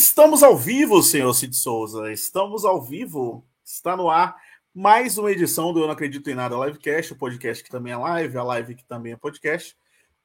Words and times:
Estamos 0.00 0.44
ao 0.44 0.56
vivo, 0.56 1.02
senhor 1.02 1.34
Cid 1.34 1.56
Souza. 1.56 2.12
Estamos 2.12 2.64
ao 2.64 2.80
vivo. 2.80 3.44
Está 3.64 3.96
no 3.96 4.08
ar 4.08 4.36
mais 4.72 5.18
uma 5.18 5.32
edição 5.32 5.72
do 5.72 5.80
Eu 5.80 5.86
Não 5.86 5.92
Acredito 5.92 6.30
em 6.30 6.36
Nada 6.36 6.54
Livecast, 6.54 7.12
o 7.12 7.16
podcast 7.16 7.64
que 7.64 7.68
também 7.68 7.92
é 7.92 7.96
live, 7.96 8.38
a 8.38 8.44
live 8.44 8.76
que 8.76 8.84
também 8.84 9.12
é 9.12 9.16
podcast. 9.16 9.76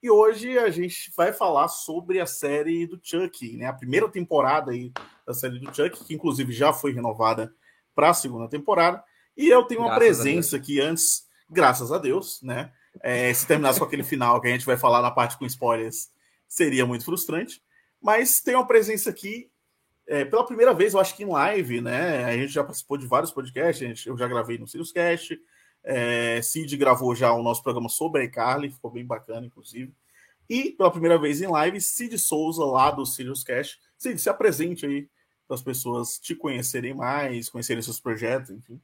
E 0.02 0.12
hoje 0.12 0.60
a 0.60 0.70
gente 0.70 1.12
vai 1.18 1.34
falar 1.34 1.70
sobre 1.70 2.20
a 2.20 2.28
série 2.28 2.86
do 2.86 3.00
Chuck, 3.02 3.58
né? 3.58 3.66
A 3.66 3.74
primeira 3.74 4.08
temporada 4.08 4.70
aí 4.70 4.94
da 5.26 5.34
série 5.34 5.58
do 5.58 5.76
Chuck, 5.76 6.06
que 6.06 6.14
inclusive 6.14 6.54
já 6.54 6.72
foi 6.72 6.94
renovada 6.94 7.52
para 7.96 8.12
a 8.12 8.14
segunda 8.14 8.48
temporada. 8.48 9.04
E 9.36 9.50
eu 9.50 9.64
tenho 9.64 9.82
uma 9.82 9.96
graças 9.96 10.18
presença 10.18 10.56
aqui 10.56 10.80
antes, 10.80 11.28
graças 11.50 11.92
a 11.92 11.98
Deus, 11.98 12.44
né? 12.44 12.72
É, 13.02 13.34
se 13.34 13.48
terminasse 13.48 13.80
com 13.80 13.86
aquele 13.86 14.04
final 14.04 14.40
que 14.40 14.48
a 14.48 14.52
gente 14.52 14.68
vai 14.68 14.78
falar 14.78 15.02
na 15.02 15.10
parte 15.10 15.36
com 15.36 15.48
spoilers, 15.48 16.12
seria 16.48 16.86
muito 16.86 17.04
frustrante. 17.04 17.60
Mas 18.00 18.40
tem 18.40 18.54
uma 18.54 18.68
presença 18.68 19.10
aqui 19.10 19.52
é, 20.08 20.26
pela 20.26 20.46
primeira 20.46 20.74
vez, 20.74 20.94
eu 20.94 21.00
acho 21.00 21.16
que 21.16 21.24
em 21.24 21.28
live, 21.28 21.82
né? 21.82 22.26
A 22.26 22.38
gente 22.38 22.52
já 22.54 22.64
participou 22.64 22.98
de 22.98 23.08
vários 23.08 23.32
podcasts, 23.32 23.88
gente, 23.88 24.08
eu 24.08 24.18
já 24.18 24.28
gravei 24.28 24.58
no 24.58 24.68
Sirius 24.68 24.92
Cast. 24.92 25.40
É, 25.84 26.42
Cid 26.42 26.76
gravou 26.78 27.14
já 27.14 27.34
o 27.34 27.44
nosso 27.44 27.62
programa 27.62 27.90
sobre 27.90 28.22
a 28.22 28.24
iCarly, 28.26 28.72
ficou 28.72 28.92
bem 28.92 29.06
bacana, 29.06 29.46
inclusive. 29.46 29.94
E 30.50 30.72
pela 30.72 30.92
primeira 30.92 31.18
vez 31.18 31.42
em 31.42 31.48
live, 31.48 31.80
Cid 31.80 32.18
Souza, 32.20 32.64
lá 32.66 32.92
do 32.92 33.06
Sirius 33.06 33.44
Cast. 33.44 33.80
Cid, 33.98 34.20
se 34.20 34.30
apresente 34.30 34.86
aí 34.86 35.08
para 35.48 35.56
as 35.56 35.62
pessoas 35.62 36.20
te 36.20 36.36
conhecerem 36.36 36.94
mais, 36.94 37.50
conhecerem 37.50 37.82
seus 37.82 38.00
projetos, 38.00 38.50
enfim. 38.50 38.80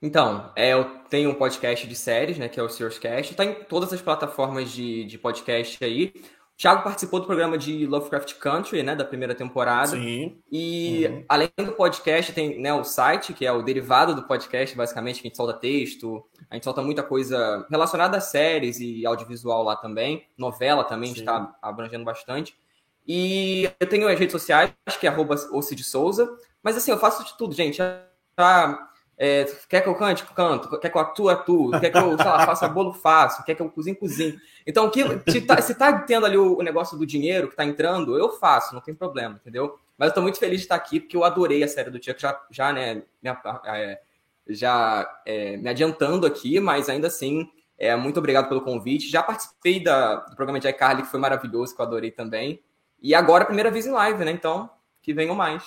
Então, 0.00 0.52
é, 0.54 0.72
eu 0.74 0.84
tenho 1.10 1.30
um 1.30 1.34
podcast 1.34 1.84
de 1.86 1.96
séries, 1.96 2.38
né, 2.38 2.48
que 2.48 2.60
é 2.60 2.62
o 2.62 2.68
Sirius 2.68 2.98
Cast. 2.98 3.32
Está 3.32 3.44
em 3.44 3.64
todas 3.64 3.92
as 3.92 4.00
plataformas 4.00 4.70
de, 4.70 5.04
de 5.04 5.18
podcast 5.18 5.84
aí. 5.84 6.12
Thiago 6.58 6.82
participou 6.82 7.20
do 7.20 7.26
programa 7.26 7.56
de 7.56 7.86
Lovecraft 7.86 8.34
Country, 8.34 8.82
né, 8.82 8.96
da 8.96 9.04
primeira 9.04 9.32
temporada. 9.32 9.90
Sim. 9.92 10.42
E 10.50 11.06
uhum. 11.06 11.24
além 11.28 11.48
do 11.56 11.70
podcast, 11.70 12.32
tem 12.32 12.60
né, 12.60 12.74
o 12.74 12.82
site, 12.82 13.32
que 13.32 13.46
é 13.46 13.52
o 13.52 13.62
derivado 13.62 14.12
do 14.12 14.24
podcast, 14.24 14.76
basicamente, 14.76 15.22
que 15.22 15.28
a 15.28 15.30
gente 15.30 15.36
solta 15.36 15.52
texto, 15.52 16.26
a 16.50 16.56
gente 16.56 16.64
solta 16.64 16.82
muita 16.82 17.04
coisa 17.04 17.64
relacionada 17.70 18.16
a 18.16 18.20
séries 18.20 18.80
e 18.80 19.06
audiovisual 19.06 19.62
lá 19.62 19.76
também. 19.76 20.26
Novela 20.36 20.82
também 20.82 21.12
está 21.12 21.56
abrangendo 21.62 22.04
bastante. 22.04 22.58
E 23.06 23.70
eu 23.78 23.88
tenho 23.88 24.08
as 24.08 24.18
redes 24.18 24.32
sociais, 24.32 24.72
que 24.98 25.06
é 25.06 25.10
arroba 25.10 25.36
Souza. 25.36 26.28
Mas 26.60 26.76
assim, 26.76 26.90
eu 26.90 26.98
faço 26.98 27.24
de 27.24 27.38
tudo, 27.38 27.54
gente. 27.54 27.76
Já 27.76 28.87
é, 29.20 29.44
quer 29.68 29.80
que 29.80 29.88
eu 29.88 29.96
cante? 29.96 30.24
Canto. 30.24 30.78
Quer 30.78 30.90
que 30.90 30.96
eu 30.96 31.00
atue? 31.00 31.28
Atuo. 31.28 31.80
Quer 31.80 31.90
que 31.90 31.98
eu, 31.98 32.16
lá, 32.16 32.46
faça 32.46 32.68
bolo? 32.68 32.92
Faço. 32.92 33.44
Quer 33.44 33.56
que 33.56 33.60
eu 33.60 33.68
cozinhe? 33.68 33.96
Cozinho. 33.96 34.40
Então, 34.64 34.88
que, 34.88 35.02
se, 35.28 35.40
tá, 35.40 35.60
se 35.60 35.74
tá 35.74 35.92
tendo 36.02 36.24
ali 36.24 36.36
o, 36.36 36.56
o, 36.56 36.62
negócio 36.62 36.96
do 36.96 37.04
dinheiro 37.04 37.48
que 37.48 37.56
tá 37.56 37.64
entrando, 37.64 38.16
eu 38.16 38.30
faço, 38.38 38.72
não 38.72 38.80
tem 38.80 38.94
problema, 38.94 39.34
entendeu? 39.40 39.76
Mas 39.96 40.10
eu 40.10 40.14
tô 40.14 40.22
muito 40.22 40.38
feliz 40.38 40.58
de 40.58 40.66
estar 40.66 40.76
aqui, 40.76 41.00
porque 41.00 41.16
eu 41.16 41.24
adorei 41.24 41.64
a 41.64 41.68
série 41.68 41.90
do 41.90 42.02
Chuck, 42.02 42.20
já, 42.20 42.40
já 42.48 42.72
né, 42.72 43.02
me, 43.20 43.30
é, 43.64 44.00
já 44.48 45.20
é, 45.26 45.56
me 45.56 45.68
adiantando 45.68 46.24
aqui, 46.24 46.60
mas 46.60 46.88
ainda 46.88 47.08
assim, 47.08 47.50
é, 47.76 47.96
muito 47.96 48.18
obrigado 48.18 48.48
pelo 48.48 48.60
convite. 48.60 49.10
Já 49.10 49.20
participei 49.20 49.82
da, 49.82 50.16
do 50.16 50.36
programa 50.36 50.60
de 50.60 50.68
iCarly, 50.68 51.02
que 51.02 51.10
foi 51.10 51.18
maravilhoso, 51.18 51.74
que 51.74 51.80
eu 51.80 51.86
adorei 51.86 52.12
também. 52.12 52.62
E 53.02 53.16
agora, 53.16 53.44
primeira 53.44 53.70
vez 53.70 53.84
em 53.84 53.90
live, 53.90 54.24
né? 54.24 54.30
Então, 54.30 54.70
que 55.02 55.12
venham 55.12 55.34
mais. 55.34 55.64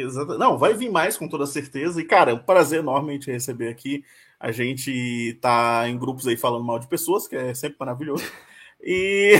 Exato. 0.00 0.38
Não, 0.38 0.56
vai 0.56 0.74
vir 0.74 0.88
mais 0.88 1.16
com 1.16 1.28
toda 1.28 1.44
certeza. 1.44 2.00
E, 2.00 2.04
cara, 2.04 2.30
é 2.30 2.34
um 2.34 2.38
prazer 2.38 2.78
enorme 2.78 3.18
te 3.18 3.32
receber 3.32 3.68
aqui. 3.68 4.04
A 4.38 4.52
gente 4.52 5.36
tá 5.40 5.88
em 5.88 5.98
grupos 5.98 6.28
aí 6.28 6.36
falando 6.36 6.64
mal 6.64 6.78
de 6.78 6.86
pessoas, 6.86 7.26
que 7.26 7.34
é 7.34 7.52
sempre 7.52 7.78
maravilhoso. 7.80 8.24
E. 8.80 9.32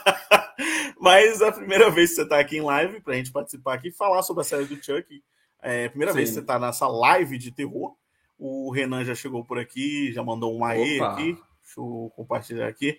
Mas 0.98 1.42
é 1.42 1.48
a 1.48 1.52
primeira 1.52 1.90
vez 1.90 2.10
que 2.10 2.16
você 2.16 2.22
está 2.22 2.40
aqui 2.40 2.56
em 2.56 2.62
live 2.62 3.02
para 3.02 3.12
a 3.12 3.16
gente 3.16 3.30
participar 3.30 3.74
aqui 3.74 3.88
e 3.88 3.92
falar 3.92 4.22
sobre 4.22 4.40
a 4.40 4.44
série 4.44 4.64
do 4.64 4.82
Chuck. 4.82 5.22
É 5.62 5.84
a 5.84 5.90
primeira 5.90 6.12
Sim. 6.12 6.16
vez 6.16 6.30
que 6.30 6.34
você 6.36 6.40
está 6.40 6.58
nessa 6.58 6.88
live 6.88 7.36
de 7.36 7.52
terror. 7.52 7.94
O 8.38 8.70
Renan 8.72 9.04
já 9.04 9.14
chegou 9.14 9.44
por 9.44 9.58
aqui, 9.58 10.10
já 10.10 10.22
mandou 10.22 10.56
um 10.56 10.64
aê 10.64 10.98
aqui. 11.00 11.34
Deixa 11.34 11.78
eu 11.80 12.10
compartilhar 12.16 12.66
aqui. 12.66 12.98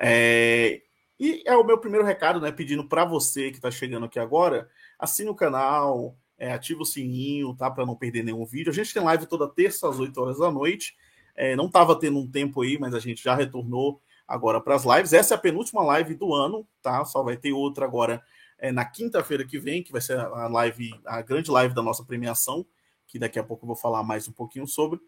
É... 0.00 0.82
E 1.20 1.44
é 1.46 1.56
o 1.56 1.64
meu 1.64 1.78
primeiro 1.78 2.04
recado, 2.04 2.40
né? 2.40 2.50
Pedindo 2.50 2.88
para 2.88 3.04
você 3.04 3.50
que 3.50 3.58
está 3.58 3.70
chegando 3.70 4.06
aqui 4.06 4.18
agora 4.18 4.68
assine 4.98 5.30
o 5.30 5.34
canal, 5.34 6.16
é, 6.38 6.52
ativa 6.52 6.82
o 6.82 6.86
sininho, 6.86 7.54
tá? 7.54 7.70
Para 7.70 7.86
não 7.86 7.96
perder 7.96 8.22
nenhum 8.22 8.44
vídeo. 8.44 8.70
A 8.70 8.74
gente 8.74 8.92
tem 8.92 9.02
live 9.02 9.26
toda 9.26 9.48
terça 9.48 9.88
às 9.88 9.98
8 9.98 10.20
horas 10.20 10.38
da 10.38 10.50
noite. 10.50 10.96
É, 11.34 11.54
não 11.56 11.66
estava 11.66 11.98
tendo 11.98 12.18
um 12.18 12.30
tempo 12.30 12.62
aí, 12.62 12.78
mas 12.78 12.94
a 12.94 13.00
gente 13.00 13.22
já 13.22 13.34
retornou 13.34 14.00
agora 14.26 14.60
para 14.60 14.74
as 14.74 14.84
lives. 14.84 15.12
Essa 15.12 15.34
é 15.34 15.36
a 15.36 15.40
penúltima 15.40 15.82
live 15.82 16.14
do 16.14 16.34
ano, 16.34 16.66
tá? 16.82 17.04
Só 17.04 17.22
vai 17.22 17.36
ter 17.36 17.52
outra 17.52 17.84
agora 17.84 18.22
é, 18.58 18.72
na 18.72 18.84
quinta-feira 18.84 19.44
que 19.44 19.58
vem, 19.58 19.82
que 19.82 19.92
vai 19.92 20.00
ser 20.00 20.18
a 20.18 20.48
live, 20.48 20.92
a 21.06 21.22
grande 21.22 21.50
live 21.50 21.74
da 21.74 21.82
nossa 21.82 22.04
premiação, 22.04 22.66
que 23.06 23.18
daqui 23.18 23.38
a 23.38 23.44
pouco 23.44 23.64
eu 23.64 23.68
vou 23.68 23.76
falar 23.76 24.02
mais 24.02 24.28
um 24.28 24.32
pouquinho 24.32 24.66
sobre. 24.66 25.00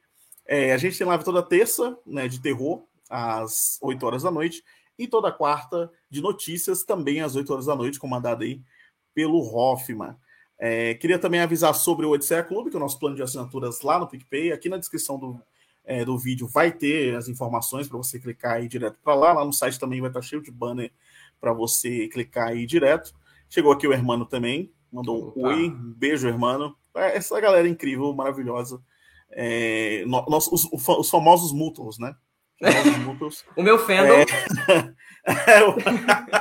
É, 0.46 0.72
a 0.72 0.78
gente 0.78 0.96
tem 0.96 1.06
live 1.06 1.24
toda 1.24 1.42
terça, 1.42 1.98
né, 2.06 2.26
de 2.26 2.40
terror, 2.40 2.84
às 3.08 3.78
8 3.82 4.06
horas 4.06 4.22
da 4.22 4.30
noite, 4.30 4.64
e 4.98 5.06
toda 5.06 5.32
quarta 5.32 5.90
de 6.08 6.20
notícias, 6.20 6.84
também 6.84 7.20
às 7.20 7.34
8 7.34 7.52
horas 7.52 7.66
da 7.66 7.74
noite, 7.74 7.98
comandada 7.98 8.44
aí 8.44 8.60
pelo 9.14 9.40
Hoffman. 9.40 10.14
É, 10.58 10.94
queria 10.94 11.18
também 11.18 11.40
avisar 11.40 11.74
sobre 11.74 12.04
o 12.04 12.10
Odisseia 12.10 12.42
Clube, 12.42 12.70
que 12.70 12.76
é 12.76 12.78
o 12.78 12.80
nosso 12.80 12.98
plano 12.98 13.16
de 13.16 13.22
assinaturas 13.22 13.80
lá 13.80 13.98
no 13.98 14.06
PicPay. 14.06 14.52
Aqui 14.52 14.68
na 14.68 14.76
descrição 14.76 15.18
do, 15.18 15.40
é, 15.84 16.04
do 16.04 16.18
vídeo 16.18 16.46
vai 16.46 16.70
ter 16.70 17.16
as 17.16 17.28
informações 17.28 17.88
para 17.88 17.96
você 17.96 18.18
clicar 18.18 18.56
aí 18.56 18.68
direto 18.68 18.98
para 19.02 19.14
lá. 19.14 19.32
Lá 19.32 19.44
no 19.44 19.52
site 19.52 19.80
também 19.80 20.00
vai 20.00 20.10
estar 20.10 20.20
cheio 20.20 20.42
de 20.42 20.50
banner 20.50 20.92
para 21.40 21.52
você 21.52 22.08
clicar 22.08 22.48
aí 22.48 22.66
direto. 22.66 23.14
Chegou 23.48 23.72
aqui 23.72 23.86
o 23.88 23.92
Hermano 23.92 24.26
também, 24.26 24.70
mandou 24.92 25.32
um 25.34 25.46
oi, 25.46 25.70
um 25.70 25.92
beijo, 25.92 26.28
Hermano. 26.28 26.76
É, 26.94 27.16
essa 27.16 27.40
galera 27.40 27.66
é 27.66 27.70
incrível, 27.70 28.12
maravilhosa. 28.12 28.82
É, 29.30 30.04
nós, 30.06 30.46
os, 30.48 30.68
os 30.70 31.08
famosos 31.08 31.52
mútuos, 31.52 31.98
né? 31.98 32.14
o 33.56 33.62
meu 33.62 33.78
fandom. 33.78 34.12
É, 34.12 34.24
é, 35.24 36.39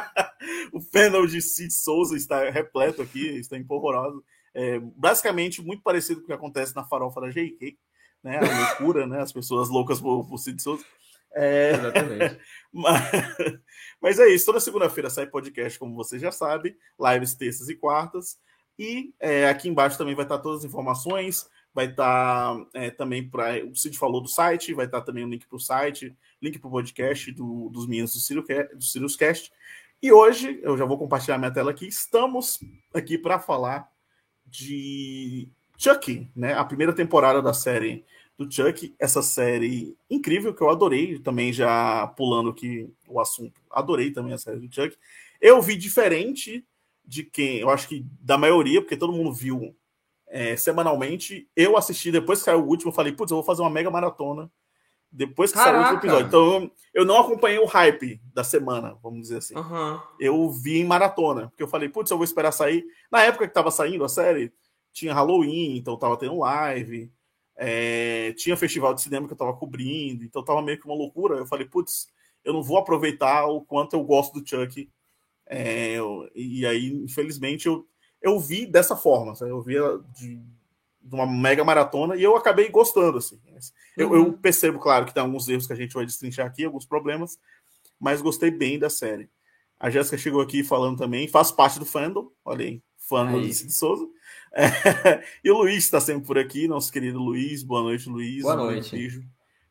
o... 0.80 0.82
fandom 0.82 1.26
de 1.26 1.42
Cid 1.42 1.74
Souza 1.74 2.16
está 2.16 2.50
repleto 2.50 3.02
aqui, 3.02 3.28
está 3.38 3.58
empolvoroso. 3.58 4.24
É, 4.54 4.80
basicamente, 4.80 5.62
muito 5.62 5.84
parecido 5.84 6.22
com 6.22 6.26
o 6.26 6.28
que 6.28 6.34
acontece 6.34 6.76
na 6.76 6.84
farofa 6.84 7.22
da 7.22 7.30
JK, 7.30 7.78
né? 8.24 8.40
A 8.40 8.70
loucura, 8.70 9.06
né? 9.06 9.22
As 9.22 9.32
pessoas 9.32 9.70
loucas 9.70 10.02
por, 10.02 10.28
por 10.28 10.38
Cid 10.38 10.62
Souza. 10.62 10.84
É... 11.34 11.72
Exatamente. 11.72 12.40
Mas, 12.72 13.12
mas, 14.00 14.20
é 14.20 14.28
isso. 14.28 14.46
Toda 14.46 14.60
segunda-feira 14.60 15.10
sai 15.10 15.26
podcast, 15.26 15.80
como 15.80 15.96
você 15.96 16.20
já 16.20 16.32
sabe, 16.32 16.78
lives 17.00 17.34
terças 17.34 17.68
e 17.68 17.76
quartas. 17.76 18.38
E 18.78 19.12
é, 19.20 19.50
aqui 19.50 19.68
embaixo 19.68 19.98
também 19.98 20.14
vai 20.14 20.24
estar 20.24 20.38
todas 20.38 20.60
as 20.60 20.66
informações. 20.66 21.50
Vai 21.74 21.88
estar 21.88 22.56
é, 22.74 22.92
também 22.92 23.28
para. 23.28 23.66
O 23.66 23.76
Cid 23.76 23.98
falou 23.98 24.22
do 24.22 24.28
site, 24.28 24.74
vai 24.74 24.86
estar 24.86 25.02
também 25.02 25.24
o 25.24 25.28
link 25.28 25.48
para 25.48 25.56
o 25.56 25.60
site, 25.60 26.16
link 26.42 26.60
para 26.60 26.68
o 26.68 26.72
podcast 26.72 27.32
do, 27.32 27.70
dos 27.70 27.88
meninos 27.88 28.14
do 28.14 28.84
Sirius 28.84 29.16
Cast. 29.16 29.52
E 30.02 30.14
hoje, 30.14 30.62
eu 30.64 30.78
já 30.78 30.86
vou 30.86 30.98
compartilhar 30.98 31.38
minha 31.38 31.52
tela 31.52 31.72
aqui, 31.72 31.86
estamos 31.86 32.62
aqui 32.94 33.18
para 33.18 33.38
falar 33.38 33.92
de 34.46 35.50
Chuck, 35.78 36.32
né? 36.34 36.54
A 36.54 36.64
primeira 36.64 36.94
temporada 36.94 37.42
da 37.42 37.54
série 37.54 38.06
do 38.38 38.50
Chuck, 38.50 38.96
essa 38.98 39.22
série 39.22 39.98
incrível 40.10 40.54
que 40.54 40.62
eu 40.62 40.70
adorei, 40.70 41.20
também 41.20 41.52
já 41.52 42.08
pulando 42.16 42.50
aqui 42.50 42.90
o 43.10 43.20
assunto, 43.20 43.60
adorei 43.70 44.10
também 44.10 44.32
a 44.32 44.38
série 44.38 44.66
do 44.66 44.74
Chuck. 44.74 44.98
Eu 45.42 45.62
vi 45.62 45.76
diferente 45.76 46.66
de 47.04 47.26
quem, 47.26 47.58
eu 47.58 47.70
acho 47.70 47.90
que 47.90 48.06
da 48.22 48.38
maioria, 48.38 48.82
porque 48.82 48.96
todo 48.96 49.12
mundo 49.12 49.34
viu 49.34 49.76
é, 50.28 50.56
semanalmente. 50.56 51.50
Eu 51.54 51.76
assisti 51.76 52.10
depois 52.10 52.40
que 52.40 52.46
saiu 52.46 52.62
o 52.62 52.68
último, 52.68 52.92
eu 52.92 52.96
falei, 52.96 53.12
putz, 53.12 53.32
eu 53.32 53.36
vou 53.38 53.44
fazer 53.44 53.62
uma 53.64 53.70
mega 53.70 53.92
maratona 53.92 54.50
depois 55.12 55.52
que 55.52 55.58
Caraca. 55.58 55.84
saiu 55.84 55.96
o 55.96 56.00
episódio. 56.00 56.28
Então, 56.28 56.72
eu 56.94 57.06
não 57.06 57.20
acompanhei 57.20 57.60
o 57.60 57.66
hype 57.66 58.22
da 58.34 58.44
semana, 58.44 58.98
vamos 59.02 59.22
dizer 59.22 59.38
assim. 59.38 59.56
Uhum. 59.56 60.00
Eu 60.20 60.52
vi 60.52 60.80
em 60.80 60.86
maratona, 60.86 61.48
porque 61.48 61.64
eu 61.64 61.68
falei, 61.68 61.90
putz, 61.90 62.12
eu 62.12 62.18
vou 62.18 62.24
esperar 62.24 62.52
sair. 62.52 62.86
Na 63.12 63.24
época 63.24 63.48
que 63.48 63.54
tava 63.54 63.72
saindo 63.72 64.04
a 64.04 64.10
série, 64.10 64.54
tinha 64.92 65.14
Halloween, 65.14 65.78
então 65.78 65.98
tava 65.98 66.18
tendo 66.18 66.40
live, 66.40 67.12
é... 67.56 68.34
tinha 68.34 68.58
festival 68.58 68.94
de 68.94 69.02
cinema 69.02 69.28
que 69.28 69.34
eu 69.34 69.38
tava 69.38 69.54
cobrindo, 69.54 70.24
então 70.24 70.44
tava 70.44 70.62
meio 70.62 70.80
que 70.80 70.86
uma 70.86 70.96
loucura. 70.96 71.38
Eu 71.38 71.48
falei, 71.48 71.66
putz, 71.66 72.08
eu 72.44 72.54
não 72.54 72.62
vou 72.62 72.78
aproveitar 72.78 73.46
o 73.48 73.62
quanto 73.62 73.96
eu 73.96 74.04
gosto 74.04 74.40
do 74.40 74.48
Chuck. 74.48 74.90
É... 75.48 75.98
E 76.36 76.66
aí, 76.66 76.92
infelizmente, 76.94 77.68
eu, 77.68 77.88
eu 78.22 78.40
vi 78.40 78.66
dessa 78.66 78.96
forma, 78.96 79.36
sabe? 79.36 79.52
eu 79.52 79.62
vi 79.62 79.76
de 80.16 80.40
de 81.02 81.16
uma 81.16 81.26
mega 81.26 81.64
maratona 81.64 82.16
e 82.16 82.24
eu 82.24 82.36
acabei 82.36 82.70
gostando, 82.70 83.18
assim. 83.18 83.40
Eu, 83.96 84.10
uhum. 84.10 84.16
eu, 84.16 84.34
percebo, 84.34 84.80
claro, 84.80 85.06
que 85.06 85.14
tem 85.14 85.24
alguns 85.24 85.48
erros 85.48 85.66
que 85.66 85.74
a 85.74 85.76
gente 85.76 85.94
vai 85.94 86.06
destrinchar 86.06 86.46
aqui, 86.46 86.66
alguns 86.66 86.86
problemas, 86.86 87.40
mas 88.00 88.22
gostei 88.22 88.52
bem 88.52 88.78
da 88.78 88.90
série. 88.90 89.30
A 89.80 89.90
Jéssica 89.90 90.18
chegou 90.18 90.42
aqui 90.42 90.64
falando 90.64 90.98
também, 90.98 91.28
faz 91.28 91.52
parte 91.52 91.80
do 91.80 91.86
fandom, 91.86 92.30
olha 92.44 92.66
aí, 92.66 92.84
fã 92.98 93.26
do 93.26 93.42
de 93.42 93.74
Souza. 93.74 94.06
É, 94.54 94.64
e 95.44 95.50
o 95.50 95.58
Luiz 95.58 95.86
está 95.86 96.02
sempre 96.02 96.26
por 96.26 96.38
aqui, 96.38 96.68
nosso 96.68 96.92
querido 96.92 97.20
Luiz. 97.20 97.64
Boa 97.64 97.82
noite, 97.82 98.10
Luiz. 98.10 98.42
Boa 98.42 98.56
noite. 98.56 98.96
Um 98.96 99.00
beijo, 99.00 99.24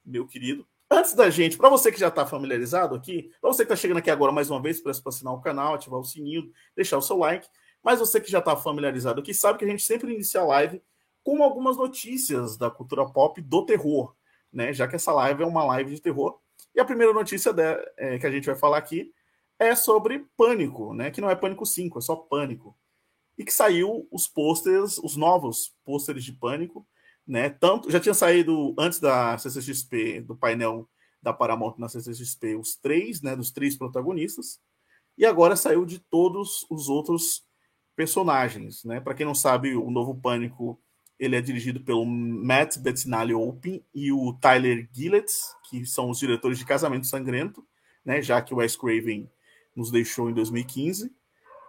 meu 0.04 0.26
querido. 0.26 0.66
Antes 0.90 1.12
da 1.12 1.28
gente, 1.28 1.58
para 1.58 1.68
você 1.68 1.92
que 1.92 2.00
já 2.00 2.08
está 2.08 2.24
familiarizado 2.24 2.94
aqui, 2.94 3.30
para 3.40 3.50
você 3.50 3.58
que 3.58 3.72
está 3.72 3.76
chegando 3.76 3.98
aqui 3.98 4.10
agora 4.10 4.32
mais 4.32 4.50
uma 4.50 4.60
vez, 4.60 4.80
para 4.80 4.92
assinar 4.92 5.34
o 5.34 5.40
canal, 5.40 5.74
ativar 5.74 6.00
o 6.00 6.04
sininho, 6.04 6.50
deixar 6.74 6.96
o 6.96 7.02
seu 7.02 7.18
like. 7.18 7.46
Mas 7.82 8.00
você 8.00 8.18
que 8.20 8.30
já 8.30 8.38
está 8.38 8.56
familiarizado 8.56 9.20
aqui 9.20 9.34
sabe 9.34 9.58
que 9.58 9.64
a 9.66 9.68
gente 9.68 9.82
sempre 9.82 10.12
inicia 10.14 10.40
a 10.40 10.44
live 10.44 10.82
com 11.28 11.42
algumas 11.42 11.76
notícias 11.76 12.56
da 12.56 12.70
cultura 12.70 13.04
pop 13.04 13.38
do 13.42 13.62
terror, 13.66 14.14
né? 14.50 14.72
Já 14.72 14.88
que 14.88 14.96
essa 14.96 15.12
live 15.12 15.42
é 15.42 15.46
uma 15.46 15.62
live 15.62 15.94
de 15.94 16.00
terror. 16.00 16.40
E 16.74 16.80
a 16.80 16.84
primeira 16.86 17.12
notícia 17.12 17.52
de, 17.52 17.62
é, 17.98 18.18
que 18.18 18.26
a 18.26 18.30
gente 18.30 18.46
vai 18.46 18.54
falar 18.54 18.78
aqui 18.78 19.12
é 19.58 19.74
sobre 19.74 20.26
Pânico, 20.38 20.94
né? 20.94 21.10
Que 21.10 21.20
não 21.20 21.28
é 21.28 21.34
Pânico 21.34 21.66
5, 21.66 21.98
é 21.98 22.00
só 22.00 22.16
Pânico. 22.16 22.74
E 23.36 23.44
que 23.44 23.52
saiu 23.52 24.08
os 24.10 24.26
pôsteres, 24.26 24.96
os 24.96 25.16
novos 25.16 25.76
pôsteres 25.84 26.24
de 26.24 26.32
Pânico, 26.32 26.88
né? 27.26 27.50
Tanto 27.50 27.90
já 27.90 28.00
tinha 28.00 28.14
saído 28.14 28.74
antes 28.78 28.98
da 28.98 29.36
CCXP, 29.36 30.22
do 30.22 30.34
painel 30.34 30.88
da 31.20 31.34
Paramount 31.34 31.74
na 31.76 31.90
CCXP, 31.90 32.56
os 32.56 32.74
três, 32.74 33.20
né? 33.20 33.36
Dos 33.36 33.50
três 33.50 33.76
protagonistas. 33.76 34.58
E 35.18 35.26
agora 35.26 35.56
saiu 35.56 35.84
de 35.84 35.98
todos 35.98 36.64
os 36.70 36.88
outros 36.88 37.44
personagens, 37.94 38.82
né? 38.82 38.98
Para 38.98 39.12
quem 39.12 39.26
não 39.26 39.34
sabe, 39.34 39.76
o 39.76 39.90
novo 39.90 40.18
Pânico 40.18 40.80
ele 41.18 41.36
é 41.36 41.40
dirigido 41.40 41.80
pelo 41.80 42.04
Matt 42.06 42.78
Bettinelli 42.78 43.34
Open 43.34 43.84
e 43.94 44.12
o 44.12 44.32
Tyler 44.40 44.88
Gillett, 44.92 45.32
que 45.68 45.84
são 45.84 46.10
os 46.10 46.18
diretores 46.18 46.58
de 46.58 46.64
Casamento 46.64 47.06
Sangrento, 47.06 47.64
né? 48.04 48.22
Já 48.22 48.40
que 48.40 48.54
o 48.54 48.58
Wes 48.58 48.76
Craven 48.76 49.28
nos 49.74 49.90
deixou 49.90 50.30
em 50.30 50.34
2015. 50.34 51.10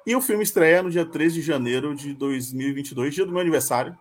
E 0.05 0.15
o 0.15 0.21
filme 0.21 0.43
estreia 0.43 0.81
no 0.81 0.89
dia 0.89 1.05
3 1.05 1.33
de 1.33 1.41
janeiro 1.41 1.95
de 1.95 2.13
2022, 2.13 3.13
dia 3.13 3.25
do 3.25 3.31
meu 3.31 3.41
aniversário. 3.41 3.97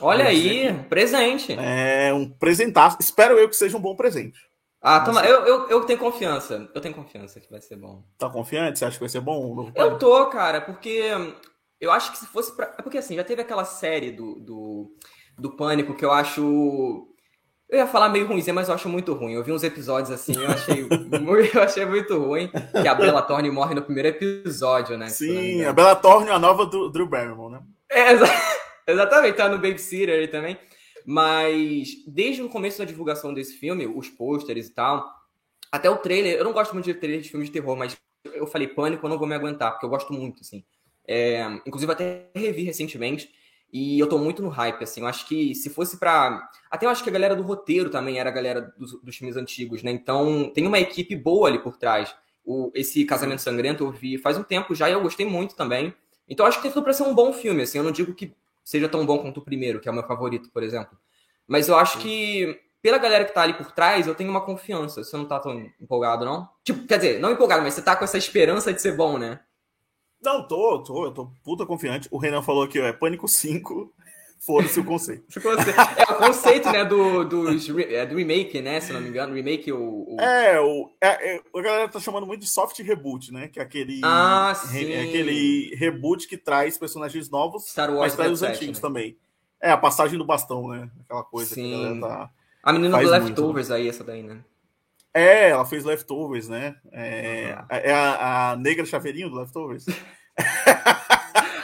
Olha 0.00 0.26
aí, 0.26 0.72
presente. 0.88 1.52
É 1.58 2.12
um 2.14 2.28
presentaço. 2.28 2.98
Espero 3.00 3.36
eu 3.36 3.48
que 3.48 3.56
seja 3.56 3.76
um 3.76 3.80
bom 3.80 3.96
presente. 3.96 4.38
Ah, 4.80 5.00
toma, 5.00 5.24
eu, 5.24 5.44
eu, 5.44 5.68
eu 5.68 5.80
tenho 5.84 5.98
confiança. 5.98 6.70
Eu 6.72 6.80
tenho 6.80 6.94
confiança 6.94 7.40
que 7.40 7.50
vai 7.50 7.60
ser 7.60 7.76
bom. 7.76 8.04
Tá 8.16 8.30
confiante? 8.30 8.78
Você 8.78 8.84
acha 8.84 8.94
que 8.94 9.00
vai 9.00 9.08
ser 9.08 9.20
bom? 9.20 9.72
Eu 9.74 9.98
tô, 9.98 10.26
cara, 10.26 10.60
porque 10.60 11.02
eu 11.80 11.90
acho 11.90 12.12
que 12.12 12.18
se 12.18 12.26
fosse 12.26 12.54
pra. 12.54 12.74
É 12.78 12.82
porque 12.82 12.98
assim, 12.98 13.16
já 13.16 13.24
teve 13.24 13.42
aquela 13.42 13.64
série 13.64 14.10
do, 14.10 14.34
do, 14.40 14.96
do 15.38 15.56
Pânico 15.56 15.94
que 15.94 16.04
eu 16.04 16.12
acho 16.12 17.08
eu 17.68 17.76
ia 17.76 17.86
falar 17.86 18.08
meio 18.08 18.26
ruimzinho, 18.26 18.54
mas 18.54 18.68
eu 18.68 18.74
acho 18.74 18.88
muito 18.88 19.12
ruim. 19.12 19.34
Eu 19.34 19.44
vi 19.44 19.52
uns 19.52 19.62
episódios 19.62 20.10
assim, 20.10 20.34
eu 20.34 20.48
achei, 20.48 20.88
muito, 21.20 21.54
eu 21.54 21.62
achei 21.62 21.84
muito 21.84 22.18
ruim. 22.18 22.48
Que 22.48 22.88
a 22.88 22.94
Bella 22.94 23.20
Thorne 23.20 23.50
morre 23.50 23.74
no 23.74 23.82
primeiro 23.82 24.08
episódio, 24.08 24.96
né? 24.96 25.10
Sim, 25.10 25.62
a 25.64 25.72
Bella 25.72 25.94
Thorne 25.94 26.30
é 26.30 26.32
a 26.32 26.38
nova 26.38 26.64
do 26.64 26.88
Drew 26.88 27.06
Barrymore, 27.06 27.52
né? 27.52 27.62
É, 27.90 28.12
exa 28.12 28.24
exatamente, 28.88 29.36
tá 29.36 29.50
no 29.50 29.56
Babysitter 29.56 30.18
aí 30.18 30.28
também. 30.28 30.58
Mas 31.04 31.88
desde 32.06 32.42
o 32.42 32.48
começo 32.48 32.78
da 32.78 32.86
divulgação 32.86 33.34
desse 33.34 33.58
filme, 33.58 33.86
os 33.86 34.08
pôsteres 34.08 34.68
e 34.68 34.74
tal, 34.74 35.06
até 35.70 35.90
o 35.90 35.98
trailer, 35.98 36.38
eu 36.38 36.44
não 36.44 36.52
gosto 36.54 36.72
muito 36.72 36.86
de 36.86 36.94
trailer 36.94 37.20
de 37.20 37.28
filme 37.28 37.44
de 37.44 37.52
terror, 37.52 37.76
mas 37.76 37.98
eu 38.24 38.46
falei, 38.46 38.66
pânico, 38.66 39.04
eu 39.04 39.10
não 39.10 39.18
vou 39.18 39.28
me 39.28 39.34
aguentar, 39.34 39.72
porque 39.72 39.84
eu 39.84 39.90
gosto 39.90 40.10
muito, 40.12 40.40
assim. 40.40 40.64
É, 41.08 41.42
inclusive, 41.66 41.90
até 41.90 42.28
revi 42.34 42.62
recentemente. 42.64 43.32
E 43.72 43.98
eu 43.98 44.08
tô 44.08 44.18
muito 44.18 44.42
no 44.42 44.48
hype, 44.48 44.82
assim. 44.82 45.00
Eu 45.00 45.06
acho 45.06 45.26
que 45.26 45.54
se 45.54 45.70
fosse 45.70 45.98
para 45.98 46.48
Até 46.70 46.86
eu 46.86 46.90
acho 46.90 47.02
que 47.02 47.10
a 47.10 47.12
galera 47.12 47.34
do 47.36 47.42
roteiro 47.42 47.90
também 47.90 48.18
era 48.18 48.30
a 48.30 48.32
galera 48.32 48.72
dos, 48.78 49.00
dos 49.02 49.16
filmes 49.16 49.36
antigos, 49.36 49.82
né? 49.82 49.90
Então 49.90 50.50
tem 50.54 50.66
uma 50.66 50.78
equipe 50.78 51.14
boa 51.16 51.48
ali 51.48 51.58
por 51.58 51.76
trás. 51.76 52.14
O, 52.44 52.70
esse 52.74 53.04
Casamento 53.04 53.42
Sangrento 53.42 53.84
eu 53.84 53.90
vi 53.90 54.16
faz 54.18 54.38
um 54.38 54.42
tempo 54.42 54.74
já 54.74 54.88
e 54.88 54.92
eu 54.92 55.02
gostei 55.02 55.26
muito 55.26 55.54
também. 55.54 55.94
Então 56.28 56.46
acho 56.46 56.58
que 56.58 56.62
tem 56.64 56.72
tudo 56.72 56.84
pra 56.84 56.92
ser 56.92 57.02
um 57.02 57.14
bom 57.14 57.32
filme, 57.32 57.62
assim. 57.62 57.78
Eu 57.78 57.84
não 57.84 57.92
digo 57.92 58.14
que 58.14 58.34
seja 58.64 58.88
tão 58.88 59.04
bom 59.04 59.18
quanto 59.18 59.38
o 59.40 59.44
primeiro, 59.44 59.80
que 59.80 59.88
é 59.88 59.92
o 59.92 59.94
meu 59.94 60.06
favorito, 60.06 60.50
por 60.50 60.62
exemplo. 60.62 60.96
Mas 61.46 61.68
eu 61.68 61.76
acho 61.76 61.98
que, 62.00 62.60
pela 62.82 62.98
galera 62.98 63.24
que 63.24 63.32
tá 63.32 63.42
ali 63.42 63.54
por 63.54 63.72
trás, 63.72 64.06
eu 64.06 64.14
tenho 64.14 64.30
uma 64.30 64.42
confiança. 64.42 65.02
Você 65.02 65.16
não 65.16 65.24
tá 65.26 65.40
tão 65.40 65.70
empolgado, 65.80 66.24
não? 66.24 66.48
Tipo, 66.62 66.86
quer 66.86 66.98
dizer, 66.98 67.20
não 67.20 67.32
empolgado, 67.32 67.62
mas 67.62 67.74
você 67.74 67.82
tá 67.82 67.96
com 67.96 68.04
essa 68.04 68.18
esperança 68.18 68.72
de 68.72 68.80
ser 68.82 68.94
bom, 68.96 69.18
né? 69.18 69.40
Não, 70.22 70.46
tô, 70.46 70.82
tô, 70.82 71.04
eu 71.04 71.12
tô 71.12 71.30
puta 71.44 71.64
confiante. 71.64 72.08
O 72.10 72.18
Renan 72.18 72.42
falou 72.42 72.66
que 72.66 72.78
é 72.78 72.92
Pânico 72.92 73.28
5. 73.28 73.92
Foda-se 74.40 74.78
o 74.78 74.84
conceito. 74.84 75.24
é 75.96 76.12
o 76.12 76.16
conceito, 76.16 76.70
né, 76.70 76.84
do, 76.84 77.24
do, 77.24 77.48
é, 77.80 78.06
do 78.06 78.16
remake, 78.16 78.62
né, 78.62 78.80
se 78.80 78.92
não 78.92 79.00
me 79.00 79.08
engano, 79.08 79.34
remake 79.34 79.72
o... 79.72 80.14
o... 80.14 80.20
É, 80.20 80.60
o, 80.60 80.90
é, 81.00 81.34
é, 81.34 81.42
a 81.54 81.60
galera 81.60 81.88
tá 81.88 81.98
chamando 81.98 82.24
muito 82.24 82.42
de 82.42 82.48
soft 82.48 82.78
reboot, 82.78 83.32
né, 83.32 83.48
que 83.48 83.58
é 83.58 83.62
aquele, 83.62 84.00
ah, 84.04 84.52
re, 84.70 84.92
é 84.92 85.02
aquele 85.02 85.74
reboot 85.74 86.28
que 86.28 86.36
traz 86.36 86.78
personagens 86.78 87.28
novos, 87.28 87.68
Star 87.68 87.90
Wars 87.90 88.00
mas 88.00 88.14
traz 88.14 88.30
os 88.30 88.42
antigos 88.42 88.78
né? 88.78 88.80
também. 88.80 89.16
É, 89.60 89.72
a 89.72 89.76
passagem 89.76 90.16
do 90.16 90.24
bastão, 90.24 90.68
né, 90.68 90.88
aquela 91.00 91.24
coisa 91.24 91.54
sim. 91.54 91.62
que 91.64 91.74
a 91.74 91.78
galera 91.78 92.00
tá... 92.00 92.30
A 92.62 92.72
menina 92.72 92.96
do 92.96 93.10
Leftovers 93.10 93.68
muito, 93.68 93.70
né? 93.70 93.76
aí, 93.76 93.88
essa 93.88 94.04
daí, 94.04 94.22
né? 94.22 94.38
É, 95.14 95.50
ela 95.50 95.64
fez 95.64 95.84
Leftovers, 95.84 96.48
né? 96.48 96.76
É, 96.92 97.56
uhum. 97.58 97.66
é 97.70 97.92
a, 97.92 98.50
a 98.50 98.56
negra 98.56 98.84
chaveirinho 98.84 99.30
do 99.30 99.36
Leftovers. 99.36 99.86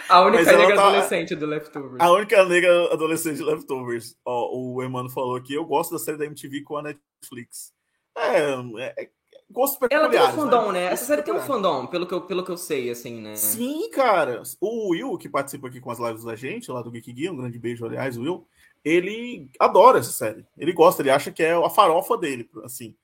A 0.09 0.21
única 0.23 0.57
negra 0.57 0.77
tá... 0.77 0.87
adolescente 0.87 1.35
do 1.35 1.47
Leftovers. 1.47 2.01
A 2.01 2.13
única 2.13 2.45
negra 2.45 2.93
adolescente 2.93 3.39
do 3.39 3.47
Leftovers. 3.47 4.17
Ó, 4.25 4.57
o 4.57 4.83
Emano 4.83 5.11
falou 5.11 5.37
aqui, 5.37 5.55
eu 5.55 5.65
gosto 5.65 5.93
da 5.93 5.99
série 5.99 6.19
da 6.19 6.27
MTV 6.27 6.63
com 6.63 6.77
a 6.77 6.83
Netflix. 6.83 7.73
É, 8.17 8.53
é, 8.79 9.05
é 9.05 9.09
gosto. 9.51 9.79
Ela 9.91 10.09
tem 10.09 10.21
um 10.21 10.33
fandom, 10.33 10.73
né? 10.73 10.87
né? 10.87 10.93
Essa 10.93 11.07
série 11.07 11.23
tem 11.23 11.35
um 11.35 11.41
fandom, 11.41 11.87
pelo 11.87 12.07
que, 12.07 12.15
eu, 12.15 12.21
pelo 12.21 12.45
que 12.45 12.51
eu 12.51 12.57
sei, 12.57 12.91
assim, 12.91 13.21
né? 13.21 13.37
Sim, 13.37 13.91
cara. 13.91 14.43
O 14.61 14.91
Will, 14.91 15.17
que 15.17 15.29
participa 15.29 15.69
aqui 15.69 15.81
com 15.81 15.91
as 15.91 15.99
lives 15.99 16.25
da 16.25 16.37
gente, 16.37 16.71
lá 16.71 16.83
do 16.83 16.91
Geek 16.91 17.13
Geek, 17.13 17.31
um 17.31 17.37
grande 17.37 17.59
beijo, 17.59 17.85
aliás, 17.85 18.17
Will, 18.17 18.47
ele 18.85 19.49
adora 19.59 19.99
essa 19.99 20.13
série. 20.13 20.47
Ele 20.59 20.73
gosta, 20.73 21.03
ele 21.03 21.11
acha 21.11 21.33
que 21.33 21.43
é 21.43 21.53
a 21.55 21.71
farofa 21.71 22.17
dele, 22.17 22.49
assim. 22.63 22.95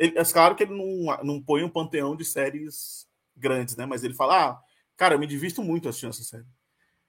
Ele, 0.00 0.18
é 0.18 0.24
claro 0.24 0.56
que 0.56 0.64
ele 0.64 0.74
não, 0.74 1.16
não 1.22 1.40
põe 1.40 1.62
um 1.62 1.68
panteão 1.68 2.16
de 2.16 2.24
séries 2.24 3.06
grandes, 3.36 3.76
né? 3.76 3.86
Mas 3.86 4.02
ele 4.02 4.14
fala, 4.14 4.50
ah, 4.50 4.60
Cara, 5.00 5.14
eu 5.14 5.18
me 5.18 5.26
divirto 5.26 5.64
muito 5.64 5.88
assistindo 5.88 6.10
essa 6.10 6.22
série. 6.22 6.44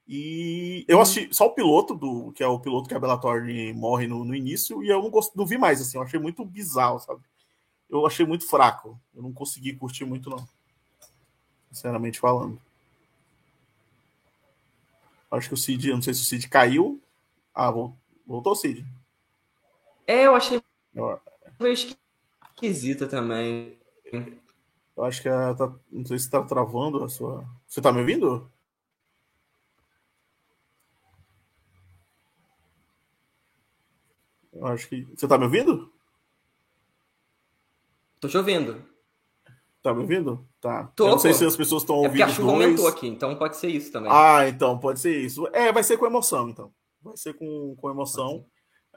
E 0.08 0.86
eu 0.88 0.96
uhum. 0.96 1.02
assisti 1.02 1.36
só 1.36 1.48
o 1.48 1.54
piloto, 1.54 1.94
do 1.94 2.32
que 2.32 2.42
é 2.42 2.48
o 2.48 2.58
piloto 2.58 2.88
que 2.88 2.96
a 2.96 3.00
Bella 3.00 3.20
Thorne 3.20 3.74
morre 3.74 4.08
no, 4.08 4.24
no 4.24 4.34
início, 4.34 4.82
e 4.82 4.88
eu 4.88 5.02
não, 5.02 5.10
gost, 5.10 5.36
não 5.36 5.46
vi 5.46 5.58
mais, 5.58 5.82
assim, 5.82 5.98
eu 5.98 6.04
achei 6.04 6.18
muito 6.18 6.46
bizarro, 6.46 7.00
sabe? 7.00 7.20
Eu 7.90 8.08
achei 8.08 8.26
muito 8.26 8.48
fraco. 8.48 8.98
Eu 9.14 9.22
não 9.22 9.34
consegui 9.34 9.74
curtir 9.74 10.06
muito, 10.06 10.30
não. 10.30 10.48
Sinceramente 11.70 12.18
falando. 12.18 12.62
Acho 15.30 15.50
que 15.50 15.54
o 15.54 15.58
Cid, 15.58 15.90
eu 15.90 15.96
não 15.96 16.02
sei 16.02 16.14
se 16.14 16.22
o 16.22 16.26
Cid 16.26 16.48
caiu. 16.48 17.04
Ah, 17.54 17.72
voltou 18.26 18.54
o 18.54 18.56
Cid. 18.56 18.86
É, 20.08 20.28
eu 20.28 20.34
achei 20.34 20.62
foi 21.58 21.74
esquisita 22.62 23.08
também. 23.08 23.78
Eu 24.96 25.04
acho 25.04 25.22
que 25.22 25.28
ela 25.28 25.56
tá. 25.56 25.74
Não 25.92 26.06
sei 26.06 26.20
se 26.20 26.30
tá 26.30 26.44
travando 26.44 27.04
a 27.04 27.10
sua. 27.10 27.46
Você 27.68 27.82
tá 27.82 27.92
me 27.92 28.00
ouvindo? 28.00 28.50
Eu 34.54 34.68
acho 34.68 34.88
que. 34.88 35.08
Você 35.16 35.28
tá 35.28 35.38
me 35.38 35.46
ouvindo? 35.46 35.92
Tô 38.20 38.28
te 38.28 38.38
ouvindo. 38.38 38.84
Tá 39.82 39.94
me 39.94 40.02
ouvindo? 40.02 40.48
Tá. 40.60 40.92
Tô, 40.96 41.06
eu 41.06 41.12
não 41.12 41.20
sei 41.20 41.34
se 41.34 41.44
as 41.44 41.58
pessoas 41.58 41.82
estão 41.82 41.96
ouvindo. 41.96 42.22
É 42.22 42.26
porque 42.26 42.32
a 42.32 42.36
chuva 42.36 42.52
aumentou 42.52 42.88
aqui, 42.88 43.08
então 43.08 43.36
pode 43.36 43.58
ser 43.58 43.70
isso 43.70 43.92
também. 43.92 44.12
Ah, 44.14 44.48
então, 44.48 44.78
pode 44.78 45.00
ser 45.00 45.20
isso. 45.20 45.48
É, 45.54 45.72
vai 45.72 45.84
ser 45.84 45.98
com 45.98 46.06
emoção, 46.06 46.50
então. 46.50 46.72
Vai 47.02 47.18
ser 47.18 47.34
com, 47.34 47.76
com 47.76 47.90
emoção. 47.90 48.46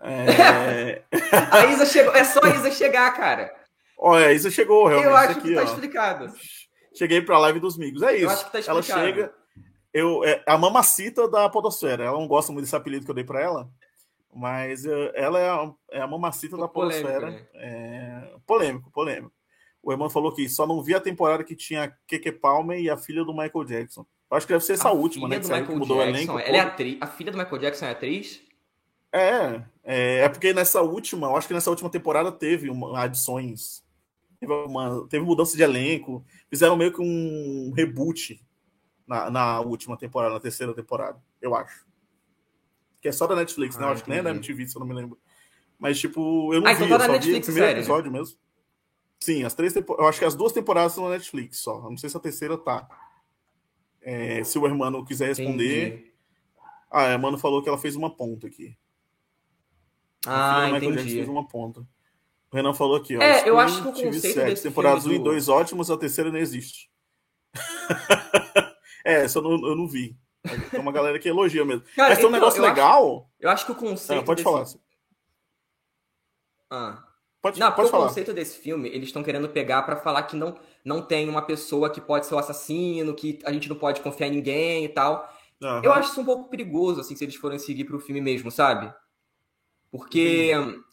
É... 0.05 1.03
a 1.51 1.67
Isa 1.67 1.87
chegou. 1.87 2.15
É 2.15 2.25
só 2.25 2.41
a 2.43 2.51
Isa 2.51 2.71
chegar, 2.71 3.11
cara. 3.17 3.55
Olha, 3.97 4.33
isso 4.33 4.51
chegou 4.51 4.87
realmente. 4.87 5.09
Eu 5.09 5.17
acho 5.17 5.39
aqui, 5.39 5.49
que 5.49 5.55
tá 5.55 5.61
ó. 5.63 5.65
explicado. 5.65 6.33
Cheguei 6.95 7.23
para 7.23 7.37
a 7.37 7.41
live 7.41 7.59
dos 7.59 7.77
amigos. 7.77 8.03
É 8.03 8.15
isso. 8.15 8.25
Eu 8.25 8.31
acho 8.31 8.45
que 8.45 8.53
tá 8.53 8.71
ela 8.71 8.83
chega. 8.83 9.35
Eu, 9.93 10.25
é 10.25 10.43
a 10.47 10.59
mamacita 10.59 11.29
da 11.29 11.49
Podosfera. 11.49 12.05
Ela 12.05 12.19
não 12.19 12.29
gosta 12.29 12.53
muito 12.53 12.65
desse 12.65 12.77
apelido 12.77 13.05
que 13.05 13.11
eu 13.11 13.15
dei 13.15 13.25
para 13.25 13.41
ela, 13.41 13.71
mas 14.35 14.85
uh, 14.85 15.11
ela 15.15 15.39
é 15.39 15.49
a, 15.49 15.73
é 15.93 16.01
a 16.01 16.07
mamacita 16.07 16.57
da 16.57 16.69
Podosfera. 16.69 17.31
Né? 17.31 17.47
É, 17.55 18.33
polêmico, 18.47 18.91
polêmico. 18.91 19.33
O 19.83 19.93
irmão 19.93 20.11
falou 20.11 20.35
que 20.35 20.49
só 20.49 20.67
não 20.67 20.83
vi 20.83 20.95
a 20.95 21.01
temporada 21.01 21.45
que 21.45 21.55
tinha 21.55 21.97
Keke 22.07 22.33
Palmer 22.33 22.81
e 22.81 22.91
a 22.91 22.97
filha 22.97 23.25
do 23.25 23.33
Michael 23.33 23.65
Jackson. 23.65 24.05
Eu 24.31 24.37
acho 24.37 24.47
que 24.47 24.53
deve 24.53 24.65
ser 24.65 24.73
essa 24.75 24.89
a 24.89 24.93
última, 24.93 25.29
né? 25.29 25.39
Que, 25.39 25.49
que 25.49 25.75
mudou 25.75 25.99
Jackson, 25.99 26.33
o 26.35 26.39
elenco. 26.39 26.39
Ela 26.41 26.57
é 26.57 26.61
atriz. 26.61 26.99
A 27.01 27.07
filha 27.07 27.31
do 27.31 27.39
Michael 27.39 27.59
Jackson 27.59 27.87
é 27.87 27.91
atriz? 27.91 28.43
É, 29.13 29.63
é, 29.85 30.21
é, 30.21 30.29
porque 30.29 30.53
nessa 30.55 30.81
última, 30.81 31.27
eu 31.27 31.37
acho 31.37 31.47
que 31.47 31.55
nessa 31.55 31.71
última 31.71 31.91
temporada 31.91 32.33
teve 32.33 32.71
uma, 32.71 33.03
adições 33.03 33.85
teve, 34.41 34.53
uma, 34.53 35.07
teve 35.09 35.25
mudança 35.25 35.57
de 35.57 35.63
elenco, 35.63 36.25
fizeram 36.49 36.77
meio 36.77 36.93
que 36.93 37.01
um 37.01 37.73
reboot 37.77 38.43
na, 39.07 39.31
na 39.31 39.61
última 39.61 39.97
temporada, 39.97 40.35
na 40.35 40.41
terceira 40.41 40.75
temporada, 40.75 41.23
eu 41.41 41.55
acho. 41.55 41.85
Que 43.01 43.09
é 43.09 43.13
só 43.13 43.27
da 43.27 43.37
Netflix, 43.37 43.77
né? 43.77 43.85
Eu 43.85 43.91
acho 43.91 44.05
que 44.05 44.11
nem 44.11 44.21
é 44.21 44.23
da 44.23 44.31
MTV, 44.31 44.67
se 44.67 44.77
eu 44.77 44.81
não 44.81 44.87
me 44.87 44.95
lembro. 44.95 45.19
Mas, 45.79 45.99
tipo, 45.99 46.55
eu 46.55 46.61
não 46.61 46.71
ah, 46.71 46.73
vi, 46.73 46.85
então 46.85 46.97
tá 46.97 47.05
eu 47.05 47.07
só 47.07 47.13
Netflix, 47.13 47.35
vi 47.35 47.43
o 47.43 47.45
primeiro 47.45 47.67
sério? 47.67 47.81
episódio 47.81 48.13
mesmo. 48.13 48.39
Sim, 49.21 49.45
as 49.45 49.55
três 49.55 49.75
Eu 49.77 50.07
acho 50.07 50.19
que 50.19 50.25
as 50.25 50.35
duas 50.35 50.53
temporadas 50.53 50.93
são 50.93 51.05
na 51.05 51.11
Netflix 51.11 51.59
só. 51.59 51.77
Eu 51.77 51.91
não 51.91 51.97
sei 51.97 52.09
se 52.09 52.17
a 52.17 52.21
terceira 52.21 52.57
tá. 52.57 52.89
É, 54.01 54.43
se 54.45 54.59
o 54.59 54.67
irmão 54.67 55.05
quiser 55.05 55.29
responder. 55.29 55.87
Entendi. 55.87 56.15
Ah, 56.91 57.07
a 57.07 57.11
Hermano 57.13 57.39
falou 57.39 57.63
que 57.63 57.69
ela 57.69 57.79
fez 57.79 57.97
uma 57.97 58.15
ponta 58.15 58.47
aqui. 58.47 58.77
Ah, 60.27 60.71
entendi. 60.71 61.15
fez 61.15 61.29
uma 61.29 61.47
ponta. 61.47 61.81
O 62.51 62.57
Renan 62.57 62.73
falou 62.73 62.97
aqui, 62.97 63.17
ó. 63.17 63.21
É, 63.23 63.49
eu 63.49 63.59
acho 63.59 63.83
que 63.83 63.89
o 63.89 63.93
conceito 63.93 64.45
desse 64.45 64.63
Temporadas 64.63 65.07
1 65.07 65.13
e 65.13 65.19
2 65.19 65.49
ótimos, 65.49 65.91
a 65.91 65.97
terceira 65.97 66.31
não 66.31 66.39
existe. 66.39 66.89
É, 69.07 69.25
essa 69.25 69.39
eu 69.39 69.43
não, 69.43 69.51
eu 69.69 69.77
não 69.77 69.87
vi. 69.87 70.17
Tem 70.71 70.81
uma 70.81 70.91
galera 70.91 71.19
que 71.19 71.29
elogia 71.29 71.63
mesmo. 71.63 71.85
Cara, 71.95 72.09
Mas 72.09 72.19
tem 72.19 72.27
um 72.27 72.29
então, 72.31 72.41
negócio 72.41 72.59
eu 72.59 72.67
legal. 72.67 73.17
Acho, 73.17 73.27
eu 73.39 73.51
acho 73.51 73.67
que 73.67 73.73
o 73.73 73.75
conceito. 73.75 74.21
Ah, 74.21 74.25
pode 74.25 74.43
desse... 74.43 74.51
falar. 74.51 74.67
Ah. 76.71 77.05
Pode, 77.43 77.61
não, 77.61 77.71
pode 77.73 77.91
falar. 77.91 78.05
o 78.05 78.09
conceito 78.09 78.33
desse 78.33 78.59
filme, 78.59 78.89
eles 78.89 79.09
estão 79.09 79.23
querendo 79.23 79.47
pegar 79.51 79.83
para 79.83 79.97
falar 79.97 80.23
que 80.23 80.35
não, 80.35 80.59
não 80.83 81.03
tem 81.03 81.29
uma 81.29 81.43
pessoa 81.43 81.91
que 81.91 82.01
pode 82.01 82.25
ser 82.25 82.35
o 82.35 82.39
assassino, 82.39 83.15
que 83.15 83.39
a 83.45 83.53
gente 83.53 83.69
não 83.69 83.77
pode 83.77 84.01
confiar 84.01 84.29
em 84.29 84.37
ninguém 84.37 84.87
e 84.87 84.89
tal. 84.89 85.31
Uhum. 85.61 85.83
Eu 85.83 85.93
acho 85.93 86.11
isso 86.11 86.21
um 86.23 86.25
pouco 86.25 86.49
perigoso, 86.49 87.03
assim, 87.03 87.15
se 87.15 87.23
eles 87.23 87.35
forem 87.35 87.59
seguir 87.59 87.85
pro 87.85 88.01
filme 88.01 88.23
mesmo, 88.23 88.51
sabe? 88.51 88.91
Porque 89.95 90.51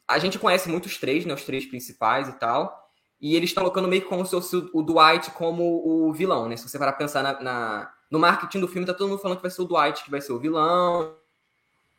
a 0.07 0.19
gente 0.19 0.37
conhece 0.37 0.69
muito 0.69 0.85
os 0.85 0.95
três, 0.95 1.25
né? 1.25 1.33
Os 1.33 1.43
três 1.43 1.65
principais 1.65 2.29
e 2.29 2.33
tal. 2.33 2.87
E 3.19 3.35
eles 3.35 3.49
estão 3.49 3.63
colocando 3.63 3.87
meio 3.87 4.03
que 4.03 4.07
como 4.07 4.23
se 4.23 4.29
fosse 4.29 4.55
o 4.71 4.83
Dwight 4.83 5.31
como 5.31 5.63
o 5.83 6.13
vilão, 6.13 6.47
né? 6.47 6.55
Se 6.55 6.69
você 6.69 6.77
parar 6.77 6.91
pra 6.91 6.99
pensar 6.99 7.23
na, 7.23 7.41
na, 7.41 7.93
no 8.11 8.19
marketing 8.19 8.59
do 8.59 8.67
filme, 8.67 8.85
tá 8.85 8.93
todo 8.93 9.09
mundo 9.09 9.19
falando 9.19 9.37
que 9.37 9.41
vai 9.41 9.49
ser 9.49 9.63
o 9.63 9.65
Dwight 9.65 10.03
que 10.03 10.11
vai 10.11 10.21
ser 10.21 10.33
o 10.33 10.37
vilão 10.37 11.15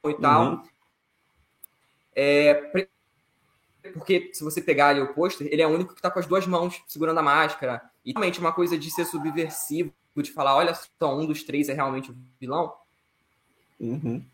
e 0.06 0.14
tal. 0.14 0.44
Uhum. 0.44 0.62
É, 2.14 2.54
porque 3.94 4.30
se 4.32 4.44
você 4.44 4.62
pegar 4.62 4.90
ali 4.90 5.00
o 5.00 5.12
pôster, 5.12 5.48
ele 5.50 5.60
é 5.60 5.66
o 5.66 5.70
único 5.70 5.96
que 5.96 6.02
tá 6.02 6.08
com 6.08 6.20
as 6.20 6.26
duas 6.26 6.46
mãos 6.46 6.84
segurando 6.86 7.18
a 7.18 7.22
máscara. 7.22 7.82
E 8.04 8.12
realmente 8.12 8.38
uma 8.38 8.52
coisa 8.52 8.78
de 8.78 8.88
ser 8.92 9.06
subversivo, 9.06 9.92
de 10.18 10.30
falar, 10.30 10.54
olha 10.54 10.72
só, 10.72 11.18
um 11.18 11.26
dos 11.26 11.42
três 11.42 11.68
é 11.68 11.72
realmente 11.72 12.12
o 12.12 12.16
vilão. 12.38 12.72
Uhum 13.80 14.24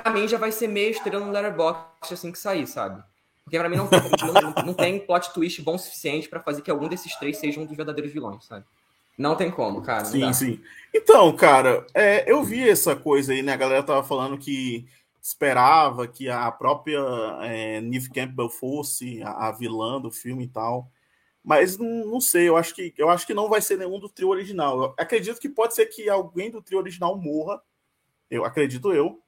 para 0.00 0.10
mim 0.10 0.26
já 0.26 0.36
vai 0.36 0.50
ser 0.50 0.66
meio 0.66 0.90
estrela 0.90 1.24
no 1.24 1.30
Letterboxd 1.30 2.14
assim 2.14 2.32
que 2.32 2.38
sair, 2.38 2.66
sabe? 2.66 3.00
Porque 3.44 3.56
para 3.56 3.68
mim 3.68 3.76
não, 3.76 3.88
não, 3.88 4.64
não, 4.66 4.74
tem 4.74 4.98
plot 4.98 5.32
twist 5.32 5.62
bom 5.62 5.76
o 5.76 5.78
suficiente 5.78 6.28
para 6.28 6.40
fazer 6.40 6.62
que 6.62 6.70
algum 6.70 6.88
desses 6.88 7.14
três 7.14 7.36
seja 7.36 7.60
um 7.60 7.66
dos 7.66 7.76
verdadeiros 7.76 8.12
vilões, 8.12 8.44
sabe? 8.44 8.64
Não 9.16 9.36
tem 9.36 9.52
como, 9.52 9.82
cara. 9.82 10.04
Sim, 10.04 10.32
sim. 10.32 10.60
Então, 10.92 11.34
cara, 11.36 11.86
é, 11.94 12.28
eu 12.30 12.42
vi 12.42 12.68
essa 12.68 12.96
coisa 12.96 13.32
aí, 13.32 13.42
né? 13.42 13.52
A 13.52 13.56
galera 13.56 13.84
tava 13.84 14.02
falando 14.02 14.36
que 14.36 14.84
esperava 15.22 16.08
que 16.08 16.28
a 16.28 16.50
própria 16.50 16.98
é, 17.42 17.80
Neve 17.80 18.10
Campbell 18.10 18.50
fosse 18.50 19.22
a, 19.22 19.48
a, 19.48 19.52
vilã 19.52 20.00
do 20.00 20.10
filme 20.10 20.44
e 20.44 20.48
tal. 20.48 20.90
Mas 21.44 21.78
não, 21.78 22.04
não, 22.06 22.20
sei, 22.20 22.48
eu 22.48 22.56
acho, 22.56 22.74
que, 22.74 22.92
eu 22.98 23.08
acho 23.10 23.24
que 23.24 23.34
não 23.34 23.48
vai 23.48 23.60
ser 23.60 23.78
nenhum 23.78 24.00
do 24.00 24.08
trio 24.08 24.30
original. 24.30 24.82
Eu 24.82 24.94
acredito 24.98 25.38
que 25.38 25.48
pode 25.48 25.74
ser 25.76 25.86
que 25.86 26.08
alguém 26.08 26.50
do 26.50 26.60
trio 26.60 26.78
original 26.78 27.16
morra. 27.16 27.62
Eu 28.28 28.44
acredito 28.44 28.92
eu 28.92 29.22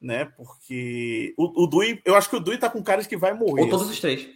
né? 0.00 0.24
Porque 0.24 1.34
o, 1.36 1.64
o 1.64 1.66
Dui, 1.66 2.00
eu 2.04 2.14
acho 2.14 2.28
que 2.30 2.36
o 2.36 2.40
Dui 2.40 2.58
tá 2.58 2.70
com 2.70 2.82
cara 2.82 3.02
de 3.02 3.08
que 3.08 3.16
vai 3.16 3.32
morrer. 3.34 3.62
Ou 3.62 3.70
todos 3.70 3.88
os 3.88 4.00
três. 4.00 4.28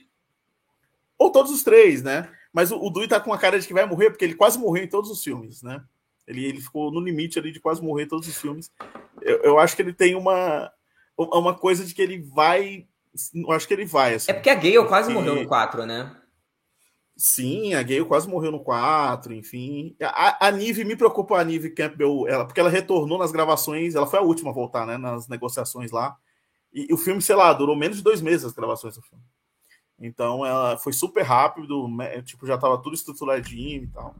Ou 1.18 1.30
todos 1.30 1.52
os 1.52 1.62
três, 1.62 2.02
né? 2.02 2.28
Mas 2.52 2.70
o, 2.70 2.78
o 2.78 2.90
Dui 2.90 3.08
tá 3.08 3.20
com 3.20 3.32
a 3.32 3.38
cara 3.38 3.58
de 3.58 3.66
que 3.66 3.72
vai 3.72 3.86
morrer, 3.86 4.10
porque 4.10 4.24
ele 4.24 4.34
quase 4.34 4.58
morreu 4.58 4.84
em 4.84 4.88
todos 4.88 5.10
os 5.10 5.22
filmes, 5.22 5.62
né? 5.62 5.82
Ele, 6.26 6.44
ele 6.44 6.60
ficou 6.60 6.90
no 6.90 7.00
limite 7.00 7.38
ali 7.38 7.52
de 7.52 7.60
quase 7.60 7.82
morrer 7.82 8.04
em 8.04 8.08
todos 8.08 8.28
os 8.28 8.36
filmes. 8.36 8.70
Eu, 9.20 9.38
eu 9.42 9.58
acho 9.58 9.74
que 9.74 9.82
ele 9.82 9.92
tem 9.92 10.14
uma, 10.14 10.70
uma 11.16 11.54
coisa 11.54 11.84
de 11.84 11.94
que 11.94 12.02
ele 12.02 12.18
vai. 12.18 12.86
Eu 13.34 13.52
acho 13.52 13.66
que 13.66 13.74
ele 13.74 13.84
vai. 13.84 14.14
Assim, 14.14 14.30
é 14.30 14.34
porque 14.34 14.50
a 14.50 14.54
Gale 14.54 14.86
quase 14.86 15.12
morreu 15.12 15.34
no 15.34 15.46
4, 15.46 15.84
né? 15.86 16.16
Sim, 17.24 17.72
a 17.74 17.84
Gale 17.84 18.04
quase 18.04 18.28
morreu 18.28 18.50
no 18.50 18.58
4, 18.58 19.32
enfim. 19.32 19.94
A, 20.02 20.48
a 20.48 20.50
Nive, 20.50 20.84
me 20.84 20.96
preocupa 20.96 21.38
a 21.38 21.44
Nive 21.44 21.70
Campbell, 21.70 22.26
ela, 22.26 22.44
porque 22.44 22.58
ela 22.58 22.68
retornou 22.68 23.16
nas 23.16 23.30
gravações, 23.30 23.94
ela 23.94 24.08
foi 24.08 24.18
a 24.18 24.22
última 24.22 24.50
a 24.50 24.52
voltar, 24.52 24.84
né, 24.84 24.98
nas 24.98 25.28
negociações 25.28 25.92
lá. 25.92 26.16
E, 26.72 26.88
e, 26.90 26.92
o 26.92 26.96
filme, 26.96 27.22
sei 27.22 27.36
lá, 27.36 27.52
durou 27.52 27.76
menos 27.76 27.98
de 27.98 28.02
dois 28.02 28.20
meses 28.20 28.46
as 28.46 28.52
gravações 28.52 28.96
do 28.96 29.02
filme. 29.02 29.22
Então, 30.00 30.44
ela 30.44 30.76
foi 30.78 30.92
super 30.92 31.22
rápido, 31.22 31.88
tipo, 32.24 32.44
já 32.44 32.58
tava 32.58 32.76
tudo 32.82 32.94
estruturadinho 32.96 33.84
e 33.84 33.86
tal. 33.86 34.16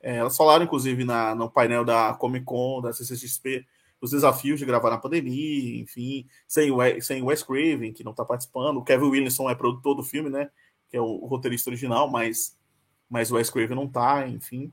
É, 0.00 0.16
elas 0.16 0.34
falaram, 0.34 0.64
inclusive, 0.64 1.04
na, 1.04 1.34
no 1.34 1.50
painel 1.50 1.84
da 1.84 2.14
Comic 2.14 2.46
Con, 2.46 2.80
da 2.80 2.94
CCXP, 2.94 3.66
os 4.00 4.12
desafios 4.12 4.58
de 4.58 4.64
gravar 4.64 4.88
na 4.88 4.96
pandemia, 4.96 5.82
enfim, 5.82 6.26
sem 6.46 6.70
o, 6.70 6.78
sem 7.02 7.20
o 7.20 7.26
Wes 7.26 7.42
Craven, 7.42 7.92
que 7.92 8.02
não 8.02 8.14
tá 8.14 8.24
participando. 8.24 8.78
O 8.78 8.84
Kevin 8.84 9.10
Williamson 9.10 9.50
é 9.50 9.54
produtor 9.54 9.94
do 9.94 10.02
filme, 10.02 10.30
né? 10.30 10.48
Que 10.88 10.96
é 10.96 11.00
o, 11.00 11.26
roteirista 11.26 11.70
original, 11.70 12.10
mas, 12.10 12.56
mas 13.08 13.30
o 13.30 13.36
Wes 13.36 13.50
Craven 13.50 13.76
não 13.76 13.88
tá, 13.88 14.26
enfim. 14.28 14.72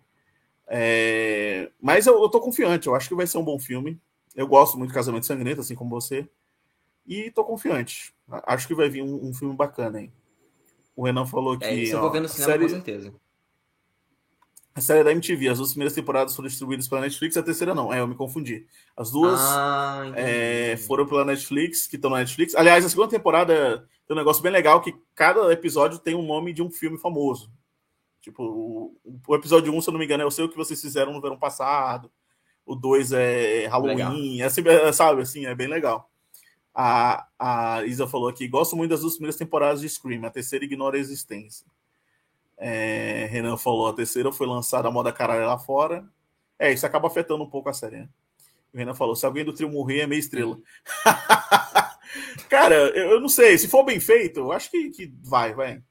É, 0.67 1.71
mas 1.79 2.07
eu, 2.07 2.21
eu 2.21 2.29
tô 2.29 2.39
confiante, 2.39 2.87
eu 2.87 2.95
acho 2.95 3.07
que 3.07 3.15
vai 3.15 3.27
ser 3.27 3.37
um 3.37 3.43
bom 3.43 3.59
filme. 3.59 3.99
Eu 4.35 4.47
gosto 4.47 4.77
muito 4.77 4.89
de 4.89 4.95
Casamento 4.95 5.25
Sangrento, 5.25 5.61
assim 5.61 5.75
como 5.75 5.89
você. 5.89 6.27
E 7.05 7.31
tô 7.31 7.43
confiante. 7.43 8.13
Acho 8.29 8.67
que 8.67 8.75
vai 8.75 8.89
vir 8.89 9.03
um, 9.03 9.29
um 9.29 9.33
filme 9.33 9.55
bacana 9.55 9.99
aí. 9.99 10.11
O 10.95 11.03
Renan 11.03 11.25
falou 11.25 11.57
que. 11.57 11.65
É, 11.65 11.73
isso 11.73 11.95
eu 11.95 12.01
vou 12.01 12.11
ver 12.11 12.21
no 12.21 12.27
cinema 12.27 12.51
série... 12.51 12.63
com 12.63 12.69
certeza. 12.69 13.13
A 14.77 14.81
série 14.81 15.05
da 15.05 15.11
MTV, 15.13 15.47
as 15.47 15.57
duas 15.57 15.69
primeiras 15.69 15.93
temporadas 15.93 16.35
foram 16.35 16.49
distribuídas 16.49 16.85
pela 16.85 16.99
Netflix, 16.99 17.37
a 17.37 17.43
terceira 17.43 17.73
não. 17.73 17.93
É, 17.93 18.01
eu 18.01 18.07
me 18.07 18.13
confundi. 18.13 18.67
As 18.97 19.09
duas 19.09 19.39
ah, 19.39 20.11
é, 20.15 20.75
foram 20.75 21.07
pela 21.07 21.23
Netflix, 21.23 21.87
que 21.87 21.95
estão 21.95 22.11
na 22.11 22.17
Netflix. 22.17 22.53
Aliás, 22.53 22.83
a 22.83 22.89
segunda 22.89 23.07
temporada 23.07 23.87
tem 24.05 24.13
um 24.13 24.19
negócio 24.19 24.43
bem 24.43 24.51
legal 24.51 24.81
que 24.81 24.93
cada 25.15 25.49
episódio 25.53 25.97
tem 25.97 26.13
um 26.13 26.27
nome 26.27 26.51
de 26.51 26.61
um 26.61 26.69
filme 26.69 26.97
famoso. 26.97 27.49
Tipo, 28.19 28.43
o, 28.43 29.21
o 29.25 29.35
episódio 29.35 29.73
1, 29.73 29.81
se 29.81 29.89
eu 29.89 29.93
não 29.93 29.99
me 29.99 30.03
engano, 30.03 30.23
é 30.23 30.25
o 30.25 30.31
seu 30.31 30.49
que 30.49 30.57
vocês 30.57 30.81
fizeram 30.81 31.13
no 31.13 31.21
verão 31.21 31.39
passado. 31.39 32.11
O 32.65 32.75
2 32.75 33.13
é 33.13 33.67
Halloween, 33.67 34.41
é 34.41 34.45
assim, 34.45 34.61
é, 34.67 34.91
sabe, 34.91 35.21
assim, 35.21 35.45
é 35.45 35.55
bem 35.55 35.67
legal. 35.67 36.11
A, 36.73 37.25
a 37.39 37.85
Isa 37.85 38.05
falou 38.07 38.27
aqui, 38.27 38.45
gosto 38.45 38.75
muito 38.75 38.89
das 38.89 38.99
duas 38.99 39.13
primeiras 39.13 39.37
temporadas 39.37 39.79
de 39.79 39.87
Scream, 39.87 40.25
a 40.25 40.29
terceira 40.29 40.65
ignora 40.65 40.97
a 40.97 40.99
existência. 40.99 41.65
É, 42.57 43.27
Renan 43.29 43.57
falou, 43.57 43.87
a 43.87 43.93
terceira 43.93 44.31
foi 44.31 44.47
lançada 44.47 44.87
a 44.87 44.91
moda 44.91 45.11
caralho 45.11 45.45
lá 45.45 45.57
fora. 45.57 46.05
É, 46.57 46.71
isso 46.71 46.85
acaba 46.85 47.07
afetando 47.07 47.43
um 47.43 47.49
pouco 47.49 47.69
a 47.69 47.73
série, 47.73 47.97
né? 47.97 48.09
O 48.73 48.77
Renan 48.77 48.93
falou, 48.93 49.15
se 49.15 49.25
alguém 49.25 49.43
do 49.43 49.53
trio 49.53 49.69
morrer, 49.69 50.01
é 50.01 50.07
meia 50.07 50.19
estrela. 50.19 50.57
Cara, 52.49 52.75
eu, 52.75 53.11
eu, 53.11 53.19
não 53.19 53.29
sei, 53.29 53.57
se 53.57 53.67
for 53.67 53.83
bem 53.83 53.99
feito, 53.99 54.39
eu 54.39 54.51
acho 54.51 54.69
que, 54.71 54.89
que 54.89 55.13
vai, 55.23 55.53
vai. 55.53 55.81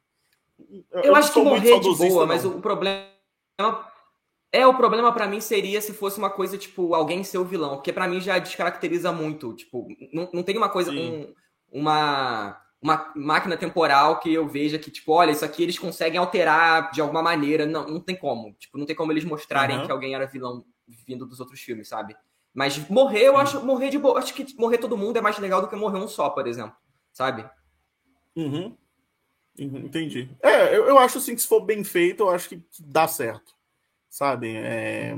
Eu, 0.90 1.02
eu 1.02 1.14
acho 1.14 1.32
que 1.32 1.40
morrer 1.40 1.80
de 1.80 1.94
boa, 1.96 2.20
não. 2.20 2.26
mas 2.26 2.44
o 2.44 2.60
problema... 2.60 3.06
É, 4.52 4.64
o 4.66 4.74
problema 4.74 5.12
para 5.12 5.26
mim 5.26 5.40
seria 5.40 5.80
se 5.80 5.92
fosse 5.92 6.16
uma 6.16 6.30
coisa, 6.30 6.56
tipo, 6.56 6.94
alguém 6.94 7.24
ser 7.24 7.38
o 7.38 7.44
vilão, 7.44 7.74
porque 7.74 7.92
para 7.92 8.06
mim 8.06 8.20
já 8.20 8.38
descaracteriza 8.38 9.10
muito, 9.10 9.52
tipo, 9.52 9.88
não, 10.12 10.30
não 10.32 10.42
tem 10.44 10.56
uma 10.56 10.68
coisa, 10.68 10.92
um, 10.92 11.34
uma 11.72 12.63
uma 12.84 13.10
máquina 13.16 13.56
temporal 13.56 14.20
que 14.20 14.30
eu 14.30 14.46
veja 14.46 14.78
que, 14.78 14.90
tipo, 14.90 15.10
olha, 15.12 15.30
isso 15.30 15.42
aqui 15.42 15.62
eles 15.62 15.78
conseguem 15.78 16.18
alterar 16.18 16.90
de 16.92 17.00
alguma 17.00 17.22
maneira. 17.22 17.64
Não, 17.64 17.88
não 17.88 17.98
tem 17.98 18.14
como. 18.14 18.52
Tipo, 18.58 18.76
não 18.76 18.84
tem 18.84 18.94
como 18.94 19.10
eles 19.10 19.24
mostrarem 19.24 19.78
uhum. 19.78 19.86
que 19.86 19.90
alguém 19.90 20.14
era 20.14 20.26
vilão 20.26 20.62
vindo 20.86 21.24
dos 21.24 21.40
outros 21.40 21.60
filmes, 21.60 21.88
sabe? 21.88 22.14
Mas 22.52 22.76
morrer, 22.90 23.22
eu 23.22 23.38
acho 23.38 23.64
morrer 23.64 23.88
de 23.88 23.98
boa. 23.98 24.18
Acho 24.18 24.34
que 24.34 24.54
morrer 24.58 24.76
todo 24.76 24.98
mundo 24.98 25.16
é 25.16 25.22
mais 25.22 25.38
legal 25.38 25.62
do 25.62 25.68
que 25.68 25.74
morrer 25.74 25.96
um 25.96 26.06
só, 26.06 26.28
por 26.28 26.46
exemplo. 26.46 26.76
Sabe? 27.10 27.48
Uhum. 28.36 28.76
uhum 29.58 29.78
entendi. 29.78 30.28
É, 30.42 30.76
eu, 30.76 30.84
eu 30.84 30.98
acho 30.98 31.16
assim 31.16 31.34
que 31.34 31.40
se 31.40 31.48
for 31.48 31.60
bem 31.60 31.82
feito, 31.82 32.24
eu 32.24 32.30
acho 32.30 32.50
que 32.50 32.62
dá 32.80 33.08
certo. 33.08 33.54
Sabe? 34.10 34.54
É, 34.56 35.16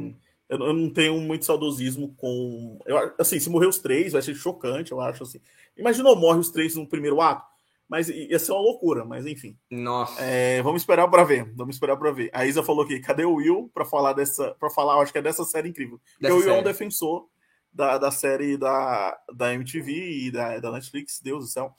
eu, 0.48 0.58
eu, 0.60 0.72
não 0.72 0.88
tenho 0.88 1.20
muito 1.20 1.44
saudosismo 1.44 2.14
com. 2.16 2.78
Eu, 2.86 3.12
assim, 3.18 3.40
se 3.40 3.50
morrer 3.50 3.66
os 3.66 3.78
três, 3.78 4.12
vai 4.12 4.22
ser 4.22 4.36
chocante, 4.36 4.92
eu 4.92 5.00
acho 5.00 5.24
assim. 5.24 5.40
Imaginou 5.76 6.14
morre 6.14 6.38
os 6.38 6.50
três 6.50 6.76
no 6.76 6.86
primeiro 6.86 7.20
ato? 7.20 7.55
Mas 7.88 8.08
ia 8.08 8.38
ser 8.38 8.52
uma 8.52 8.60
loucura, 8.60 9.04
mas 9.04 9.26
enfim. 9.26 9.56
Nossa. 9.70 10.20
É, 10.20 10.60
vamos 10.62 10.82
esperar 10.82 11.06
para 11.08 11.22
ver. 11.22 11.52
Vamos 11.54 11.76
esperar 11.76 11.96
para 11.96 12.10
ver. 12.10 12.30
A 12.32 12.44
Isa 12.44 12.62
falou 12.62 12.84
aqui, 12.84 12.98
cadê 12.98 13.24
o 13.24 13.34
Will 13.34 13.70
para 13.72 13.84
falar 13.84 14.12
dessa, 14.12 14.56
para 14.58 14.68
falar, 14.70 15.00
acho 15.00 15.12
que 15.12 15.18
é 15.18 15.22
dessa 15.22 15.44
série 15.44 15.68
incrível. 15.68 16.00
Dessa 16.20 16.34
o 16.34 16.38
Will 16.38 16.46
série. 16.46 16.56
é 16.56 16.60
um 16.60 16.64
defensor 16.64 17.28
da, 17.72 17.96
da 17.96 18.10
série 18.10 18.56
da, 18.56 19.16
da 19.32 19.54
MTV 19.54 19.92
e 19.92 20.30
da, 20.32 20.58
da 20.58 20.72
Netflix, 20.72 21.20
Deus 21.20 21.44
do 21.44 21.50
céu. 21.50 21.74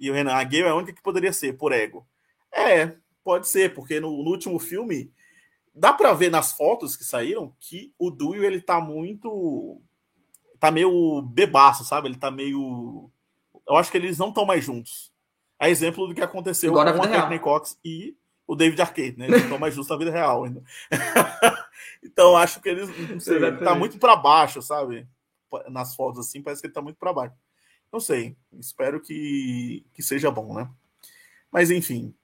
E 0.00 0.10
o 0.10 0.14
Renan, 0.14 0.32
a 0.32 0.42
Gale 0.42 0.64
é 0.64 0.68
a 0.68 0.74
única 0.74 0.92
que 0.92 1.02
poderia 1.02 1.32
ser, 1.32 1.56
por 1.56 1.72
ego. 1.72 2.04
É, 2.50 2.96
pode 3.22 3.46
ser, 3.46 3.72
porque 3.72 4.00
no, 4.00 4.10
no 4.10 4.30
último 4.30 4.58
filme 4.58 5.12
dá 5.72 5.92
para 5.92 6.12
ver 6.12 6.30
nas 6.30 6.52
fotos 6.52 6.96
que 6.96 7.04
saíram 7.04 7.54
que 7.60 7.92
o 7.98 8.10
Duel 8.10 8.42
ele 8.42 8.60
tá 8.60 8.80
muito 8.80 9.80
tá 10.58 10.70
meio 10.70 11.22
bebaço, 11.22 11.84
sabe? 11.84 12.08
Ele 12.08 12.16
tá 12.16 12.30
meio 12.30 13.10
eu 13.68 13.76
acho 13.76 13.90
que 13.90 13.98
eles 13.98 14.16
não 14.16 14.28
estão 14.28 14.46
mais 14.46 14.64
juntos. 14.64 15.12
É 15.58 15.70
exemplo 15.70 16.06
do 16.06 16.14
que 16.14 16.22
aconteceu 16.22 16.70
Agora 16.70 16.92
com 16.92 17.02
a 17.02 17.08
Courtney 17.08 17.38
Cox 17.38 17.78
e 17.84 18.16
o 18.46 18.54
David 18.54 18.80
Arquette, 18.80 19.18
né? 19.18 19.26
Eles 19.26 19.42
estão 19.42 19.58
mais 19.58 19.74
justos 19.74 19.90
na 19.90 19.98
vida 19.98 20.10
real 20.10 20.44
ainda. 20.44 20.62
então 22.02 22.36
acho 22.36 22.60
que 22.60 22.68
eles, 22.68 22.88
não 23.10 23.18
sei, 23.18 23.36
ele 23.36 23.52
tá 23.58 23.74
muito 23.74 23.98
para 23.98 24.14
baixo, 24.14 24.62
sabe? 24.62 25.06
Nas 25.68 25.94
fotos 25.96 26.26
assim, 26.26 26.42
parece 26.42 26.60
que 26.60 26.66
ele 26.66 26.74
tá 26.74 26.82
muito 26.82 26.98
para 26.98 27.12
baixo. 27.12 27.34
Não 27.92 28.00
sei, 28.00 28.36
espero 28.58 29.00
que, 29.00 29.84
que 29.94 30.02
seja 30.02 30.30
bom, 30.30 30.54
né? 30.54 30.68
Mas 31.50 31.70
enfim, 31.70 32.14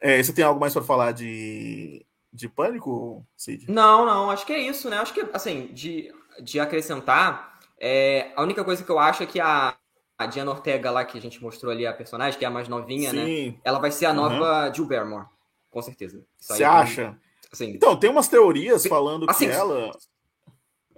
é, 0.00 0.22
você 0.22 0.32
tem 0.32 0.44
algo 0.44 0.60
mais 0.60 0.72
para 0.72 0.82
falar 0.82 1.12
de, 1.12 2.04
de 2.32 2.48
pânico, 2.48 3.24
Cid? 3.36 3.70
Não, 3.70 4.04
não, 4.04 4.30
acho 4.30 4.44
que 4.44 4.52
é 4.52 4.58
isso, 4.58 4.90
né? 4.90 4.98
Acho 4.98 5.14
que, 5.14 5.26
assim, 5.32 5.68
de, 5.72 6.12
de 6.42 6.60
acrescentar, 6.60 7.60
é, 7.78 8.32
a 8.34 8.42
única 8.42 8.64
coisa 8.64 8.82
que 8.84 8.90
eu 8.90 8.98
acho 8.98 9.22
é 9.22 9.26
que 9.26 9.40
a, 9.40 9.76
a 10.18 10.26
Diana 10.26 10.50
Ortega 10.50 10.90
lá, 10.90 11.04
que 11.04 11.18
a 11.18 11.20
gente 11.20 11.42
mostrou 11.42 11.70
ali, 11.70 11.86
a 11.86 11.92
personagem, 11.92 12.38
que 12.38 12.44
é 12.44 12.48
a 12.48 12.50
mais 12.50 12.68
novinha, 12.68 13.12
né? 13.12 13.24
Sim. 13.24 13.50
né? 13.50 13.58
Ela 13.62 13.78
vai 13.78 13.90
ser 13.90 14.06
a 14.06 14.14
nova 14.14 14.66
uhum. 14.66 14.74
Jill 14.74 14.86
Barrymore, 14.86 15.26
com 15.70 15.82
certeza. 15.82 16.24
Você 16.38 16.64
acha? 16.64 17.18
Assim, 17.52 17.70
então, 17.70 17.96
tem 17.96 18.10
umas 18.10 18.28
teorias 18.28 18.86
falando 18.86 19.26
assim, 19.28 19.46
que 19.46 19.52
ela. 19.52 19.90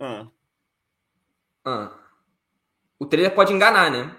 Ah. 0.01 0.27
Ah. 1.65 1.99
O 2.99 3.07
trailer 3.07 3.35
pode 3.35 3.53
enganar, 3.53 3.91
né? 3.91 4.17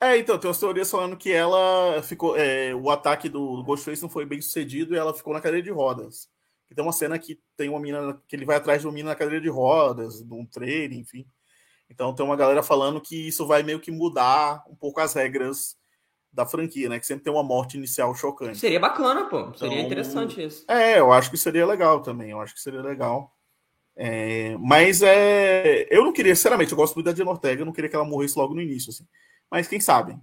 É, 0.00 0.18
então, 0.18 0.38
tem 0.38 0.48
umas 0.48 0.58
teorias 0.58 0.90
falando 0.90 1.16
que 1.16 1.32
ela 1.32 2.02
ficou. 2.02 2.36
É, 2.36 2.74
o 2.74 2.90
ataque 2.90 3.28
do 3.28 3.62
Ghostface 3.64 4.02
não 4.02 4.08
foi 4.08 4.24
bem 4.24 4.40
sucedido 4.40 4.94
e 4.94 4.98
ela 4.98 5.14
ficou 5.14 5.32
na 5.32 5.40
cadeira 5.40 5.62
de 5.62 5.70
rodas. 5.70 6.28
E 6.70 6.74
tem 6.74 6.84
uma 6.84 6.92
cena 6.92 7.18
que 7.18 7.40
tem 7.56 7.68
uma 7.68 7.80
mina 7.80 8.20
que 8.26 8.34
ele 8.34 8.44
vai 8.44 8.56
atrás 8.56 8.80
de 8.80 8.86
uma 8.86 8.92
mina 8.92 9.10
na 9.10 9.16
cadeira 9.16 9.40
de 9.40 9.48
rodas, 9.48 10.22
de 10.22 10.34
um 10.34 10.44
trailer, 10.44 10.98
enfim. 10.98 11.26
Então 11.88 12.14
tem 12.14 12.24
uma 12.24 12.36
galera 12.36 12.62
falando 12.62 13.00
que 13.00 13.28
isso 13.28 13.46
vai 13.46 13.62
meio 13.62 13.80
que 13.80 13.90
mudar 13.90 14.64
um 14.68 14.74
pouco 14.74 15.00
as 15.00 15.14
regras 15.14 15.76
da 16.32 16.44
franquia, 16.44 16.88
né? 16.88 16.98
Que 16.98 17.06
sempre 17.06 17.24
tem 17.24 17.32
uma 17.32 17.42
morte 17.42 17.76
inicial 17.76 18.14
chocante. 18.14 18.58
Seria 18.58 18.78
bacana, 18.78 19.24
pô. 19.24 19.54
Seria 19.54 19.76
então, 19.76 19.86
interessante 19.86 20.44
isso. 20.44 20.64
É, 20.68 20.98
eu 20.98 21.12
acho 21.12 21.30
que 21.30 21.38
seria 21.38 21.66
legal 21.66 22.02
também. 22.02 22.30
Eu 22.30 22.40
acho 22.40 22.54
que 22.54 22.60
seria 22.60 22.82
legal. 22.82 23.32
É, 23.96 24.54
mas 24.58 25.00
é, 25.00 25.86
eu 25.90 26.04
não 26.04 26.12
queria, 26.12 26.34
sinceramente, 26.36 26.70
eu 26.70 26.76
gosto 26.76 26.94
muito 26.94 27.06
da 27.06 27.12
Diana 27.12 27.30
Ortega, 27.30 27.62
eu 27.62 27.66
não 27.66 27.72
queria 27.72 27.88
que 27.88 27.96
ela 27.96 28.04
morresse 28.04 28.38
logo 28.38 28.54
no 28.54 28.60
início, 28.60 28.90
assim. 28.90 29.06
Mas 29.50 29.66
quem 29.66 29.80
sabe? 29.80 30.18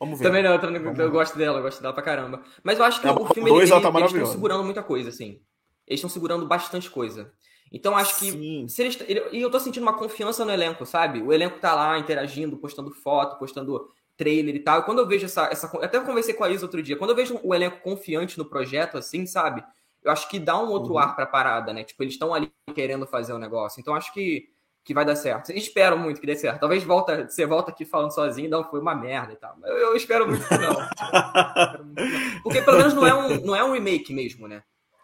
Vamos 0.00 0.18
ver. 0.18 0.24
Também 0.24 0.42
não, 0.42 0.54
eu, 0.54 0.94
eu 0.96 1.10
gosto 1.10 1.36
dela, 1.36 1.58
eu 1.58 1.62
gosto 1.62 1.82
dela 1.82 1.92
pra 1.92 2.02
caramba. 2.02 2.42
Mas 2.62 2.78
eu 2.78 2.84
acho 2.86 3.02
que 3.02 3.06
é, 3.06 3.10
o 3.12 3.26
filme 3.26 3.50
dois, 3.50 3.70
ele, 3.70 3.78
ele, 3.78 3.92
tá 3.92 3.98
eles 3.98 4.12
estão 4.12 4.26
segurando 4.26 4.64
muita 4.64 4.82
coisa, 4.82 5.10
assim. 5.10 5.42
Eles 5.86 5.98
estão 5.98 6.08
segurando 6.08 6.48
bastante 6.48 6.88
coisa. 6.88 7.30
Então 7.72 7.96
acho 7.96 8.18
que. 8.18 8.68
Se 8.68 8.82
eles, 8.82 8.98
e 9.32 9.40
eu 9.40 9.50
tô 9.50 9.58
sentindo 9.58 9.82
uma 9.82 9.96
confiança 9.96 10.44
no 10.44 10.52
elenco, 10.52 10.84
sabe? 10.84 11.22
O 11.22 11.32
elenco 11.32 11.58
tá 11.58 11.74
lá 11.74 11.98
interagindo, 11.98 12.56
postando 12.58 12.90
foto, 12.90 13.38
postando 13.38 13.88
trailer 14.16 14.54
e 14.54 14.60
tal. 14.60 14.80
E 14.80 14.82
quando 14.82 14.98
eu 14.98 15.06
vejo 15.06 15.24
essa. 15.24 15.46
essa 15.46 15.66
até 15.78 15.98
conversei 16.00 16.34
com 16.34 16.44
a 16.44 16.50
Isa 16.50 16.66
outro 16.66 16.82
dia. 16.82 16.96
Quando 16.96 17.10
eu 17.10 17.16
vejo 17.16 17.40
o 17.42 17.54
elenco 17.54 17.80
confiante 17.80 18.36
no 18.36 18.44
projeto, 18.44 18.98
assim, 18.98 19.24
sabe? 19.24 19.64
Eu 20.04 20.12
acho 20.12 20.28
que 20.28 20.38
dá 20.38 20.58
um 20.58 20.68
outro 20.68 20.92
uhum. 20.92 20.98
ar 20.98 21.16
pra 21.16 21.24
parada, 21.24 21.72
né? 21.72 21.84
Tipo, 21.84 22.02
eles 22.02 22.14
estão 22.14 22.34
ali 22.34 22.52
querendo 22.74 23.06
fazer 23.06 23.32
o 23.32 23.38
negócio. 23.38 23.80
Então 23.80 23.94
acho 23.94 24.12
que, 24.12 24.48
que 24.84 24.92
vai 24.92 25.04
dar 25.04 25.16
certo. 25.16 25.50
Espero 25.52 25.96
muito 25.96 26.20
que 26.20 26.26
dê 26.26 26.36
certo. 26.36 26.60
Talvez 26.60 26.82
volta, 26.82 27.28
você 27.28 27.46
volta 27.46 27.70
aqui 27.70 27.84
falando 27.84 28.12
sozinho, 28.12 28.50
não, 28.50 28.64
foi 28.64 28.80
uma 28.80 28.94
merda 28.94 29.32
e 29.32 29.36
tal. 29.36 29.56
Eu, 29.62 29.76
eu 29.76 29.96
espero 29.96 30.26
muito 30.26 30.46
que 30.46 30.58
não. 30.58 30.74
Porque 32.42 32.60
pelo 32.60 32.78
menos 32.78 32.94
não 32.94 33.06
é, 33.06 33.14
um, 33.14 33.40
não 33.46 33.56
é 33.56 33.64
um 33.64 33.72
remake 33.72 34.12
mesmo, 34.12 34.48
né? 34.48 34.62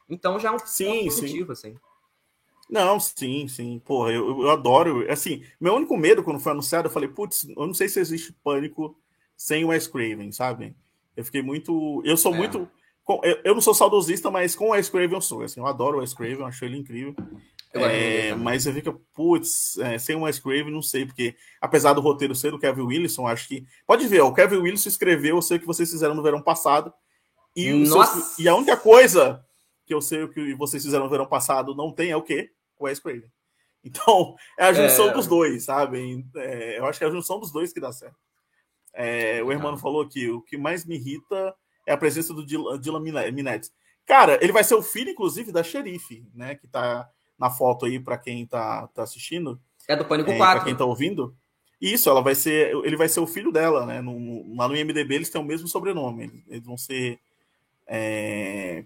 Então 0.09 0.39
já 0.39 0.49
é 0.49 0.53
um 0.53 0.59
sim, 0.59 1.05
positivo, 1.05 1.55
sim. 1.55 1.69
assim. 1.69 1.79
Não, 2.71 3.01
sim, 3.01 3.49
sim. 3.49 3.81
Porra, 3.85 4.13
eu, 4.13 4.43
eu 4.43 4.51
adoro. 4.51 5.11
Assim, 5.11 5.43
meu 5.61 5.75
único 5.75 5.97
medo 5.97 6.23
quando 6.23 6.41
foi 6.41 6.53
anunciado, 6.53 6.89
eu 6.89 6.93
falei, 6.93 7.09
putz, 7.09 7.49
eu 7.49 7.67
não 7.67 7.75
sei 7.75 7.89
se 7.89 7.99
existe 7.99 8.33
pânico 8.45 8.97
sem 9.37 9.65
o 9.65 9.69
Wes 9.69 9.87
Craven, 9.87 10.31
sabe? 10.33 10.77
Eu 11.17 11.25
fiquei 11.25 11.43
muito. 11.43 12.03
Eu 12.05 12.17
sou 12.17 12.35
é. 12.35 12.37
muito. 12.37 12.69
Eu 13.43 13.55
não 13.55 13.61
sou 13.63 13.73
saudosista, 13.73 14.31
mas 14.31 14.55
com 14.55 14.67
o 14.67 14.71
Wes 14.71 14.91
Craven 14.91 15.15
eu 15.15 15.21
sou. 15.21 15.43
Assim, 15.43 15.61
eu 15.61 15.67
adoro 15.67 15.97
o 15.97 16.01
Wes 16.01 16.13
Craven, 16.13 16.45
acho 16.45 16.65
ele 16.65 16.77
incrível. 16.77 17.15
É, 17.73 18.35
mas 18.35 18.63
você 18.63 18.73
fica, 18.73 18.95
putz, 19.15 19.79
é, 19.79 19.99
sem 19.99 20.17
o 20.17 20.23
Wes 20.23 20.39
Craven, 20.39 20.71
não 20.71 20.83
sei, 20.83 21.05
porque 21.05 21.37
apesar 21.61 21.93
do 21.93 22.01
roteiro 22.01 22.35
ser 22.35 22.51
do 22.51 22.59
Kevin 22.59 22.83
Wilson, 22.83 23.27
acho 23.27 23.49
que. 23.49 23.67
Pode 23.87 24.07
ver, 24.07 24.21
o 24.21 24.33
Kevin 24.33 24.57
Wilson 24.57 24.89
escreveu 24.89 25.37
Eu 25.37 25.43
sei 25.43 25.57
o 25.57 25.61
que 25.61 25.67
vocês 25.67 25.91
fizeram 25.91 26.15
no 26.15 26.23
verão 26.23 26.43
passado. 26.43 26.93
E, 27.57 27.87
seus... 27.87 28.39
e 28.39 28.49
a 28.49 28.55
única 28.55 28.77
coisa 28.77 29.45
que 29.87 29.95
eu 29.95 30.03
sei 30.03 30.23
o 30.23 30.29
que 30.29 30.55
vocês 30.55 30.85
fizeram 30.85 31.05
no 31.05 31.11
verão 31.11 31.27
passado 31.27 31.75
não 31.75 31.91
tem 31.91 32.11
é 32.11 32.17
o 32.17 32.23
quê? 32.23 32.51
O 32.79 32.85
Wes 32.85 32.99
Craven. 32.99 33.31
Então, 33.85 34.35
é 34.59 34.65
a 34.65 34.73
junção 34.73 35.11
é... 35.11 35.13
dos 35.13 35.27
dois, 35.27 35.65
sabe? 35.65 36.25
É, 36.37 36.79
eu 36.79 36.87
acho 36.87 36.99
que 36.99 37.05
é 37.05 37.09
a 37.09 37.11
junção 37.11 37.39
dos 37.39 37.53
dois 37.53 37.73
que 37.73 37.81
dá 37.81 37.93
certo. 37.93 38.17
É, 38.93 39.43
o 39.43 39.53
Hermano 39.53 39.79
falou 39.79 40.03
aqui, 40.03 40.29
o 40.29 40.43
que 40.43 40.57
mais 40.57 40.85
me 40.85 40.97
irrita 40.97 41.55
é 41.87 41.93
a 41.93 41.97
presença 41.97 42.35
do 42.35 42.45
Dylan 42.45 43.01
Minetti. 43.33 43.71
Cara, 44.05 44.39
ele 44.43 44.53
vai 44.53 44.65
ser 44.65 44.75
o 44.75 44.83
filho, 44.83 45.11
inclusive, 45.11 45.53
da 45.53 45.63
xerife, 45.63 46.27
né? 46.35 46.55
Que 46.55 46.67
tá 46.67 47.09
na 47.39 47.51
foto 47.51 47.87
aí 47.87 48.01
para 48.01 48.19
quem 48.19 48.47
tá, 48.47 48.89
tá 48.89 49.03
assistindo. 49.03 49.61
É 49.87 49.95
do 49.95 50.05
Pânico 50.05 50.31
é, 50.31 50.37
4. 50.37 50.57
Pra 50.57 50.65
quem 50.65 50.77
tá 50.77 50.85
ouvindo. 50.85 51.37
Isso, 51.81 52.11
ela 52.11 52.21
vai 52.21 52.35
ser. 52.35 52.75
Ele 52.85 52.97
vai 52.97 53.09
ser 53.09 53.21
o 53.21 53.27
filho 53.27 53.53
dela, 53.53 53.87
né? 53.87 54.01
No, 54.01 54.57
lá 54.57 54.67
no 54.67 54.77
IMDB 54.77 55.15
eles 55.15 55.31
têm 55.31 55.41
o 55.41 55.45
mesmo 55.45 55.69
sobrenome. 55.69 56.25
Eles, 56.25 56.45
eles 56.49 56.67
vão 56.67 56.77
ser 56.77 57.21
é, 57.87 58.85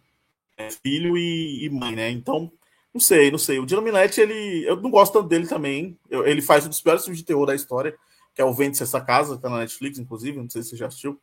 é 0.56 0.70
filho 0.70 1.16
e, 1.16 1.64
e, 1.64 1.70
mãe, 1.70 1.96
né? 1.96 2.10
Então, 2.10 2.52
não 2.94 3.00
sei, 3.00 3.30
não 3.30 3.38
sei. 3.38 3.58
O 3.58 3.66
Dino 3.66 3.80
Minetti, 3.80 4.20
ele. 4.20 4.64
Eu 4.66 4.76
não 4.76 4.90
gosto 4.90 5.14
tanto 5.14 5.28
dele 5.28 5.46
também. 5.46 5.98
Eu, 6.10 6.26
ele 6.26 6.42
faz 6.42 6.66
um 6.66 6.68
dos 6.68 6.80
piores 6.80 7.02
filmes 7.02 7.20
de 7.20 7.24
terror 7.24 7.46
da 7.46 7.54
história, 7.54 7.96
que 8.34 8.42
é 8.42 8.44
o 8.44 8.52
Vende-se 8.52 8.82
Essa 8.82 9.00
Casa, 9.00 9.38
tá 9.38 9.48
na 9.48 9.58
Netflix, 9.58 9.98
inclusive. 9.98 10.36
Não 10.36 10.50
sei 10.50 10.62
se 10.62 10.70
você 10.70 10.76
já 10.76 10.86
assistiu. 10.88 11.18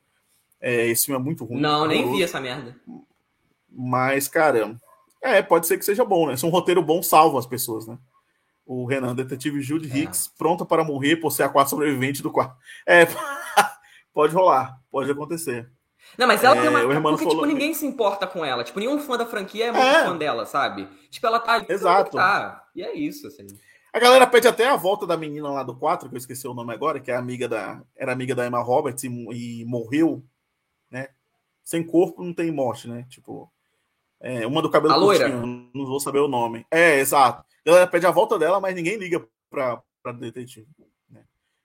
É, 0.59 0.87
esse 0.87 1.05
filme 1.05 1.21
é 1.21 1.23
muito 1.23 1.45
ruim. 1.45 1.61
Não, 1.61 1.85
nem 1.87 2.11
vi 2.11 2.23
essa 2.23 2.41
merda. 2.41 2.75
Mas, 3.69 4.27
cara, 4.27 4.75
é, 5.21 5.41
pode 5.41 5.67
ser 5.67 5.77
que 5.77 5.85
seja 5.85 6.03
bom, 6.03 6.27
né? 6.27 6.35
Se 6.35 6.45
um 6.45 6.49
roteiro 6.49 6.81
bom 6.81 7.03
salva 7.03 7.37
as 7.37 7.45
pessoas, 7.45 7.87
né? 7.87 7.97
O 8.65 8.85
Renan, 8.85 9.15
detetive 9.15 9.61
Jude 9.61 9.89
é. 9.91 9.97
Hicks, 9.97 10.27
pronta 10.37 10.65
para 10.65 10.83
morrer 10.83 11.17
por 11.17 11.31
ser 11.31 11.43
a 11.43 11.49
quarta 11.49 11.69
sobrevivente 11.69 12.21
do 12.21 12.31
quarto. 12.31 12.55
É, 12.85 13.05
pode 14.13 14.33
rolar, 14.33 14.79
pode 14.91 15.09
acontecer. 15.09 15.69
Não, 16.17 16.27
mas 16.27 16.43
ela 16.43 16.57
é, 16.57 16.61
tem 16.61 16.69
uma. 16.69 16.81
Porque, 16.81 16.95
tipo, 16.95 17.17
falou... 17.17 17.29
tipo, 17.29 17.45
ninguém 17.45 17.73
se 17.73 17.85
importa 17.85 18.27
com 18.27 18.43
ela. 18.43 18.63
Tipo, 18.63 18.79
nenhum 18.79 18.99
fã 18.99 19.17
da 19.17 19.25
franquia 19.25 19.67
é 19.67 19.71
muito 19.71 19.85
é. 19.85 20.05
fã 20.05 20.17
dela, 20.17 20.45
sabe? 20.45 20.87
Tipo, 21.09 21.27
ela 21.27 21.39
tá. 21.39 21.65
Exato. 21.67 22.17
Tá. 22.17 22.63
E 22.75 22.83
é 22.83 22.93
isso, 22.93 23.27
assim. 23.27 23.47
A 23.91 23.99
galera 23.99 24.27
pede 24.27 24.47
até 24.47 24.67
a 24.67 24.75
volta 24.75 25.07
da 25.07 25.17
menina 25.17 25.49
lá 25.49 25.63
do 25.63 25.75
4, 25.75 26.09
que 26.09 26.15
eu 26.15 26.19
esqueci 26.19 26.47
o 26.47 26.53
nome 26.53 26.73
agora, 26.73 26.99
que 26.99 27.11
é 27.11 27.15
amiga 27.15 27.47
da. 27.47 27.81
Era 27.95 28.11
amiga 28.11 28.35
da 28.35 28.45
Emma 28.45 28.61
Roberts 28.61 29.03
e, 29.03 29.07
e 29.07 29.65
morreu, 29.65 30.23
né? 30.91 31.09
Sem 31.63 31.83
corpo 31.83 32.23
não 32.23 32.33
tem 32.33 32.51
morte, 32.51 32.87
né? 32.87 33.05
Tipo. 33.09 33.51
É, 34.21 34.45
uma 34.45 34.61
do 34.61 34.69
cabelo 34.69 34.93
a 34.93 34.99
curtinho, 34.99 35.71
não 35.73 35.85
vou 35.85 35.99
saber 35.99 36.19
o 36.19 36.27
nome. 36.27 36.65
É, 36.69 36.99
exato. 36.99 37.41
A 37.65 37.69
galera 37.69 37.87
pede 37.87 38.05
a 38.05 38.11
volta 38.11 38.37
dela, 38.37 38.59
mas 38.59 38.75
ninguém 38.75 38.97
liga 38.97 39.25
pra, 39.49 39.81
pra 40.03 40.11
detetive. 40.11 40.67
Né? 41.09 41.23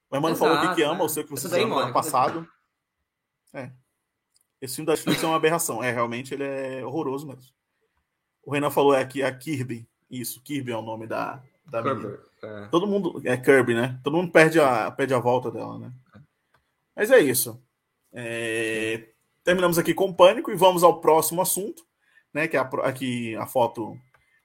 O 0.09 0.16
irmão 0.16 0.37
falou 0.37 0.61
que, 0.61 0.76
que 0.76 0.83
ama, 0.83 0.98
né? 0.98 1.04
eu 1.04 1.09
sei 1.09 1.24
que 1.24 1.30
você 1.30 1.64
no 1.64 1.76
ano 1.76 1.92
passado. 1.92 2.46
É. 3.52 3.70
Esse 4.64 4.77
filme 4.77 4.87
da 4.87 4.92
Netflix 4.94 5.22
é 5.22 5.27
uma 5.27 5.37
aberração. 5.37 5.85
É, 5.85 5.92
realmente 5.92 6.33
ele 6.33 6.42
é 6.42 6.83
horroroso 6.83 7.27
mesmo. 7.27 7.42
O 8.42 8.50
Renan 8.50 8.70
falou 8.70 8.94
é 8.94 9.05
que 9.05 9.22
a 9.22 9.31
Kirby. 9.31 9.87
Isso, 10.11 10.40
Kirby 10.42 10.72
é 10.72 10.77
o 10.77 10.83
nome 10.83 11.07
da, 11.07 11.42
da 11.66 11.83
Kirby, 11.83 12.18
é. 12.42 12.68
Todo 12.70 12.87
mundo. 12.87 13.20
É 13.27 13.37
Kirby, 13.37 13.74
né? 13.74 14.00
Todo 14.03 14.16
mundo 14.16 14.33
perde 14.33 14.59
a, 14.59 14.90
perde 14.90 15.12
a 15.12 15.18
volta 15.18 15.50
dela, 15.50 15.79
né? 15.79 15.92
Mas 16.96 17.11
é 17.11 17.20
isso. 17.20 17.61
É... 18.11 19.09
Terminamos 19.42 19.77
aqui 19.77 19.92
com 19.92 20.07
o 20.07 20.14
Pânico 20.14 20.50
e 20.50 20.57
vamos 20.57 20.83
ao 20.83 20.98
próximo 20.98 21.42
assunto, 21.42 21.85
né? 22.33 22.48
Que 22.48 22.57
é 22.57 22.61
a, 22.61 22.70
aqui 22.85 23.37
a 23.37 23.46
foto 23.46 23.98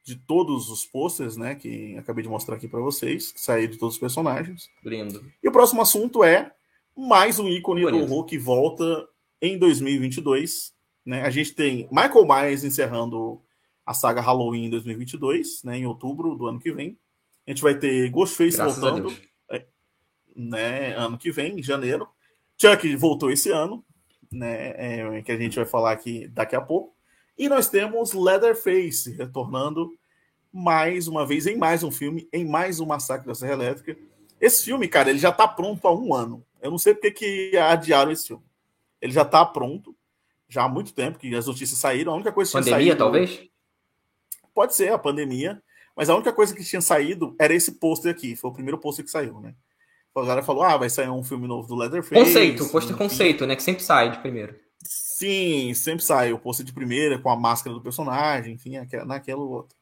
de 0.03 0.17
todos 0.17 0.69
os 0.69 0.85
posters, 0.85 1.37
né? 1.37 1.55
Que 1.55 1.97
acabei 1.97 2.23
de 2.23 2.29
mostrar 2.29 2.57
aqui 2.57 2.67
para 2.67 2.81
vocês, 2.81 3.31
que 3.31 3.39
saiu 3.39 3.69
de 3.69 3.77
todos 3.77 3.95
os 3.95 3.99
personagens. 4.01 4.69
Lindo. 4.83 5.23
E 5.41 5.47
o 5.47 5.51
próximo 5.51 5.81
assunto 5.81 6.25
é 6.25 6.51
mais 6.93 7.39
um 7.39 7.47
ícone 7.47 7.83
Bonito. 7.83 8.05
do 8.05 8.11
horror 8.11 8.25
que 8.25 8.37
volta 8.37 9.07
em 9.41 9.57
2022. 9.57 10.73
Né, 11.05 11.21
a 11.23 11.29
gente 11.29 11.53
tem 11.53 11.87
Michael 11.91 12.25
Myers 12.25 12.63
encerrando 12.63 13.41
a 13.85 13.93
saga 13.93 14.21
Halloween 14.21 14.65
em 14.65 14.69
2022, 14.69 15.63
né, 15.63 15.77
em 15.77 15.85
outubro 15.85 16.35
do 16.35 16.45
ano 16.45 16.59
que 16.59 16.71
vem. 16.71 16.97
A 17.47 17.51
gente 17.51 17.63
vai 17.63 17.73
ter 17.73 18.09
Ghostface 18.09 18.57
Graças 18.57 18.79
voltando 18.79 19.11
é, 19.49 19.65
né, 20.35 20.93
ano 20.95 21.17
que 21.17 21.31
vem, 21.31 21.59
em 21.59 21.63
janeiro. 21.63 22.07
Chuck 22.61 22.95
voltou 22.95 23.31
esse 23.31 23.49
ano, 23.49 23.83
né, 24.31 24.73
é, 24.77 25.21
que 25.23 25.31
a 25.31 25.37
gente 25.37 25.55
vai 25.55 25.65
falar 25.65 25.91
aqui 25.91 26.27
daqui 26.27 26.55
a 26.55 26.61
pouco. 26.61 26.95
E 27.37 27.49
nós 27.49 27.69
temos 27.69 28.13
Leatherface 28.13 29.11
retornando 29.13 29.91
mais 30.51 31.07
uma 31.07 31.25
vez 31.25 31.47
em 31.47 31.57
mais 31.57 31.83
um 31.83 31.91
filme, 31.91 32.27
em 32.33 32.45
mais 32.45 32.79
um 32.79 32.85
Massacre 32.85 33.27
da 33.27 33.33
Serra 33.33 33.53
Elétrica. 33.53 33.97
Esse 34.39 34.65
filme, 34.65 34.87
cara, 34.87 35.09
ele 35.09 35.19
já 35.19 35.31
tá 35.31 35.47
pronto 35.47 35.87
há 35.87 35.95
um 35.95 36.13
ano. 36.13 36.45
Eu 36.61 36.71
não 36.71 36.77
sei 36.77 36.93
porque 36.93 37.11
que 37.11 37.57
adiaram 37.57 38.11
esse 38.11 38.27
filme. 38.27 38.43
Ele 39.01 39.13
já 39.13 39.21
está 39.21 39.45
pronto, 39.45 39.95
já 40.47 40.63
há 40.63 40.69
muito 40.69 40.93
tempo 40.93 41.19
que 41.19 41.33
as 41.35 41.47
notícias 41.47 41.79
saíram. 41.79 42.11
A 42.11 42.15
única 42.15 42.31
coisa 42.31 42.49
que 42.49 42.57
pandemia, 42.57 42.77
tinha 42.77 42.85
saído, 42.87 42.97
talvez? 42.97 43.49
Pode 44.53 44.75
ser 44.75 44.91
a 44.91 44.97
pandemia, 44.97 45.61
mas 45.95 46.09
a 46.09 46.15
única 46.15 46.33
coisa 46.33 46.55
que 46.55 46.63
tinha 46.63 46.81
saído 46.81 47.35
era 47.39 47.53
esse 47.53 47.73
pôster 47.73 48.11
aqui. 48.11 48.35
Foi 48.35 48.49
o 48.49 48.53
primeiro 48.53 48.77
pôster 48.77 49.05
que 49.05 49.11
saiu, 49.11 49.39
né? 49.39 49.53
A 50.15 50.21
galera 50.21 50.43
falou: 50.43 50.63
ah, 50.63 50.77
vai 50.77 50.89
sair 50.89 51.09
um 51.09 51.23
filme 51.23 51.47
novo 51.47 51.67
do 51.67 51.75
Leatherface. 51.75 52.25
Conceito, 52.25 52.69
pôster 52.69 52.97
conceito, 52.97 53.45
né? 53.45 53.55
Que 53.55 53.63
sempre 53.63 53.83
sai 53.83 54.11
de 54.11 54.19
primeiro. 54.19 54.55
Sim, 54.83 55.73
sempre 55.73 56.03
sai 56.03 56.33
o 56.33 56.39
pôster 56.39 56.65
de 56.65 56.73
primeira 56.73 57.19
com 57.19 57.29
a 57.29 57.35
máscara 57.35 57.73
do 57.75 57.81
personagem, 57.81 58.53
enfim, 58.53 58.77
naquela 59.05 59.41
outro. 59.41 59.77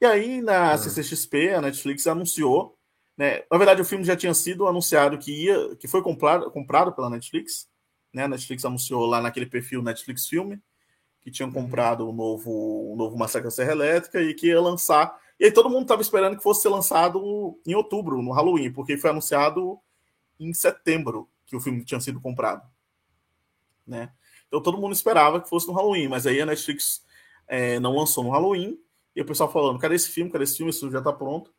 E 0.00 0.06
aí, 0.06 0.40
na 0.42 0.72
uhum. 0.72 0.78
CCXP, 0.78 1.54
a 1.54 1.60
Netflix 1.60 2.06
anunciou, 2.06 2.76
né? 3.16 3.42
Na 3.50 3.58
verdade, 3.58 3.80
o 3.80 3.84
filme 3.84 4.04
já 4.04 4.14
tinha 4.14 4.34
sido 4.34 4.66
anunciado 4.66 5.18
que 5.18 5.46
ia, 5.46 5.74
que 5.76 5.88
foi 5.88 6.02
comprado, 6.02 6.50
comprado 6.50 6.92
pela 6.92 7.10
Netflix, 7.10 7.68
né? 8.12 8.24
A 8.24 8.28
Netflix 8.28 8.64
anunciou 8.64 9.06
lá 9.06 9.20
naquele 9.20 9.46
perfil 9.46 9.82
Netflix 9.82 10.26
Filme 10.26 10.60
que 11.26 11.30
tinham 11.32 11.50
comprado 11.50 12.08
um 12.08 12.12
novo, 12.12 12.92
um 12.92 12.94
novo 12.94 13.18
Massacre 13.18 13.50
Serra 13.50 13.72
Elétrica 13.72 14.22
e 14.22 14.32
que 14.32 14.46
ia 14.46 14.60
lançar. 14.60 15.18
E 15.40 15.46
aí 15.46 15.50
todo 15.50 15.68
mundo 15.68 15.82
estava 15.82 16.00
esperando 16.00 16.36
que 16.36 16.42
fosse 16.42 16.62
ser 16.62 16.68
lançado 16.68 17.58
em 17.66 17.74
outubro, 17.74 18.22
no 18.22 18.30
Halloween, 18.30 18.70
porque 18.70 18.96
foi 18.96 19.10
anunciado 19.10 19.76
em 20.38 20.54
setembro 20.54 21.28
que 21.44 21.56
o 21.56 21.60
filme 21.60 21.84
tinha 21.84 21.98
sido 21.98 22.20
comprado. 22.20 22.62
Né? 23.84 24.12
Então 24.46 24.62
todo 24.62 24.78
mundo 24.78 24.92
esperava 24.92 25.40
que 25.40 25.48
fosse 25.48 25.66
no 25.66 25.72
Halloween, 25.72 26.06
mas 26.06 26.28
aí 26.28 26.40
a 26.40 26.46
Netflix 26.46 27.04
é, 27.48 27.80
não 27.80 27.96
lançou 27.96 28.22
no 28.22 28.30
Halloween. 28.30 28.78
E 29.14 29.20
o 29.20 29.24
pessoal 29.24 29.50
falando, 29.50 29.80
cadê 29.80 29.96
esse 29.96 30.10
filme? 30.10 30.30
Cadê 30.30 30.44
esse 30.44 30.56
filme? 30.56 30.70
Isso 30.70 30.88
já 30.92 31.02
tá 31.02 31.12
pronto. 31.12 31.52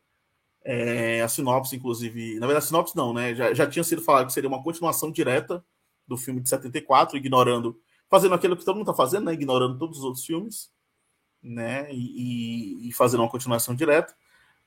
É, 0.64 1.20
a 1.20 1.28
sinopse, 1.28 1.76
inclusive. 1.76 2.38
Na 2.38 2.46
verdade, 2.46 2.64
a 2.64 2.66
sinopse 2.68 2.96
não, 2.96 3.12
né? 3.12 3.34
Já, 3.34 3.52
já 3.52 3.66
tinha 3.66 3.84
sido 3.84 4.00
falado 4.00 4.28
que 4.28 4.32
seria 4.32 4.48
uma 4.48 4.62
continuação 4.62 5.12
direta 5.12 5.62
do 6.08 6.16
filme 6.16 6.40
de 6.40 6.48
74, 6.48 7.16
ignorando. 7.16 7.78
Fazendo 8.08 8.34
aquilo 8.34 8.56
que 8.56 8.64
todo 8.64 8.76
mundo 8.76 8.86
tá 8.86 8.94
fazendo, 8.94 9.26
né? 9.26 9.34
Ignorando 9.34 9.78
todos 9.78 9.98
os 9.98 10.04
outros 10.04 10.24
filmes, 10.24 10.70
né? 11.42 11.92
E, 11.92 12.86
e, 12.86 12.88
e 12.88 12.92
fazendo 12.92 13.20
uma 13.20 13.30
continuação 13.30 13.74
direta. 13.74 14.14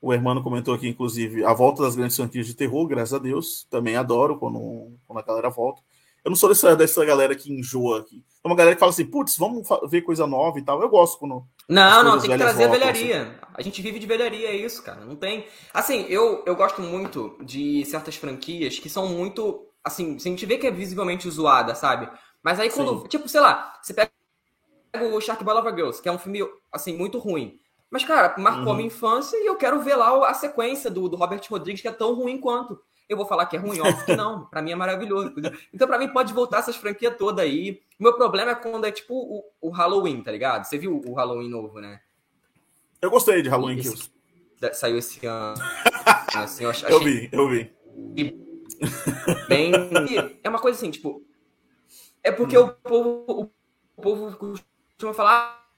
O 0.00 0.12
Hermano 0.12 0.42
comentou 0.42 0.74
aqui, 0.74 0.88
inclusive, 0.88 1.44
a 1.44 1.52
volta 1.52 1.82
das 1.82 1.94
grandes 1.94 2.16
franquias 2.16 2.46
de 2.46 2.54
terror, 2.54 2.86
graças 2.86 3.14
a 3.14 3.18
Deus. 3.18 3.66
Também 3.68 3.96
adoro 3.96 4.38
quando, 4.38 4.96
quando 5.06 5.18
a 5.18 5.22
galera 5.22 5.50
volta. 5.50 5.82
Eu 6.24 6.30
não 6.30 6.36
sou 6.36 6.48
dessa, 6.48 6.76
dessa 6.76 7.04
galera 7.04 7.34
que 7.34 7.52
enjoa 7.52 8.00
aqui. 8.00 8.24
É 8.44 8.48
uma 8.48 8.54
galera 8.54 8.76
que 8.76 8.80
fala 8.80 8.90
assim, 8.90 9.04
putz, 9.04 9.36
vamos 9.36 9.66
ver 9.88 10.02
coisa 10.02 10.26
nova 10.26 10.58
e 10.58 10.62
tal. 10.62 10.80
Eu 10.80 10.88
gosto 10.88 11.18
quando. 11.18 11.44
Não, 11.68 12.04
não, 12.04 12.18
tem 12.18 12.30
que 12.30 12.38
trazer 12.38 12.66
voltam, 12.66 12.88
a 12.88 12.92
velharia. 12.92 13.22
Assim. 13.22 13.52
A 13.54 13.62
gente 13.62 13.82
vive 13.82 13.98
de 13.98 14.06
velharia, 14.06 14.48
é 14.48 14.56
isso, 14.56 14.82
cara. 14.82 15.04
Não 15.04 15.16
tem. 15.16 15.46
Assim, 15.74 16.06
eu, 16.08 16.42
eu 16.46 16.54
gosto 16.54 16.80
muito 16.80 17.36
de 17.44 17.84
certas 17.86 18.14
franquias 18.16 18.78
que 18.78 18.88
são 18.88 19.08
muito. 19.08 19.66
Assim, 19.84 20.16
a 20.16 20.18
gente 20.18 20.46
vê 20.46 20.58
que 20.58 20.66
é 20.66 20.70
visivelmente 20.70 21.28
zoada, 21.30 21.74
sabe? 21.74 22.08
Mas 22.42 22.60
aí 22.60 22.70
quando. 22.70 23.02
Sim. 23.02 23.08
Tipo, 23.08 23.28
sei 23.28 23.40
lá, 23.40 23.78
você 23.82 23.92
pega 23.92 24.10
o 25.14 25.20
Shark 25.20 25.42
Ball 25.42 25.58
of 25.58 25.70
Girls, 25.70 26.00
que 26.00 26.08
é 26.08 26.12
um 26.12 26.18
filme, 26.18 26.40
assim, 26.70 26.96
muito 26.96 27.18
ruim. 27.18 27.58
Mas, 27.90 28.04
cara, 28.04 28.34
marcou 28.38 28.68
uhum. 28.68 28.76
minha 28.76 28.86
infância 28.86 29.36
e 29.36 29.46
eu 29.46 29.56
quero 29.56 29.80
ver 29.80 29.96
lá 29.96 30.28
a 30.28 30.34
sequência 30.34 30.90
do, 30.90 31.08
do 31.08 31.16
Robert 31.16 31.42
Rodrigues, 31.50 31.82
que 31.82 31.88
é 31.88 31.92
tão 31.92 32.14
ruim 32.14 32.38
quanto 32.38 32.80
eu 33.12 33.16
vou 33.16 33.26
falar 33.26 33.46
que 33.46 33.56
é 33.56 33.58
ruim, 33.58 33.80
óbvio 33.80 34.04
que 34.04 34.16
não. 34.16 34.46
Para 34.50 34.62
mim 34.62 34.72
é 34.72 34.74
maravilhoso. 34.74 35.34
Então, 35.72 35.86
para 35.86 35.98
mim, 35.98 36.08
pode 36.08 36.32
voltar 36.32 36.58
essas 36.58 36.76
franquias 36.76 37.16
toda 37.16 37.42
aí. 37.42 37.80
O 37.98 38.02
meu 38.02 38.14
problema 38.14 38.52
é 38.52 38.54
quando 38.54 38.86
é 38.86 38.90
tipo 38.90 39.14
o, 39.14 39.44
o, 39.60 39.70
Halloween, 39.70 40.22
tá 40.22 40.32
ligado? 40.32 40.64
Você 40.64 40.78
viu 40.78 41.00
o 41.06 41.14
Halloween 41.14 41.48
novo, 41.48 41.80
né? 41.80 42.00
Eu 43.00 43.10
gostei 43.10 43.42
de 43.42 43.48
Halloween 43.48 43.78
esse, 43.78 44.10
Saiu 44.72 44.96
esse 44.98 45.24
ano. 45.26 45.56
assim, 46.34 46.64
eu, 46.64 46.70
achei... 46.70 46.90
eu 46.90 47.00
vi, 47.00 47.28
eu 47.32 47.48
vi. 47.48 47.72
Bem. 49.48 49.72
É 50.42 50.48
uma 50.48 50.60
coisa 50.60 50.78
assim, 50.78 50.90
tipo. 50.90 51.24
É 52.22 52.30
porque 52.30 52.56
hum. 52.56 52.66
o 52.66 52.68
povo, 52.68 53.52
o 53.96 54.02
povo 54.02 54.36
costuma 54.36 55.14
falar. 55.14 55.68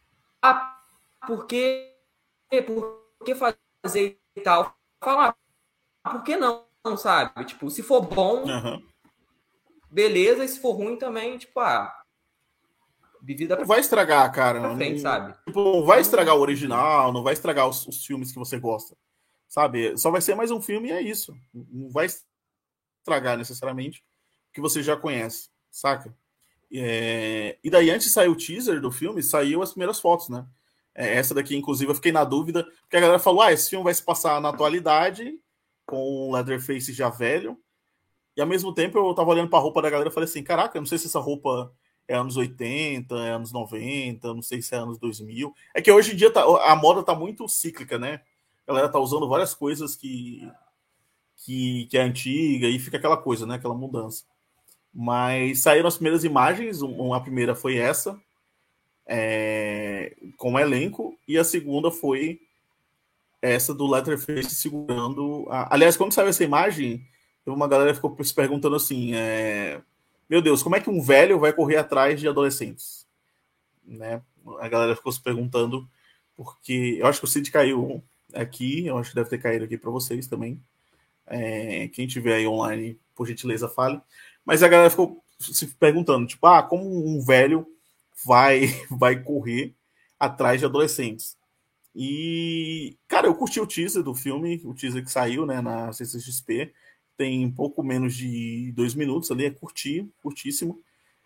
Ah, 0.43 0.79
por 1.27 1.47
que, 1.47 1.91
por 2.67 3.01
que 3.25 3.35
fazer 3.35 4.19
e 4.37 4.41
tal? 4.41 4.77
Falar, 5.01 5.37
ah, 6.03 6.11
por 6.11 6.23
que 6.23 6.37
não? 6.37 6.65
não, 6.85 6.97
sabe? 6.97 7.45
Tipo, 7.47 7.71
se 7.71 7.83
for 7.83 8.03
bom, 8.03 8.45
uhum. 8.45 8.83
beleza, 9.91 10.45
e 10.45 10.49
se 10.49 10.61
for 10.61 10.73
ruim 10.73 10.97
também, 10.97 11.39
tipo, 11.39 11.59
ah. 11.59 11.93
Bebida 13.23 13.57
pra... 13.57 13.65
Vai 13.65 13.81
estragar, 13.81 14.31
cara. 14.33 14.61
Pra 14.61 14.77
frente, 14.77 14.97
não, 14.97 15.01
sabe? 15.01 15.35
Tipo, 15.47 15.77
não 15.77 15.85
vai 15.85 16.01
estragar 16.03 16.37
o 16.37 16.41
original, 16.41 17.11
não 17.11 17.23
vai 17.23 17.33
estragar 17.33 17.67
os, 17.67 17.87
os, 17.87 18.05
filmes 18.05 18.31
que 18.31 18.39
você 18.39 18.59
gosta. 18.59 18.95
Sabe? 19.49 19.97
Só 19.97 20.11
vai 20.11 20.21
ser 20.21 20.35
mais 20.35 20.51
um 20.51 20.61
filme 20.61 20.89
e 20.89 20.93
é 20.93 21.01
isso. 21.01 21.35
Não 21.55 21.89
vai 21.89 22.07
estragar 23.05 23.37
necessariamente 23.37 24.03
que 24.53 24.61
você 24.61 24.83
já 24.83 24.97
conhece, 24.97 25.51
saca? 25.71 26.17
É... 26.73 27.59
E 27.63 27.69
daí, 27.69 27.91
antes 27.91 28.07
de 28.07 28.13
sair 28.13 28.29
o 28.29 28.37
teaser 28.37 28.81
do 28.81 28.91
filme, 28.91 29.23
saiu 29.23 29.63
as 29.63 29.71
primeiras 29.71 30.01
fotos, 30.01 30.31
né? 30.31 30.47
É, 30.95 31.17
essa 31.17 31.35
daqui, 31.35 31.57
inclusive, 31.57 31.91
eu 31.91 31.95
fiquei 31.95 32.13
na 32.13 32.25
dúvida, 32.25 32.65
porque 32.83 32.97
a 32.97 33.01
galera 33.01 33.19
falou: 33.19 33.43
ah, 33.43 33.53
esse 33.53 33.69
filme 33.69 33.85
vai 33.85 33.93
se 33.93 34.03
passar 34.03 34.41
na 34.41 34.49
atualidade 34.49 35.39
com 35.85 35.99
o 35.99 36.33
Leatherface 36.33 36.93
já 36.93 37.11
velho. 37.11 37.59
E 38.37 38.41
ao 38.41 38.47
mesmo 38.47 38.73
tempo 38.73 38.99
eu 38.99 39.15
tava 39.15 39.31
olhando 39.31 39.51
pra 39.51 39.59
roupa 39.59 39.83
da 39.83 39.91
galera 39.91 40.09
e 40.09 40.13
falei 40.13 40.29
assim: 40.29 40.43
caraca, 40.43 40.77
eu 40.79 40.81
não 40.81 40.87
sei 40.87 40.99
se 40.99 41.07
essa 41.07 41.21
roupa 41.21 41.73
é 42.09 42.15
anos 42.15 42.37
80, 42.37 43.15
é 43.17 43.31
anos 43.33 43.53
90, 43.53 44.35
não 44.35 44.43
sei 44.43 44.63
se 44.63 44.75
é 44.75 44.79
anos 44.79 44.99
2000. 44.99 45.55
É 45.75 45.83
que 45.83 45.91
hoje 45.91 46.13
em 46.13 46.17
dia 46.17 46.31
tá, 46.31 46.43
a 46.43 46.77
moda 46.77 47.03
tá 47.03 47.15
muito 47.15 47.49
cíclica, 47.49 47.99
né? 47.99 48.21
A 48.67 48.73
galera 48.73 48.89
tá 48.89 48.99
usando 48.99 49.29
várias 49.29 49.55
coisas 49.55 49.97
que, 49.97 50.49
que, 51.37 51.87
que 51.87 51.99
é 51.99 52.03
antiga 52.03 52.67
e 52.69 52.79
fica 52.79 52.97
aquela 52.97 53.17
coisa, 53.17 53.47
né? 53.47 53.57
Aquela 53.57 53.75
mudança. 53.75 54.25
Mas 54.93 55.63
saíram 55.63 55.89
as 55.89 55.97
primeiras 55.97 56.25
imagens, 56.25 56.81
uma 56.81 57.21
primeira 57.21 57.55
foi 57.55 57.77
essa, 57.77 58.19
é, 59.07 60.15
com 60.37 60.55
o 60.55 60.59
elenco, 60.59 61.19
e 61.27 61.37
a 61.37 61.45
segunda 61.45 61.91
foi 61.91 62.41
essa 63.43 63.75
do 63.75 63.87
Letterface 63.87 64.55
segurando. 64.55 65.47
A... 65.51 65.75
Aliás, 65.75 65.97
quando 65.97 66.13
saiu 66.13 66.29
essa 66.29 66.45
imagem, 66.45 67.07
uma 67.45 67.69
galera 67.69 67.95
ficou 67.95 68.17
se 68.23 68.35
perguntando 68.35 68.77
assim: 68.77 69.15
é... 69.15 69.83
Meu 70.29 70.41
Deus, 70.41 70.63
como 70.63 70.77
é 70.77 70.81
que 70.81 70.89
um 70.89 71.03
velho 71.03 71.39
vai 71.39 71.53
correr 71.53 71.77
atrás 71.77 72.19
de 72.19 72.27
adolescentes? 72.27 73.07
Né? 73.85 74.23
A 74.61 74.69
galera 74.69 74.97
ficou 74.97 75.13
se 75.13 75.21
perguntando, 75.21 75.87
porque 76.35 76.97
eu 76.99 77.07
acho 77.07 77.19
que 77.21 77.27
o 77.27 77.29
Cid 77.29 77.51
caiu 77.51 78.03
aqui, 78.33 78.87
eu 78.87 78.97
acho 78.97 79.11
que 79.11 79.17
deve 79.17 79.29
ter 79.29 79.39
caído 79.39 79.65
aqui 79.65 79.77
para 79.77 79.91
vocês 79.91 80.27
também. 80.27 80.61
É... 81.27 81.89
Quem 81.89 82.07
tiver 82.07 82.35
aí 82.37 82.47
online, 82.47 82.99
por 83.15 83.27
gentileza, 83.27 83.69
fale. 83.69 84.01
Mas 84.45 84.63
a 84.63 84.69
galera 84.69 84.91
ficou 84.91 85.23
se 85.39 85.67
perguntando, 85.75 86.27
tipo, 86.27 86.47
ah, 86.47 86.63
como 86.63 86.85
um 86.85 87.21
velho 87.25 87.67
vai, 88.25 88.67
vai 88.91 89.23
correr 89.23 89.75
atrás 90.19 90.61
de 90.61 90.67
adolescentes? 90.67 91.37
E, 91.95 92.97
cara, 93.07 93.29
eu 93.29 93.35
curti 93.35 93.61
o 93.61 93.67
teaser 93.67 94.03
do 94.03 94.15
filme, 94.15 94.61
o 94.65 94.75
teaser 94.75 95.05
que 95.05 95.13
saiu, 95.13 95.47
né, 95.47 95.61
na 95.61 95.93
CCXP. 95.93 96.73
Tem 97.17 97.49
pouco 97.51 97.83
menos 97.85 98.17
de 98.17 98.73
dois 98.73 98.95
minutos 98.95 99.31
ali, 99.31 99.45
é 99.45 99.51
curtinho, 99.51 100.13
curtíssimo. 100.21 100.83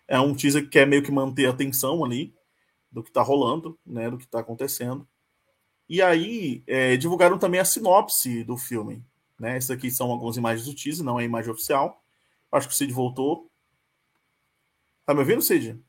É 0.07 0.19
um 0.19 0.35
teaser 0.35 0.63
que 0.63 0.69
quer 0.69 0.87
meio 0.87 1.03
que 1.03 1.11
manter 1.11 1.47
a 1.47 1.49
atenção 1.51 2.05
ali 2.05 2.33
do 2.91 3.03
que 3.03 3.11
tá 3.11 3.21
rolando, 3.21 3.79
né, 3.85 4.09
do 4.09 4.17
que 4.17 4.27
tá 4.27 4.39
acontecendo. 4.39 5.07
E 5.87 6.01
aí, 6.01 6.63
é, 6.67 6.95
divulgaram 6.97 7.39
também 7.39 7.59
a 7.59 7.65
sinopse 7.65 8.43
do 8.43 8.55
filme. 8.57 9.03
Né? 9.39 9.55
Essas 9.55 9.71
aqui 9.71 9.89
são 9.89 10.11
algumas 10.11 10.35
imagens 10.35 10.67
do 10.67 10.75
teaser, 10.75 11.05
não 11.05 11.19
é 11.19 11.23
a 11.23 11.25
imagem 11.25 11.51
oficial. 11.51 12.03
Acho 12.51 12.67
que 12.67 12.73
o 12.73 12.77
Cid 12.77 12.91
voltou. 12.91 13.49
Tá 15.05 15.13
me 15.13 15.21
ouvindo, 15.21 15.41
Cid? 15.41 15.79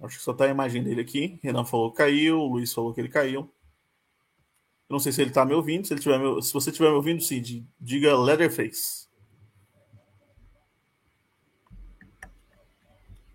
Acho 0.00 0.18
que 0.18 0.24
só 0.24 0.32
tá 0.32 0.44
a 0.44 0.48
imagem 0.48 0.82
dele 0.82 1.00
aqui. 1.00 1.38
Renan 1.42 1.64
falou 1.64 1.90
que 1.90 1.98
caiu, 1.98 2.38
Luiz 2.38 2.72
falou 2.72 2.92
que 2.92 3.00
ele 3.00 3.08
caiu. 3.08 3.42
Eu 4.88 4.94
não 4.94 4.98
sei 4.98 5.12
se 5.12 5.22
ele 5.22 5.30
tá 5.30 5.44
me 5.44 5.54
ouvindo. 5.54 5.86
Se, 5.86 5.94
ele 5.94 6.00
tiver 6.00 6.18
me... 6.18 6.42
se 6.42 6.52
você 6.52 6.70
estiver 6.70 6.90
me 6.90 6.96
ouvindo, 6.96 7.22
Cid, 7.22 7.66
diga 7.80 8.16
Leatherface. 8.16 9.08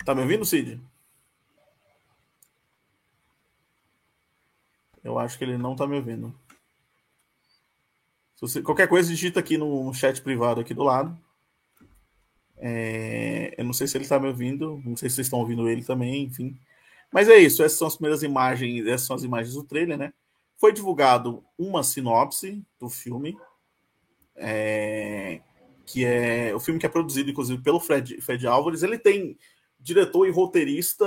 Tá 0.05 0.15
me 0.15 0.21
ouvindo, 0.21 0.45
Cid? 0.45 0.81
Eu 5.09 5.19
acho 5.19 5.37
que 5.37 5.43
ele 5.43 5.57
não 5.57 5.75
tá 5.75 5.85
me 5.87 5.95
ouvindo. 5.95 6.33
Você... 8.39 8.61
Qualquer 8.61 8.87
coisa, 8.87 9.09
digita 9.09 9.39
aqui 9.39 9.57
no 9.57 9.93
chat 9.93 10.21
privado 10.21 10.61
aqui 10.61 10.73
do 10.73 10.83
lado. 10.83 11.17
É, 12.57 13.53
eu 13.57 13.63
não 13.63 13.73
sei 13.73 13.87
se 13.87 13.97
ele 13.97 14.03
está 14.03 14.19
me 14.19 14.27
ouvindo, 14.27 14.81
não 14.85 14.95
sei 14.95 15.09
se 15.09 15.15
vocês 15.15 15.27
estão 15.27 15.39
ouvindo 15.39 15.67
ele 15.69 15.83
também, 15.83 16.23
enfim. 16.23 16.57
Mas 17.11 17.27
é 17.27 17.37
isso, 17.37 17.63
essas 17.63 17.77
são 17.77 17.87
as 17.87 17.95
primeiras 17.95 18.21
imagens, 18.21 18.85
essas 18.85 19.07
são 19.07 19.15
as 19.15 19.23
imagens 19.23 19.55
do 19.55 19.63
trailer, 19.63 19.97
né? 19.97 20.13
Foi 20.57 20.73
divulgado 20.73 21.43
uma 21.57 21.83
sinopse 21.83 22.61
do 22.77 22.89
filme, 22.89 23.37
é, 24.35 25.41
que 25.85 26.05
é 26.05 26.53
o 26.53 26.59
filme 26.59 26.79
que 26.79 26.85
é 26.85 26.89
produzido, 26.89 27.31
inclusive, 27.31 27.61
pelo 27.63 27.79
Fred, 27.79 28.21
Fred 28.21 28.45
Álvares. 28.45 28.83
Ele 28.83 28.97
tem 28.97 29.37
diretor 29.79 30.27
e 30.27 30.31
roteirista 30.31 31.05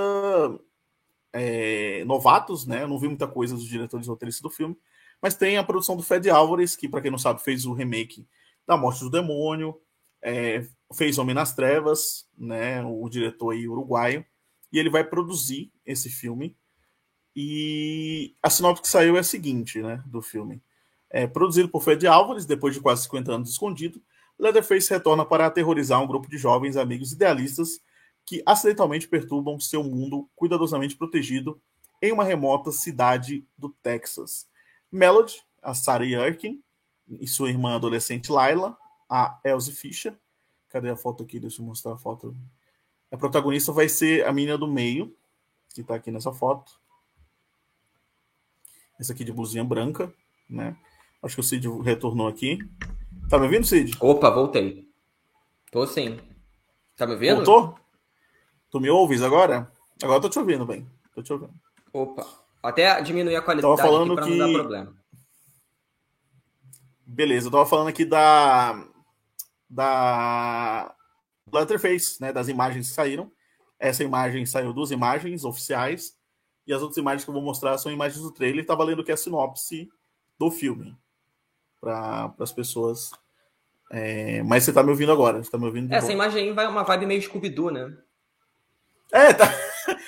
é, 1.33 2.05
novatos, 2.05 2.65
né? 2.67 2.83
Eu 2.83 2.87
não 2.87 2.99
vi 2.99 3.07
muita 3.07 3.27
coisa 3.27 3.55
dos 3.55 3.67
diretores 3.67 4.07
roteiristas 4.07 4.41
do 4.41 4.49
filme, 4.49 4.77
mas 5.21 5.35
tem 5.35 5.57
a 5.57 5.63
produção 5.63 5.97
do 5.97 6.03
Fred 6.03 6.29
Álvares, 6.29 6.75
que, 6.75 6.87
para 6.87 7.01
quem 7.01 7.11
não 7.11 7.17
sabe, 7.17 7.41
fez 7.41 7.65
o 7.65 7.73
remake 7.73 8.27
da 8.67 8.77
Morte 8.77 9.01
do 9.01 9.09
Demônio, 9.09 9.75
é, 10.21 10.65
fez 10.93 11.17
Homem 11.17 11.35
nas 11.35 11.53
Trevas, 11.53 12.27
né, 12.37 12.81
o 12.83 13.09
diretor 13.09 13.51
aí 13.51 13.67
uruguaio, 13.67 14.25
e 14.71 14.79
ele 14.79 14.89
vai 14.89 15.03
produzir 15.03 15.71
esse 15.85 16.09
filme. 16.09 16.55
E 17.35 18.35
a 18.41 18.49
sinopse 18.49 18.83
que 18.83 18.87
saiu 18.87 19.17
é 19.17 19.19
a 19.19 19.23
seguinte, 19.23 19.81
né, 19.81 20.03
do 20.05 20.21
filme. 20.21 20.61
É, 21.09 21.27
produzido 21.27 21.67
por 21.67 21.83
Fred 21.83 22.05
Álvares, 22.07 22.45
depois 22.45 22.73
de 22.73 22.81
quase 22.81 23.03
50 23.03 23.31
anos 23.33 23.49
escondido, 23.49 24.01
Leatherface 24.37 24.89
retorna 24.89 25.25
para 25.25 25.45
aterrorizar 25.45 26.01
um 26.01 26.07
grupo 26.07 26.29
de 26.29 26.37
jovens 26.37 26.75
amigos 26.75 27.11
idealistas 27.11 27.79
que 28.25 28.41
acidentalmente 28.45 29.07
perturbam 29.07 29.59
seu 29.59 29.83
mundo 29.83 30.29
cuidadosamente 30.35 30.95
protegido 30.95 31.61
em 32.01 32.11
uma 32.11 32.23
remota 32.23 32.71
cidade 32.71 33.45
do 33.57 33.69
Texas. 33.69 34.47
Melody, 34.91 35.41
a 35.61 35.73
Sarah 35.73 36.05
Yerkin, 36.05 36.61
e 37.19 37.27
sua 37.27 37.49
irmã 37.49 37.75
adolescente 37.75 38.31
Laila, 38.31 38.77
a 39.09 39.39
Elsie 39.43 39.73
Fischer. 39.73 40.17
Cadê 40.69 40.89
a 40.89 40.95
foto 40.95 41.23
aqui? 41.23 41.39
Deixa 41.39 41.61
eu 41.61 41.65
mostrar 41.65 41.93
a 41.93 41.97
foto. 41.97 42.35
A 43.11 43.17
protagonista 43.17 43.71
vai 43.71 43.87
ser 43.87 44.25
a 44.25 44.33
menina 44.33 44.57
do 44.57 44.67
meio, 44.67 45.15
que 45.73 45.81
está 45.81 45.95
aqui 45.95 46.11
nessa 46.11 46.31
foto. 46.31 46.79
Essa 48.99 49.13
aqui 49.13 49.23
de 49.23 49.31
blusinha 49.31 49.63
branca, 49.63 50.13
né? 50.49 50.75
Acho 51.21 51.35
que 51.35 51.41
o 51.41 51.43
Cid 51.43 51.67
retornou 51.83 52.27
aqui. 52.27 52.59
Tá 53.29 53.37
me 53.37 53.45
ouvindo, 53.45 53.65
Cid? 53.65 53.95
Opa, 53.99 54.29
voltei. 54.29 54.87
Tô 55.71 55.85
sim. 55.87 56.19
Tá 56.95 57.05
me 57.05 57.13
ouvindo? 57.13 57.43
Voltou? 57.43 57.82
Tu 58.73 58.79
me 58.79 58.89
ouves 58.89 59.21
agora? 59.21 59.71
Agora 60.01 60.17
eu 60.17 60.21
tô 60.21 60.29
te 60.29 60.39
ouvindo 60.39 60.65
bem. 60.65 60.89
Tô 61.13 61.21
te 61.21 61.31
ouvindo. 61.31 61.53
Opa. 61.93 62.25
Até 62.63 62.99
diminuir 63.03 63.35
a 63.35 63.41
qualidade 63.43 63.77
tava 63.77 63.87
falando 63.87 64.15
para 64.15 64.23
que... 64.23 64.35
não 64.35 64.47
dar 64.47 64.59
problema. 64.59 64.97
Beleza, 67.05 67.47
eu 67.47 67.51
tava 67.51 67.67
falando 67.67 67.89
aqui 67.89 68.03
da. 68.03 68.83
Da. 69.69 70.95
Letterface, 71.53 72.19
né? 72.19 72.33
Das 72.33 72.47
imagens 72.47 72.89
que 72.89 72.95
saíram. 72.95 73.31
Essa 73.77 74.03
imagem 74.03 74.43
saiu 74.43 74.73
duas 74.73 74.89
imagens 74.89 75.45
oficiais. 75.45 76.17
E 76.65 76.73
as 76.73 76.81
outras 76.81 76.97
imagens 76.97 77.23
que 77.23 77.29
eu 77.29 77.33
vou 77.35 77.43
mostrar 77.43 77.77
são 77.77 77.91
imagens 77.91 78.23
do 78.23 78.31
trailer. 78.31 78.65
Tá 78.65 78.73
valendo 78.73 79.03
que 79.03 79.11
é 79.11 79.13
a 79.13 79.17
sinopse 79.17 79.87
do 80.39 80.49
filme. 80.49 80.97
Para 81.79 82.33
as 82.39 82.51
pessoas. 82.51 83.11
É... 83.91 84.41
Mas 84.41 84.63
você 84.63 84.73
tá 84.73 84.81
me 84.81 84.89
ouvindo 84.89 85.11
agora. 85.11 85.43
Você 85.43 85.51
tá 85.51 85.59
me 85.59 85.65
ouvindo 85.65 85.93
Essa 85.93 86.07
bom. 86.07 86.13
imagem 86.13 86.47
aí 86.47 86.51
vai 86.53 86.65
uma 86.65 86.81
vibe 86.81 87.05
meio 87.05 87.21
Scooby-Doo, 87.21 87.69
né? 87.69 87.95
É, 89.13 89.31
tá. 89.31 89.45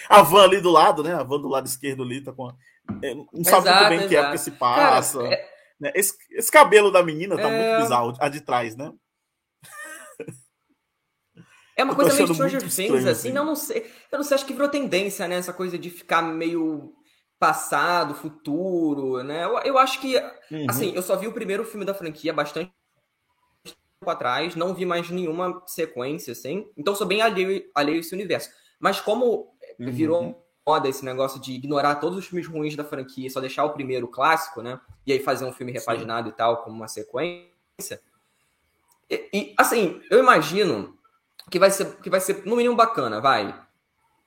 A 0.10 0.22
van 0.24 0.44
ali 0.44 0.60
do 0.60 0.72
lado, 0.72 1.04
né? 1.04 1.13
A 1.13 1.24
van 1.24 1.39
do 1.39 1.48
lado 1.48 1.68
esquerdo 1.68 2.04
ali 2.04 2.22
tá 2.22 2.34
com. 2.34 2.50
É, 3.04 3.13
não 3.13 3.44
sabe 3.44 3.68
exato, 3.68 3.80
muito 3.80 3.89
bem 3.89 3.98
exato. 3.98 4.10
que 4.10 4.15
época 4.15 4.38
se 4.38 4.52
passa. 4.52 5.24
Cara, 5.24 5.36
é... 5.36 5.50
né? 5.80 5.91
esse, 5.96 6.13
esse, 6.32 6.52
cabelo 6.52 6.91
da 6.91 7.04
menina 7.04 7.36
tá 7.36 7.50
é... 7.50 7.70
muito 7.70 7.84
bizarro, 7.84 8.13
a 8.20 8.30
de 8.30 8.41
trás, 8.41 8.76
né? 8.76 8.91
É 11.78 11.84
uma 11.84 11.94
coisa 11.94 12.13
meio 12.13 12.34
Stranger 12.34 12.62
Things, 12.62 13.06
assim, 13.06 13.10
assim. 13.10 13.32
Não, 13.34 13.44
não 13.44 13.56
sei. 13.56 13.91
Eu 14.10 14.18
não 14.18 14.24
sei, 14.24 14.36
acho 14.36 14.46
que 14.46 14.54
virou 14.54 14.70
tendência, 14.70 15.28
né? 15.28 15.36
Essa 15.36 15.52
coisa 15.52 15.78
de 15.78 15.89
ficar 15.89 16.22
meio 16.22 16.94
passado, 17.38 18.15
futuro, 18.15 19.22
né? 19.22 19.44
Eu, 19.44 19.60
eu 19.60 19.78
acho 19.78 20.00
que, 20.00 20.15
uhum. 20.52 20.68
assim, 20.70 20.94
eu 20.96 21.02
só 21.02 21.18
vi 21.18 21.28
o 21.28 21.34
primeiro 21.34 21.65
filme 21.65 21.86
da 21.86 21.94
franquia 21.94 22.32
bastante 22.32 22.72
tempo 23.63 24.10
atrás, 24.10 24.56
não 24.56 24.74
vi 24.74 24.86
mais 24.86 25.10
nenhuma 25.10 25.62
sequência, 25.68 26.32
assim. 26.32 26.65
Então 26.78 26.96
sou 26.96 27.06
bem 27.06 27.22
alheio, 27.22 27.63
alheio 27.76 27.98
a 27.98 28.00
esse 28.00 28.15
universo. 28.15 28.50
Mas 28.86 29.02
como 29.02 29.52
uhum. 29.80 29.91
virou 29.91 30.45
moda 30.63 30.88
esse 30.88 31.04
negócio 31.04 31.41
de 31.41 31.54
ignorar 31.54 31.95
todos 31.95 32.19
os 32.19 32.28
filmes 32.28 32.45
ruins 32.45 32.76
da 32.76 32.84
franquia 32.84 33.26
e 33.26 33.32
só 33.32 33.39
deixar 33.39 33.65
o 33.65 33.74
primeiro 33.74 34.08
clássico, 34.08 34.62
né? 34.62 34.80
E 35.08 35.12
aí 35.12 35.19
fazer 35.19 35.43
um 35.43 35.52
filme 35.52 35.71
repaginado 35.71 36.28
Sim. 36.28 36.34
e 36.36 36.38
tal, 36.38 36.58
como 36.58 36.76
uma 36.76 36.88
sequência. 36.88 38.00
E, 39.10 39.28
e, 39.34 39.54
assim, 39.58 40.00
eu 40.12 40.19
imagino 40.19 40.95
que 41.50 41.58
vai 41.58 41.71
ser, 41.71 41.95
que 41.95 42.12
vai 42.12 42.19
ser 42.19 42.45
no 42.45 42.56
mínimo 42.56 42.76
bacana, 42.76 43.19
vai. 43.19 43.60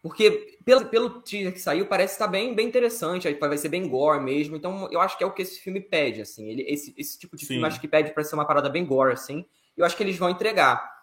Porque 0.03 0.59
pelo, 0.65 0.87
pelo 0.87 1.21
teaser 1.21 1.53
que 1.53 1.61
saiu, 1.61 1.87
parece 1.87 2.15
estar 2.15 2.27
bem, 2.27 2.53
bem 2.53 2.67
interessante, 2.67 3.33
vai 3.39 3.59
ser 3.59 3.69
bem 3.69 3.89
gore 3.89 4.21
mesmo. 4.21 4.57
Então, 4.57 4.89
eu 4.91 5.01
acho 5.01 5.17
que 5.17 5.23
é 5.23 5.27
o 5.29 5.33
que 5.33 5.43
esse 5.43 5.61
filme 5.61 5.81
pede, 5.81 6.23
assim. 6.23 6.49
Ele, 6.49 6.63
esse, 6.63 6.93
esse 6.99 7.17
tipo 7.17 7.37
de 7.37 7.43
Sim. 7.43 7.55
filme 7.55 7.69
acho 7.69 7.81
que 7.81 7.87
pede 7.87 8.13
para 8.13 8.25
ser 8.25 8.35
uma 8.35 8.45
parada 8.45 8.69
bem 8.69 8.85
gore, 8.85 9.13
assim. 9.13 9.47
Eu 9.77 9.87
acho 9.87 9.97
que 9.97 10.03
eles 10.03 10.19
vão 10.19 10.29
entregar. 10.29 10.98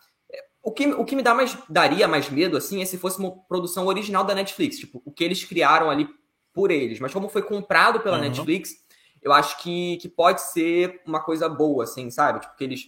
O 0.65 0.71
que, 0.71 0.87
o 0.87 1.05
que 1.05 1.15
me 1.15 1.21
dá 1.21 1.35
mais, 1.35 1.55
daria 1.69 2.07
mais 2.07 2.27
medo, 2.27 2.57
assim, 2.57 2.81
é 2.81 2.85
se 2.85 2.97
fosse 2.97 3.19
uma 3.19 3.29
produção 3.31 3.85
original 3.85 4.23
da 4.23 4.33
Netflix. 4.33 4.79
Tipo, 4.79 4.99
o 5.05 5.11
que 5.11 5.23
eles 5.23 5.43
criaram 5.43 5.91
ali 5.91 6.09
por 6.51 6.71
eles. 6.71 6.99
Mas 6.99 7.13
como 7.13 7.29
foi 7.29 7.43
comprado 7.43 7.99
pela 7.99 8.15
uhum. 8.17 8.23
Netflix, 8.23 8.73
eu 9.21 9.31
acho 9.31 9.61
que, 9.61 9.97
que 9.97 10.09
pode 10.09 10.41
ser 10.41 11.03
uma 11.05 11.19
coisa 11.19 11.47
boa, 11.47 11.83
assim, 11.83 12.09
sabe? 12.09 12.39
Tipo, 12.39 12.55
que 12.55 12.63
eles 12.63 12.87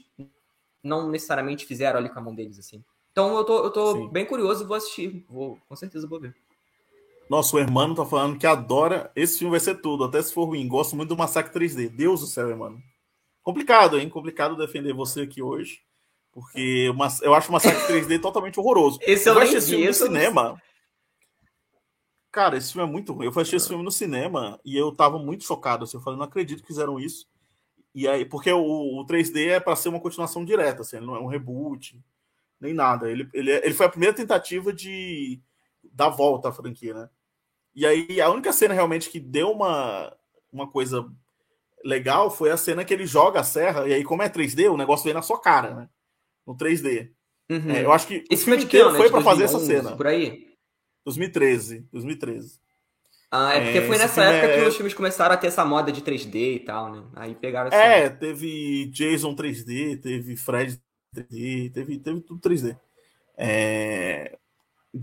não 0.82 1.08
necessariamente 1.12 1.68
fizeram 1.68 2.00
ali 2.00 2.10
com 2.10 2.18
a 2.18 2.22
mão 2.22 2.34
deles, 2.34 2.58
assim. 2.58 2.84
Então 3.12 3.38
eu 3.38 3.44
tô, 3.44 3.64
eu 3.66 3.70
tô 3.70 4.08
bem 4.08 4.26
curioso 4.26 4.64
e 4.64 4.68
vou 4.68 4.76
assistir. 4.76 5.24
Vou, 5.30 5.60
com 5.70 5.76
certeza 5.76 6.08
vou 6.08 6.20
ver. 6.20 6.36
Nossa, 7.30 7.56
o 7.56 7.60
Hermano 7.60 7.94
tá 7.94 8.06
falando 8.06 8.40
que 8.40 8.48
adora. 8.48 9.12
Esse 9.16 9.38
filme 9.38 9.52
vai 9.52 9.60
ser 9.60 9.76
tudo, 9.82 10.04
até 10.04 10.20
se 10.20 10.34
for 10.34 10.46
ruim. 10.46 10.68
Gosto 10.68 10.96
muito 10.96 11.10
do 11.10 11.18
Massacre 11.18 11.54
3D. 11.54 11.90
Deus 11.90 12.22
do 12.22 12.26
céu, 12.26 12.50
Hermano. 12.50 12.82
Complicado, 13.44 14.00
hein? 14.00 14.10
Complicado 14.10 14.56
defender 14.56 14.94
você 14.94 15.22
aqui 15.22 15.44
hoje. 15.44 15.82
Porque 16.38 16.88
uma, 16.92 17.08
eu 17.24 17.34
acho 17.34 17.50
o 17.50 17.52
Massacre 17.52 17.82
3D 17.92 18.22
totalmente 18.22 18.60
horroroso. 18.60 19.00
Esse 19.02 19.28
eu, 19.28 19.34
eu 19.34 19.40
assisti 19.40 19.58
esse 19.58 19.70
filme 19.72 19.88
no 19.88 19.94
cinema. 19.96 20.62
Cara, 22.32 22.56
esse 22.56 22.74
filme 22.74 22.88
é 22.88 22.92
muito 22.92 23.12
ruim. 23.12 23.26
Eu 23.26 23.32
assisti 23.32 23.56
esse 23.56 23.68
filme 23.68 23.84
no 23.84 23.90
cinema 23.90 24.60
e 24.64 24.78
eu 24.78 24.92
tava 24.92 25.18
muito 25.18 25.44
chocado. 25.44 25.84
Assim, 25.84 25.98
eu 25.98 26.02
falei, 26.04 26.20
não 26.20 26.28
acredito 26.28 26.62
que 26.62 26.68
fizeram 26.68 27.00
isso. 27.00 27.26
E 27.92 28.08
aí, 28.08 28.24
porque 28.24 28.52
o, 28.52 28.62
o 28.62 29.06
3D 29.08 29.48
é 29.48 29.60
para 29.60 29.76
ser 29.76 29.90
uma 29.90 30.00
continuação 30.00 30.46
direta, 30.46 30.84
assim, 30.84 30.98
ele 30.98 31.08
não 31.08 31.16
é 31.16 31.20
um 31.20 31.26
reboot 31.26 32.00
nem 32.62 32.72
nada. 32.72 33.10
Ele, 33.10 33.28
ele, 33.34 33.52
ele 33.52 33.74
foi 33.74 33.88
a 33.88 33.90
primeira 33.90 34.16
tentativa 34.16 34.72
de 34.72 35.42
dar 35.92 36.10
volta 36.10 36.50
à 36.50 36.54
franquia, 36.54 36.94
né? 36.94 37.10
E 37.74 37.84
aí 37.84 38.22
a 38.22 38.30
única 38.30 38.54
cena 38.54 38.76
realmente 38.76 39.10
que 39.10 39.20
deu 39.20 39.50
uma, 39.50 40.16
uma 40.54 40.68
coisa 40.68 41.12
legal 41.84 42.30
foi 42.30 42.52
a 42.52 42.58
cena 42.58 42.86
que 42.86 42.94
ele 42.94 43.08
joga 43.08 43.40
a 43.40 43.44
serra, 43.44 43.88
e 43.88 43.94
aí, 43.96 44.04
como 44.04 44.22
é 44.22 44.30
3D, 44.30 44.72
o 44.72 44.78
negócio 44.78 45.04
vem 45.04 45.16
na 45.16 45.24
sua 45.24 45.42
cara, 45.42 45.74
né? 45.74 45.90
No 46.48 46.56
3D. 46.56 47.10
Uhum. 47.50 47.72
É, 47.72 47.84
eu 47.84 47.92
acho 47.92 48.08
que 48.08 48.24
Esse 48.32 48.46
filme 48.46 48.64
inteiro 48.64 48.96
foi 48.96 49.10
para 49.10 49.22
fazer 49.22 49.44
essa 49.44 49.60
cena. 49.60 49.96
Por 49.96 50.08
aí? 50.08 50.48
2013. 51.06 51.86
2013. 51.92 52.60
Ah, 53.30 53.56
é 53.56 53.62
porque 53.62 53.78
é, 53.80 53.88
foi 53.88 53.98
nessa 53.98 54.24
época 54.24 54.54
é... 54.54 54.62
que 54.62 54.70
os 54.70 54.76
filmes 54.76 54.94
começaram 54.94 55.34
a 55.34 55.38
ter 55.38 55.48
essa 55.48 55.66
moda 55.66 55.92
de 55.92 56.02
3D 56.02 56.56
e 56.56 56.60
tal, 56.60 56.92
né? 56.92 57.04
Aí 57.14 57.36
pegaram 57.36 57.68
essa... 57.68 57.76
É, 57.76 58.10
teve 58.10 58.86
Jason 58.86 59.36
3D, 59.36 60.02
teve 60.02 60.38
Fred 60.38 60.80
3D, 61.14 61.74
teve, 61.74 61.98
teve 61.98 62.22
tudo 62.22 62.40
3D. 62.40 62.78
É... 63.38 64.38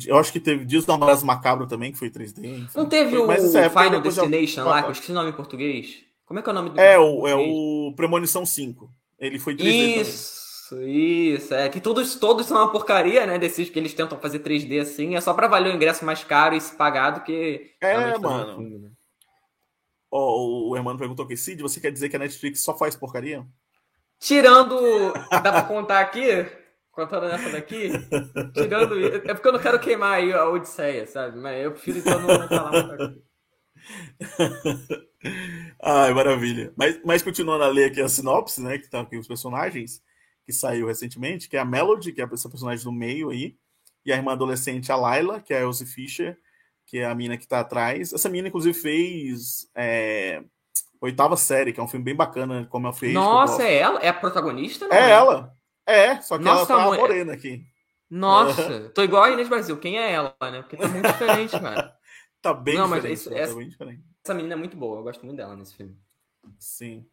Eu 0.06 0.16
acho 0.16 0.32
que 0.32 0.40
teve 0.40 0.64
Dias 0.64 0.86
da 0.86 0.94
Namoradas 0.94 1.22
Macabro 1.22 1.66
também, 1.66 1.92
que 1.92 1.98
foi 1.98 2.10
3D. 2.10 2.44
Enfim. 2.44 2.68
Não 2.74 2.88
teve 2.88 3.16
o 3.16 3.28
Final 3.30 4.00
Destination 4.00 4.64
já... 4.64 4.64
lá, 4.64 4.82
que 4.82 4.88
eu 4.88 4.92
esqueci 4.92 5.12
o 5.12 5.14
nome 5.14 5.30
em 5.30 5.34
português? 5.34 6.02
Como 6.24 6.40
é 6.40 6.42
que 6.42 6.48
é 6.48 6.52
o 6.52 6.54
nome 6.54 6.70
do 6.70 6.80
É, 6.80 6.98
o, 6.98 7.28
é 7.28 7.34
o 7.34 7.92
Premonição 7.94 8.46
5. 8.46 8.90
Ele 9.18 9.38
foi 9.38 9.54
3D 9.54 9.66
Isso, 9.66 10.32
também. 10.32 10.43
Isso. 10.82 11.54
É 11.54 11.68
que 11.68 11.80
todos, 11.80 12.16
todos 12.16 12.46
são 12.46 12.56
uma 12.56 12.70
porcaria, 12.70 13.26
né? 13.26 13.38
Desses 13.38 13.70
que 13.70 13.78
eles 13.78 13.94
tentam 13.94 14.18
fazer 14.18 14.40
3D 14.40 14.80
assim. 14.80 15.16
É 15.16 15.20
só 15.20 15.34
pra 15.34 15.48
valer 15.48 15.72
o 15.72 15.76
ingresso 15.76 16.04
mais 16.04 16.24
caro 16.24 16.54
e 16.54 16.60
se 16.60 16.76
pagar 16.76 17.10
do 17.10 17.20
que. 17.22 17.72
É, 17.80 18.18
mano. 18.18 18.80
Né? 18.80 18.90
oh, 20.10 20.70
o 20.70 20.76
Hermano 20.76 20.98
perguntou 20.98 21.24
aqui, 21.24 21.36
Cid, 21.36 21.60
você 21.60 21.80
quer 21.80 21.90
dizer 21.90 22.08
que 22.08 22.16
a 22.16 22.18
Netflix 22.18 22.60
só 22.60 22.76
faz 22.76 22.94
porcaria? 22.96 23.44
Tirando. 24.18 25.12
Dá 25.30 25.40
pra 25.40 25.62
contar 25.62 26.00
aqui? 26.00 26.46
Contando 26.92 27.26
nessa 27.26 27.50
daqui? 27.50 27.90
Tirando. 28.54 29.06
É 29.06 29.34
porque 29.34 29.48
eu 29.48 29.52
não 29.52 29.60
quero 29.60 29.80
queimar 29.80 30.14
aí 30.14 30.32
a 30.32 30.48
Odisseia, 30.48 31.06
sabe? 31.06 31.38
Mas 31.38 31.64
eu 31.64 31.72
prefiro 31.72 31.98
então 31.98 32.20
não 32.20 32.48
falar 32.48 32.70
muita 32.70 32.96
coisa. 32.96 33.22
Ai, 35.82 36.14
maravilha. 36.14 36.72
Mas, 36.76 37.00
mas 37.04 37.22
continuando 37.22 37.64
a 37.64 37.68
ler 37.68 37.90
aqui 37.90 38.00
a 38.00 38.08
sinopse, 38.08 38.62
né? 38.62 38.78
Que 38.78 38.88
tá 38.88 39.00
aqui 39.00 39.16
os 39.16 39.26
personagens, 39.26 40.02
que 40.44 40.52
saiu 40.52 40.86
recentemente, 40.86 41.48
que 41.48 41.56
é 41.56 41.60
a 41.60 41.64
Melody, 41.64 42.12
que 42.12 42.20
é 42.20 42.28
essa 42.30 42.48
personagem 42.48 42.84
do 42.84 42.92
meio 42.92 43.30
aí, 43.30 43.56
e 44.04 44.12
a 44.12 44.16
irmã 44.16 44.32
adolescente, 44.32 44.92
a 44.92 44.96
Layla, 44.96 45.40
que 45.40 45.54
é 45.54 45.58
a 45.58 45.62
Elsie 45.62 45.86
Fisher, 45.86 46.38
que 46.86 46.98
é 46.98 47.06
a 47.06 47.14
mina 47.14 47.36
que 47.36 47.48
tá 47.48 47.60
atrás. 47.60 48.12
Essa 48.12 48.28
mina, 48.28 48.48
inclusive, 48.48 48.74
fez 48.78 49.68
é, 49.74 50.42
Oitava 51.00 51.36
Série, 51.36 51.72
que 51.72 51.80
é 51.80 51.82
um 51.82 51.88
filme 51.88 52.04
bem 52.04 52.14
bacana, 52.14 52.66
como 52.70 52.86
ela 52.86 52.94
fez. 52.94 53.12
Nossa, 53.12 53.62
é 53.62 53.76
ela? 53.76 54.00
É 54.00 54.08
a 54.08 54.14
protagonista? 54.14 54.88
Não, 54.88 54.96
é, 54.96 55.00
é 55.00 55.10
ela. 55.10 55.54
É, 55.86 56.20
só 56.20 56.38
que 56.38 56.44
Nossa, 56.44 56.72
ela 56.72 56.82
tá 56.82 56.96
morena 56.96 57.32
aqui. 57.32 57.62
Nossa, 58.08 58.62
é. 58.62 58.88
tô 58.88 59.02
igual 59.02 59.24
a 59.24 59.30
Inês 59.30 59.48
Brasil. 59.48 59.76
Quem 59.78 59.98
é 59.98 60.12
ela, 60.12 60.34
né? 60.40 60.62
Porque 60.62 60.76
tá 60.76 60.88
muito 60.88 61.06
diferente, 61.06 61.58
cara. 61.58 61.94
tá 62.40 62.54
bem 62.54 62.76
não, 62.76 62.84
diferente. 62.84 63.10
Mas 63.10 63.20
isso, 63.20 63.34
essa, 63.34 63.52
tá 63.52 63.58
bem 63.58 63.68
diferente. 63.68 64.02
essa 64.24 64.34
menina 64.34 64.54
é 64.54 64.56
muito 64.56 64.76
boa, 64.76 64.98
eu 64.98 65.02
gosto 65.02 65.24
muito 65.24 65.36
dela 65.36 65.56
nesse 65.56 65.74
filme. 65.74 65.96
Sim. 66.58 67.06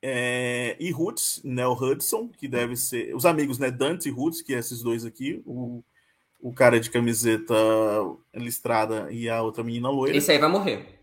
É, 0.00 0.76
e 0.78 0.90
Roots, 0.90 1.40
Nell 1.44 1.72
Hudson, 1.72 2.28
que 2.28 2.46
deve 2.46 2.76
ser. 2.76 3.14
Os 3.14 3.26
amigos, 3.26 3.58
né? 3.58 3.70
Dante 3.70 4.08
e 4.08 4.12
Roots, 4.12 4.42
que 4.42 4.54
é 4.54 4.58
esses 4.58 4.82
dois 4.82 5.04
aqui. 5.04 5.42
O, 5.44 5.82
o 6.40 6.52
cara 6.52 6.78
de 6.78 6.90
camiseta 6.90 7.54
listrada 8.34 9.08
e 9.10 9.28
a 9.28 9.42
outra 9.42 9.64
menina 9.64 9.90
loira. 9.90 10.16
Esse 10.16 10.30
aí 10.32 10.38
vai 10.38 10.48
morrer. 10.48 10.98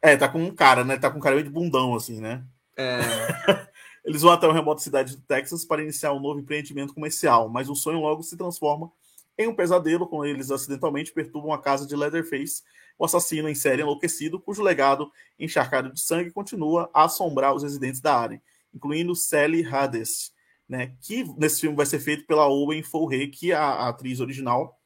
É, 0.00 0.16
tá 0.16 0.28
com 0.28 0.42
um 0.42 0.54
cara, 0.54 0.84
né? 0.84 0.96
Tá 0.96 1.10
com 1.10 1.18
um 1.18 1.20
cara 1.20 1.34
meio 1.34 1.46
de 1.46 1.52
bundão, 1.52 1.94
assim, 1.94 2.20
né? 2.20 2.44
É. 2.76 2.98
Eles 4.04 4.22
vão 4.22 4.32
até 4.32 4.46
uma 4.46 4.54
remota 4.54 4.80
cidade 4.80 5.14
do 5.14 5.22
Texas 5.22 5.64
para 5.64 5.82
iniciar 5.82 6.12
um 6.12 6.20
novo 6.20 6.40
empreendimento 6.40 6.94
comercial, 6.94 7.48
mas 7.48 7.68
o 7.68 7.74
sonho 7.74 8.00
logo 8.00 8.22
se 8.22 8.36
transforma 8.36 8.90
em 9.36 9.46
um 9.46 9.54
pesadelo 9.54 10.06
quando 10.06 10.26
eles 10.26 10.50
acidentalmente 10.50 11.12
perturbam 11.12 11.52
a 11.52 11.60
casa 11.60 11.86
de 11.86 11.94
Leatherface, 11.94 12.62
o 12.98 13.04
assassino 13.04 13.48
em 13.48 13.54
série 13.54 13.82
enlouquecido, 13.82 14.40
cujo 14.40 14.62
legado 14.62 15.10
encharcado 15.38 15.92
de 15.92 16.00
sangue 16.00 16.30
continua 16.30 16.90
a 16.92 17.04
assombrar 17.04 17.54
os 17.54 17.62
residentes 17.62 18.00
da 18.00 18.16
área, 18.16 18.42
incluindo 18.74 19.14
Sally 19.14 19.64
Hades, 19.64 20.32
né, 20.68 20.94
que 21.00 21.24
nesse 21.38 21.60
filme 21.60 21.76
vai 21.76 21.86
ser 21.86 22.00
feito 22.00 22.26
pela 22.26 22.48
Owen 22.48 22.82
Foley, 22.82 23.28
que 23.28 23.52
a, 23.52 23.62
a 23.62 23.88
atriz 23.88 24.20
original 24.20 24.78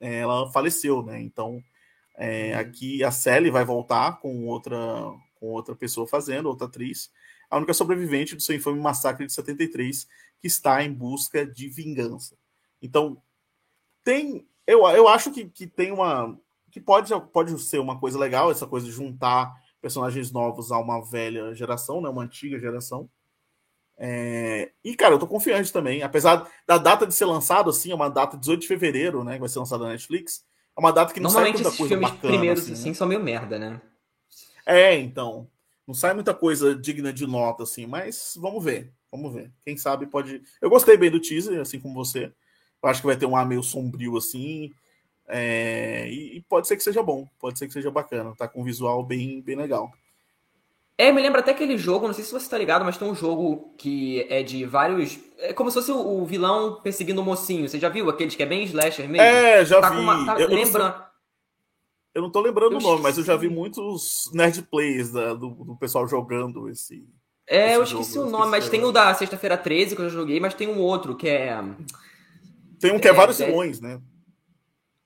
ela 0.00 0.50
faleceu, 0.52 1.02
né? 1.02 1.20
Então 1.20 1.62
é, 2.16 2.54
aqui 2.54 3.04
a 3.04 3.10
Sally 3.10 3.50
vai 3.50 3.64
voltar 3.64 4.20
com 4.20 4.46
outra, 4.46 4.76
com 5.38 5.46
outra 5.46 5.74
pessoa 5.74 6.06
fazendo, 6.06 6.46
outra 6.46 6.66
atriz, 6.66 7.10
a 7.50 7.56
única 7.56 7.72
sobrevivente 7.72 8.34
do 8.34 8.42
seu 8.42 8.56
infame 8.56 8.80
massacre 8.80 9.24
de 9.24 9.32
73, 9.32 10.06
que 10.40 10.46
está 10.46 10.82
em 10.82 10.92
busca 10.92 11.46
de 11.46 11.68
vingança. 11.68 12.36
Então, 12.82 13.20
tem. 14.04 14.46
Eu, 14.66 14.86
eu 14.88 15.08
acho 15.08 15.30
que, 15.30 15.46
que 15.46 15.66
tem 15.66 15.92
uma. 15.92 16.38
Que 16.70 16.80
pode, 16.80 17.12
pode 17.32 17.58
ser 17.60 17.78
uma 17.78 17.98
coisa 17.98 18.18
legal, 18.18 18.50
essa 18.50 18.66
coisa 18.66 18.86
de 18.86 18.92
juntar 18.92 19.52
personagens 19.80 20.32
novos 20.32 20.72
a 20.72 20.78
uma 20.78 21.00
velha 21.04 21.54
geração, 21.54 22.00
né, 22.00 22.08
uma 22.08 22.22
antiga 22.22 22.58
geração. 22.58 23.08
É, 24.00 24.70
e, 24.84 24.94
cara, 24.94 25.14
eu 25.14 25.18
tô 25.18 25.26
confiante 25.26 25.72
também. 25.72 26.02
Apesar 26.02 26.48
da 26.66 26.78
data 26.78 27.04
de 27.06 27.12
ser 27.12 27.24
lançado, 27.24 27.68
assim, 27.68 27.90
é 27.90 27.94
uma 27.94 28.08
data 28.08 28.36
18 28.36 28.60
de 28.60 28.68
fevereiro, 28.68 29.24
né? 29.24 29.34
Que 29.34 29.40
vai 29.40 29.48
ser 29.48 29.58
lançada 29.58 29.84
na 29.84 29.90
Netflix 29.90 30.44
É 30.76 30.80
uma 30.80 30.92
data 30.92 31.12
que 31.12 31.18
não 31.18 31.30
Normalmente 31.30 31.56
sai 31.56 31.64
muita 31.64 31.76
coisa 31.76 31.94
filmes 31.94 32.10
bacana. 32.10 32.32
primeiros 32.32 32.62
assim, 32.62 32.72
né? 32.72 32.78
assim, 32.78 32.94
são 32.94 33.08
meio 33.08 33.20
merda, 33.20 33.58
né? 33.58 33.80
É, 34.64 34.96
então. 34.96 35.48
Não 35.86 35.94
sai 35.94 36.14
muita 36.14 36.32
coisa 36.32 36.76
digna 36.76 37.12
de 37.12 37.26
nota, 37.26 37.64
assim, 37.64 37.86
mas 37.86 38.34
vamos 38.36 38.62
ver. 38.62 38.92
Vamos 39.10 39.32
ver. 39.32 39.50
Quem 39.64 39.76
sabe 39.76 40.06
pode. 40.06 40.42
Eu 40.60 40.70
gostei 40.70 40.96
bem 40.96 41.10
do 41.10 41.18
teaser, 41.18 41.60
assim 41.60 41.80
como 41.80 41.94
você. 41.94 42.32
Eu 42.80 42.88
acho 42.88 43.00
que 43.00 43.06
vai 43.06 43.16
ter 43.16 43.26
um 43.26 43.34
ar 43.34 43.46
meio 43.46 43.62
sombrio, 43.62 44.16
assim. 44.16 44.70
É, 45.28 46.08
E, 46.08 46.38
e 46.38 46.40
pode 46.42 46.66
ser 46.66 46.76
que 46.76 46.82
seja 46.82 47.02
bom. 47.02 47.28
Pode 47.38 47.58
ser 47.58 47.66
que 47.66 47.72
seja 47.72 47.90
bacana. 47.90 48.34
Tá 48.36 48.48
com 48.48 48.60
um 48.60 48.64
visual 48.64 49.02
bem, 49.04 49.40
bem 49.40 49.56
legal. 49.56 49.92
É, 51.00 51.12
me 51.12 51.22
lembra 51.22 51.40
até 51.40 51.52
aquele 51.52 51.78
jogo, 51.78 52.08
não 52.08 52.12
sei 52.14 52.24
se 52.24 52.32
você 52.32 52.50
tá 52.50 52.58
ligado, 52.58 52.84
mas 52.84 52.96
tem 52.98 53.06
um 53.08 53.14
jogo 53.14 53.72
que 53.78 54.26
é 54.28 54.42
de 54.42 54.64
vários. 54.64 55.16
É 55.38 55.52
como 55.52 55.70
se 55.70 55.74
fosse 55.74 55.92
o, 55.92 55.96
o 56.22 56.26
vilão 56.26 56.80
perseguindo 56.82 57.20
o 57.20 57.24
mocinho. 57.24 57.68
Você 57.68 57.78
já 57.78 57.88
viu 57.88 58.10
aqueles 58.10 58.34
que 58.34 58.42
é 58.42 58.46
bem 58.46 58.64
slasher 58.64 59.08
mesmo? 59.08 59.22
É, 59.24 59.64
já 59.64 59.80
tá 59.80 59.90
vi. 59.90 59.98
uma, 60.00 60.26
tá, 60.26 60.32
eu, 60.34 60.40
eu 60.40 60.48
não 60.48 60.56
lembra. 60.56 61.08
eu 62.14 62.22
não 62.22 62.30
tô 62.32 62.40
lembrando 62.40 62.72
Eu 62.72 62.78
o 62.78 62.82
nome, 62.82 63.00
mas 63.02 63.16
eu 63.16 63.22
já 63.22 63.36
vi 63.36 63.48
muitos 63.48 64.28
nerd 64.34 64.60
plays 64.62 65.12
da- 65.12 65.34
do, 65.34 65.50
do 65.50 65.76
pessoal 65.76 66.08
jogando 66.08 66.68
esse. 66.68 67.06
É, 67.46 67.76
eu 67.76 67.84
esse 67.84 67.92
esqueci 67.92 68.14
jogo, 68.14 68.26
o 68.26 68.28
eu 68.28 68.32
nome, 68.32 68.50
mas 68.50 68.64
esqueci 68.64 68.70
tem 68.72 68.80
agora. 68.80 68.90
o 68.90 69.10
da 69.10 69.14
sexta-feira 69.14 69.56
13 69.56 69.94
que 69.94 70.02
eu 70.02 70.08
já 70.10 70.16
joguei, 70.16 70.40
mas 70.40 70.52
tem 70.54 70.66
um 70.68 70.80
outro 70.80 71.14
que 71.16 71.28
é. 71.28 71.62
Tem 72.80 72.90
um 72.92 72.98
que 72.98 73.06
é, 73.06 73.12
É, 73.12 73.14
vários 73.14 73.40
é- 73.40 73.46
vilões, 73.46 73.80
né? 73.80 74.00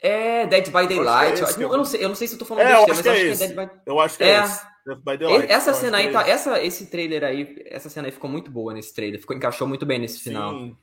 É 0.02 0.46
Dead 0.46 0.66
by 0.66 0.86
Daylight. 0.88 1.34
esse 1.34 1.42
Eu, 1.52 1.56
que 1.56 1.62
eu- 1.64 1.70
eu 1.70 1.76
não 1.76 1.84
sei, 1.84 2.04
eu 2.04 2.08
não 2.08 2.14
sei 2.16 2.26
se 2.26 2.34
eu 2.34 2.38
tô 2.38 2.44
falando 2.44 2.66
É, 2.66 2.86
besteira, 2.86 2.94
mas 2.94 3.00
que 3.02 3.08
eu 3.08 3.12
é 3.12 3.14
acho 3.14 3.38
que 3.38 3.44
é. 3.44 3.46
Dead 3.46 3.56
by 3.68 3.80
Eu 3.86 4.00
acho 4.00 4.16
que 4.18 4.24
é, 4.24 4.28
É. 4.28 4.44
esse. 4.44 4.72
Daylight. 5.18 5.52
Essa 5.52 5.74
cena 5.74 5.98
aí, 5.98 6.08
é 6.08 6.10
tá, 6.10 6.22
esse. 6.22 6.30
essa, 6.30 6.60
esse 6.64 6.86
trailer 6.90 7.22
aí, 7.22 7.62
essa 7.66 7.88
cena 7.88 8.08
aí 8.08 8.12
ficou 8.12 8.28
muito 8.28 8.50
boa 8.50 8.74
nesse 8.74 8.92
trailer. 8.92 9.20
Ficou, 9.20 9.36
encaixou 9.36 9.68
muito 9.68 9.86
bem 9.86 10.00
nesse 10.00 10.18
final. 10.20 10.52
Sim. 10.52 10.76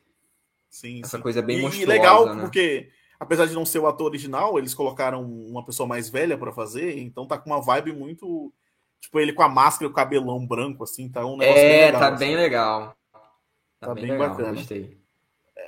Sim, 0.70 1.02
Essa 1.04 1.18
sim. 1.18 1.24
coisa 1.24 1.42
bem 1.42 1.58
e, 1.58 1.62
monstruosa, 1.64 1.92
E 1.92 1.98
legal, 1.98 2.26
né? 2.34 2.42
porque 2.44 2.90
apesar 3.20 3.46
de 3.48 3.54
não 3.56 3.66
ser 3.66 3.80
o 3.80 3.88
ator 3.88 4.06
original, 4.08 4.58
eles 4.58 4.74
colocaram 4.74 5.22
uma 5.24 5.66
pessoa 5.66 5.86
mais 5.88 6.10
velha 6.10 6.38
pra 6.38 6.54
fazer, 6.54 6.98
então 7.00 7.28
tá 7.28 7.38
com 7.38 7.50
uma 7.50 7.62
vibe 7.62 7.92
muito. 7.92 8.54
Tipo, 9.02 9.20
ele 9.20 9.34
com 9.34 9.42
a 9.44 9.50
máscara 9.50 9.86
e 9.90 9.92
o 9.92 9.94
cabelão 9.94 10.46
branco, 10.46 10.84
assim, 10.84 11.10
tá 11.10 11.26
um 11.26 11.36
negócio 11.38 11.62
bem 11.62 11.72
É, 11.72 11.86
legal. 11.88 12.00
tá 12.02 12.08
assim. 12.10 12.18
bem 12.26 12.36
legal. 12.36 12.96
Tá, 13.12 13.88
Tá 13.88 13.94
bem, 13.96 14.04
bem 14.04 14.12
legal, 14.14 14.30
bacana. 14.30 14.54
gostei. 14.54 14.99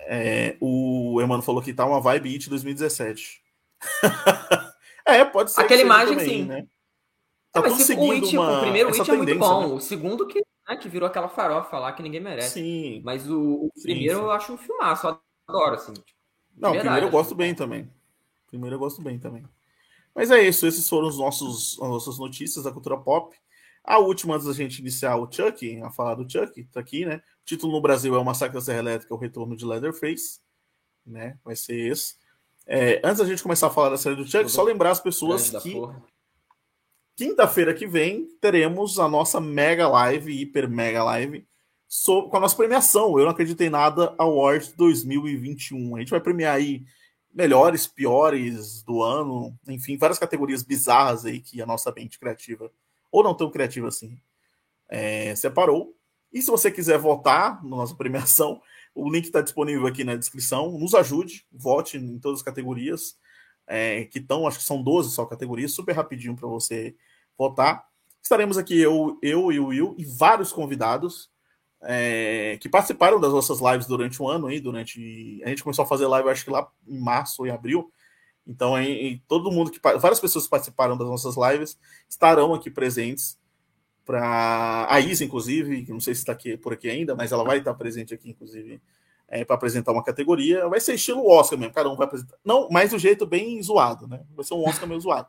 É, 0.08 0.58
o 0.60 1.20
Emano 1.22 1.42
falou 1.44 1.62
que 1.62 1.74
tá 1.74 1.86
uma 1.86 2.02
vibe 2.02 2.34
It 2.34 2.50
2017. 2.50 3.42
é, 5.06 5.26
pode 5.26 5.52
ser. 5.52 5.58
que 5.62 5.66
Aquela 5.66 5.82
imagem, 5.82 6.18
também, 6.18 6.30
sim. 6.30 6.46
Né? 6.46 6.60
É, 6.60 7.62
Tá 7.62 7.70
se- 7.72 7.94
o, 7.94 8.12
It, 8.12 8.38
uma, 8.38 8.60
o 8.60 8.62
primeiro 8.62 8.90
essa 8.90 9.02
It 9.02 9.12
é 9.12 9.16
muito 9.16 9.38
bom. 9.38 9.68
né? 9.70 9.74
O 9.76 9.80
segundo 9.80 10.28
que, 10.28 10.42
né, 10.68 10.78
que 10.78 10.88
virou 10.88 11.08
aquela 11.08 11.28
farofa 11.28 11.78
lá 11.80 11.92
que 11.92 12.02
ninguém 12.02 12.22
merece. 12.22 12.54
Sim. 12.62 13.02
Mas 13.04 13.30
o, 13.30 13.66
o 13.66 13.72
Sim, 13.76 13.82
primeiro 13.84 14.16
sim. 14.20 14.24
eu 14.24 14.32
acho 14.32 14.54
um 14.54 14.58
filmaço, 14.58 15.20
adoro, 15.48 15.76
assim. 15.76 15.94
tipo, 15.94 16.06
Não, 16.58 16.72
verdade, 16.72 16.80
primeiro 16.80 17.06
eu 17.06 17.10
acho 17.10 17.18
gosto 17.18 17.36
bem 17.36 17.54
também. 17.54 17.90
Primeiro 18.48 18.76
eu 18.76 18.80
gosto 18.80 19.02
bem 19.02 19.20
também. 19.20 19.44
Mas 20.16 20.32
é 20.32 20.42
isso, 20.42 20.68
esses 20.68 20.88
foram 20.90 21.08
os 21.08 21.18
nossos, 21.18 21.74
as 21.82 21.90
nossas 21.90 22.18
notícias 22.20 22.66
da 22.66 22.72
cultura 22.72 22.98
pop. 22.98 23.36
A 23.84 23.98
última, 23.98 24.36
antes 24.36 24.48
da 24.48 24.54
gente 24.54 24.80
iniciar 24.80 25.16
o 25.16 25.32
Chuck, 25.32 25.82
a 25.82 25.90
falar 25.90 26.16
do 26.16 26.30
Chuck, 26.30 26.64
tá 26.66 26.80
aqui, 26.80 27.06
né? 27.06 27.18
O 27.18 27.46
título 27.46 27.74
no 27.74 27.82
Brasil 27.82 28.16
é 28.16 28.18
o 28.18 28.26
Massacre 28.26 28.54
da 28.54 28.62
Serra 28.62 28.80
Elétrica, 28.80 29.14
o 29.14 29.18
retorno 29.18 29.56
de 29.56 29.66
Leatherface, 29.66 30.40
né? 31.06 31.38
Vai 31.44 31.56
ser 31.56 31.80
esse. 31.80 32.16
É, 32.68 33.02
antes 33.04 33.18
da 33.18 33.26
gente 33.26 33.42
começar 33.42 33.68
a 33.68 33.72
falar 33.72 33.90
da 33.90 33.98
série 33.98 34.16
do 34.16 34.26
Chuck, 34.28 34.50
só 34.50 34.64
lembrar 34.64 34.92
as 34.92 35.00
pessoas 35.00 35.50
que 35.50 35.76
quinta-feira 37.16 37.74
que 37.74 37.88
vem 37.88 38.28
teremos 38.40 39.00
a 39.00 39.08
nossa 39.08 39.40
mega 39.40 39.88
live, 39.88 40.42
hiper 40.42 40.70
mega 40.70 41.04
live, 41.04 41.46
com 42.06 42.38
a 42.38 42.40
nossa 42.40 42.56
premiação. 42.56 43.18
Eu 43.18 43.26
não 43.26 43.32
acredito 43.32 43.62
em 43.62 43.70
nada 43.70 44.16
Awards 44.18 44.74
2021. 44.74 45.96
A 45.96 46.00
gente 46.00 46.12
vai 46.12 46.22
premiar 46.22 46.56
aí 46.56 46.84
melhores, 47.34 47.88
piores 47.88 48.84
do 48.84 49.02
ano, 49.02 49.56
enfim, 49.68 49.98
várias 49.98 50.20
categorias 50.20 50.64
bizarras 50.64 51.26
aí 51.26 51.40
que 51.40 51.62
a 51.62 51.66
nossa 51.66 51.92
mente 51.92 52.20
criativa, 52.20 52.72
ou 53.12 53.24
não 53.24 53.36
tão 53.36 53.52
criativa 53.52 53.88
assim, 53.88 54.18
é, 54.90 55.36
separou. 55.36 55.96
E 56.32 56.42
se 56.42 56.50
você 56.50 56.72
quiser 56.72 56.98
votar 56.98 57.64
na 57.64 57.78
nossa 57.78 57.96
premiação, 57.96 58.62
o 58.96 59.10
link 59.10 59.26
está 59.26 59.42
disponível 59.42 59.86
aqui 59.86 60.04
na 60.04 60.16
descrição. 60.16 60.78
Nos 60.78 60.94
ajude, 60.94 61.46
vote 61.52 61.98
em 61.98 62.20
todas 62.20 62.40
as 62.40 62.44
categorias 62.44 63.18
é, 63.68 64.06
que 64.06 64.20
estão, 64.20 64.48
acho 64.48 64.60
que 64.60 64.64
são 64.64 64.82
12 64.82 65.12
só 65.12 65.26
categorias, 65.26 65.74
super 65.74 65.94
rapidinho 65.94 66.36
para 66.36 66.48
você 66.48 66.96
votar. 67.38 67.86
Estaremos 68.22 68.58
aqui 68.58 68.80
eu, 68.80 69.18
eu 69.22 69.52
e 69.52 69.60
o 69.60 69.68
Will 69.68 69.96
e 69.98 70.06
vários 70.06 70.52
convidados 70.52 71.30
é, 71.84 72.58
que 72.62 72.70
participaram 72.70 73.20
das 73.20 73.32
nossas 73.32 73.60
lives 73.60 73.88
durante 73.88 74.22
o 74.22 74.28
ano 74.28 74.48
aí, 74.48 74.60
durante 74.60 75.42
a 75.44 75.50
gente 75.50 75.64
começou 75.64 75.84
a 75.84 75.88
fazer 75.88 76.06
live 76.06 76.30
acho 76.30 76.46
que 76.46 76.52
lá 76.52 76.70
em 76.88 77.00
março 77.00 77.46
em 77.46 77.50
abril. 77.50 77.92
Então, 78.46 78.76
aí, 78.76 79.22
todo 79.28 79.52
mundo 79.52 79.72
que 79.72 79.80
várias 79.80 80.20
pessoas 80.20 80.46
que 80.46 80.50
participaram 80.50 80.98
das 80.98 81.08
nossas 81.08 81.36
lives 81.38 81.78
estarão 82.10 82.54
aqui 82.54 82.70
presentes 82.70 83.40
para 84.06 84.88
a 84.90 85.00
Isa, 85.00 85.24
inclusive, 85.24 85.86
que 85.86 85.92
não 85.92 86.00
sei 86.00 86.16
se 86.16 86.22
está 86.22 86.32
aqui 86.34 86.58
por 86.58 86.74
aqui 86.74 86.90
ainda, 86.90 87.16
mas 87.16 87.32
ela 87.32 87.44
vai 87.44 87.60
estar 87.60 87.74
presente 87.76 88.14
aqui, 88.14 88.30
inclusive, 88.30 88.82
é, 89.28 89.46
para 89.46 89.56
apresentar 89.56 89.92
uma 89.92 90.04
categoria. 90.04 90.68
Vai 90.68 90.80
ser 90.80 90.96
estilo 90.96 91.28
Oscar 91.28 91.58
mesmo, 91.58 91.74
cada 91.74 91.90
um 91.90 91.96
vai 91.96 92.08
apresentar. 92.08 92.36
Não, 92.44 92.68
mas 92.70 92.92
do 92.92 93.00
jeito 93.00 93.26
bem 93.26 93.62
zoado, 93.62 94.08
né? 94.08 94.22
Vai 94.36 94.44
ser 94.44 94.56
um 94.56 94.68
Oscar 94.68 94.88
meio 94.88 95.00
zoado. 95.00 95.28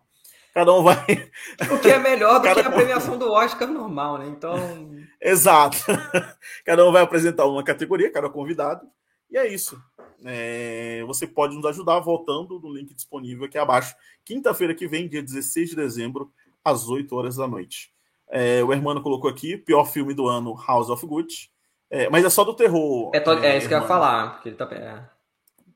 Cada 0.54 0.72
um 0.72 0.82
vai. 0.82 0.96
O 1.72 1.78
que 1.78 1.88
é 1.88 1.98
melhor 1.98 2.40
do 2.40 2.44
Cada 2.44 2.60
que 2.60 2.68
a 2.68 2.72
premiação 2.72 3.16
do 3.16 3.30
Oscar 3.30 3.68
normal, 3.68 4.18
né? 4.18 4.26
Então. 4.26 4.56
Exato. 5.20 5.78
Cada 6.64 6.86
um 6.86 6.92
vai 6.92 7.02
apresentar 7.02 7.46
uma 7.46 7.62
categoria, 7.62 8.10
cada 8.10 8.28
convidado. 8.28 8.86
E 9.30 9.38
é 9.38 9.46
isso. 9.46 9.80
É, 10.24 11.02
você 11.06 11.26
pode 11.26 11.54
nos 11.54 11.64
ajudar 11.66 11.98
voltando 12.00 12.58
no 12.60 12.72
link 12.72 12.94
disponível 12.94 13.44
aqui 13.44 13.58
abaixo. 13.58 13.94
Quinta-feira 14.24 14.74
que 14.74 14.86
vem, 14.86 15.08
dia 15.08 15.22
16 15.22 15.70
de 15.70 15.76
dezembro, 15.76 16.32
às 16.64 16.88
8 16.88 17.14
horas 17.14 17.36
da 17.36 17.46
noite. 17.46 17.92
É, 18.28 18.62
o 18.64 18.72
Hermano 18.72 19.02
colocou 19.02 19.28
aqui, 19.28 19.56
pior 19.56 19.84
filme 19.84 20.14
do 20.14 20.26
ano, 20.26 20.54
House 20.66 20.88
of 20.88 21.04
Gucci. 21.06 21.50
É, 21.90 22.08
mas 22.08 22.24
é 22.24 22.30
só 22.30 22.42
do 22.44 22.54
terror. 22.54 23.10
É, 23.14 23.20
to- 23.20 23.32
é 23.32 23.58
isso 23.58 23.68
que 23.68 23.74
eu 23.74 23.80
ia 23.80 23.86
falar. 23.86 24.32
Porque 24.34 24.48
ele 24.48 24.56
tá... 24.56 24.64
é. 24.72 25.04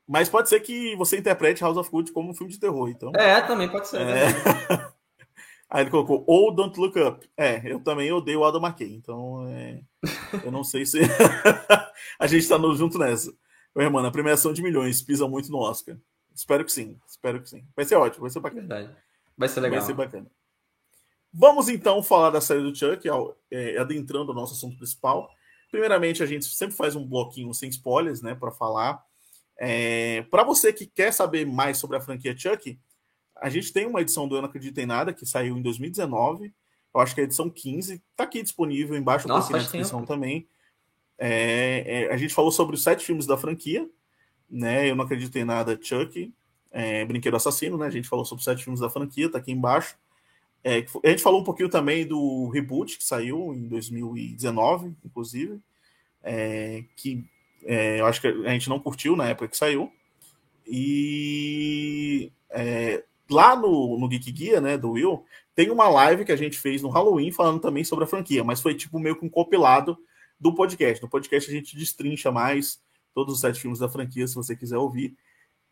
Mas 0.07 0.29
pode 0.29 0.49
ser 0.49 0.61
que 0.61 0.95
você 0.95 1.17
interprete 1.17 1.61
House 1.61 1.77
of 1.77 1.91
Gucci 1.91 2.11
como 2.11 2.31
um 2.31 2.33
filme 2.33 2.51
de 2.51 2.59
terror, 2.59 2.89
então. 2.89 3.11
é, 3.15 3.39
também 3.41 3.69
pode 3.69 3.87
ser. 3.87 4.01
É. 4.01 4.05
né? 4.05 4.91
Aí 5.69 5.83
ele 5.83 5.91
colocou 5.91 6.23
ou 6.25 6.49
Don't 6.49 6.79
Look 6.79 6.97
Up. 6.97 7.29
É, 7.35 7.61
eu 7.69 7.79
também 7.81 8.09
odeio 8.11 8.39
o 8.39 8.45
Adam 8.45 8.61
McKay, 8.65 8.95
então 8.95 9.45
é, 9.49 9.81
eu 10.45 10.49
não 10.49 10.63
sei 10.63 10.85
se 10.85 10.99
a 12.17 12.25
gente 12.25 12.47
tá 12.47 12.57
no, 12.57 12.73
junto 12.73 12.97
nessa. 12.97 13.33
Meu 13.75 13.85
irmão, 13.85 14.05
a 14.05 14.11
premiação 14.11 14.53
de 14.53 14.61
milhões 14.61 15.01
pisa 15.01 15.27
muito 15.27 15.51
no 15.51 15.59
Oscar. 15.59 15.97
Espero 16.33 16.63
que 16.63 16.71
sim, 16.71 16.99
espero 17.07 17.41
que 17.41 17.49
sim. 17.49 17.65
Vai 17.75 17.85
ser 17.85 17.95
ótimo, 17.95 18.21
vai 18.21 18.29
ser 18.29 18.39
bacana. 18.39 18.61
Verdade. 18.61 18.95
Vai 19.37 19.49
ser 19.49 19.59
legal. 19.59 19.79
Vai 19.79 19.87
ser 19.87 19.93
bacana. 19.93 20.27
Vamos 21.33 21.69
então 21.69 22.01
falar 22.01 22.31
da 22.31 22.41
série 22.41 22.61
do 22.61 22.75
Chuck, 22.75 23.07
é, 23.51 23.77
adentrando 23.77 24.31
o 24.31 24.35
nosso 24.35 24.53
assunto 24.53 24.77
principal. 24.77 25.29
Primeiramente, 25.69 26.23
a 26.23 26.25
gente 26.25 26.45
sempre 26.45 26.75
faz 26.75 26.95
um 26.95 27.05
bloquinho 27.05 27.53
sem 27.53 27.69
spoilers, 27.69 28.21
né, 28.21 28.33
para 28.33 28.51
falar. 28.51 29.03
É, 29.59 30.23
para 30.31 30.43
você 30.43 30.71
que 30.71 30.85
quer 30.85 31.11
saber 31.11 31.45
mais 31.45 31.77
sobre 31.77 31.97
a 31.97 32.01
franquia 32.01 32.37
Chuck, 32.37 32.79
a 33.35 33.49
gente 33.49 33.73
tem 33.73 33.85
uma 33.85 34.01
edição 34.01 34.27
do 34.27 34.35
Eu 34.35 34.41
Não 34.41 34.49
Acredito 34.49 34.77
em 34.79 34.85
Nada, 34.85 35.13
que 35.13 35.25
saiu 35.25 35.57
em 35.57 35.61
2019. 35.61 36.53
Eu 36.93 37.01
acho 37.01 37.13
que 37.13 37.21
é 37.21 37.23
a 37.23 37.25
edição 37.25 37.49
15. 37.49 38.01
Tá 38.15 38.23
aqui 38.23 38.41
disponível 38.41 38.97
embaixo, 38.97 39.27
Nossa, 39.27 39.51
na 39.51 39.59
descrição 39.59 39.99
tempo. 39.99 40.11
também. 40.11 40.47
É, 41.17 41.83
é, 41.85 42.13
a 42.13 42.17
gente 42.17 42.33
falou 42.33 42.51
sobre 42.51 42.75
os 42.75 42.83
sete 42.83 43.05
filmes 43.05 43.25
da 43.25 43.37
franquia, 43.37 43.89
né? 44.49 44.89
Eu 44.89 44.95
Não 44.95 45.05
Acredito 45.05 45.35
em 45.37 45.43
Nada, 45.43 45.77
Chuck, 45.81 46.33
é, 46.71 47.05
Brinquedo 47.05 47.35
Assassino, 47.35 47.77
né? 47.77 47.87
A 47.87 47.91
gente 47.91 48.07
falou 48.07 48.23
sobre 48.23 48.39
os 48.39 48.45
sete 48.45 48.63
filmes 48.63 48.79
da 48.79 48.89
franquia, 48.89 49.31
tá 49.31 49.37
aqui 49.37 49.51
embaixo. 49.51 49.97
É, 50.63 50.85
a 51.03 51.09
gente 51.09 51.23
falou 51.23 51.41
um 51.41 51.43
pouquinho 51.43 51.69
também 51.69 52.05
do 52.05 52.49
reboot 52.49 52.97
que 52.97 53.03
saiu 53.03 53.53
em 53.53 53.67
2019, 53.67 54.95
inclusive, 55.05 55.59
é, 56.23 56.83
que 56.95 57.25
é, 57.63 57.99
eu 57.99 58.05
acho 58.05 58.21
que 58.21 58.27
a 58.27 58.49
gente 58.49 58.69
não 58.69 58.79
curtiu 58.79 59.15
na 59.15 59.25
época 59.29 59.47
que 59.47 59.57
saiu. 59.57 59.91
E 60.65 62.31
é, 62.49 63.03
lá 63.29 63.55
no, 63.55 63.97
no 63.97 64.07
Geek 64.07 64.31
Guia, 64.31 64.61
né, 64.61 64.77
do 64.77 64.91
Will, 64.91 65.23
tem 65.55 65.69
uma 65.71 65.87
live 65.87 66.25
que 66.25 66.31
a 66.31 66.35
gente 66.35 66.57
fez 66.57 66.81
no 66.81 66.89
Halloween 66.89 67.31
falando 67.31 67.59
também 67.59 67.83
sobre 67.83 68.03
a 68.03 68.07
franquia, 68.07 68.43
mas 68.43 68.61
foi 68.61 68.75
tipo 68.75 68.99
meio 68.99 69.15
que 69.15 69.25
um 69.25 69.29
compilado 69.29 69.97
do 70.39 70.53
podcast. 70.53 71.01
No 71.01 71.09
podcast 71.09 71.49
a 71.49 71.53
gente 71.53 71.75
destrincha 71.75 72.31
mais 72.31 72.81
todos 73.13 73.35
os 73.35 73.39
sete 73.41 73.59
filmes 73.59 73.79
da 73.79 73.89
franquia, 73.89 74.27
se 74.27 74.35
você 74.35 74.55
quiser 74.55 74.77
ouvir. 74.77 75.17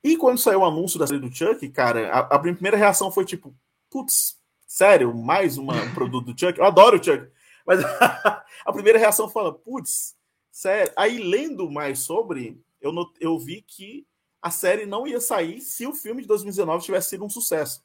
E 0.03 0.18
quando 0.18 0.38
saiu 0.38 0.59
o 0.59 0.66
anúncio 0.66 0.99
da 0.99 1.07
série 1.07 1.20
do 1.20 1.34
Chuck, 1.34 1.68
cara, 1.70 2.11
a, 2.11 2.20
a 2.20 2.39
primeira 2.39 2.78
reação 2.78 3.11
foi 3.11 3.26
tipo, 3.26 3.55
putz, 3.89 4.39
sério, 4.66 5.13
mais 5.16 5.57
uma- 5.57 5.82
um 5.84 5.93
produto 5.93 6.34
do 6.34 6.39
Chuck? 6.39 6.57
Eu 6.59 6.66
adoro 6.66 6.99
o 6.99 7.03
Chuck. 7.03 7.28
Mas 7.66 7.80
a 8.66 8.74
primeira 8.74 8.99
reação 8.99 9.30
foi, 9.30 9.51
putz, 9.53 10.16
sério. 10.51 10.91
Aí 10.95 11.18
lendo 11.20 11.70
mais 11.70 11.99
sobre, 11.99 12.61
eu, 12.82 12.91
not- 12.91 13.13
eu 13.20 13.38
vi 13.39 13.61
que 13.61 14.05
a 14.41 14.51
série 14.51 14.86
não 14.86 15.07
ia 15.07 15.20
sair 15.20 15.59
se 15.61 15.88
o 15.88 15.93
filme 15.93 16.22
de 16.22 16.28
2019 16.28 16.84
tivesse 16.84 17.09
sido 17.09 17.26
um 17.26 17.30
sucesso. 17.30 17.84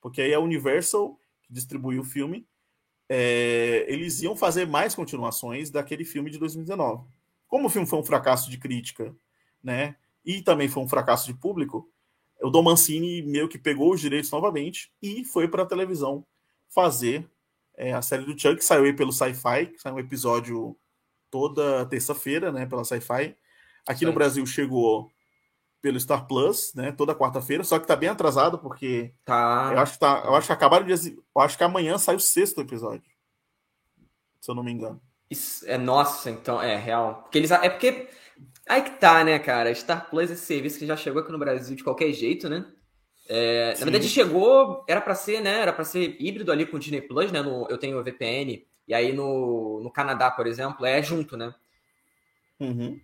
Porque 0.00 0.22
aí 0.22 0.32
a 0.34 0.38
Universal, 0.40 1.18
que 1.42 1.52
distribuiu 1.52 2.02
o 2.02 2.04
filme, 2.04 2.46
é, 3.08 3.84
eles 3.88 4.22
iam 4.22 4.36
fazer 4.36 4.66
mais 4.66 4.94
continuações 4.94 5.70
daquele 5.70 6.04
filme 6.04 6.30
de 6.30 6.38
2019. 6.38 7.04
Como 7.46 7.66
o 7.66 7.70
filme 7.70 7.86
foi 7.86 7.98
um 7.98 8.04
fracasso 8.04 8.50
de 8.50 8.58
crítica, 8.58 9.14
né? 9.62 9.96
E 10.24 10.42
também 10.42 10.68
foi 10.68 10.82
um 10.82 10.88
fracasso 10.88 11.26
de 11.26 11.34
público, 11.34 11.88
o 12.42 12.50
Dom 12.50 12.62
Mancini 12.62 13.22
meio 13.22 13.48
que 13.48 13.58
pegou 13.58 13.92
os 13.92 14.00
direitos 14.00 14.30
novamente 14.30 14.92
e 15.00 15.24
foi 15.24 15.48
para 15.48 15.62
a 15.62 15.66
televisão 15.66 16.24
fazer 16.68 17.28
é, 17.76 17.92
a 17.92 18.02
série 18.02 18.24
do 18.24 18.38
Chuck, 18.38 18.56
que 18.56 18.64
saiu 18.64 18.84
aí 18.84 18.92
pelo 18.92 19.12
Sci-Fi, 19.12 19.74
saiu 19.78 19.94
um 19.94 19.98
episódio 19.98 20.76
toda 21.30 21.86
terça-feira, 21.86 22.50
né, 22.50 22.66
pela 22.66 22.84
Sci-Fi. 22.84 23.36
Aqui 23.86 24.00
Sim. 24.00 24.06
no 24.06 24.12
Brasil 24.12 24.44
chegou 24.46 25.10
pelo 25.86 26.00
Star 26.00 26.26
Plus, 26.26 26.74
né, 26.74 26.90
toda 26.90 27.14
quarta-feira, 27.14 27.62
só 27.62 27.78
que 27.78 27.86
tá 27.86 27.94
bem 27.94 28.08
atrasado 28.08 28.58
porque 28.58 29.14
tá. 29.24 29.70
Eu 29.72 29.78
acho 29.78 29.92
que 29.92 29.98
tá, 30.00 30.22
eu 30.24 30.34
acho 30.34 30.48
que 30.48 30.52
acabaram 30.52 30.84
de 30.84 30.92
eu 30.92 31.40
acho 31.40 31.56
que 31.56 31.62
amanhã 31.62 31.96
sai 31.96 32.16
o 32.16 32.20
sexto 32.20 32.60
episódio. 32.60 33.08
Se 34.40 34.50
eu 34.50 34.54
não 34.56 34.64
me 34.64 34.72
engano. 34.72 35.00
Isso 35.30 35.64
é 35.64 35.78
nossa, 35.78 36.28
então 36.28 36.60
é 36.60 36.74
real. 36.74 37.22
Porque 37.22 37.38
eles 37.38 37.52
é 37.52 37.68
porque 37.68 38.08
aí 38.68 38.82
que 38.82 38.98
tá, 38.98 39.22
né, 39.22 39.38
cara? 39.38 39.72
Star 39.72 40.10
Plus 40.10 40.28
esse 40.28 40.44
serviço 40.44 40.80
que 40.80 40.86
já 40.86 40.96
chegou 40.96 41.22
aqui 41.22 41.30
no 41.30 41.38
Brasil 41.38 41.76
de 41.76 41.84
qualquer 41.84 42.12
jeito, 42.12 42.48
né? 42.48 42.66
É, 43.28 43.74
na 43.78 43.84
verdade 43.84 44.08
chegou, 44.08 44.84
era 44.88 45.00
para 45.00 45.14
ser, 45.14 45.40
né? 45.40 45.60
Era 45.60 45.72
para 45.72 45.84
ser 45.84 46.16
híbrido 46.18 46.50
ali 46.50 46.66
com 46.66 46.78
o 46.78 46.80
Disney 46.80 47.00
Plus, 47.00 47.30
né? 47.30 47.42
No, 47.42 47.68
eu 47.70 47.78
tenho 47.78 47.96
o 47.96 48.02
VPN 48.02 48.66
e 48.88 48.92
aí 48.92 49.12
no, 49.12 49.80
no 49.84 49.90
Canadá, 49.92 50.32
por 50.32 50.48
exemplo, 50.48 50.84
é 50.84 51.00
junto, 51.00 51.36
né? 51.36 51.54
Uhum. 52.58 52.98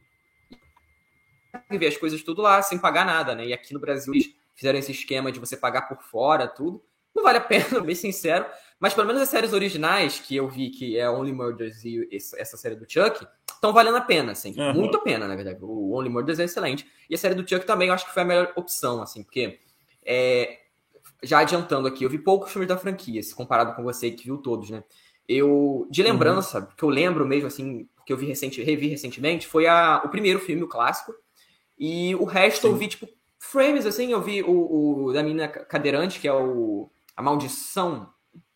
Ver 1.70 1.86
as 1.86 1.96
coisas 1.96 2.22
tudo 2.22 2.42
lá 2.42 2.62
sem 2.62 2.78
pagar 2.78 3.04
nada, 3.04 3.34
né? 3.34 3.46
E 3.46 3.52
aqui 3.52 3.74
no 3.74 3.80
Brasil 3.80 4.12
eles 4.14 4.34
fizeram 4.54 4.78
esse 4.78 4.92
esquema 4.92 5.30
de 5.30 5.40
você 5.40 5.56
pagar 5.56 5.82
por 5.82 6.02
fora 6.02 6.46
tudo. 6.46 6.82
Não 7.14 7.22
vale 7.22 7.38
a 7.38 7.40
pena, 7.42 7.80
bem 7.80 7.94
sincero. 7.94 8.46
Mas 8.80 8.94
pelo 8.94 9.06
menos 9.06 9.22
as 9.22 9.28
séries 9.28 9.52
originais 9.52 10.18
que 10.18 10.34
eu 10.34 10.48
vi, 10.48 10.70
que 10.70 10.98
é 10.98 11.08
Only 11.08 11.32
Murders 11.32 11.84
e 11.84 12.08
essa 12.10 12.56
série 12.56 12.74
do 12.74 12.86
Chuck, 12.88 13.26
estão 13.48 13.72
valendo 13.72 13.96
a 13.96 14.00
pena, 14.00 14.32
assim. 14.32 14.58
Uhum. 14.58 14.74
Muito 14.74 14.96
a 14.96 15.00
pena, 15.00 15.28
na 15.28 15.36
verdade. 15.36 15.58
O 15.62 15.96
Only 15.96 16.08
Murders 16.08 16.38
é 16.38 16.44
excelente. 16.44 16.86
E 17.08 17.14
a 17.14 17.18
série 17.18 17.34
do 17.34 17.48
Chuck 17.48 17.64
também 17.64 17.88
eu 17.88 17.94
acho 17.94 18.06
que 18.06 18.12
foi 18.12 18.22
a 18.22 18.26
melhor 18.26 18.52
opção, 18.56 19.02
assim, 19.02 19.22
porque. 19.22 19.60
É, 20.04 20.58
já 21.22 21.38
adiantando 21.38 21.86
aqui, 21.86 22.04
eu 22.04 22.10
vi 22.10 22.18
poucos 22.18 22.50
filmes 22.50 22.68
da 22.68 22.76
franquia, 22.76 23.22
se 23.22 23.34
comparado 23.34 23.74
com 23.74 23.84
você 23.84 24.10
que 24.10 24.24
viu 24.24 24.38
todos, 24.38 24.70
né? 24.70 24.82
Eu, 25.28 25.86
de 25.88 26.02
lembrança, 26.02 26.58
uhum. 26.58 26.66
que 26.76 26.82
eu 26.82 26.88
lembro 26.88 27.24
mesmo, 27.24 27.46
assim, 27.46 27.88
que 28.04 28.12
eu 28.12 28.16
vi 28.16 28.26
recente, 28.26 28.60
revi 28.62 28.88
recentemente, 28.88 29.46
foi 29.46 29.66
a, 29.66 30.02
o 30.04 30.08
primeiro 30.08 30.40
filme, 30.40 30.62
o 30.64 30.68
clássico. 30.68 31.14
E 31.84 32.14
o 32.14 32.22
resto 32.22 32.60
Sim. 32.62 32.68
eu 32.68 32.76
vi, 32.76 32.86
tipo, 32.86 33.08
frames, 33.40 33.84
assim, 33.86 34.12
eu 34.12 34.22
vi 34.22 34.40
o, 34.40 35.06
o 35.06 35.12
da 35.12 35.20
menina 35.20 35.48
cadeirante, 35.48 36.20
que 36.20 36.28
é 36.28 36.32
o 36.32 36.88
A 37.16 37.20
Maldição 37.20 38.08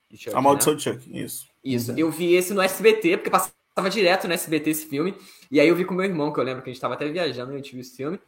de 0.08 0.16
Chuck. 0.16 0.36
A 0.36 0.40
Maldição 0.40 0.74
né? 0.74 0.78
de 0.78 0.84
Chuck, 0.84 1.18
isso. 1.24 1.48
Isso. 1.64 1.90
Uhum. 1.90 1.98
Eu 1.98 2.08
vi 2.08 2.36
esse 2.36 2.54
no 2.54 2.62
SBT, 2.62 3.16
porque 3.16 3.28
passava 3.28 3.90
direto 3.90 4.28
no 4.28 4.32
SBT 4.32 4.70
esse 4.70 4.86
filme. 4.86 5.12
E 5.50 5.58
aí 5.58 5.66
eu 5.66 5.74
vi 5.74 5.84
com 5.84 5.92
meu 5.92 6.04
irmão, 6.04 6.32
que 6.32 6.38
eu 6.38 6.44
lembro 6.44 6.62
que 6.62 6.70
a 6.70 6.72
gente 6.72 6.76
estava 6.76 6.94
até 6.94 7.08
viajando 7.08 7.50
e 7.50 7.54
a 7.54 7.56
gente 7.56 7.72
viu 7.72 7.80
esse 7.80 7.96
filme. 7.96 8.20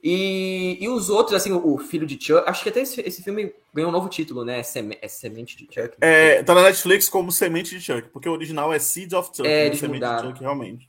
E, 0.00 0.78
e 0.80 0.88
os 0.88 1.10
outros, 1.10 1.34
assim, 1.34 1.50
o, 1.50 1.74
o 1.74 1.76
filho 1.76 2.06
de 2.06 2.14
Chuck, 2.24 2.48
acho 2.48 2.62
que 2.62 2.68
até 2.68 2.82
esse, 2.82 3.00
esse 3.00 3.24
filme 3.24 3.52
ganhou 3.74 3.90
um 3.90 3.92
novo 3.92 4.08
título, 4.08 4.44
né? 4.44 4.62
Seme, 4.62 4.96
é 5.02 5.08
Semente 5.08 5.56
de 5.56 5.64
Chuck. 5.64 5.96
É, 6.00 6.44
tá 6.44 6.54
na 6.54 6.62
Netflix 6.62 7.08
como 7.08 7.32
Semente 7.32 7.76
de 7.76 7.80
Chuck, 7.80 8.08
porque 8.10 8.28
o 8.28 8.32
original 8.32 8.72
é 8.72 8.78
Seed 8.78 9.14
of 9.14 9.30
Chuck, 9.34 9.48
é, 9.48 9.70
né? 9.70 9.74
Semente 9.74 10.06
de 10.06 10.20
Chuck, 10.20 10.40
realmente. 10.40 10.88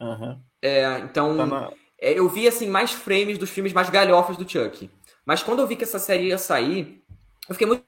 Uhum. 0.00 0.40
É, 0.60 0.98
então, 0.98 1.36
tá 1.36 1.46
na... 1.46 1.72
é, 2.04 2.18
eu 2.18 2.28
vi, 2.28 2.46
assim, 2.46 2.68
mais 2.68 2.92
frames 2.92 3.38
dos 3.38 3.48
filmes 3.48 3.72
mais 3.72 3.88
galhofas 3.88 4.36
do 4.36 4.48
Chuck. 4.48 4.90
Mas 5.24 5.42
quando 5.42 5.60
eu 5.60 5.66
vi 5.66 5.74
que 5.74 5.84
essa 5.84 5.98
série 5.98 6.28
ia 6.28 6.38
sair, 6.38 7.02
eu 7.48 7.54
fiquei 7.54 7.66
muito 7.66 7.84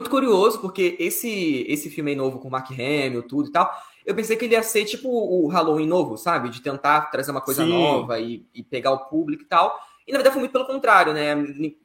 muito 0.00 0.10
curioso, 0.10 0.60
porque 0.60 0.96
esse, 0.98 1.64
esse 1.68 1.88
filme 1.88 2.10
aí 2.10 2.16
novo 2.16 2.40
com 2.40 2.48
o 2.48 2.50
Mark 2.50 2.68
Hamill, 2.72 3.22
tudo 3.22 3.48
e 3.48 3.52
tal, 3.52 3.72
eu 4.04 4.12
pensei 4.16 4.36
que 4.36 4.46
ele 4.46 4.54
ia 4.54 4.62
ser 4.62 4.84
tipo 4.84 5.08
o 5.08 5.46
Halloween 5.46 5.86
novo, 5.86 6.16
sabe? 6.16 6.48
De 6.48 6.60
tentar 6.60 7.02
trazer 7.02 7.30
uma 7.30 7.40
coisa 7.40 7.62
Sim. 7.62 7.70
nova 7.70 8.18
e, 8.18 8.44
e, 8.52 8.64
pegar 8.64 8.90
o 8.90 9.06
público 9.06 9.44
e 9.44 9.46
tal. 9.46 9.78
E 10.04 10.10
na 10.10 10.18
verdade 10.18 10.32
foi 10.32 10.40
muito 10.40 10.50
pelo 10.50 10.66
contrário, 10.66 11.12
né? 11.12 11.36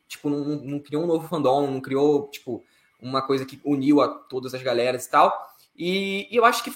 Tipo, 0.07 0.31
não, 0.31 0.43
não, 0.43 0.79
criou 0.79 1.03
um 1.03 1.07
novo 1.07 1.27
fandom, 1.27 1.69
não 1.69 1.79
criou, 1.79 2.27
tipo, 2.29 2.63
uma 2.99 3.21
coisa 3.21 3.45
que 3.45 3.61
uniu 3.63 4.01
a 4.01 4.07
todas 4.07 4.55
as 4.55 4.63
galeras 4.63 5.05
e 5.05 5.11
tal. 5.11 5.31
E, 5.77 6.27
e 6.31 6.35
eu 6.35 6.43
acho 6.43 6.63
que 6.63 6.73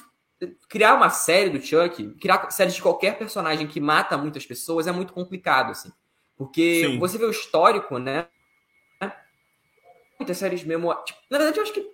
criar 0.68 0.96
uma 0.96 1.10
série 1.10 1.50
do 1.50 1.62
Chuck, 1.62 2.16
criar 2.20 2.50
série 2.52 2.72
de 2.72 2.82
qualquer 2.82 3.18
personagem 3.18 3.68
que 3.68 3.80
mata 3.80 4.18
muitas 4.18 4.46
pessoas 4.46 4.88
é 4.88 4.92
muito 4.92 5.14
complicado, 5.14 5.72
assim. 5.72 5.92
Porque 6.38 6.86
Sim. 6.86 7.00
você 7.00 7.18
vê 7.18 7.26
o 7.26 7.32
histórico, 7.32 7.98
né? 7.98 8.28
muitas 10.22 10.38
séries 10.38 10.64
memória. 10.64 11.04
Tipo, 11.04 11.20
na 11.30 11.38
verdade, 11.38 11.60
eu 11.60 11.64
acho 11.64 11.74
que. 11.74 11.92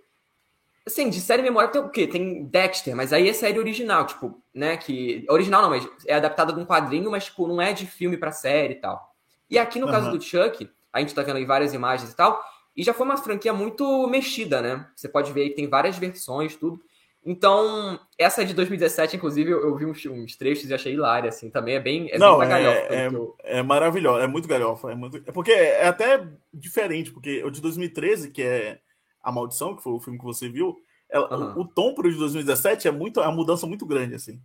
Assim, 0.86 1.10
de 1.10 1.20
série 1.20 1.41
memória 1.41 1.70
tem 1.70 1.82
o 1.82 1.89
quê? 1.89 2.08
Tem 2.08 2.45
Dexter, 2.45 2.95
mas 2.95 3.12
aí 3.12 3.28
é 3.28 3.34
série 3.34 3.60
original, 3.60 4.06
tipo, 4.06 4.41
né? 4.54 4.78
Que. 4.78 5.26
Original 5.30 5.62
não, 5.62 5.70
mas 5.70 5.88
é 6.06 6.14
adaptada 6.14 6.54
de 6.54 6.60
um 6.60 6.66
quadrinho, 6.66 7.12
mas, 7.12 7.26
tipo, 7.26 7.48
não 7.48 7.62
é 7.62 7.74
de 7.74 7.86
filme 7.86 8.18
para 8.18 8.32
série 8.32 8.76
e 8.76 8.78
tal. 8.78 9.14
E 9.50 9.58
aqui 9.58 9.80
no 9.80 9.86
uhum. 9.86 9.91
caso 9.91 10.12
do 10.12 10.22
Chuck, 10.22 10.70
a 10.93 11.00
gente 11.00 11.14
tá 11.14 11.24
vendo 11.24 11.38
aí 11.38 11.45
várias 11.45 11.74
imagens 11.74 12.12
e 12.12 12.16
tal, 12.16 12.41
e 12.76 12.84
já 12.84 12.93
foi 12.93 13.06
uma 13.06 13.18
franquia 13.18 13.54
muito 13.54 14.08
mexida, 14.08 14.62
né? 14.62 14.88
Você 14.95 15.10
pode 15.10 15.32
ver 15.32 15.41
aí 15.41 15.50
que 15.50 15.56
tem 15.56 15.68
várias 15.68 15.98
versões, 15.98 16.56
tudo. 16.56 16.82
Então, 17.30 18.00
essa 18.18 18.46
de 18.46 18.54
2017, 18.54 19.18
inclusive, 19.18 19.52
eu, 19.52 19.62
eu 19.62 19.76
vi 19.76 19.86
uns, 19.86 20.06
uns, 20.06 20.38
trechos 20.38 20.70
e 20.70 20.74
achei 20.74 20.94
hilária, 20.94 21.28
assim, 21.28 21.50
também 21.50 21.76
é 21.76 21.80
bem, 21.80 22.10
é 22.10 22.18
Não, 22.18 22.40
bem 22.40 22.48
galhofa. 22.48 22.80
É, 22.90 23.08
eu... 23.08 23.36
é, 23.44 23.62
maravilhoso, 23.62 24.24
é 24.24 24.28
muito 24.28 24.48
galhofa. 24.48 24.94
É, 24.94 24.96
muito... 24.96 25.18
é 25.18 25.32
porque 25.34 25.52
é 25.52 25.88
até 25.88 26.26
diferente, 26.54 27.12
porque 27.12 27.44
o 27.44 27.52
de 27.52 27.60
2013, 27.60 28.32
que 28.32 28.42
é 28.42 28.80
A 29.22 29.30
Maldição, 29.30 29.76
que 29.76 29.84
foi 29.84 29.92
o 29.92 30.00
filme 30.00 30.18
que 30.18 30.24
você 30.24 30.48
viu, 30.48 30.78
é, 31.10 31.20
uhum. 31.20 31.58
o, 31.58 31.60
o 31.64 31.68
tom 31.68 31.94
pro 31.94 32.10
de 32.10 32.18
2017 32.18 32.88
é 32.88 32.92
muito, 32.92 33.20
é 33.20 33.24
uma 33.24 33.36
mudança 33.36 33.68
muito 33.68 33.86
grande, 33.86 34.16
assim. 34.16 34.40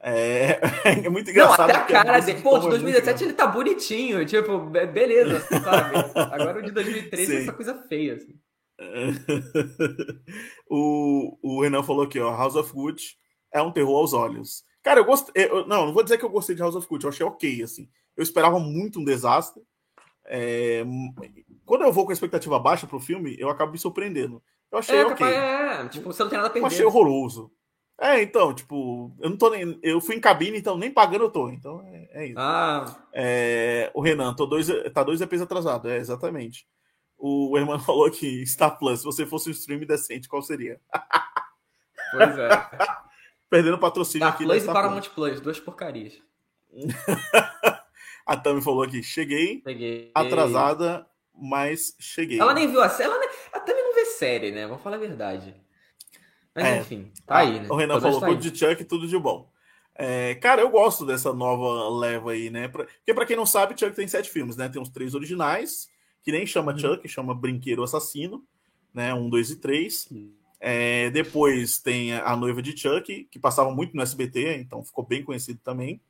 É, 0.00 0.60
é 1.04 1.08
muito 1.10 1.30
engraçado. 1.30 1.68
Não, 1.68 1.76
até 1.76 1.98
a 1.98 2.04
cara 2.04 2.20
dele. 2.20 2.40
Pô, 2.40 2.58
de 2.58 2.70
2017 2.70 3.24
ele 3.24 3.32
tá 3.34 3.46
bonitinho, 3.46 4.24
tipo, 4.24 4.60
beleza, 4.60 5.40
sabe? 5.40 5.96
Agora 6.32 6.60
o 6.60 6.62
de 6.62 6.70
2013 6.70 7.36
é 7.36 7.42
essa 7.42 7.52
coisa 7.52 7.74
feia, 7.86 8.14
assim. 8.14 8.34
o, 10.68 11.38
o 11.42 11.62
Renan 11.62 11.82
falou 11.82 12.04
aqui, 12.04 12.18
ó, 12.18 12.34
House 12.36 12.56
of 12.56 12.72
Gucci 12.72 13.16
é 13.52 13.62
um 13.62 13.72
terror 13.72 13.96
aos 13.98 14.12
olhos. 14.12 14.64
Cara, 14.82 15.00
eu 15.00 15.04
gostei. 15.04 15.44
Eu, 15.44 15.66
não, 15.66 15.86
não 15.86 15.94
vou 15.94 16.02
dizer 16.02 16.18
que 16.18 16.24
eu 16.24 16.30
gostei 16.30 16.54
de 16.54 16.60
House 16.60 16.74
of 16.74 16.86
Gucci, 16.86 17.04
eu 17.04 17.10
achei 17.10 17.26
ok, 17.26 17.62
assim. 17.62 17.88
Eu 18.16 18.22
esperava 18.22 18.58
muito 18.58 19.00
um 19.00 19.04
desastre. 19.04 19.62
É, 20.26 20.84
quando 21.64 21.82
eu 21.82 21.92
vou 21.92 22.04
com 22.04 22.10
a 22.10 22.14
expectativa 22.14 22.58
baixa 22.58 22.86
pro 22.86 23.00
filme, 23.00 23.36
eu 23.38 23.48
acabo 23.48 23.72
me 23.72 23.78
surpreendendo. 23.78 24.42
Eu 24.70 24.78
achei 24.78 24.96
é, 24.96 25.06
ok. 25.06 25.26
É, 25.26 25.88
tipo, 25.88 26.12
você 26.12 26.22
não 26.22 26.30
tem 26.30 26.38
nada 26.38 26.48
a 26.48 26.52
perder. 26.52 26.64
Eu 26.64 26.66
achei 26.66 26.84
horroroso. 26.84 27.52
É, 28.00 28.20
então, 28.22 28.52
tipo, 28.52 29.14
eu 29.20 29.30
não 29.30 29.36
tô 29.36 29.50
nem. 29.50 29.78
Eu 29.82 30.00
fui 30.00 30.16
em 30.16 30.20
cabine, 30.20 30.58
então 30.58 30.76
nem 30.76 30.90
pagando 30.90 31.24
eu 31.24 31.30
tô. 31.30 31.48
Então 31.48 31.80
é, 31.86 32.08
é 32.10 32.26
isso. 32.26 32.38
Ah. 32.38 33.06
É, 33.12 33.90
o 33.94 34.00
Renan, 34.00 34.34
tô 34.34 34.46
dois, 34.46 34.66
tá 34.92 35.04
dois 35.04 35.20
EPs 35.20 35.42
atrasado, 35.42 35.88
é 35.88 35.98
exatamente. 35.98 36.66
O 37.26 37.56
Herman 37.56 37.78
falou 37.80 38.10
que 38.10 38.46
Star 38.46 38.78
Plus, 38.78 38.98
se 39.00 39.04
você 39.06 39.24
fosse 39.24 39.48
um 39.48 39.52
stream 39.52 39.80
decente, 39.86 40.28
qual 40.28 40.42
seria? 40.42 40.78
Pois 42.10 42.38
é. 42.38 42.48
Perdendo 43.48 43.78
patrocínio 43.78 44.26
Star 44.26 44.34
aqui. 44.34 44.44
Plus 44.44 44.62
e 44.62 44.66
Paramount 44.66 45.08
Plus, 45.14 45.40
duas 45.40 45.58
porcarias. 45.58 46.20
a 48.26 48.36
Tami 48.36 48.60
falou 48.60 48.82
aqui: 48.82 49.02
cheguei, 49.02 49.62
cheguei, 49.66 50.10
atrasada, 50.14 51.06
mas 51.34 51.96
cheguei. 51.98 52.38
Ela 52.38 52.52
nem 52.52 52.68
viu 52.68 52.82
a 52.82 52.90
série, 52.90 53.10
nem... 53.18 53.28
a 53.54 53.60
Tami 53.60 53.80
não 53.80 53.94
vê 53.94 54.04
série, 54.04 54.50
né? 54.50 54.66
Vamos 54.66 54.82
falar 54.82 54.96
a 54.96 55.00
verdade. 55.00 55.54
Mas 56.54 56.64
é. 56.66 56.80
enfim, 56.80 57.10
tá 57.24 57.38
aí, 57.38 57.58
né? 57.58 57.68
O 57.70 57.76
Renan 57.76 58.02
falou 58.02 58.20
tá 58.20 58.26
tudo 58.26 58.50
de 58.50 58.58
Chuck, 58.58 58.84
tudo 58.84 59.08
de 59.08 59.18
bom. 59.18 59.50
É, 59.94 60.34
cara, 60.34 60.60
eu 60.60 60.68
gosto 60.68 61.06
dessa 61.06 61.32
nova 61.32 61.88
leva 61.88 62.32
aí, 62.32 62.50
né? 62.50 62.68
Porque, 62.68 63.14
pra 63.14 63.24
quem 63.24 63.36
não 63.36 63.46
sabe, 63.46 63.78
Chuck 63.78 63.96
tem 63.96 64.06
sete 64.06 64.28
filmes, 64.28 64.56
né? 64.56 64.68
Tem 64.68 64.82
os 64.82 64.90
três 64.90 65.14
originais 65.14 65.88
que 66.24 66.32
nem 66.32 66.46
chama 66.46 66.72
uhum. 66.72 66.78
Chuck, 66.78 67.06
chama 67.06 67.34
Brinquedo 67.34 67.82
Assassino, 67.82 68.42
né? 68.92 69.12
Um, 69.12 69.28
dois 69.28 69.50
e 69.50 69.56
três. 69.56 70.08
É, 70.58 71.10
depois 71.10 71.78
tem 71.78 72.14
a 72.14 72.34
noiva 72.34 72.62
de 72.62 72.76
Chuck, 72.76 73.28
que 73.30 73.38
passava 73.38 73.70
muito 73.70 73.94
no 73.94 74.02
SBT, 74.02 74.56
então 74.56 74.82
ficou 74.82 75.04
bem 75.04 75.22
conhecido 75.22 75.60
também. 75.62 76.00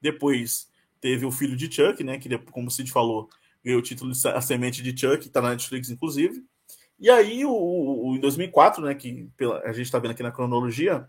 Depois 0.00 0.70
teve 1.00 1.26
o 1.26 1.30
filho 1.30 1.54
de 1.54 1.70
Chuck, 1.70 2.02
né? 2.02 2.18
Que, 2.18 2.38
como 2.38 2.68
o 2.68 2.70
Cid 2.70 2.90
falou, 2.90 3.28
ganhou 3.62 3.80
o 3.80 3.82
título 3.82 4.12
de 4.12 4.28
A 4.28 4.40
Semente 4.40 4.82
de 4.82 4.98
Chuck, 4.98 5.28
tá 5.28 5.42
na 5.42 5.50
Netflix, 5.50 5.90
inclusive. 5.90 6.42
E 6.98 7.10
aí, 7.10 7.44
o, 7.44 7.52
o, 7.52 8.16
em 8.16 8.20
2004, 8.20 8.82
né? 8.82 8.94
Que 8.94 9.28
pela, 9.36 9.60
a 9.60 9.72
gente 9.74 9.90
tá 9.92 9.98
vendo 9.98 10.12
aqui 10.12 10.22
na 10.22 10.32
cronologia, 10.32 11.06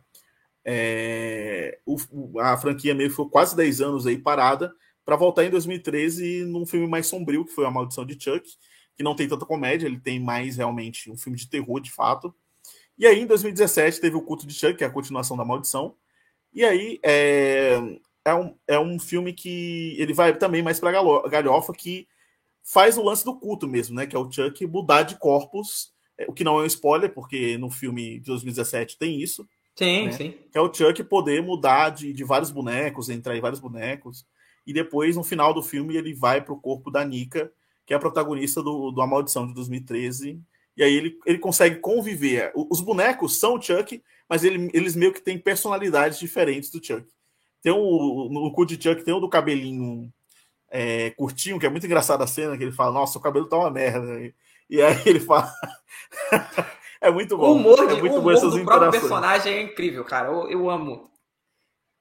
é, 0.65 1.79
o, 1.85 1.97
a 2.41 2.57
franquia 2.57 2.93
meio 2.93 3.09
ficou 3.09 3.29
quase 3.29 3.55
10 3.55 3.79
anos 3.79 4.05
aí 4.05 4.17
parada 4.17 4.73
para 5.05 5.15
voltar 5.15 5.43
em 5.43 5.49
2013 5.49 6.45
num 6.45 6.65
filme 6.65 6.87
mais 6.87 7.07
sombrio, 7.07 7.45
que 7.45 7.51
foi 7.51 7.65
A 7.65 7.71
Maldição 7.71 8.05
de 8.05 8.21
Chuck, 8.21 8.49
que 8.95 9.03
não 9.03 9.15
tem 9.15 9.27
tanta 9.27 9.45
comédia, 9.45 9.87
ele 9.87 9.99
tem 9.99 10.19
mais 10.19 10.57
realmente 10.57 11.09
um 11.09 11.17
filme 11.17 11.37
de 11.37 11.49
terror, 11.49 11.79
de 11.79 11.91
fato. 11.91 12.33
E 12.97 13.07
aí, 13.07 13.21
em 13.21 13.25
2017, 13.25 13.99
teve 13.99 14.15
o 14.15 14.21
Culto 14.21 14.45
de 14.45 14.53
Chuck, 14.53 14.75
que 14.75 14.83
é 14.83 14.87
a 14.87 14.91
continuação 14.91 15.35
da 15.35 15.45
Maldição. 15.45 15.95
E 16.53 16.63
aí, 16.63 16.99
é, 17.03 17.79
é, 18.23 18.35
um, 18.35 18.55
é 18.67 18.79
um 18.79 18.99
filme 18.99 19.33
que 19.33 19.95
ele 19.97 20.13
vai 20.13 20.37
também 20.37 20.61
mais 20.61 20.79
para 20.79 20.91
galhofa, 21.29 21.73
que 21.73 22.07
faz 22.63 22.97
o 22.97 23.03
lance 23.03 23.25
do 23.25 23.39
culto 23.39 23.67
mesmo, 23.67 23.95
né? 23.95 24.05
Que 24.05 24.15
é 24.15 24.19
o 24.19 24.31
Chuck 24.31 24.67
mudar 24.67 25.03
de 25.03 25.17
corpos, 25.17 25.91
é, 26.17 26.25
o 26.27 26.33
que 26.33 26.43
não 26.43 26.59
é 26.59 26.63
um 26.63 26.67
spoiler, 26.67 27.11
porque 27.11 27.57
no 27.57 27.71
filme 27.71 28.19
de 28.19 28.25
2017 28.27 28.97
tem 28.99 29.19
isso. 29.19 29.47
Sim, 29.75 30.05
né? 30.05 30.11
sim. 30.11 30.33
Que 30.51 30.57
é 30.57 30.61
o 30.61 30.71
Chuck 30.71 31.03
poder 31.05 31.41
mudar 31.41 31.89
de, 31.89 32.13
de 32.13 32.23
vários 32.23 32.51
bonecos, 32.51 33.09
entrar 33.09 33.35
em 33.35 33.41
vários 33.41 33.59
bonecos 33.59 34.25
e 34.65 34.73
depois, 34.73 35.15
no 35.15 35.23
final 35.23 35.53
do 35.53 35.63
filme, 35.63 35.95
ele 35.95 36.13
vai 36.13 36.41
para 36.41 36.53
o 36.53 36.59
corpo 36.59 36.91
da 36.91 37.03
Nika, 37.03 37.51
que 37.85 37.93
é 37.93 37.97
a 37.97 37.99
protagonista 37.99 38.61
do, 38.61 38.91
do 38.91 39.01
A 39.01 39.07
Maldição 39.07 39.47
de 39.47 39.53
2013. 39.53 40.39
E 40.77 40.83
aí 40.83 40.93
ele, 40.93 41.19
ele 41.25 41.39
consegue 41.39 41.77
conviver. 41.77 42.51
Os 42.55 42.79
bonecos 42.79 43.39
são 43.39 43.55
o 43.55 43.61
Chuck, 43.61 44.01
mas 44.29 44.43
ele, 44.43 44.69
eles 44.73 44.95
meio 44.95 45.11
que 45.11 45.21
têm 45.21 45.37
personalidades 45.37 46.19
diferentes 46.19 46.69
do 46.69 46.83
Chuck. 46.83 47.05
Tem 47.61 47.71
um, 47.71 48.29
no 48.31 48.51
cu 48.53 48.65
de 48.65 48.81
Chuck 48.81 49.03
tem 49.03 49.13
um 49.13 49.19
do 49.19 49.29
cabelinho 49.29 50.11
é, 50.69 51.11
curtinho, 51.11 51.59
que 51.59 51.65
é 51.65 51.69
muito 51.69 51.85
engraçado 51.85 52.23
a 52.23 52.27
cena, 52.27 52.57
que 52.57 52.63
ele 52.63 52.71
fala, 52.71 52.93
nossa, 52.93 53.17
o 53.17 53.21
cabelo 53.21 53.47
tá 53.47 53.57
uma 53.57 53.69
merda. 53.69 54.33
E 54.69 54.81
aí 54.81 55.01
ele 55.05 55.19
fala. 55.19 55.53
é 57.01 57.11
muito 57.11 57.37
bom. 57.37 57.49
O 57.49 57.55
humor, 57.55 57.79
é 57.79 57.93
muito 57.95 58.15
o 58.15 58.19
humor 58.19 58.39
do 58.39 58.63
próprio 58.63 58.91
personagem 58.91 59.53
é 59.53 59.61
incrível, 59.61 60.05
cara. 60.05 60.29
Eu, 60.29 60.49
eu 60.49 60.69
amo. 60.69 61.11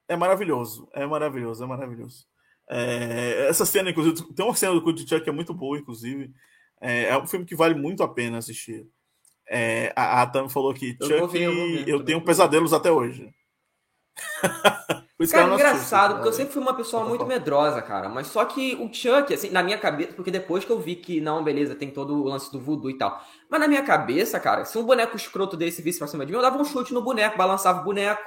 É 0.07 0.15
maravilhoso, 0.15 0.89
é 0.93 1.05
maravilhoso, 1.05 1.63
é 1.63 1.67
maravilhoso. 1.67 2.30
É, 2.73 3.47
essa 3.49 3.65
cena, 3.65 3.89
inclusive, 3.89 4.33
tem 4.33 4.45
uma 4.45 4.55
cena 4.55 4.79
do 4.79 4.97
Chuck 4.97 5.21
que 5.21 5.29
é 5.29 5.33
muito 5.33 5.53
boa, 5.53 5.77
inclusive. 5.77 6.31
É, 6.79 7.09
é, 7.09 7.17
um 7.17 7.27
filme 7.27 7.45
que 7.45 7.55
vale 7.55 7.75
muito 7.75 8.01
a 8.01 8.07
pena 8.07 8.37
assistir. 8.37 8.87
É, 9.49 9.91
a, 9.93 10.21
a 10.21 10.27
Tam 10.27 10.47
falou 10.47 10.73
que 10.73 10.95
Chuck, 11.01 11.33
ver, 11.33 11.41
eu, 11.41 11.53
ver, 11.53 11.87
eu 11.89 12.05
tenho 12.05 12.23
pesadelos 12.23 12.71
até 12.71 12.89
hoje. 12.89 13.29
cara, 15.31 15.53
engraçado, 15.53 16.15
porque 16.15 16.29
eu 16.29 16.33
sempre 16.33 16.53
fui 16.53 16.61
uma 16.61 16.73
pessoa 16.73 17.03
muito 17.03 17.25
medrosa, 17.25 17.81
cara. 17.81 18.07
Mas 18.07 18.27
só 18.27 18.45
que 18.45 18.75
o 18.75 18.91
Chuck, 18.91 19.33
assim, 19.33 19.49
na 19.49 19.61
minha 19.61 19.77
cabeça, 19.77 20.13
porque 20.13 20.31
depois 20.31 20.63
que 20.63 20.71
eu 20.71 20.79
vi 20.79 20.95
que, 20.95 21.19
não, 21.19 21.43
beleza, 21.43 21.75
tem 21.75 21.91
todo 21.91 22.13
o 22.13 22.23
lance 22.23 22.49
do 22.53 22.59
voodoo 22.59 22.89
e 22.89 22.97
tal. 22.97 23.21
Mas 23.49 23.59
na 23.59 23.67
minha 23.67 23.83
cabeça, 23.83 24.39
cara, 24.39 24.63
se 24.63 24.77
um 24.77 24.85
boneco 24.85 25.17
escroto 25.17 25.57
desse 25.57 25.81
visse 25.81 25.99
pra 25.99 26.07
cima 26.07 26.25
de 26.25 26.31
mim, 26.31 26.37
eu 26.37 26.41
dava 26.41 26.57
um 26.57 26.63
chute 26.63 26.93
no 26.93 27.01
boneco, 27.01 27.37
balançava 27.37 27.81
o 27.81 27.83
boneco. 27.83 28.21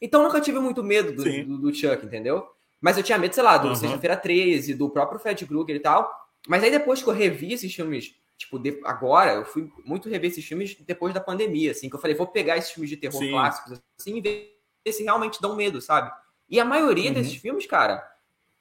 Então 0.00 0.20
eu 0.20 0.28
nunca 0.28 0.40
tive 0.40 0.60
muito 0.60 0.84
medo 0.84 1.12
do, 1.12 1.24
do, 1.24 1.58
do 1.58 1.74
Chuck, 1.74 2.06
entendeu? 2.06 2.46
Mas 2.80 2.96
eu 2.96 3.02
tinha 3.02 3.18
medo, 3.18 3.34
sei 3.34 3.42
lá, 3.42 3.58
do 3.58 3.68
uhum. 3.68 3.74
Sexta-feira 3.74 4.16
13, 4.16 4.74
do 4.74 4.88
próprio 4.88 5.20
Fred 5.20 5.44
Krueger 5.46 5.76
e 5.76 5.80
tal. 5.80 6.10
Mas 6.48 6.64
aí 6.64 6.70
depois 6.70 7.02
que 7.02 7.08
eu 7.08 7.12
revi 7.12 7.52
esses 7.52 7.74
filmes, 7.74 8.14
tipo, 8.38 8.58
de, 8.58 8.80
agora, 8.84 9.34
eu 9.34 9.44
fui 9.44 9.70
muito 9.84 10.08
rever 10.08 10.30
esses 10.30 10.44
filmes 10.44 10.74
depois 10.80 11.12
da 11.12 11.20
pandemia, 11.20 11.72
assim, 11.72 11.90
que 11.90 11.94
eu 11.94 12.00
falei, 12.00 12.16
vou 12.16 12.26
pegar 12.26 12.56
esses 12.56 12.70
filmes 12.70 12.88
de 12.88 12.96
terror 12.96 13.20
Sim. 13.20 13.30
clássicos, 13.30 13.80
assim, 13.98 14.16
e 14.16 14.20
ver 14.20 14.92
se 14.92 15.02
realmente 15.02 15.42
dão 15.42 15.54
medo, 15.54 15.80
sabe? 15.80 16.10
E 16.48 16.58
a 16.58 16.64
maioria 16.64 17.08
uhum. 17.08 17.14
desses 17.14 17.36
filmes, 17.36 17.66
cara, 17.66 18.02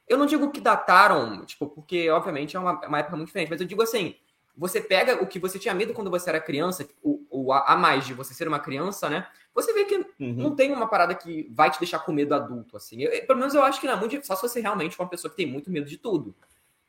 eu 0.08 0.18
não 0.18 0.26
digo 0.26 0.52
que 0.52 0.60
dataram, 0.60 1.46
tipo, 1.46 1.68
porque 1.68 2.10
obviamente 2.10 2.58
é 2.58 2.60
uma, 2.60 2.86
uma 2.86 3.00
época 3.00 3.16
muito 3.16 3.28
diferente, 3.28 3.50
mas 3.50 3.62
eu 3.62 3.68
digo 3.68 3.82
assim, 3.82 4.16
você 4.60 4.82
pega 4.82 5.24
o 5.24 5.26
que 5.26 5.40
você 5.40 5.58
tinha 5.58 5.74
medo 5.74 5.94
quando 5.94 6.12
você 6.12 6.30
era 6.30 6.40
criança, 6.42 6.86
o, 7.02 7.26
o 7.30 7.54
a, 7.54 7.74
a 7.74 7.78
mais 7.78 8.06
de 8.06 8.14
você 8.14 8.34
ser 8.34 8.46
uma 8.46 8.60
criança, 8.60 9.10
né? 9.10 9.26
Você 9.56 9.72
vê 9.72 9.86
que 9.86 9.96
uhum. 9.96 10.34
não 10.34 10.54
tem 10.54 10.74
uma 10.74 10.86
parada 10.86 11.16
que 11.16 11.50
vai 11.56 11.72
te 11.72 11.80
deixar 11.80 12.00
com 12.00 12.12
medo 12.12 12.36
adulto, 12.36 12.76
assim. 12.76 13.02
Eu, 13.02 13.26
pelo 13.26 13.40
menos 13.40 13.56
eu 13.56 13.64
acho 13.64 13.80
que 13.80 13.88
não 13.88 13.94
é 13.94 13.96
muito 13.96 14.28
só 14.28 14.36
se 14.36 14.42
você 14.42 14.60
realmente 14.60 15.00
é 15.00 15.02
uma 15.02 15.10
pessoa 15.10 15.32
que 15.32 15.38
tem 15.38 15.46
muito 15.46 15.72
medo 15.72 15.88
de 15.88 15.98
tudo. 15.98 16.36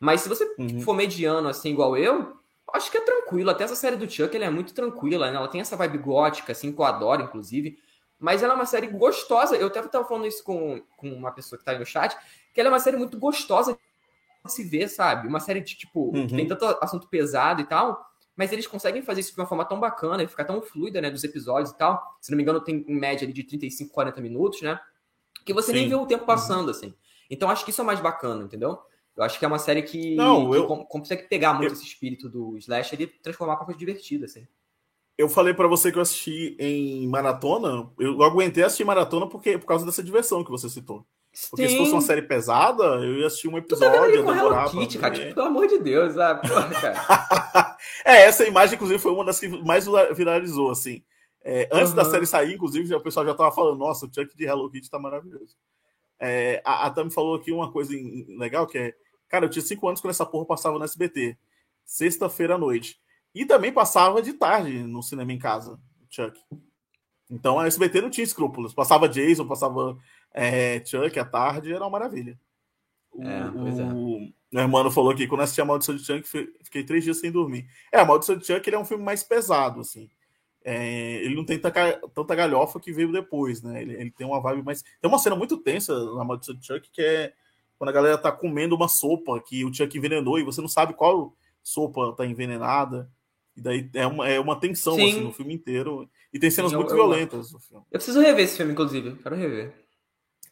Mas 0.00 0.22
se 0.22 0.28
você 0.28 0.52
uhum. 0.58 0.80
for 0.80 0.94
mediano, 0.94 1.48
assim, 1.48 1.70
igual 1.70 1.96
eu, 1.96 2.36
acho 2.72 2.90
que 2.90 2.98
é 2.98 3.00
tranquilo. 3.00 3.50
Até 3.50 3.62
essa 3.62 3.76
série 3.76 3.94
do 3.94 4.10
Chuck, 4.10 4.34
ela 4.34 4.46
é 4.46 4.50
muito 4.50 4.74
tranquila, 4.74 5.30
né? 5.30 5.36
Ela 5.36 5.48
tem 5.48 5.60
essa 5.60 5.76
vibe 5.76 5.98
gótica, 5.98 6.50
assim, 6.50 6.72
que 6.72 6.80
eu 6.80 6.84
adoro, 6.84 7.22
inclusive. 7.22 7.78
Mas 8.18 8.42
ela 8.42 8.54
é 8.54 8.56
uma 8.56 8.66
série 8.66 8.88
gostosa. 8.88 9.56
Eu 9.56 9.68
até 9.68 9.78
estava 9.78 10.04
falando 10.04 10.26
isso 10.26 10.42
com, 10.42 10.82
com 10.96 11.08
uma 11.12 11.30
pessoa 11.30 11.56
que 11.56 11.62
está 11.62 11.70
aí 11.70 11.78
no 11.78 11.86
chat, 11.86 12.16
que 12.52 12.60
ela 12.60 12.68
é 12.68 12.72
uma 12.72 12.80
série 12.80 12.96
muito 12.96 13.16
gostosa 13.16 13.78
se 14.48 14.64
ver, 14.64 14.88
sabe? 14.88 15.28
Uma 15.28 15.40
série 15.40 15.60
de, 15.60 15.76
tipo, 15.76 16.16
uhum. 16.16 16.26
que 16.26 16.34
tem 16.34 16.46
tanto 16.46 16.64
assunto 16.80 17.08
pesado 17.08 17.60
e 17.60 17.64
tal, 17.64 18.00
mas 18.36 18.52
eles 18.52 18.66
conseguem 18.66 19.02
fazer 19.02 19.20
isso 19.20 19.34
de 19.34 19.40
uma 19.40 19.46
forma 19.46 19.64
tão 19.64 19.78
bacana 19.78 20.22
e 20.22 20.26
ficar 20.26 20.44
tão 20.44 20.62
fluida, 20.62 21.00
né, 21.00 21.10
dos 21.10 21.24
episódios 21.24 21.70
e 21.70 21.78
tal. 21.78 22.02
Se 22.20 22.30
não 22.30 22.36
me 22.36 22.42
engano, 22.42 22.60
tem 22.60 22.84
em 22.88 22.98
média 22.98 23.24
ali 23.24 23.32
de 23.32 23.44
35, 23.44 23.92
40 23.92 24.20
minutos, 24.20 24.62
né? 24.62 24.80
Que 25.44 25.52
você 25.52 25.68
Sim. 25.68 25.78
nem 25.78 25.88
vê 25.88 25.94
o 25.94 26.06
tempo 26.06 26.24
passando, 26.24 26.64
uhum. 26.64 26.70
assim. 26.70 26.94
Então 27.30 27.50
acho 27.50 27.64
que 27.64 27.70
isso 27.70 27.80
é 27.80 27.84
mais 27.84 28.00
bacana, 28.00 28.44
entendeu? 28.44 28.78
Eu 29.16 29.24
acho 29.24 29.38
que 29.38 29.44
é 29.44 29.48
uma 29.48 29.58
série 29.58 29.82
que, 29.82 30.14
não, 30.14 30.54
eu, 30.54 30.66
que 30.66 30.84
consegue 30.86 31.24
pegar 31.24 31.52
muito 31.52 31.70
eu, 31.70 31.72
esse 31.74 31.84
espírito 31.84 32.28
do 32.28 32.56
Slash 32.56 32.94
e 32.94 33.06
transformar 33.06 33.56
para 33.56 33.66
coisa 33.66 33.78
divertida, 33.78 34.24
assim 34.24 34.46
eu 35.20 35.28
falei 35.28 35.52
para 35.52 35.68
você 35.68 35.92
que 35.92 35.98
eu 35.98 36.02
assisti 36.02 36.56
em 36.58 37.06
maratona. 37.06 37.90
Eu 37.98 38.22
aguentei 38.22 38.64
assistir 38.64 38.84
maratona 38.84 39.26
porque, 39.26 39.58
por 39.58 39.66
causa 39.66 39.84
dessa 39.84 40.02
diversão 40.02 40.42
que 40.42 40.50
você 40.50 40.68
citou. 40.68 41.06
Porque 41.50 41.68
Sim. 41.68 41.74
se 41.74 41.78
fosse 41.78 41.92
uma 41.92 42.00
série 42.00 42.22
pesada, 42.22 42.82
eu 42.82 43.18
ia 43.18 43.26
assistir 43.26 43.48
um 43.48 43.56
episódio, 43.56 44.10
ia 44.10 44.16
demorar 44.16 44.68
Kitty, 44.68 44.98
cara, 44.98 45.14
tipo, 45.14 45.34
pelo 45.34 45.46
amor 45.46 45.68
de 45.68 45.78
Deus, 45.78 46.14
sabe? 46.14 46.48
Porra, 46.48 46.68
cara. 46.74 47.76
é, 48.04 48.22
essa 48.22 48.44
imagem, 48.46 48.74
inclusive, 48.74 48.98
foi 48.98 49.12
uma 49.12 49.24
das 49.24 49.38
que 49.38 49.48
mais 49.48 49.86
viralizou, 50.14 50.70
assim. 50.70 51.04
É, 51.42 51.68
antes 51.72 51.90
uhum. 51.90 51.96
da 51.96 52.04
série 52.04 52.26
sair, 52.26 52.54
inclusive, 52.54 52.94
o 52.94 53.00
pessoal 53.00 53.24
já 53.24 53.34
tava 53.34 53.52
falando, 53.52 53.78
nossa, 53.78 54.06
o 54.06 54.10
Chuck 54.12 54.36
de 54.36 54.44
Hello 54.44 54.68
Kitty 54.70 54.90
tá 54.90 54.98
maravilhoso. 54.98 55.56
É, 56.18 56.60
a, 56.64 56.86
a 56.86 56.90
Tami 56.90 57.10
falou 57.10 57.36
aqui 57.36 57.52
uma 57.52 57.70
coisa 57.70 57.92
legal, 58.36 58.66
que 58.66 58.76
é, 58.76 58.94
cara, 59.28 59.46
eu 59.46 59.50
tinha 59.50 59.62
cinco 59.62 59.88
anos 59.88 60.00
quando 60.00 60.10
essa 60.10 60.26
porra 60.26 60.44
passava 60.44 60.78
no 60.78 60.84
SBT. 60.84 61.38
Sexta-feira 61.84 62.56
à 62.56 62.58
noite. 62.58 63.00
E 63.34 63.46
também 63.46 63.72
passava 63.72 64.20
de 64.20 64.32
tarde 64.32 64.82
no 64.82 65.02
cinema 65.02 65.32
em 65.32 65.38
casa, 65.38 65.78
Chuck. 66.10 66.38
Então 67.30 67.58
a 67.58 67.66
SBT 67.66 68.00
não 68.02 68.10
tinha 68.10 68.24
escrúpulos. 68.24 68.74
Passava 68.74 69.08
Jason, 69.08 69.46
passava 69.46 69.96
é, 70.32 70.84
Chuck 70.84 71.18
à 71.18 71.24
tarde, 71.24 71.72
era 71.72 71.84
uma 71.84 71.90
maravilha. 71.90 72.38
O, 73.12 73.22
é, 73.22 73.50
pois 73.50 73.78
é. 73.78 73.84
o 73.84 74.32
meu 74.52 74.62
irmão 74.62 74.90
falou 74.90 75.14
que 75.14 75.26
quando 75.26 75.42
assisti 75.42 75.60
a 75.60 75.64
Maldição 75.64 75.96
de 75.96 76.04
Chuck, 76.04 76.28
fiquei 76.62 76.84
três 76.84 77.04
dias 77.04 77.18
sem 77.18 77.30
dormir. 77.30 77.66
É, 77.92 77.98
a 77.98 78.04
Maldição 78.04 78.36
de 78.36 78.46
Chuck 78.46 78.68
ele 78.68 78.76
é 78.76 78.78
um 78.78 78.84
filme 78.84 79.04
mais 79.04 79.22
pesado, 79.22 79.80
assim. 79.80 80.08
É, 80.62 81.24
ele 81.24 81.34
não 81.34 81.44
tem 81.44 81.58
tanta, 81.58 82.00
tanta 82.14 82.34
galhofa 82.34 82.78
que 82.78 82.92
veio 82.92 83.10
depois, 83.10 83.62
né? 83.62 83.80
Ele, 83.80 83.94
ele, 83.94 84.10
tem 84.10 84.26
uma 84.26 84.40
vibe 84.40 84.62
mais. 84.62 84.82
Tem 84.82 85.08
uma 85.10 85.18
cena 85.18 85.34
muito 85.34 85.56
tensa 85.56 85.94
na 86.14 86.24
Maldição 86.24 86.54
de 86.54 86.66
Chuck 86.66 86.90
que 86.90 87.02
é 87.02 87.32
quando 87.78 87.88
a 87.88 87.92
galera 87.92 88.18
tá 88.18 88.30
comendo 88.30 88.76
uma 88.76 88.88
sopa 88.88 89.40
que 89.40 89.64
o 89.64 89.72
Chuck 89.72 89.96
envenenou 89.96 90.38
e 90.38 90.44
você 90.44 90.60
não 90.60 90.68
sabe 90.68 90.92
qual 90.92 91.34
sopa 91.62 92.12
tá 92.12 92.26
envenenada. 92.26 93.10
E 93.56 93.60
daí 93.60 93.90
é 93.94 94.06
uma, 94.06 94.28
é 94.28 94.38
uma 94.38 94.58
tensão 94.60 94.94
assim, 94.94 95.20
no 95.20 95.32
filme 95.32 95.54
inteiro. 95.54 96.08
E 96.32 96.38
tem 96.38 96.50
cenas 96.50 96.70
Sim, 96.70 96.76
muito 96.76 96.90
eu, 96.90 96.96
violentas 96.96 97.52
no 97.52 97.58
filme. 97.58 97.84
Eu 97.90 97.98
preciso 97.98 98.20
rever 98.20 98.44
esse 98.44 98.58
filme, 98.58 98.72
inclusive. 98.72 99.16
Quero 99.16 99.34
rever. 99.34 99.72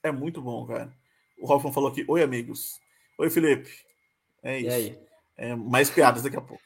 É 0.03 0.11
muito 0.13 0.41
bom, 0.41 0.67
cara. 0.67 0.93
O 1.41 1.51
Hoffman 1.51 1.73
falou 1.73 1.91
aqui: 1.91 2.05
Oi, 2.09 2.23
amigos. 2.23 2.81
Oi, 3.19 3.31
Felipe. 3.31 3.71
É 4.43 4.59
isso. 4.59 4.99
É, 5.37 5.55
mais 5.55 5.91
piadas 5.91 6.23
daqui 6.23 6.37
a 6.37 6.41
pouco. 6.41 6.63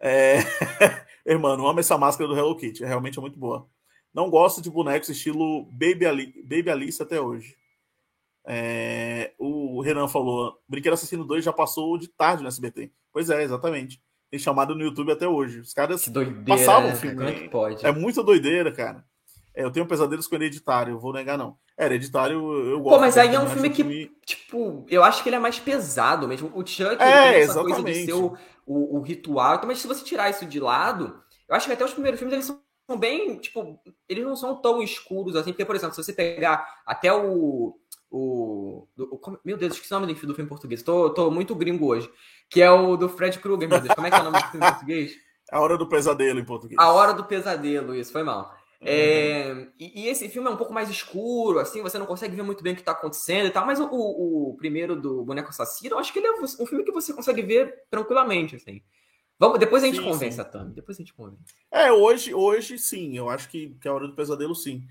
É... 0.00 0.38
Irmão, 1.26 1.66
amo 1.66 1.80
essa 1.80 1.98
máscara 1.98 2.28
do 2.28 2.36
Hello 2.36 2.56
Kitty. 2.56 2.84
É, 2.84 2.86
realmente 2.86 3.18
é 3.18 3.20
muito 3.20 3.38
boa. 3.38 3.68
Não 4.12 4.30
gosto 4.30 4.62
de 4.62 4.70
bonecos 4.70 5.08
estilo 5.08 5.64
Baby, 5.72 6.06
Ali... 6.06 6.42
Baby 6.42 6.70
Alice 6.70 7.02
até 7.02 7.20
hoje. 7.20 7.56
É... 8.46 9.32
O 9.38 9.80
Renan 9.80 10.08
falou: 10.08 10.60
Brinquedo 10.68 10.94
Assassino 10.94 11.24
2 11.24 11.44
já 11.44 11.52
passou 11.52 11.98
de 11.98 12.08
tarde 12.08 12.42
no 12.42 12.48
SBT. 12.48 12.92
Pois 13.12 13.30
é, 13.30 13.42
exatamente 13.42 14.00
tem 14.30 14.38
chamado 14.38 14.74
no 14.74 14.82
YouTube 14.82 15.12
até 15.12 15.26
hoje. 15.26 15.60
Os 15.60 15.72
caras 15.72 16.06
doideira, 16.08 16.44
passavam 16.44 16.88
o 16.88 16.92
né? 16.92 16.96
filme. 16.96 17.16
Como 17.16 17.28
é 17.28 17.48
pode? 17.48 17.86
É 17.86 17.92
muito 17.92 18.22
doideira, 18.22 18.72
cara. 18.72 19.04
É, 19.54 19.64
eu 19.64 19.70
tenho 19.70 19.86
pesadelos 19.86 20.26
com 20.26 20.34
hereditário, 20.34 20.92
eu 20.92 20.98
vou 20.98 21.12
negar, 21.12 21.38
não. 21.38 21.56
Hereditário 21.78 22.38
eu 22.70 22.80
gosto. 22.80 22.94
Pô, 22.94 23.00
mas 23.00 23.18
aí 23.18 23.34
é 23.34 23.40
um 23.40 23.48
filme 23.48 23.68
que, 23.70 23.82
filme... 23.82 24.10
tipo, 24.24 24.86
eu 24.88 25.04
acho 25.04 25.22
que 25.22 25.28
ele 25.28 25.36
é 25.36 25.40
mais 25.40 25.58
pesado 25.58 26.26
mesmo. 26.26 26.50
O 26.54 26.66
Chuck 26.66 26.94
é, 26.94 26.96
tem 26.96 27.08
essa 27.08 27.52
exatamente. 27.52 27.82
coisa 27.82 28.04
ser 28.04 28.12
o, 28.14 28.36
o, 28.66 28.98
o, 28.98 29.00
ritual. 29.02 29.60
Mas 29.66 29.78
se 29.80 29.86
você 29.86 30.02
tirar 30.02 30.30
isso 30.30 30.46
de 30.46 30.58
lado, 30.58 31.20
eu 31.48 31.54
acho 31.54 31.66
que 31.66 31.72
até 31.72 31.84
os 31.84 31.92
primeiros 31.92 32.18
filmes 32.18 32.32
eles 32.32 32.46
são 32.46 32.98
bem, 32.98 33.36
tipo, 33.36 33.78
eles 34.08 34.24
não 34.24 34.36
são 34.36 34.56
tão 34.56 34.82
escuros 34.82 35.36
assim. 35.36 35.52
Porque, 35.52 35.64
por 35.64 35.76
exemplo, 35.76 35.94
se 35.94 36.02
você 36.02 36.12
pegar 36.12 36.66
até 36.86 37.12
o. 37.12 37.76
o, 38.10 38.86
o 38.98 39.38
meu 39.44 39.58
Deus, 39.58 39.74
esqueci 39.74 39.92
o 39.92 40.00
nome 40.00 40.14
do 40.14 40.18
filme 40.18 40.34
em 40.38 40.46
português. 40.46 40.82
Tô, 40.82 41.10
tô 41.10 41.30
muito 41.30 41.54
gringo 41.54 41.86
hoje 41.86 42.10
que 42.48 42.62
é 42.62 42.70
o 42.70 42.96
do 42.96 43.08
Fred 43.08 43.38
Krueger, 43.38 43.68
meu 43.68 43.80
Deus. 43.80 43.94
Como 43.94 44.06
é 44.06 44.10
que 44.10 44.16
é 44.16 44.20
o 44.20 44.24
nome 44.24 44.38
do 44.38 44.50
filme 44.50 44.66
em 44.66 44.70
português? 44.70 45.12
A 45.52 45.60
Hora 45.60 45.78
do 45.78 45.88
Pesadelo 45.88 46.40
em 46.40 46.44
português. 46.44 46.76
A 46.76 46.90
Hora 46.90 47.14
do 47.14 47.24
Pesadelo, 47.24 47.94
isso, 47.94 48.10
foi 48.10 48.24
mal. 48.24 48.52
Uhum. 48.80 48.88
É, 48.88 49.68
e, 49.78 50.02
e, 50.02 50.08
esse 50.08 50.28
filme 50.28 50.48
é 50.48 50.50
um 50.50 50.56
pouco 50.56 50.72
mais 50.72 50.90
escuro, 50.90 51.58
assim, 51.58 51.82
você 51.82 51.98
não 51.98 52.06
consegue 52.06 52.36
ver 52.36 52.42
muito 52.42 52.62
bem 52.62 52.72
o 52.72 52.76
que 52.76 52.82
está 52.82 52.92
acontecendo 52.92 53.46
e 53.46 53.50
tal, 53.50 53.64
mas 53.64 53.80
o, 53.80 53.86
o, 53.86 54.50
o, 54.50 54.56
primeiro 54.56 55.00
do 55.00 55.24
Boneco 55.24 55.48
Assassino, 55.48 55.94
eu 55.94 55.98
acho 55.98 56.12
que 56.12 56.18
ele 56.18 56.26
é 56.26 56.32
um 56.32 56.66
filme 56.66 56.84
que 56.84 56.92
você 56.92 57.12
consegue 57.12 57.42
ver 57.42 57.84
tranquilamente, 57.90 58.56
assim. 58.56 58.82
Vamos, 59.38 59.58
depois 59.58 59.82
a 59.82 59.86
gente 59.86 59.98
sim, 59.98 60.04
convence 60.04 60.36
sim. 60.36 60.40
a 60.40 60.44
Tami, 60.44 60.74
depois 60.74 60.96
a 60.96 61.00
gente 61.00 61.14
convence. 61.14 61.54
É, 61.70 61.92
hoje, 61.92 62.34
hoje 62.34 62.78
sim, 62.78 63.16
eu 63.16 63.28
acho 63.28 63.48
que, 63.48 63.76
que 63.80 63.88
é 63.88 63.90
a 63.90 63.94
Hora 63.94 64.06
do 64.06 64.14
Pesadelo 64.14 64.54
sim. 64.54 64.82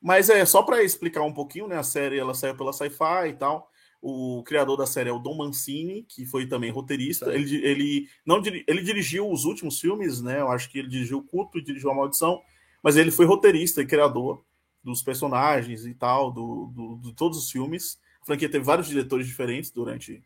Mas 0.00 0.28
é 0.28 0.44
só 0.44 0.62
para 0.62 0.82
explicar 0.82 1.22
um 1.22 1.32
pouquinho, 1.32 1.66
né? 1.66 1.78
A 1.78 1.82
série 1.82 2.18
ela 2.18 2.34
saiu 2.34 2.54
pela 2.54 2.74
Sci-Fi 2.74 3.28
e 3.30 3.32
tal. 3.32 3.70
O 4.02 4.42
criador 4.44 4.76
da 4.76 4.84
série 4.84 5.08
é 5.08 5.12
o 5.12 5.18
Don 5.18 5.34
Mancini, 5.34 6.02
que 6.02 6.26
foi 6.26 6.46
também 6.46 6.70
roteirista. 6.70 7.32
Ele, 7.34 7.56
ele, 7.64 8.08
não, 8.26 8.42
ele 8.44 8.82
dirigiu 8.82 9.30
os 9.30 9.46
últimos 9.46 9.80
filmes, 9.80 10.20
né? 10.20 10.42
Eu 10.42 10.50
acho 10.50 10.70
que 10.70 10.78
ele 10.78 10.88
dirigiu 10.88 11.18
o 11.18 11.22
Culto 11.22 11.56
e 11.56 11.64
dirigiu 11.64 11.90
a 11.90 11.94
Maldição, 11.94 12.42
mas 12.84 12.98
ele 12.98 13.10
foi 13.10 13.24
roteirista 13.24 13.80
e 13.80 13.86
criador 13.86 14.44
dos 14.82 15.02
personagens 15.02 15.86
e 15.86 15.94
tal, 15.94 16.30
do, 16.30 16.66
do, 16.66 16.96
de 16.98 17.14
todos 17.14 17.38
os 17.38 17.50
filmes. 17.50 17.98
A 18.20 18.26
franquia 18.26 18.46
teve 18.46 18.62
vários 18.62 18.86
diretores 18.86 19.26
diferentes 19.26 19.70
durante 19.70 20.22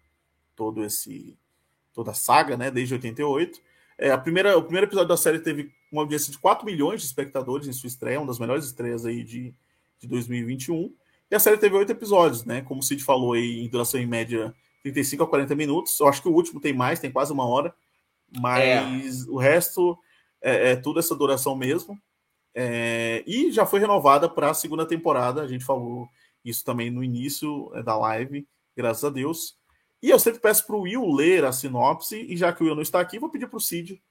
todo 0.57 0.85
esse 0.85 1.39
toda 1.95 2.11
a 2.11 2.15
saga, 2.15 2.57
né? 2.57 2.69
Desde 2.69 2.95
88. 2.95 3.61
É, 3.97 4.11
a 4.11 4.19
primeira, 4.19 4.59
o 4.59 4.63
primeiro 4.63 4.89
episódio 4.89 5.09
da 5.09 5.17
série 5.17 5.39
teve 5.39 5.73
uma 5.91 6.03
audiência 6.03 6.33
de 6.33 6.39
4 6.39 6.67
milhões 6.67 7.01
de 7.01 7.07
espectadores 7.07 7.69
em 7.69 7.73
sua 7.73 7.87
estreia, 7.87 8.19
uma 8.19 8.27
das 8.27 8.41
melhores 8.41 8.65
estreias 8.65 9.07
aí 9.07 9.23
de, 9.23 9.55
de 10.01 10.09
2021. 10.09 10.93
E 11.31 11.37
a 11.37 11.39
série 11.39 11.59
teve 11.59 11.77
oito 11.77 11.93
episódios, 11.93 12.45
né? 12.45 12.63
Como 12.63 12.81
o 12.81 12.83
Cid 12.83 13.05
falou 13.05 13.35
aí, 13.35 13.61
em 13.61 13.69
duração 13.69 14.01
em 14.01 14.07
média 14.07 14.53
35 14.83 15.23
a 15.23 15.29
40 15.29 15.55
minutos. 15.55 15.99
Eu 16.01 16.09
acho 16.09 16.21
que 16.21 16.29
o 16.29 16.35
último 16.35 16.61
tem 16.61 16.73
mais, 16.73 16.99
tem 16.99 17.11
quase 17.11 17.33
uma 17.33 17.47
hora. 17.47 17.73
Mas 18.37 19.27
é. 19.27 19.31
o 19.31 19.37
resto 19.37 19.97
é, 20.43 20.73
é 20.73 20.77
tudo 20.77 20.99
essa 20.99 21.15
duração 21.15 21.55
mesmo. 21.55 21.97
É, 22.61 23.23
e 23.25 23.53
já 23.53 23.65
foi 23.65 23.79
renovada 23.79 24.29
para 24.29 24.51
a 24.51 24.55
segunda 24.55 24.85
temporada. 24.85 25.43
A 25.43 25.47
gente 25.47 25.65
falou 25.65 26.09
isso 26.45 26.65
também 26.65 26.91
no 26.91 27.05
início 27.05 27.71
é, 27.73 27.85
da 27.85 27.97
live, 27.97 28.49
graças 28.77 29.05
a 29.05 29.11
Deus. 29.11 29.57
E 30.03 30.11
eu 30.11 30.19
sempre 30.19 30.41
peço 30.41 30.67
para 30.67 30.75
o 30.75 30.81
Will 30.81 31.07
ler 31.15 31.45
a 31.45 31.53
sinopse, 31.53 32.17
e 32.29 32.37
já 32.37 32.53
que 32.53 32.61
o 32.61 32.67
Will 32.67 32.75
não 32.75 32.83
está 32.83 32.99
aqui, 32.99 33.17
vou 33.17 33.31
pedir 33.31 33.47
para 33.47 33.59
o 33.59 33.61
Cid 33.61 34.03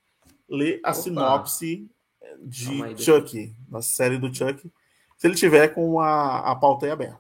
ler 0.47 0.79
a 0.81 0.91
Opa. 0.91 0.93
sinopse 0.93 1.91
de 2.39 2.83
aí, 2.83 2.97
Chuck, 2.97 3.53
da 3.67 3.81
série 3.81 4.17
do 4.17 4.33
Chuck, 4.33 4.71
se 5.17 5.27
ele 5.27 5.35
tiver 5.35 5.67
com 5.69 5.99
a, 5.99 6.51
a 6.51 6.55
pauta 6.55 6.85
aí 6.85 6.91
aberta. 6.91 7.19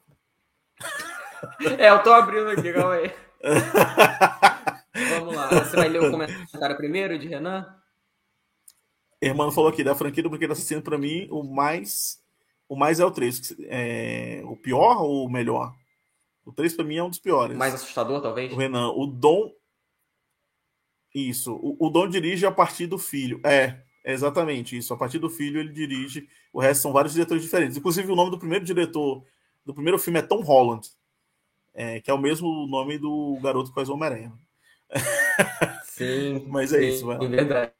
É, 1.77 1.91
eu 1.91 2.01
tô 2.01 2.11
abrindo 2.11 2.49
aqui, 2.49 2.73
calma 2.73 2.95
aí. 2.95 3.11
Vamos 5.19 5.35
lá. 5.35 5.49
Você 5.49 5.75
vai 5.75 5.87
ler 5.87 6.01
o 6.01 6.09
comentário 6.09 6.75
primeiro 6.75 7.19
de 7.19 7.27
Renan? 7.27 7.63
Hermano 9.21 9.51
falou 9.51 9.69
aqui, 9.69 9.83
da 9.83 9.95
franquia 9.95 10.23
do 10.23 10.29
Brinquedo 10.29 10.51
Assassino, 10.51 10.81
para 10.81 10.97
mim, 10.97 11.27
o 11.31 11.43
mais 11.43 12.21
o 12.69 12.75
mais 12.75 12.99
é 12.99 13.05
o 13.05 13.11
3. 13.11 13.55
É, 13.61 14.41
o 14.45 14.55
pior 14.55 15.01
ou 15.01 15.25
o 15.25 15.31
melhor? 15.31 15.73
O 16.45 16.51
3 16.51 16.75
para 16.75 16.85
mim 16.85 16.97
é 16.97 17.03
um 17.03 17.09
dos 17.09 17.19
piores. 17.19 17.57
Mais 17.57 17.73
assustador, 17.73 18.21
talvez? 18.21 18.51
O 18.51 18.55
Renan, 18.55 18.89
o 18.89 19.07
Dom. 19.07 19.51
Isso. 21.13 21.53
O, 21.53 21.87
o 21.87 21.89
Dom 21.89 22.07
dirige 22.07 22.45
a 22.45 22.51
partir 22.51 22.87
do 22.87 22.97
filho. 22.97 23.39
É, 23.45 23.81
é 24.03 24.13
exatamente 24.13 24.77
isso. 24.77 24.93
A 24.93 24.97
partir 24.97 25.19
do 25.19 25.29
filho 25.29 25.59
ele 25.59 25.71
dirige. 25.71 26.27
O 26.51 26.59
resto 26.59 26.81
são 26.81 26.93
vários 26.93 27.13
diretores 27.13 27.41
diferentes. 27.41 27.77
Inclusive, 27.77 28.11
o 28.11 28.15
nome 28.15 28.31
do 28.31 28.39
primeiro 28.39 28.65
diretor 28.65 29.23
do 29.65 29.73
primeiro 29.73 29.99
filme 29.99 30.19
é 30.19 30.21
Tom 30.21 30.41
Holland, 30.41 30.89
é, 31.73 31.99
que 31.99 32.09
é 32.09 32.13
o 32.13 32.17
mesmo 32.17 32.65
nome 32.67 32.97
do 32.97 33.37
garoto 33.41 33.69
que 33.69 33.75
faz 33.75 33.89
o 33.89 33.93
Homem-Aranha. 33.93 34.33
Sim. 35.83 36.45
Mas 36.47 36.71
é 36.71 36.79
sim, 36.79 36.87
isso, 36.87 37.05
vai 37.05 37.17
É 37.17 37.27
verdade. 37.27 37.73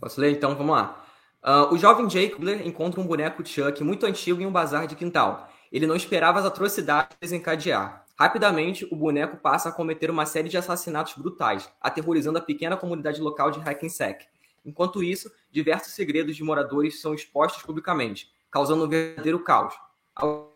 Posso 0.00 0.20
ler? 0.20 0.32
Então, 0.32 0.54
vamos 0.54 0.74
lá. 0.74 1.04
Uh, 1.42 1.74
o 1.74 1.78
jovem 1.78 2.06
Jake 2.06 2.36
encontra 2.64 3.00
um 3.00 3.06
boneco 3.06 3.44
Chuck 3.44 3.82
muito 3.82 4.06
antigo 4.06 4.40
em 4.40 4.46
um 4.46 4.52
bazar 4.52 4.86
de 4.86 4.94
quintal. 4.94 5.48
Ele 5.72 5.86
não 5.86 5.96
esperava 5.96 6.38
as 6.38 6.46
atrocidades 6.46 7.16
desencadear. 7.20 8.04
Rapidamente, 8.18 8.86
o 8.92 8.96
boneco 8.96 9.36
passa 9.38 9.70
a 9.70 9.72
cometer 9.72 10.10
uma 10.10 10.26
série 10.26 10.48
de 10.48 10.56
assassinatos 10.56 11.14
brutais, 11.14 11.68
aterrorizando 11.80 12.38
a 12.38 12.42
pequena 12.42 12.76
comunidade 12.76 13.20
local 13.20 13.50
de 13.50 13.58
Hackensack. 13.58 14.26
Enquanto 14.64 15.02
isso, 15.02 15.30
diversos 15.50 15.94
segredos 15.94 16.36
de 16.36 16.44
moradores 16.44 17.00
são 17.00 17.14
expostos 17.14 17.62
publicamente, 17.62 18.30
causando 18.50 18.84
um 18.84 18.88
verdadeiro 18.88 19.42
caos. 19.42 19.74
Aos 20.14 20.46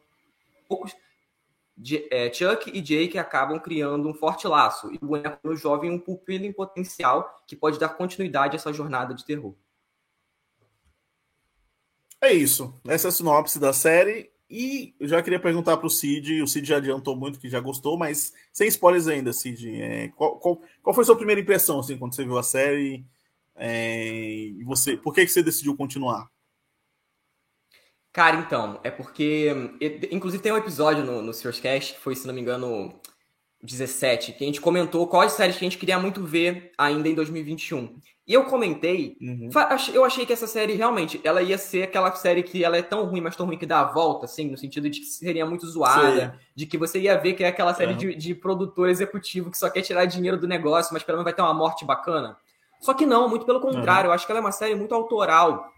poucos, 0.68 0.94
é, 2.10 2.32
Chuck 2.32 2.70
e 2.72 2.80
Jake 2.80 3.18
acabam 3.18 3.60
criando 3.60 4.08
um 4.08 4.14
forte 4.14 4.46
laço 4.46 4.90
e 4.92 4.98
o 5.02 5.10
no 5.44 5.56
jovem 5.56 5.90
um 5.90 5.98
pupilo 5.98 6.46
em 6.46 6.52
potencial 6.52 7.42
que 7.46 7.54
pode 7.54 7.78
dar 7.78 7.90
continuidade 7.90 8.56
a 8.56 8.56
essa 8.56 8.72
jornada 8.72 9.14
de 9.14 9.24
terror. 9.24 9.54
É 12.20 12.32
isso. 12.32 12.74
Essa 12.86 13.08
é 13.08 13.10
a 13.10 13.12
sinopse 13.12 13.58
da 13.58 13.72
série. 13.72 14.30
E 14.48 14.94
eu 15.00 15.08
já 15.08 15.20
queria 15.22 15.40
perguntar 15.40 15.76
para 15.76 15.86
o 15.86 15.90
Cid, 15.90 16.40
o 16.40 16.46
Cid 16.46 16.68
já 16.68 16.76
adiantou 16.76 17.16
muito 17.16 17.38
que 17.38 17.48
já 17.48 17.58
gostou, 17.58 17.98
mas 17.98 18.32
sem 18.52 18.68
spoilers 18.68 19.08
ainda, 19.08 19.32
Cid. 19.32 19.80
É, 19.80 20.08
qual, 20.08 20.38
qual, 20.38 20.62
qual, 20.82 20.94
foi 20.94 21.02
a 21.02 21.04
sua 21.04 21.16
primeira 21.16 21.40
impressão 21.40 21.80
assim, 21.80 21.98
quando 21.98 22.14
você 22.14 22.24
viu 22.24 22.38
a 22.38 22.42
série? 22.44 23.04
É, 23.56 24.14
e 24.14 24.62
você, 24.64 24.96
por 24.96 25.12
que, 25.12 25.24
que 25.26 25.32
você 25.32 25.42
decidiu 25.42 25.76
continuar? 25.76 26.28
Cara, 28.16 28.36
então, 28.38 28.80
é 28.82 28.90
porque. 28.90 29.52
Inclusive 30.10 30.42
tem 30.42 30.50
um 30.50 30.56
episódio 30.56 31.04
no, 31.04 31.20
no 31.20 31.32
Cast, 31.32 31.92
que 31.92 32.00
foi, 32.00 32.16
se 32.16 32.26
não 32.26 32.32
me 32.32 32.40
engano, 32.40 32.98
17, 33.62 34.32
que 34.32 34.42
a 34.42 34.46
gente 34.46 34.58
comentou 34.58 35.06
quais 35.06 35.32
séries 35.32 35.58
que 35.58 35.62
a 35.66 35.68
gente 35.68 35.76
queria 35.76 35.98
muito 35.98 36.24
ver 36.24 36.72
ainda 36.78 37.10
em 37.10 37.14
2021. 37.14 37.94
E 38.26 38.32
eu 38.32 38.44
comentei, 38.44 39.18
uhum. 39.20 39.50
eu 39.92 40.02
achei 40.02 40.24
que 40.24 40.32
essa 40.32 40.46
série 40.46 40.72
realmente, 40.72 41.20
ela 41.22 41.42
ia 41.42 41.58
ser 41.58 41.82
aquela 41.82 42.10
série 42.16 42.42
que 42.42 42.64
ela 42.64 42.78
é 42.78 42.82
tão 42.82 43.04
ruim, 43.04 43.20
mas 43.20 43.36
tão 43.36 43.44
ruim 43.44 43.58
que 43.58 43.66
dá 43.66 43.80
a 43.80 43.92
volta, 43.92 44.24
assim, 44.24 44.50
no 44.50 44.56
sentido 44.56 44.88
de 44.88 45.00
que 45.00 45.06
seria 45.06 45.44
muito 45.44 45.66
zoada, 45.66 46.30
Sim. 46.30 46.46
de 46.54 46.64
que 46.64 46.78
você 46.78 46.98
ia 46.98 47.18
ver 47.18 47.34
que 47.34 47.44
é 47.44 47.48
aquela 47.48 47.74
série 47.74 47.92
uhum. 47.92 47.98
de, 47.98 48.14
de 48.14 48.34
produtor 48.34 48.88
executivo 48.88 49.50
que 49.50 49.58
só 49.58 49.68
quer 49.68 49.82
tirar 49.82 50.06
dinheiro 50.06 50.40
do 50.40 50.48
negócio, 50.48 50.94
mas 50.94 51.02
pelo 51.02 51.16
menos 51.18 51.24
vai 51.24 51.34
ter 51.34 51.42
uma 51.42 51.52
morte 51.52 51.84
bacana. 51.84 52.34
Só 52.80 52.94
que 52.94 53.04
não, 53.04 53.28
muito 53.28 53.44
pelo 53.44 53.60
contrário, 53.60 54.06
uhum. 54.06 54.12
eu 54.12 54.12
acho 54.14 54.24
que 54.24 54.32
ela 54.32 54.38
é 54.38 54.44
uma 54.44 54.52
série 54.52 54.74
muito 54.74 54.94
autoral 54.94 55.70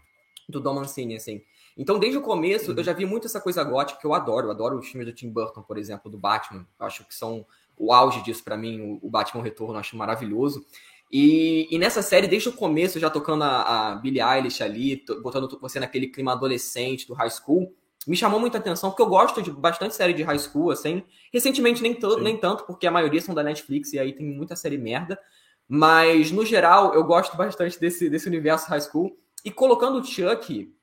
do 0.47 0.61
Dom 0.61 0.75
Mancini, 0.75 1.17
assim. 1.17 1.41
Então, 1.79 1.97
desde 1.97 2.17
o 2.17 2.21
começo, 2.21 2.73
eu 2.73 2.83
já 2.83 2.91
vi 2.91 3.05
muito 3.05 3.25
essa 3.25 3.39
coisa 3.39 3.63
gótica 3.63 4.01
que 4.01 4.05
eu 4.05 4.13
adoro. 4.13 4.47
Eu 4.47 4.51
adoro 4.51 4.77
os 4.77 4.89
filmes 4.89 5.07
do 5.07 5.13
Tim 5.13 5.29
Burton, 5.29 5.61
por 5.61 5.77
exemplo, 5.77 6.11
do 6.11 6.17
Batman. 6.17 6.67
Eu 6.77 6.85
acho 6.85 7.05
que 7.07 7.15
são 7.15 7.45
o 7.77 7.93
auge 7.93 8.21
disso 8.21 8.43
para 8.43 8.57
mim, 8.57 8.99
o 9.01 9.09
Batman 9.09 9.41
Retorno, 9.41 9.75
eu 9.75 9.79
acho 9.79 9.95
maravilhoso. 9.95 10.65
E, 11.09 11.69
e, 11.71 11.77
nessa 11.79 12.01
série, 12.01 12.27
desde 12.27 12.49
o 12.49 12.51
começo, 12.51 12.99
já 12.99 13.09
tocando 13.09 13.45
a, 13.45 13.91
a 13.91 13.95
Billie 13.95 14.21
Eilish 14.21 14.61
ali, 14.61 15.05
botando 15.23 15.57
você 15.61 15.79
naquele 15.79 16.07
clima 16.07 16.33
adolescente 16.33 17.07
do 17.07 17.13
high 17.13 17.31
school, 17.31 17.73
me 18.05 18.17
chamou 18.17 18.41
muita 18.41 18.57
atenção, 18.57 18.89
porque 18.89 19.01
eu 19.01 19.07
gosto 19.07 19.41
de 19.41 19.49
bastante 19.49 19.95
série 19.95 20.13
de 20.13 20.21
high 20.21 20.37
school, 20.37 20.71
assim. 20.71 21.01
Recentemente, 21.31 21.81
nem, 21.81 21.97
nem 22.21 22.37
tanto, 22.37 22.65
porque 22.65 22.87
a 22.87 22.91
maioria 22.91 23.21
são 23.21 23.33
da 23.33 23.41
Netflix 23.41 23.93
e 23.93 23.99
aí 23.99 24.11
tem 24.11 24.25
muita 24.25 24.53
série 24.53 24.77
merda. 24.77 25.17
Mas, 25.65 26.29
no 26.29 26.45
geral, 26.45 26.93
eu 26.93 27.05
gosto 27.05 27.37
bastante 27.37 27.79
desse, 27.79 28.09
desse 28.09 28.27
universo 28.27 28.67
high 28.67 28.81
school. 28.81 29.17
E 29.45 29.49
colocando 29.49 29.99
o 29.99 30.03
Chuck 30.03 30.77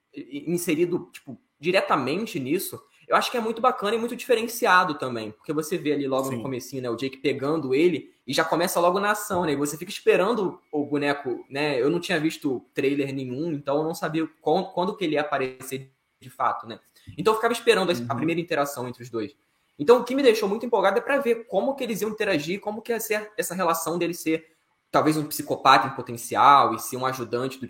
inserido, 0.46 1.08
tipo, 1.12 1.38
diretamente 1.58 2.38
nisso, 2.40 2.80
eu 3.06 3.16
acho 3.16 3.30
que 3.30 3.36
é 3.36 3.40
muito 3.40 3.60
bacana 3.60 3.94
e 3.94 3.98
muito 3.98 4.16
diferenciado 4.16 4.94
também, 4.94 5.30
porque 5.30 5.52
você 5.52 5.78
vê 5.78 5.92
ali 5.92 6.08
logo 6.08 6.28
Sim. 6.28 6.36
no 6.36 6.42
comecinho, 6.42 6.82
né, 6.82 6.90
o 6.90 6.96
Jake 6.96 7.18
pegando 7.18 7.74
ele 7.74 8.12
e 8.26 8.34
já 8.34 8.44
começa 8.44 8.80
logo 8.80 8.98
na 8.98 9.12
ação, 9.12 9.44
né? 9.44 9.52
E 9.52 9.56
você 9.56 9.76
fica 9.76 9.90
esperando 9.90 10.60
o 10.72 10.84
boneco, 10.84 11.44
né? 11.48 11.80
Eu 11.80 11.88
não 11.88 12.00
tinha 12.00 12.18
visto 12.18 12.66
trailer 12.74 13.14
nenhum, 13.14 13.52
então 13.52 13.76
eu 13.76 13.84
não 13.84 13.94
sabia 13.94 14.28
quando, 14.40 14.72
quando 14.72 14.96
que 14.96 15.04
ele 15.04 15.14
ia 15.14 15.20
aparecer 15.20 15.92
de 16.20 16.28
fato, 16.28 16.66
né? 16.66 16.80
Então 17.16 17.32
eu 17.32 17.36
ficava 17.36 17.52
esperando 17.52 17.90
uhum. 17.92 18.06
a 18.08 18.14
primeira 18.16 18.40
interação 18.40 18.88
entre 18.88 19.04
os 19.04 19.08
dois. 19.08 19.36
Então 19.78 20.00
o 20.00 20.04
que 20.04 20.14
me 20.14 20.22
deixou 20.24 20.48
muito 20.48 20.66
empolgado 20.66 20.98
é 20.98 21.00
para 21.00 21.18
ver 21.18 21.46
como 21.46 21.76
que 21.76 21.84
eles 21.84 22.00
iam 22.00 22.10
interagir, 22.10 22.58
como 22.58 22.82
que 22.82 22.90
ia 22.90 22.98
ser 22.98 23.30
essa 23.36 23.54
relação 23.54 23.96
dele 23.96 24.14
ser 24.14 24.44
talvez 24.90 25.16
um 25.16 25.26
psicopata 25.26 25.86
em 25.86 25.94
potencial 25.94 26.74
e 26.74 26.80
ser 26.80 26.96
um 26.96 27.06
ajudante 27.06 27.60
do 27.60 27.68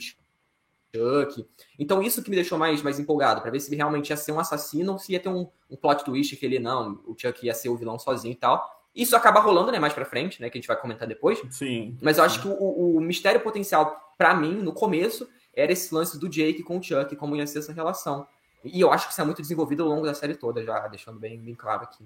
Chuck. 0.97 1.47
Então, 1.79 2.03
isso 2.03 2.23
que 2.23 2.31
me 2.31 2.37
deixou 2.37 2.59
mais, 2.59 2.83
mais 2.83 2.99
empolgado, 2.99 3.41
para 3.41 3.51
ver 3.51 3.61
se 3.61 3.69
ele 3.69 3.77
realmente 3.77 4.11
ia 4.11 4.17
ser 4.17 4.33
um 4.33 4.41
assassino 4.41 4.93
ou 4.93 4.99
se 4.99 5.13
ia 5.13 5.21
ter 5.21 5.29
um, 5.29 5.49
um 5.71 5.77
plot 5.77 6.05
twist 6.05 6.37
que 6.37 6.47
ele 6.47 6.59
não, 6.59 7.01
o 7.07 7.15
Chuck 7.19 7.45
ia 7.45 7.55
ser 7.55 7.69
o 7.69 7.77
vilão 7.77 7.99
sozinho 7.99 8.33
e 8.33 8.37
tal. 8.37 8.77
Isso 8.95 9.15
acaba 9.15 9.41
rolando, 9.41 9.71
né, 9.71 9.79
mais 9.79 9.93
pra 9.93 10.07
frente, 10.07 10.41
né, 10.41 10.49
que 10.49 10.57
a 10.57 10.61
gente 10.61 10.69
vai 10.69 10.81
comentar 10.81 11.07
depois. 11.07 11.41
Sim. 11.51 11.99
Mas 12.01 12.17
eu 12.19 12.25
acho 12.25 12.41
que 12.41 12.49
o, 12.49 12.97
o 12.97 13.01
mistério 13.01 13.41
potencial, 13.41 14.15
para 14.17 14.35
mim, 14.35 14.55
no 14.55 14.73
começo, 14.73 15.29
era 15.55 15.71
esse 15.71 15.95
lance 15.95 16.19
do 16.19 16.29
Jake 16.29 16.63
com 16.63 16.79
o 16.79 16.83
Chuck, 16.83 17.15
como 17.17 17.37
ia 17.37 17.47
ser 17.47 17.59
essa 17.59 17.73
relação. 17.73 18.27
E 18.65 18.81
eu 18.81 18.91
acho 18.93 19.07
que 19.07 19.13
isso 19.13 19.21
é 19.21 19.25
muito 19.25 19.43
desenvolvido 19.43 19.83
ao 19.83 19.89
longo 19.89 20.07
da 20.07 20.15
série 20.15 20.35
toda, 20.35 20.65
já 20.65 20.89
deixando 20.89 21.19
bem, 21.19 21.39
bem 21.39 21.55
claro 21.55 21.83
aqui. 21.83 22.05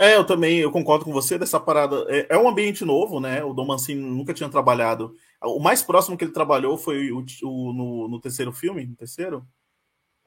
É, 0.00 0.14
eu 0.14 0.24
também 0.24 0.58
eu 0.60 0.70
concordo 0.70 1.04
com 1.04 1.12
você 1.12 1.36
dessa 1.36 1.58
parada. 1.58 2.06
É, 2.08 2.36
é 2.36 2.38
um 2.38 2.48
ambiente 2.48 2.84
novo, 2.84 3.18
né? 3.18 3.42
O 3.42 3.52
Dom 3.52 3.66
Mancini 3.66 4.00
nunca 4.00 4.32
tinha 4.32 4.48
trabalhado. 4.48 5.16
O 5.42 5.58
mais 5.58 5.82
próximo 5.82 6.16
que 6.16 6.22
ele 6.22 6.32
trabalhou 6.32 6.78
foi 6.78 7.10
o, 7.10 7.24
o 7.42 7.72
no, 7.72 8.08
no, 8.08 8.20
terceiro 8.20 8.52
filme, 8.52 8.86
no 8.86 8.94
terceiro, 8.94 9.44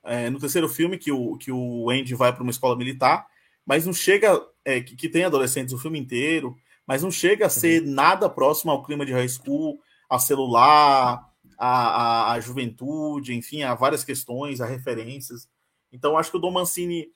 é, 0.03 0.29
no 0.29 0.39
terceiro 0.39 0.67
filme 0.67 0.97
que 0.97 1.09
o 1.09 1.37
que 1.37 1.51
o 1.53 1.89
Andy 1.89 2.13
vai 2.15 2.33
para 2.33 2.43
uma 2.43 2.51
escola 2.51 2.75
militar, 2.75 3.25
mas 3.65 3.85
não 3.85 3.93
chega 3.93 4.41
é, 4.65 4.81
que, 4.81 4.93
que, 4.93 5.07
tem 5.07 5.23
adolescentes 5.23 5.73
o 5.73 5.77
filme 5.77 5.97
inteiro, 5.97 6.57
mas 6.85 7.01
não 7.01 7.11
chega 7.11 7.45
a 7.45 7.47
uhum. 7.47 7.53
ser 7.53 7.83
uhum. 7.83 7.91
nada 7.91 8.29
próximo 8.29 8.71
ao 8.71 8.83
clima 8.83 9.05
de 9.05 9.13
high 9.13 9.29
school, 9.29 9.79
a 10.09 10.19
celular, 10.19 11.25
a, 11.57 11.67
a, 11.67 12.31
a 12.33 12.39
juventude, 12.41 13.33
enfim, 13.33 13.63
há 13.63 13.73
várias 13.73 14.03
questões, 14.03 14.59
há 14.59 14.65
referências. 14.65 15.47
Então 15.93 16.17
acho 16.17 16.29
que 16.29 16.37
o 16.37 16.41
Dom 16.41 16.51
Mancini 16.51 17.07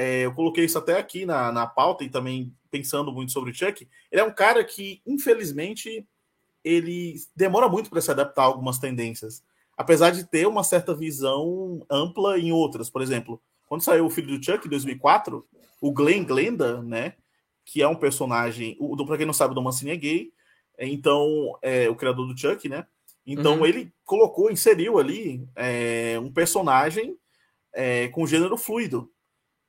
é, 0.00 0.24
eu 0.24 0.32
coloquei 0.32 0.64
isso 0.64 0.78
até 0.78 0.98
aqui 0.98 1.26
na, 1.26 1.52
na 1.52 1.66
pauta 1.66 2.02
e 2.02 2.08
também 2.08 2.56
pensando 2.70 3.12
muito 3.12 3.32
sobre 3.32 3.50
o 3.50 3.54
Chuck. 3.54 3.86
Ele 4.10 4.20
é 4.22 4.24
um 4.24 4.32
cara 4.32 4.64
que, 4.64 5.02
infelizmente, 5.06 6.08
ele 6.64 7.16
demora 7.36 7.68
muito 7.68 7.90
para 7.90 8.00
se 8.00 8.10
adaptar 8.10 8.44
a 8.44 8.46
algumas 8.46 8.78
tendências, 8.78 9.44
apesar 9.76 10.08
de 10.08 10.24
ter 10.24 10.46
uma 10.46 10.64
certa 10.64 10.94
visão 10.94 11.84
ampla 11.90 12.38
em 12.38 12.50
outras. 12.50 12.88
Por 12.88 13.02
exemplo, 13.02 13.42
quando 13.68 13.82
saiu 13.82 14.06
o 14.06 14.10
Filho 14.10 14.38
do 14.38 14.42
Chuck 14.42 14.66
em 14.66 14.70
2004, 14.70 15.46
o 15.82 15.92
Glenn 15.92 16.24
Glenda, 16.24 16.82
né, 16.82 17.12
que 17.62 17.82
é 17.82 17.88
um 17.88 17.94
personagem, 17.94 18.78
o, 18.80 18.96
para 19.04 19.18
quem 19.18 19.26
não 19.26 19.34
sabe, 19.34 19.52
o 19.52 19.54
Dom 19.54 19.64
Mancini 19.64 19.90
é 19.90 19.96
gay, 19.96 20.32
então 20.78 21.58
é 21.60 21.90
o 21.90 21.94
criador 21.94 22.26
do 22.26 22.38
Chuck, 22.38 22.70
né? 22.70 22.86
Então 23.26 23.58
uhum. 23.58 23.66
ele 23.66 23.92
colocou, 24.06 24.50
inseriu 24.50 24.98
ali 24.98 25.46
é, 25.54 26.18
um 26.18 26.32
personagem 26.32 27.18
é, 27.74 28.08
com 28.08 28.26
gênero 28.26 28.56
fluido 28.56 29.10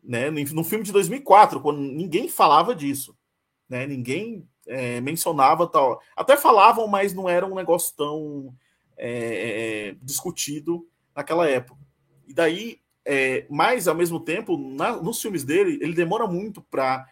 né? 0.04 0.30
No 0.30 0.64
filme 0.64 0.84
de 0.84 0.92
2004, 0.92 1.62
quando 1.62 1.80
ninguém 1.80 2.28
falava 2.28 2.76
disso, 2.76 3.16
né? 3.70 3.86
Ninguém 3.86 4.48
é, 4.68 5.02
mencionava 5.02 5.68
tal. 5.68 6.02
Até 6.16 6.38
falavam, 6.38 6.88
mas 6.88 7.14
não 7.14 7.28
era 7.28 7.46
um 7.46 7.56
negócio 7.56 7.96
tão 7.96 8.54
é, 8.98 9.90
é 9.90 9.96
discutido 10.02 10.88
naquela 11.16 11.48
época. 11.48 11.80
E 12.28 12.34
daí, 12.34 12.80
é, 13.06 13.46
mas 13.50 13.88
ao 13.88 13.96
mesmo 13.96 14.20
tempo, 14.20 14.58
na, 14.58 14.96
nos 15.02 15.22
filmes 15.22 15.44
dele, 15.44 15.80
ele 15.82 15.94
demora 15.94 16.28
muito 16.28 16.62
para 16.62 17.06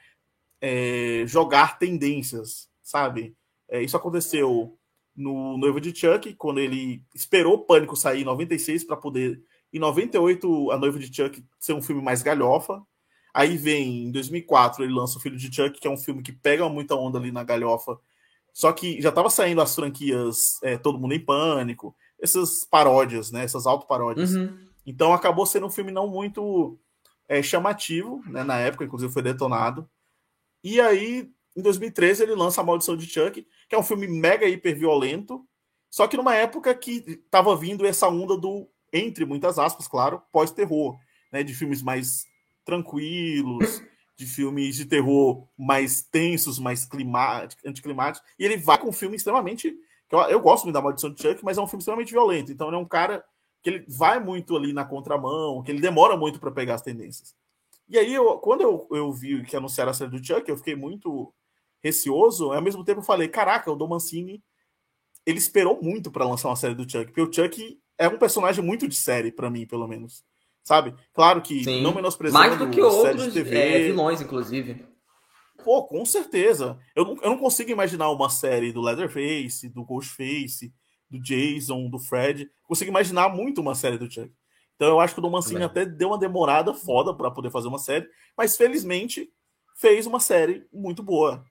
é, 0.62 1.24
jogar 1.26 1.78
tendências, 1.78 2.70
sabe? 2.82 3.36
É, 3.68 3.82
isso 3.82 3.98
aconteceu 3.98 4.78
no 5.16 5.58
Noivo 5.58 5.82
de 5.82 5.94
Chuck, 5.94 6.34
quando 6.36 6.60
ele 6.60 7.04
esperou 7.14 7.56
o 7.56 7.66
Pânico 7.66 7.96
sair 7.96 8.22
em 8.22 8.26
96 8.26 8.86
para 8.86 8.96
poder, 8.96 9.42
em 9.72 9.80
98, 9.80 10.72
A 10.72 10.78
Noiva 10.78 11.00
de 11.00 11.14
Chuck 11.14 11.44
ser 11.60 11.74
um 11.74 11.82
filme 11.82 12.02
mais 12.02 12.22
galhofa. 12.22 12.82
Aí 13.34 13.58
vem, 13.58 14.06
em 14.06 14.12
2004, 14.12 14.84
ele 14.84 14.94
lança 14.94 15.18
O 15.18 15.22
Filho 15.22 15.38
de 15.38 15.54
Chuck, 15.54 15.80
que 15.80 15.88
é 15.88 15.92
um 15.92 15.98
filme 15.98 16.24
que 16.24 16.32
pega 16.32 16.68
muita 16.68 16.96
onda 16.96 17.20
ali 17.20 17.32
na 17.32 17.44
galhofa. 17.44 18.00
Só 18.52 18.72
que 18.74 19.02
já 19.02 19.10
estava 19.10 19.30
saindo 19.30 19.62
as 19.62 19.76
franquias 19.76 20.60
é, 20.64 20.78
Todo 20.78 21.00
Mundo 21.00 21.14
em 21.14 21.24
Pânico, 21.24 21.96
essas 22.20 22.66
paródias, 22.66 23.32
né? 23.32 23.44
Essas 23.44 23.68
autoparódias. 23.68 24.34
Uhum. 24.34 24.58
Então 24.86 25.14
acabou 25.14 25.46
sendo 25.46 25.68
um 25.68 25.72
filme 25.72 25.92
não 25.92 26.08
muito 26.08 26.80
é, 27.28 27.44
chamativo, 27.44 28.24
né? 28.26 28.44
Na 28.44 28.58
época, 28.58 28.84
inclusive 28.84 29.14
foi 29.14 29.22
detonado. 29.22 29.88
E 30.64 30.82
aí, 30.82 31.32
em 31.56 31.62
2013, 31.62 32.24
ele 32.24 32.36
lança 32.36 32.60
A 32.60 32.64
Maldição 32.64 32.98
de 32.98 33.06
Chuck, 33.06 33.48
que 33.70 33.76
é 33.76 33.78
um 33.78 33.84
filme 33.84 34.08
mega 34.08 34.48
hiper 34.48 34.78
violento, 34.78 35.48
só 35.90 36.08
que 36.08 36.18
numa 36.18 36.36
época 36.36 36.74
que 36.76 37.04
estava 37.08 37.56
vindo 37.56 37.86
essa 37.86 38.08
onda 38.08 38.38
do, 38.38 38.70
entre 38.94 39.26
muitas 39.26 39.60
aspas, 39.60 39.88
claro, 39.88 40.22
pós-terror, 40.32 40.98
né? 41.32 41.44
De 41.44 41.54
filmes 41.54 41.82
mais 41.82 42.26
tranquilos, 42.66 43.82
de 44.16 44.26
filmes 44.26 44.76
de 44.76 44.86
terror 44.86 45.48
mais 45.58 46.02
tensos, 46.02 46.60
mais 46.60 46.86
climáticos, 46.86 47.66
anticlimáticos. 47.66 48.30
E 48.38 48.46
ele 48.46 48.58
vai 48.58 48.78
com 48.78 48.90
um 48.90 48.94
filme 48.94 49.16
extremamente. 49.16 49.76
Eu, 50.12 50.20
eu 50.22 50.40
gosto 50.40 50.66
muito 50.66 50.74
da 50.74 50.82
Maldição 50.82 51.14
de 51.14 51.22
Chuck, 51.22 51.44
mas 51.44 51.58
é 51.58 51.62
um 51.62 51.68
filme 51.68 51.80
extremamente 51.80 52.12
violento. 52.12 52.52
Então 52.52 52.68
ele 52.68 52.76
é 52.76 52.80
um 52.80 52.86
cara 52.86 53.24
que 53.62 53.70
ele 53.70 53.86
vai 53.88 54.20
muito 54.20 54.56
ali 54.56 54.74
na 54.74 54.86
contramão, 54.86 55.62
que 55.64 55.72
ele 55.72 55.82
demora 55.82 56.16
muito 56.16 56.40
para 56.40 56.52
pegar 56.52 56.76
as 56.76 56.82
tendências. 56.82 57.36
E 57.88 57.98
aí, 57.98 58.14
eu, 58.14 58.38
quando 58.38 58.62
eu, 58.62 58.88
eu 58.92 59.12
vi 59.12 59.44
que 59.44 59.56
anunciaram 59.56 59.92
a 59.92 59.94
série 59.94 60.12
do 60.12 60.24
Chuck, 60.24 60.48
eu 60.48 60.58
fiquei 60.58 60.76
muito 60.76 61.34
receoso. 61.82 62.52
Ao 62.52 62.62
mesmo 62.62 62.84
tempo, 62.84 63.00
eu 63.00 63.06
falei: 63.06 63.28
caraca, 63.28 63.72
o 63.72 63.76
Dom 63.76 63.88
Mancini 63.88 64.44
ele 65.26 65.38
esperou 65.38 65.80
muito 65.82 66.12
para 66.12 66.28
lançar 66.28 66.50
uma 66.50 66.56
série 66.56 66.76
do 66.76 66.90
Chuck, 66.90 67.06
porque 67.06 67.22
o 67.22 67.32
Chuck 67.32 67.80
é 68.00 68.08
um 68.08 68.18
personagem 68.18 68.64
muito 68.64 68.88
de 68.88 68.96
série, 68.96 69.32
para 69.32 69.50
mim, 69.50 69.68
pelo 69.68 69.88
menos. 69.88 70.24
Sabe? 70.64 70.96
Claro 71.14 71.42
que 71.42 71.64
Sim. 71.64 71.82
não 71.82 71.94
menosprezando 71.94 72.40
Mais 72.40 72.58
do 72.58 72.70
que 72.70 72.82
outros 72.82 73.36
é, 73.36 73.80
vilões, 73.84 74.22
inclusive. 74.22 74.86
Pô, 75.64 75.84
com 75.84 76.06
certeza. 76.06 76.80
Eu 76.96 77.04
não, 77.06 77.18
eu 77.22 77.30
não 77.32 77.38
consigo 77.38 77.70
imaginar 77.70 78.10
uma 78.10 78.30
série 78.30 78.72
do 78.72 78.82
Leatherface, 78.82 79.68
do 79.68 79.84
Ghostface, 79.84 80.74
do 81.10 81.20
Jason, 81.20 81.90
do 81.90 82.00
Fred. 82.00 82.50
Consigo 82.64 82.90
imaginar 82.90 83.30
muito 83.30 83.60
uma 83.60 83.76
série 83.76 83.98
do 83.98 84.10
Chuck. 84.10 84.32
Então 84.76 84.88
eu 84.88 85.00
acho 85.02 85.14
que 85.14 85.20
o 85.20 85.22
Dom 85.22 85.32
Mancini 85.32 85.64
até 85.64 85.86
deu 85.86 86.08
uma 86.08 86.18
demorada 86.18 86.74
foda 86.74 87.14
para 87.14 87.30
poder 87.30 87.52
fazer 87.52 87.68
uma 87.68 87.78
série, 87.78 88.08
mas 88.38 88.56
felizmente 88.56 89.30
fez 89.76 90.06
uma 90.06 90.22
série 90.22 90.66
muito 90.72 91.04
boa, 91.04 91.44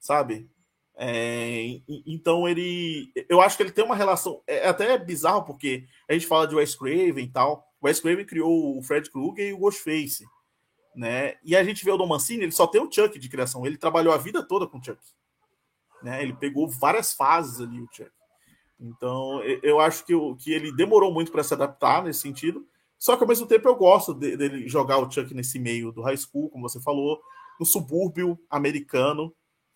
sabe? 0.00 0.50
É, 0.94 1.80
então 2.06 2.46
ele, 2.46 3.10
eu 3.28 3.40
acho 3.40 3.56
que 3.56 3.62
ele 3.62 3.72
tem 3.72 3.84
uma 3.84 3.96
relação, 3.96 4.42
é 4.46 4.68
até 4.68 4.96
bizarro 4.98 5.44
porque 5.44 5.86
a 6.08 6.12
gente 6.12 6.26
fala 6.26 6.46
de 6.46 6.54
Wes 6.54 6.74
Craven 6.74 7.24
e 7.24 7.28
tal. 7.28 7.66
O 7.80 7.86
Wes 7.86 7.98
Craven 7.98 8.26
criou 8.26 8.78
o 8.78 8.82
Fred 8.82 9.10
Krueger 9.10 9.48
e 9.48 9.52
o 9.52 9.58
Ghostface, 9.58 10.24
né? 10.94 11.34
E 11.42 11.56
a 11.56 11.64
gente 11.64 11.84
vê 11.84 11.90
o 11.90 11.96
Dom 11.96 12.06
Mancini, 12.06 12.44
ele 12.44 12.52
só 12.52 12.66
tem 12.66 12.80
o 12.80 12.90
Chuck 12.90 13.18
de 13.18 13.28
criação. 13.28 13.66
Ele 13.66 13.76
trabalhou 13.76 14.12
a 14.12 14.18
vida 14.18 14.46
toda 14.46 14.66
com 14.66 14.78
o 14.78 14.84
Chuck, 14.84 15.00
né? 16.02 16.22
Ele 16.22 16.34
pegou 16.34 16.68
várias 16.68 17.12
fases 17.12 17.60
ali 17.60 17.80
o 17.80 17.88
Chuck. 17.90 18.10
Então 18.78 19.42
eu 19.62 19.80
acho 19.80 20.04
que, 20.04 20.12
que 20.38 20.52
ele 20.52 20.72
demorou 20.72 21.12
muito 21.12 21.32
para 21.32 21.42
se 21.42 21.54
adaptar 21.54 22.02
nesse 22.02 22.20
sentido. 22.20 22.66
Só 22.98 23.16
que 23.16 23.22
ao 23.24 23.28
mesmo 23.28 23.46
tempo 23.46 23.68
eu 23.68 23.74
gosto 23.74 24.14
dele 24.14 24.68
jogar 24.68 24.98
o 24.98 25.10
Chuck 25.10 25.34
nesse 25.34 25.58
meio 25.58 25.90
do 25.90 26.02
high 26.02 26.16
school, 26.16 26.50
como 26.50 26.68
você 26.68 26.80
falou, 26.80 27.20
no 27.58 27.66
subúrbio 27.66 28.38
americano, 28.48 29.34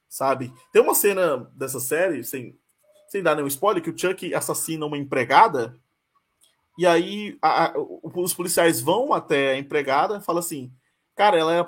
sabe? 0.09 0.53
Tem 0.73 0.83
uma 0.83 0.95
cena 0.95 1.39
dessa 1.55 1.81
série, 1.81 2.25
sem, 2.25 2.59
sem 3.09 3.23
dar 3.23 3.35
nenhum 3.35 3.49
spoiler, 3.49 3.83
que 3.83 3.91
o 3.91 3.99
Chuck 3.99 4.35
assassina 4.35 4.87
uma 4.87 4.99
empregada, 4.99 5.79
e 6.79 6.87
aí 6.87 7.39
a, 7.41 7.69
a, 7.69 7.75
os 7.79 8.35
policiais 8.35 8.81
vão 8.81 9.13
até 9.13 9.53
a 9.53 9.59
empregada 9.59 10.19
e 10.19 10.23
falam 10.23 10.41
assim, 10.41 10.73
cara, 11.15 11.39
ela 11.39 11.53
era 11.53 11.67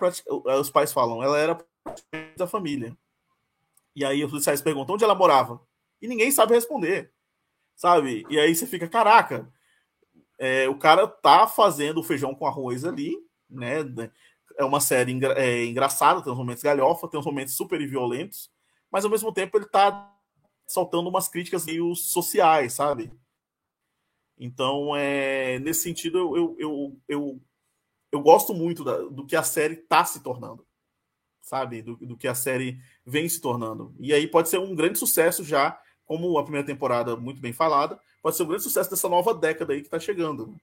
os 0.61 0.71
pais 0.71 0.93
falam, 0.93 1.23
ela 1.23 1.39
era 1.39 1.59
da 2.37 2.47
família. 2.47 2.97
E 3.97 4.05
aí 4.05 4.23
os 4.23 4.31
policiais 4.31 4.61
perguntam 4.61 4.95
onde 4.95 5.05
ela 5.05 5.15
morava. 5.15 5.61
E 6.01 6.07
ninguém 6.07 6.31
sabe 6.31 6.55
responder, 6.55 7.11
sabe? 7.75 8.25
E 8.29 8.39
aí 8.39 8.55
você 8.55 8.67
fica, 8.67 8.87
caraca, 8.87 9.51
é, 10.39 10.69
o 10.69 10.79
cara 10.79 11.09
tá 11.09 11.47
fazendo 11.47 11.99
o 11.99 12.05
feijão 12.05 12.35
com 12.35 12.47
arroz 12.47 12.85
ali, 12.85 13.17
né? 13.51 13.83
É 14.59 14.65
uma 14.65 14.81
série 14.81 15.13
engra 15.13 15.35
é, 15.41 15.65
engraçada, 15.65 16.21
tem 16.21 16.33
uns 16.33 16.39
momentos 16.39 16.63
galhofa, 16.63 17.09
tem 17.09 17.19
uns 17.19 17.27
momentos 17.27 17.55
super 17.55 17.79
violentos, 17.87 18.51
mas 18.91 19.05
ao 19.05 19.11
mesmo 19.11 19.33
tempo 19.33 19.57
ele 19.57 19.67
tá 19.67 20.13
soltando 20.67 21.09
umas 21.09 21.29
críticas 21.29 21.65
meio 21.65 21.95
sociais, 21.95 22.73
sabe? 22.73 23.11
Então, 24.39 24.95
é, 24.95 25.59
nesse 25.59 25.83
sentido, 25.83 26.19
eu, 26.19 26.37
eu, 26.37 26.57
eu, 26.59 27.01
eu, 27.09 27.41
eu 28.13 28.21
gosto 28.21 28.53
muito 28.55 28.85
da, 28.85 28.97
do 28.99 29.27
que 29.27 29.35
a 29.35 29.43
série 29.43 29.77
tá 29.77 30.05
se 30.05 30.23
tornando, 30.23 30.67
sabe? 31.41 31.83
Do, 31.83 31.97
do 31.97 32.17
que 32.17 32.29
a 32.29 32.35
série 32.35 32.81
vem 33.05 33.29
se 33.29 33.41
tornando. 33.41 33.95
E 33.99 34.13
aí 34.13 34.29
pode 34.29 34.49
ser 34.49 34.59
um 34.59 34.75
grande 34.75 34.99
sucesso 34.99 35.45
já, 35.45 35.81
como 36.05 36.39
a 36.39 36.43
primeira 36.43 36.67
temporada 36.67 37.17
muito 37.17 37.41
bem 37.41 37.53
falada, 37.53 38.01
pode 38.23 38.37
ser 38.37 38.45
um 38.45 38.49
grande 38.49 38.63
sucesso 38.63 38.91
dessa 38.91 39.09
nova 39.09 39.35
década 39.35 39.73
aí 39.73 39.81
que 39.81 39.87
está 39.87 39.99
chegando. 39.99 40.57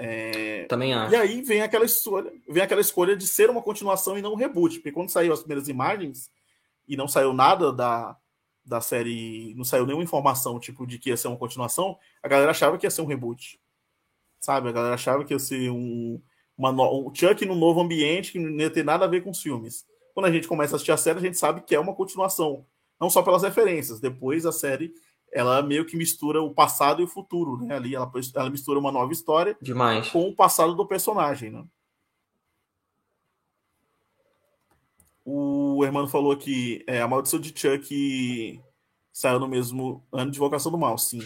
É... 0.00 0.64
Também 0.66 0.94
acho. 0.94 1.12
E 1.12 1.16
aí 1.16 1.42
vem 1.42 1.60
aquela 1.60 1.84
escolha, 1.84 2.32
vem 2.48 2.62
aquela 2.62 2.80
escolha 2.80 3.16
de 3.16 3.26
ser 3.26 3.50
uma 3.50 3.60
continuação 3.60 4.16
e 4.16 4.22
não 4.22 4.32
um 4.32 4.36
reboot, 4.36 4.76
porque 4.76 4.92
quando 4.92 5.10
saiu 5.10 5.32
as 5.32 5.40
primeiras 5.40 5.68
imagens 5.68 6.30
e 6.86 6.96
não 6.96 7.08
saiu 7.08 7.32
nada 7.32 7.72
da, 7.72 8.16
da 8.64 8.80
série, 8.80 9.52
não 9.56 9.64
saiu 9.64 9.84
nenhuma 9.84 10.04
informação 10.04 10.60
tipo 10.60 10.86
de 10.86 11.00
que 11.00 11.10
ia 11.10 11.16
ser 11.16 11.26
uma 11.26 11.36
continuação, 11.36 11.98
a 12.22 12.28
galera 12.28 12.52
achava 12.52 12.78
que 12.78 12.86
ia 12.86 12.90
ser 12.90 13.02
um 13.02 13.06
reboot. 13.06 13.60
Sabe? 14.38 14.68
A 14.68 14.72
galera 14.72 14.94
achava 14.94 15.24
que 15.24 15.34
ia 15.34 15.38
ser 15.40 15.68
um, 15.68 16.22
uma 16.56 16.70
no... 16.70 17.08
um 17.08 17.12
Chuck 17.12 17.44
no 17.44 17.56
novo 17.56 17.80
ambiente 17.80 18.30
que 18.30 18.38
não 18.38 18.56
ia 18.60 18.70
ter 18.70 18.84
nada 18.84 19.04
a 19.04 19.08
ver 19.08 19.22
com 19.24 19.30
os 19.30 19.42
filmes. 19.42 19.84
Quando 20.14 20.26
a 20.26 20.30
gente 20.30 20.46
começa 20.46 20.74
a 20.74 20.76
assistir 20.76 20.92
a 20.92 20.96
série, 20.96 21.18
a 21.18 21.22
gente 21.22 21.36
sabe 21.36 21.62
que 21.62 21.74
é 21.74 21.80
uma 21.80 21.94
continuação, 21.94 22.64
não 23.00 23.10
só 23.10 23.20
pelas 23.20 23.42
referências. 23.42 23.98
Depois 23.98 24.46
a 24.46 24.52
série 24.52 24.92
ela 25.32 25.62
meio 25.62 25.84
que 25.84 25.96
mistura 25.96 26.42
o 26.42 26.52
passado 26.52 27.00
e 27.00 27.04
o 27.04 27.08
futuro, 27.08 27.56
né? 27.58 27.76
Ali 27.76 27.94
ela, 27.94 28.10
ela 28.34 28.50
mistura 28.50 28.78
uma 28.78 28.92
nova 28.92 29.12
história 29.12 29.56
Demais. 29.60 30.08
com 30.10 30.28
o 30.28 30.34
passado 30.34 30.74
do 30.74 30.86
personagem, 30.86 31.50
né? 31.50 31.64
O 35.24 35.84
Hermano 35.84 36.08
falou 36.08 36.34
que 36.36 36.82
é, 36.86 37.02
a 37.02 37.08
maldição 37.08 37.38
de 37.38 37.52
Chuck 37.54 38.60
saiu 39.12 39.38
no 39.38 39.46
mesmo 39.46 40.02
ano 40.10 40.30
de 40.30 40.38
Vocação 40.38 40.72
do 40.72 40.78
Mal, 40.78 40.96
sim. 40.96 41.20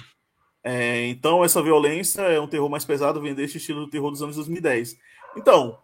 É, 0.64 1.06
então, 1.06 1.44
essa 1.44 1.62
violência 1.62 2.22
é 2.22 2.40
um 2.40 2.48
terror 2.48 2.68
mais 2.68 2.84
pesado, 2.84 3.20
vem 3.20 3.34
deste 3.34 3.58
estilo 3.58 3.80
do 3.80 3.90
terror 3.90 4.10
dos 4.10 4.22
anos 4.22 4.36
2010. 4.36 4.96
Então, 5.36 5.78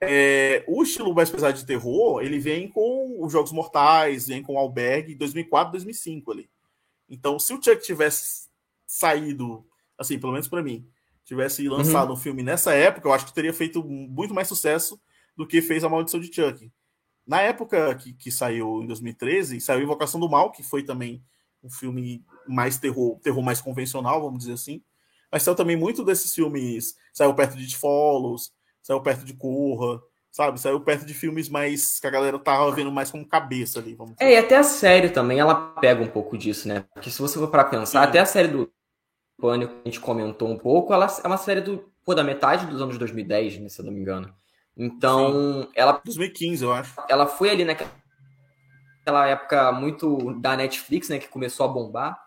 é, 0.00 0.64
o 0.66 0.82
estilo 0.82 1.14
mais 1.14 1.30
pesado 1.30 1.56
de 1.56 1.64
terror, 1.64 2.20
ele 2.22 2.38
vem 2.38 2.68
com 2.68 3.24
os 3.24 3.32
Jogos 3.32 3.52
Mortais, 3.52 4.26
vem 4.26 4.42
com 4.42 4.54
o 4.54 4.58
Albergue, 4.58 5.14
2004, 5.14 5.72
2005 5.72 6.32
ali. 6.32 6.50
Então, 7.12 7.38
se 7.38 7.52
o 7.52 7.62
Chuck 7.62 7.82
tivesse 7.82 8.48
saído, 8.86 9.66
assim, 9.98 10.18
pelo 10.18 10.32
menos 10.32 10.48
para 10.48 10.62
mim, 10.62 10.88
tivesse 11.26 11.68
lançado 11.68 12.08
uhum. 12.08 12.14
um 12.14 12.16
filme 12.16 12.42
nessa 12.42 12.72
época, 12.72 13.06
eu 13.06 13.12
acho 13.12 13.26
que 13.26 13.34
teria 13.34 13.52
feito 13.52 13.84
muito 13.84 14.32
mais 14.32 14.48
sucesso 14.48 14.98
do 15.36 15.46
que 15.46 15.60
fez 15.60 15.84
A 15.84 15.90
Maldição 15.90 16.18
de 16.18 16.34
Chuck. 16.34 16.72
Na 17.26 17.42
época 17.42 17.94
que, 17.96 18.14
que 18.14 18.30
saiu 18.30 18.82
em 18.82 18.86
2013, 18.86 19.60
saiu 19.60 19.82
Invocação 19.82 20.18
do 20.18 20.28
Mal, 20.28 20.50
que 20.52 20.62
foi 20.62 20.82
também 20.82 21.22
um 21.62 21.68
filme 21.68 22.24
mais 22.48 22.78
terror, 22.78 23.20
terror 23.20 23.42
mais 23.42 23.60
convencional, 23.60 24.22
vamos 24.22 24.40
dizer 24.40 24.54
assim. 24.54 24.82
Mas 25.30 25.42
saiu 25.42 25.54
também 25.54 25.76
muito 25.76 26.02
desses 26.06 26.34
filmes, 26.34 26.96
saiu 27.12 27.34
perto 27.34 27.58
de 27.58 27.76
Follows, 27.76 28.54
saiu 28.82 29.02
perto 29.02 29.22
de 29.22 29.34
Corra, 29.34 30.02
sabe? 30.32 30.58
Saiu 30.58 30.80
perto 30.80 31.04
de 31.04 31.12
filmes 31.12 31.48
mais 31.48 32.00
que 32.00 32.06
a 32.06 32.10
galera 32.10 32.38
tava 32.38 32.72
vendo 32.72 32.90
mais 32.90 33.10
como 33.10 33.28
cabeça 33.28 33.78
ali, 33.78 33.94
vamos 33.94 34.14
dizer. 34.14 34.24
É, 34.24 34.34
e 34.34 34.36
até 34.38 34.56
a 34.56 34.62
série 34.64 35.10
também, 35.10 35.38
ela 35.38 35.54
pega 35.54 36.02
um 36.02 36.08
pouco 36.08 36.38
disso, 36.38 36.66
né? 36.66 36.86
Porque 36.94 37.10
se 37.10 37.20
você 37.20 37.38
for 37.38 37.48
para 37.48 37.64
pensar, 37.64 38.02
Sim. 38.02 38.08
até 38.08 38.18
a 38.18 38.26
série 38.26 38.48
do 38.48 38.72
Pânico, 39.38 39.74
que 39.74 39.80
a 39.84 39.88
gente 39.90 40.00
comentou 40.00 40.48
um 40.48 40.58
pouco, 40.58 40.92
ela 40.94 41.06
é 41.22 41.26
uma 41.26 41.36
série 41.36 41.60
do, 41.60 41.92
pô, 42.04 42.14
da 42.14 42.24
metade 42.24 42.66
dos 42.66 42.80
anos 42.80 42.96
2010, 42.96 43.58
né, 43.58 43.68
se 43.68 43.80
eu 43.80 43.84
não 43.84 43.92
me 43.92 44.00
engano. 44.00 44.34
Então, 44.74 45.64
Sim. 45.64 45.68
ela 45.74 46.00
2015, 46.02 46.64
eu 46.64 46.72
acho. 46.72 46.94
Ela 47.08 47.26
foi 47.26 47.50
ali 47.50 47.64
naquela 47.64 49.26
época 49.28 49.70
muito 49.70 50.32
da 50.40 50.56
Netflix, 50.56 51.10
né, 51.10 51.18
que 51.18 51.28
começou 51.28 51.66
a 51.66 51.68
bombar. 51.68 52.18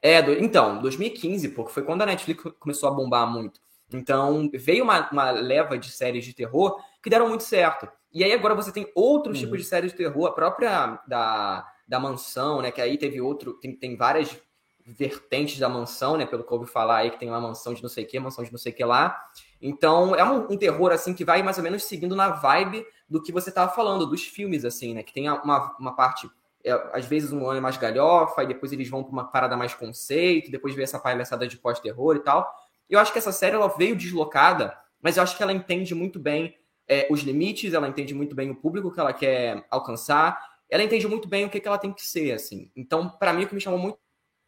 É, 0.00 0.20
do, 0.20 0.32
então, 0.32 0.80
2015, 0.82 1.50
porque 1.50 1.72
foi 1.72 1.84
quando 1.84 2.02
a 2.02 2.06
Netflix 2.06 2.42
começou 2.58 2.88
a 2.88 2.92
bombar 2.92 3.30
muito. 3.30 3.60
Então, 3.92 4.50
veio 4.52 4.82
uma, 4.82 5.08
uma 5.12 5.30
leva 5.30 5.78
de 5.78 5.90
séries 5.90 6.24
de 6.24 6.34
terror 6.34 6.76
que 7.02 7.10
deram 7.10 7.28
muito 7.28 7.44
certo. 7.44 7.88
E 8.12 8.22
aí 8.22 8.32
agora 8.32 8.54
você 8.54 8.70
tem 8.70 8.90
outros 8.94 9.38
uhum. 9.38 9.44
tipos 9.44 9.58
de 9.58 9.64
séries 9.64 9.92
de 9.92 9.98
terror, 9.98 10.26
a 10.26 10.32
própria 10.32 11.00
da, 11.06 11.66
da 11.88 11.98
mansão, 11.98 12.60
né? 12.60 12.70
Que 12.70 12.80
aí 12.80 12.98
teve 12.98 13.20
outro, 13.20 13.54
tem, 13.54 13.74
tem 13.74 13.96
várias 13.96 14.38
vertentes 14.84 15.58
da 15.58 15.68
mansão, 15.68 16.16
né? 16.16 16.26
Pelo 16.26 16.44
que 16.44 16.52
eu 16.52 16.58
ouvi 16.58 16.70
falar 16.70 16.98
aí, 16.98 17.10
que 17.10 17.18
tem 17.18 17.28
uma 17.28 17.40
mansão 17.40 17.72
de 17.72 17.82
não 17.82 17.88
sei 17.88 18.04
o 18.04 18.06
que, 18.06 18.18
mansão 18.20 18.44
de 18.44 18.52
não 18.52 18.58
sei 18.58 18.72
o 18.72 18.74
que 18.74 18.84
lá. 18.84 19.18
Então, 19.60 20.14
é 20.14 20.24
um, 20.24 20.52
um, 20.52 20.56
terror, 20.56 20.92
assim, 20.92 21.14
que 21.14 21.24
vai 21.24 21.42
mais 21.42 21.56
ou 21.56 21.62
menos 21.62 21.84
seguindo 21.84 22.16
na 22.16 22.28
vibe 22.30 22.84
do 23.08 23.22
que 23.22 23.32
você 23.32 23.50
tava 23.50 23.72
falando, 23.72 24.06
dos 24.06 24.24
filmes, 24.24 24.64
assim, 24.64 24.94
né? 24.94 25.02
Que 25.02 25.12
tem 25.12 25.30
uma, 25.30 25.76
uma 25.78 25.94
parte 25.94 26.28
é, 26.64 26.72
às 26.92 27.06
vezes 27.06 27.32
um 27.32 27.46
ano 27.46 27.58
é 27.58 27.60
mais 27.60 27.76
galhofa, 27.76 28.42
e 28.42 28.46
depois 28.46 28.72
eles 28.72 28.88
vão 28.88 29.02
para 29.02 29.12
uma 29.12 29.24
parada 29.24 29.56
mais 29.56 29.74
conceito, 29.74 30.50
depois 30.50 30.74
vem 30.74 30.84
essa 30.84 30.98
palhaçada 30.98 31.46
de 31.46 31.56
pós-terror 31.56 32.16
e 32.16 32.20
tal. 32.20 32.52
Eu 32.88 32.98
acho 32.98 33.12
que 33.12 33.18
essa 33.18 33.32
série 33.32 33.56
ela 33.56 33.68
veio 33.68 33.96
deslocada, 33.96 34.76
mas 35.00 35.16
eu 35.16 35.22
acho 35.22 35.36
que 35.36 35.42
ela 35.42 35.52
entende 35.52 35.94
muito 35.94 36.20
bem 36.20 36.54
é, 36.88 37.06
os 37.10 37.20
limites, 37.20 37.74
ela 37.74 37.88
entende 37.88 38.14
muito 38.14 38.34
bem 38.34 38.50
o 38.50 38.56
público 38.56 38.92
que 38.92 39.00
ela 39.00 39.12
quer 39.12 39.66
alcançar, 39.70 40.38
ela 40.68 40.82
entende 40.82 41.06
muito 41.06 41.28
bem 41.28 41.44
o 41.44 41.50
que, 41.50 41.60
que 41.60 41.68
ela 41.68 41.78
tem 41.78 41.92
que 41.92 42.04
ser, 42.04 42.32
assim. 42.32 42.70
Então, 42.74 43.08
para 43.08 43.32
mim, 43.32 43.44
o 43.44 43.48
que 43.48 43.54
me 43.54 43.60
chamou 43.60 43.78
muito 43.78 43.98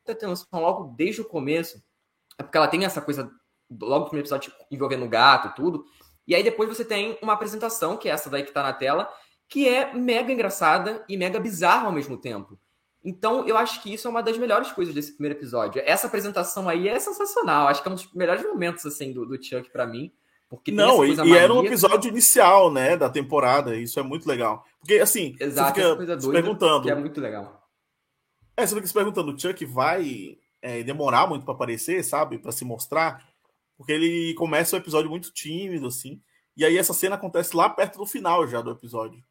atenção 0.08 0.46
logo 0.52 0.94
desde 0.96 1.20
o 1.20 1.24
começo 1.24 1.82
é 2.38 2.42
porque 2.42 2.56
ela 2.56 2.68
tem 2.68 2.84
essa 2.84 3.00
coisa, 3.00 3.30
logo 3.70 4.04
no 4.04 4.04
primeiro 4.06 4.24
episódio, 4.24 4.52
envolvendo 4.70 5.04
o 5.04 5.08
gato 5.08 5.54
tudo, 5.54 5.84
e 6.26 6.34
aí 6.34 6.42
depois 6.42 6.68
você 6.68 6.84
tem 6.84 7.18
uma 7.22 7.34
apresentação, 7.34 7.96
que 7.96 8.08
é 8.08 8.12
essa 8.12 8.30
daí 8.30 8.42
que 8.42 8.52
tá 8.52 8.62
na 8.62 8.72
tela, 8.72 9.08
que 9.48 9.68
é 9.68 9.92
mega 9.92 10.32
engraçada 10.32 11.04
e 11.08 11.16
mega 11.16 11.38
bizarra 11.38 11.86
ao 11.86 11.92
mesmo 11.92 12.16
tempo. 12.16 12.58
Então, 13.04 13.46
eu 13.46 13.56
acho 13.58 13.82
que 13.82 13.92
isso 13.92 14.08
é 14.08 14.10
uma 14.10 14.22
das 14.22 14.38
melhores 14.38 14.72
coisas 14.72 14.94
desse 14.94 15.12
primeiro 15.12 15.38
episódio. 15.38 15.82
Essa 15.84 16.06
apresentação 16.06 16.70
aí 16.70 16.88
é 16.88 16.98
sensacional. 16.98 17.68
Acho 17.68 17.82
que 17.82 17.88
é 17.88 17.92
um 17.92 17.94
dos 17.94 18.10
melhores 18.14 18.42
momentos, 18.42 18.86
assim, 18.86 19.12
do, 19.12 19.26
do 19.26 19.42
Chuck 19.42 19.70
para 19.70 19.86
mim. 19.86 20.10
Porque 20.54 20.72
Não, 20.72 21.04
e, 21.04 21.14
e 21.14 21.36
era 21.36 21.52
um 21.52 21.64
episódio 21.64 22.08
inicial, 22.08 22.72
né, 22.72 22.96
da 22.96 23.08
temporada. 23.08 23.76
Isso 23.76 23.98
é 23.98 24.02
muito 24.02 24.28
legal. 24.28 24.64
Porque, 24.80 24.94
assim, 24.94 25.36
Exato, 25.40 25.80
você 25.80 25.96
fica 25.98 26.20
se 26.20 26.30
perguntando... 26.30 26.82
Que 26.82 26.90
é 26.90 26.94
muito 26.94 27.20
legal. 27.20 27.62
É, 28.56 28.66
você 28.66 28.74
fica 28.74 28.86
se 28.86 28.94
perguntando, 28.94 29.32
o 29.32 29.38
Chuck 29.38 29.64
vai 29.64 30.38
é, 30.62 30.82
demorar 30.82 31.26
muito 31.26 31.44
para 31.44 31.54
aparecer, 31.54 32.04
sabe? 32.04 32.38
para 32.38 32.52
se 32.52 32.64
mostrar. 32.64 33.24
Porque 33.76 33.92
ele 33.92 34.34
começa 34.34 34.76
o 34.76 34.78
episódio 34.78 35.10
muito 35.10 35.32
tímido, 35.32 35.88
assim. 35.88 36.20
E 36.56 36.64
aí 36.64 36.78
essa 36.78 36.94
cena 36.94 37.16
acontece 37.16 37.56
lá 37.56 37.68
perto 37.68 37.98
do 37.98 38.06
final 38.06 38.46
já 38.46 38.60
do 38.60 38.70
episódio 38.70 39.22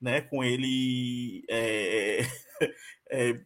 né? 0.00 0.22
Com 0.22 0.42
ele 0.42 1.44
é, 1.48 2.20
é, 3.10 3.40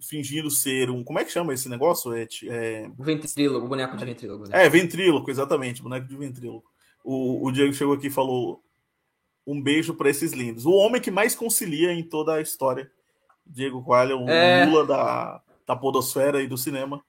fingindo 0.00 0.50
ser 0.50 0.90
um. 0.90 1.02
Como 1.02 1.18
é 1.18 1.24
que 1.24 1.32
chama 1.32 1.54
esse 1.54 1.68
negócio? 1.68 2.12
É, 2.12 2.26
é... 2.46 2.90
Ventrílogo, 2.98 3.68
boneco 3.68 3.96
de 3.96 4.04
ventrílogo. 4.04 4.48
Né? 4.48 4.64
É, 4.64 4.68
ventrílogo, 4.68 5.30
exatamente, 5.30 5.82
boneco 5.82 6.06
de 6.06 6.16
ventrílogo. 6.16 6.64
O, 7.04 7.46
o 7.46 7.52
Diego 7.52 7.72
chegou 7.72 7.94
aqui 7.94 8.08
e 8.08 8.10
falou: 8.10 8.62
um 9.46 9.60
beijo 9.60 9.94
para 9.94 10.10
esses 10.10 10.32
lindos. 10.32 10.66
O 10.66 10.72
homem 10.72 11.00
que 11.00 11.10
mais 11.10 11.34
concilia 11.34 11.92
em 11.92 12.02
toda 12.02 12.34
a 12.34 12.40
história. 12.40 12.90
Diego 13.46 13.82
Coelho, 13.82 14.18
um 14.18 14.28
é... 14.28 14.66
Lula 14.66 14.86
da, 14.86 15.42
da 15.66 15.74
podosfera 15.74 16.42
e 16.42 16.46
do 16.46 16.58
cinema. 16.58 17.02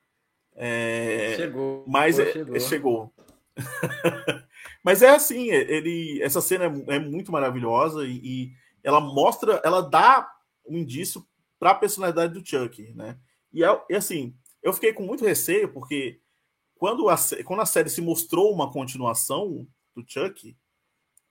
É... 0.55 1.33
Chegou. 1.35 1.83
Mas 1.87 2.17
é, 2.17 2.31
chegou. 2.31 2.59
chegou. 2.59 3.13
Mas 4.83 5.01
é 5.01 5.09
assim, 5.09 5.49
ele, 5.49 6.21
essa 6.21 6.39
cena 6.39 6.65
é, 6.65 6.95
é 6.95 6.99
muito 6.99 7.31
maravilhosa 7.31 8.05
e, 8.05 8.21
e 8.23 8.51
ela 8.81 9.01
mostra, 9.01 9.61
ela 9.63 9.81
dá 9.81 10.29
um 10.65 10.77
indício 10.77 11.25
para 11.59 11.71
a 11.71 11.75
personalidade 11.75 12.33
do 12.33 12.45
Chuck, 12.45 12.93
né? 12.93 13.19
E, 13.51 13.63
é, 13.63 13.81
e, 13.89 13.95
assim, 13.95 14.33
eu 14.63 14.71
fiquei 14.73 14.93
com 14.93 15.03
muito 15.03 15.25
receio, 15.25 15.71
porque 15.71 16.19
quando 16.75 17.09
a, 17.09 17.15
quando 17.43 17.61
a 17.61 17.65
série 17.65 17.89
se 17.89 18.01
mostrou 18.01 18.53
uma 18.53 18.71
continuação 18.71 19.67
do 19.93 20.03
Chuck, 20.07 20.55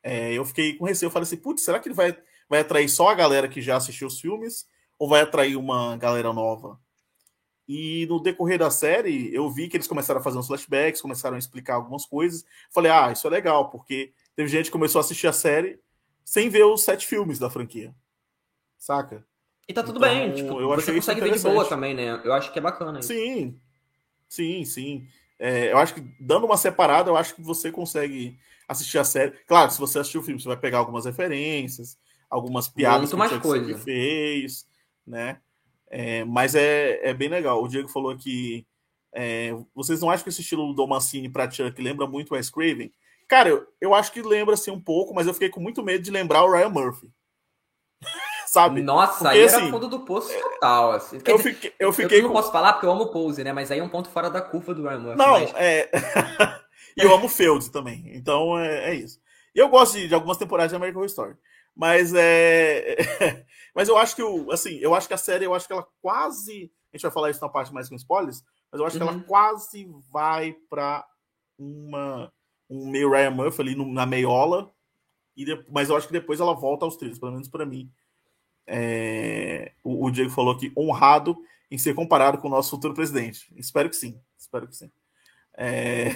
é, 0.03 0.33
eu 0.35 0.45
fiquei 0.45 0.75
com 0.75 0.85
receio. 0.85 1.09
Eu 1.09 1.11
falei 1.11 1.25
assim, 1.25 1.37
putz, 1.37 1.63
será 1.63 1.81
que 1.81 1.89
ele 1.89 1.95
vai, 1.95 2.17
vai 2.49 2.61
atrair 2.61 2.89
só 2.89 3.09
a 3.09 3.15
galera 3.15 3.49
que 3.49 3.63
já 3.63 3.77
assistiu 3.77 4.07
os 4.07 4.21
filmes? 4.21 4.69
Ou 4.99 5.09
vai 5.09 5.23
atrair 5.23 5.57
uma 5.57 5.97
galera 5.97 6.33
nova? 6.33 6.79
E 7.67 8.07
no 8.07 8.21
decorrer 8.21 8.59
da 8.59 8.71
série, 8.71 9.33
eu 9.33 9.49
vi 9.51 9.69
que 9.69 9.77
eles 9.77 9.87
começaram 9.87 10.21
a 10.21 10.23
fazer 10.23 10.39
uns 10.39 10.47
flashbacks, 10.47 11.03
começaram 11.03 11.37
a 11.37 11.39
explicar 11.39 11.75
algumas 11.75 12.07
coisas. 12.07 12.45
Falei, 12.71 12.91
ah, 12.91 13.13
isso 13.13 13.27
é 13.27 13.31
legal, 13.31 13.71
porque 13.71 14.13
teve 14.35 14.49
gente 14.49 14.67
que 14.67 14.73
começou 14.73 14.99
a 14.99 15.05
assistir 15.05 15.27
a 15.27 15.33
série 15.33 15.79
sem 16.25 16.49
ver 16.49 16.65
os 16.65 16.83
sete 16.83 17.07
filmes 17.07 17.39
da 17.39 17.51
franquia. 17.51 17.95
Saca? 18.79 19.27
E 19.69 19.75
tá 19.75 19.83
tudo 19.83 19.99
então, 19.99 20.09
bem, 20.09 20.33
tipo, 20.33 20.61
eu 20.61 20.69
você 20.69 20.95
consegue 20.95 21.21
ver 21.21 21.37
de 21.37 21.41
boa 21.41 21.65
também, 21.69 21.95
né? 21.95 22.23
Eu 22.25 22.33
acho 22.33 22.51
que 22.51 22.59
é 22.59 22.63
bacana 22.63 23.01
isso. 23.01 23.09
Sim, 23.09 23.61
sim, 24.27 24.65
sim. 24.65 25.07
É, 25.39 25.71
eu 25.71 25.77
acho 25.77 25.95
que 25.95 26.01
dando 26.19 26.47
uma 26.47 26.57
separada, 26.57 27.11
eu 27.11 27.17
acho 27.17 27.35
que 27.35 27.43
você 27.43 27.71
consegue 27.71 28.39
assistir 28.67 28.99
a 28.99 29.05
série. 29.05 29.33
Claro, 29.47 29.71
se 29.71 29.79
você 29.79 29.99
assistir 29.99 30.17
o 30.17 30.23
filme, 30.23 30.41
você 30.41 30.49
vai 30.49 30.57
pegar 30.57 30.79
algumas 30.79 31.05
referências, 31.05 31.99
algumas 32.31 32.67
piadas 32.67 33.13
Muito 33.13 33.19
mais 33.19 33.33
que 33.33 33.41
coisa. 33.41 33.79
fez, 33.79 34.67
né? 35.07 35.39
É, 35.91 36.25
mas 36.25 36.55
é, 36.55 37.01
é 37.11 37.13
bem 37.13 37.29
legal. 37.29 37.63
O 37.63 37.69
Diego 37.69 37.89
falou 37.89 38.17
que 38.17 38.67
é, 39.13 39.55
vocês 39.75 40.01
não 40.01 40.11
acham 40.11 40.25
que 40.25 40.31
esse 40.31 40.41
estilo 40.41 40.73
do 40.73 40.87
Mancini 40.87 41.29
pra 41.29 41.51
Chuck 41.51 41.81
lembra 41.81 42.07
muito 42.07 42.33
o 42.33 42.35
Wes 42.35 42.51
Craven? 42.51 42.93
Cara, 43.27 43.51
eu, 43.51 43.67
eu 43.81 43.95
acho 43.95 44.13
que 44.13 44.23
lembra 44.23 44.55
assim 44.55 44.71
um 44.71 44.81
pouco, 44.81 45.15
mas 45.15 45.27
eu 45.27 45.35
fiquei 45.35 45.51
com 45.51 45.61
muito 45.61 45.83
medo 45.83 46.03
de 46.03 46.11
lembrar 46.11 46.45
o 46.45 46.51
Ryan 46.51 46.71
Murphy. 46.71 47.11
Sabe? 48.49 48.83
Nossa, 48.83 49.25
porque, 49.25 49.29
aí 49.29 49.43
era 49.43 49.57
assim, 49.59 49.71
fundo 49.71 49.89
do 49.89 50.01
poço 50.01 50.33
total. 50.41 50.93
Assim. 50.93 51.19
eu 51.23 51.39
fiquei, 51.39 51.75
eu 51.79 51.93
fiquei 51.93 52.21
eu 52.21 52.23
não 52.25 52.33
posso 52.33 52.51
falar 52.51 52.73
porque 52.73 52.87
eu 52.87 52.91
amo 52.91 53.03
o 53.03 53.11
Pose, 53.11 53.45
né? 53.45 53.53
Mas 53.53 53.71
aí 53.71 53.79
é 53.79 53.83
um 53.83 53.91
ponto 53.91 54.09
fora 54.09 54.31
da 54.31 54.41
curva 54.41 54.75
do 54.75 54.83
Ryan 54.83 55.01
Murphy. 55.01 55.19
Não, 55.19 55.33
mas... 55.33 55.55
é. 55.55 55.91
e 56.97 57.03
eu 57.03 57.15
amo 57.15 57.27
o 57.27 57.29
Field 57.29 57.71
também. 57.71 58.05
Então 58.15 58.59
é, 58.59 58.91
é 58.91 58.95
isso. 58.95 59.21
E 59.55 59.59
eu 59.59 59.69
gosto 59.69 59.99
de, 59.99 60.09
de, 60.09 60.15
algumas 60.15 60.39
temporadas 60.39 60.71
de 60.71 60.77
American 60.77 61.01
Horror 61.01 61.11
Story. 61.11 61.37
Mas 61.77 62.15
é. 62.15 62.97
mas 63.77 63.89
eu 63.89 63.99
acho 63.99 64.17
que 64.17 64.23
o. 64.23 64.51
Assim, 64.51 64.79
eu 64.81 64.95
acho 64.95 65.07
que 65.07 65.15
a 65.15 65.19
série, 65.19 65.45
eu 65.45 65.53
acho 65.53 65.67
que 65.67 65.73
ela 65.75 65.87
quase. 66.01 66.73
A 66.91 66.97
gente 66.97 67.03
vai 67.03 67.11
falar 67.11 67.31
isso 67.31 67.43
na 67.43 67.51
parte 67.51 67.73
mais 67.73 67.89
com 67.89 67.97
spoilers, 67.97 68.43
mas 68.73 68.81
eu 68.81 68.87
acho 68.87 68.97
uhum. 68.97 69.05
que 69.05 69.09
ela 69.09 69.19
uhum. 69.19 69.25
quase 69.25 69.87
vai 70.11 70.57
para 70.71 71.07
uma 71.59 72.33
um 72.71 72.91
meio 72.91 73.11
Ryan 73.11 73.31
Murphy 73.31 73.61
ali 73.61 73.75
no, 73.75 73.91
na 73.93 74.07
meiola, 74.07 74.71
e 75.37 75.45
de, 75.45 75.65
mas 75.71 75.89
eu 75.89 75.97
acho 75.97 76.07
que 76.07 76.13
depois 76.13 76.41
ela 76.41 76.55
volta 76.55 76.85
aos 76.85 76.97
trilhos, 76.97 77.19
pelo 77.19 77.33
menos 77.33 77.49
para 77.49 77.67
mim. 77.67 77.91
É, 78.71 79.73
o, 79.83 80.05
o, 80.05 80.11
Diego 80.11 80.29
falou 80.29 80.55
que 80.55 80.71
honrado 80.77 81.35
em 81.71 81.79
ser 81.79 81.95
comparado 81.95 82.37
com 82.37 82.49
o 82.49 82.51
nosso 82.51 82.71
futuro 82.71 82.93
presidente. 82.93 83.51
Espero 83.57 83.89
que 83.89 83.97
sim, 83.97 84.21
espero 84.39 84.69
que 84.69 84.77
sim. 84.77 84.91
É... 85.57 86.11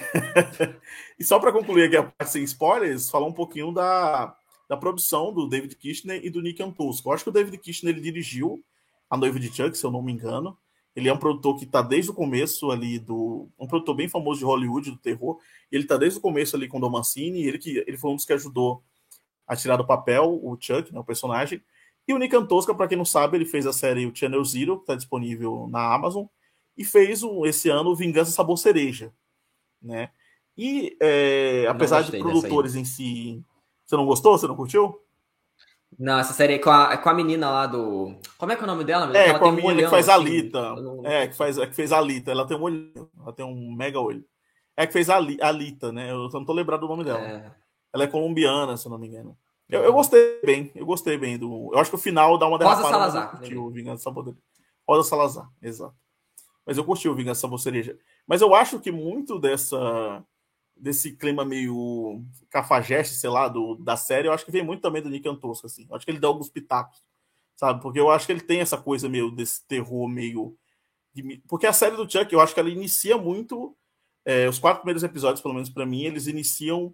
e 1.19 1.23
só 1.23 1.39
para 1.39 1.51
concluir 1.51 1.85
aqui 1.85 1.97
a 1.97 2.03
parte 2.03 2.31
sem 2.31 2.43
spoilers, 2.43 3.09
falar 3.09 3.25
um 3.25 3.33
pouquinho 3.33 3.71
da, 3.71 4.35
da 4.69 4.77
produção 4.77 5.33
do 5.33 5.49
David 5.49 5.75
Kirchner 5.75 6.23
e 6.23 6.29
do 6.29 6.43
Nick 6.43 6.61
Antosco. 6.61 7.09
Eu 7.09 7.13
acho 7.13 7.23
que 7.23 7.29
o 7.31 7.33
David 7.33 7.57
Kirchner 7.57 7.95
ele 7.95 8.03
dirigiu 8.03 8.63
A 9.09 9.17
Noiva 9.17 9.39
de 9.39 9.51
Chuck, 9.51 9.75
se 9.75 9.83
eu 9.83 9.91
não 9.91 10.03
me 10.03 10.13
engano. 10.13 10.55
Ele 10.95 11.09
é 11.09 11.13
um 11.13 11.17
produtor 11.17 11.57
que 11.57 11.65
está 11.65 11.81
desde 11.81 12.11
o 12.11 12.13
começo 12.13 12.69
ali 12.69 12.99
do. 12.99 13.49
Um 13.57 13.65
produtor 13.65 13.95
bem 13.95 14.07
famoso 14.07 14.39
de 14.39 14.45
Hollywood, 14.45 14.91
do 14.91 14.97
terror. 14.97 15.39
Ele 15.71 15.83
está 15.83 15.97
desde 15.97 16.19
o 16.19 16.21
começo 16.21 16.55
ali 16.55 16.67
com 16.67 16.77
o 16.77 16.81
Dom 16.81 16.91
Mancini. 16.91 17.43
Ele, 17.43 17.57
que, 17.57 17.83
ele 17.87 17.97
foi 17.97 18.11
um 18.11 18.15
dos 18.15 18.25
que 18.25 18.33
ajudou 18.33 18.83
a 19.47 19.55
tirar 19.55 19.75
do 19.75 19.87
papel 19.87 20.39
o 20.41 20.55
Chuck, 20.59 20.93
né, 20.93 20.99
o 20.99 21.03
personagem. 21.03 21.63
E 22.07 22.13
o 22.13 22.17
Nick 22.17 22.35
Antosca, 22.35 22.75
para 22.75 22.87
quem 22.87 22.97
não 22.97 23.05
sabe, 23.05 23.37
ele 23.37 23.45
fez 23.45 23.65
a 23.65 23.73
série 23.73 24.05
o 24.05 24.15
Channel 24.15 24.43
Zero, 24.43 24.77
que 24.77 24.83
está 24.83 24.95
disponível 24.95 25.67
na 25.69 25.93
Amazon. 25.93 26.25
E 26.77 26.83
fez 26.83 27.23
o, 27.23 27.45
esse 27.45 27.69
ano 27.69 27.95
Vingança 27.95 28.31
Sabor 28.31 28.57
Cereja. 28.57 29.13
Né? 29.81 30.09
E 30.57 30.97
é, 31.01 31.65
apesar 31.67 32.01
de 32.01 32.17
produtores 32.17 32.75
em 32.75 32.85
si. 32.85 33.43
Você 33.85 33.95
não 33.95 34.05
gostou? 34.05 34.37
Você 34.37 34.47
não 34.47 34.55
curtiu? 34.55 34.99
Não, 35.99 36.17
essa 36.17 36.33
série 36.33 36.53
é 36.53 36.59
com 36.59 36.69
a, 36.69 36.93
é 36.93 36.97
com 36.97 37.09
a 37.09 37.13
menina 37.13 37.49
lá 37.49 37.67
do. 37.67 38.15
Como 38.37 38.51
é 38.51 38.55
que 38.55 38.61
é 38.61 38.63
o 38.63 38.67
nome 38.67 38.83
dela? 38.83 39.15
É, 39.15 39.29
ela 39.29 39.39
com 39.39 39.45
a 39.45 39.51
menina 39.51 39.73
um 39.73 39.77
que 39.77 39.89
faz 39.89 40.09
assim. 40.09 40.19
a 40.19 40.23
Lita. 40.23 40.75
É, 41.03 41.27
que, 41.27 41.35
faz, 41.35 41.57
é, 41.57 41.67
que 41.67 41.75
fez 41.75 41.91
a 41.91 42.01
Lita. 42.01 42.31
Ela 42.31 42.47
tem 42.47 42.57
um 42.57 42.61
olho. 42.61 43.09
Ela 43.21 43.33
tem 43.33 43.45
um 43.45 43.71
mega 43.75 43.99
olho. 43.99 44.25
É 44.75 44.87
que 44.87 44.93
fez 44.93 45.09
a, 45.09 45.17
a 45.17 45.51
Lita, 45.51 45.91
né? 45.91 46.11
Eu 46.11 46.29
não 46.29 46.45
tô 46.45 46.53
lembrado 46.53 46.81
do 46.81 46.87
nome 46.87 47.03
dela. 47.03 47.19
É. 47.19 47.51
Ela 47.93 48.05
é 48.05 48.07
colombiana, 48.07 48.75
se 48.75 48.87
eu 48.87 48.91
não 48.91 48.97
me 48.97 49.07
engano. 49.07 49.37
Eu, 49.69 49.81
eu, 49.81 49.93
gostei 49.93 50.41
bem, 50.43 50.71
eu 50.75 50.85
gostei 50.85 51.17
bem 51.17 51.37
do. 51.37 51.71
Eu 51.73 51.79
acho 51.79 51.89
que 51.89 51.95
o 51.95 51.99
final 51.99 52.37
dá 52.37 52.47
uma 52.47 52.59
derrapada. 52.59 52.83
Rosa 52.83 53.11
Salazar. 53.11 53.57
O 53.57 53.69
Vingança 53.69 54.11
Rosa 54.87 55.09
Salazar, 55.09 55.49
exato. 55.61 55.95
Mas 56.65 56.77
eu 56.77 56.85
curti 56.85 57.07
o 57.09 57.15
Vingança 57.15 57.41
Sabor 57.41 57.59
Cereja. 57.59 57.97
Mas 58.27 58.41
eu 58.41 58.53
acho 58.53 58.79
que 58.79 58.91
muito 58.91 59.39
dessa 59.39 60.23
desse 60.75 61.15
clima 61.15 61.45
meio 61.45 62.23
cafajeste, 62.49 63.15
sei 63.15 63.29
lá, 63.29 63.47
do, 63.47 63.75
da 63.75 63.95
série, 63.95 64.27
eu 64.27 64.33
acho 64.33 64.43
que 64.43 64.51
vem 64.51 64.63
muito 64.63 64.81
também 64.81 65.01
do 65.01 65.09
Nick 65.09 65.27
Antosca, 65.27 65.67
assim. 65.67 65.85
Eu 65.89 65.95
acho 65.95 66.03
que 66.05 66.11
ele 66.11 66.19
dá 66.19 66.27
alguns 66.27 66.49
pitacos, 66.49 67.01
sabe? 67.55 67.81
Porque 67.81 67.99
eu 67.99 68.09
acho 68.09 68.25
que 68.25 68.31
ele 68.31 68.41
tem 68.41 68.59
essa 68.59 68.77
coisa 68.77 69.07
meio 69.07 69.31
desse 69.31 69.65
terror 69.67 70.07
meio... 70.09 70.57
De, 71.13 71.41
porque 71.47 71.67
a 71.67 71.73
série 71.73 71.95
do 71.95 72.09
Chuck, 72.09 72.33
eu 72.33 72.41
acho 72.41 72.53
que 72.53 72.59
ela 72.59 72.69
inicia 72.69 73.17
muito... 73.17 73.75
É, 74.25 74.47
os 74.47 74.57
quatro 74.57 74.79
primeiros 74.81 75.03
episódios, 75.03 75.41
pelo 75.41 75.53
menos 75.53 75.69
para 75.69 75.85
mim, 75.85 76.03
eles 76.03 76.27
iniciam 76.27 76.93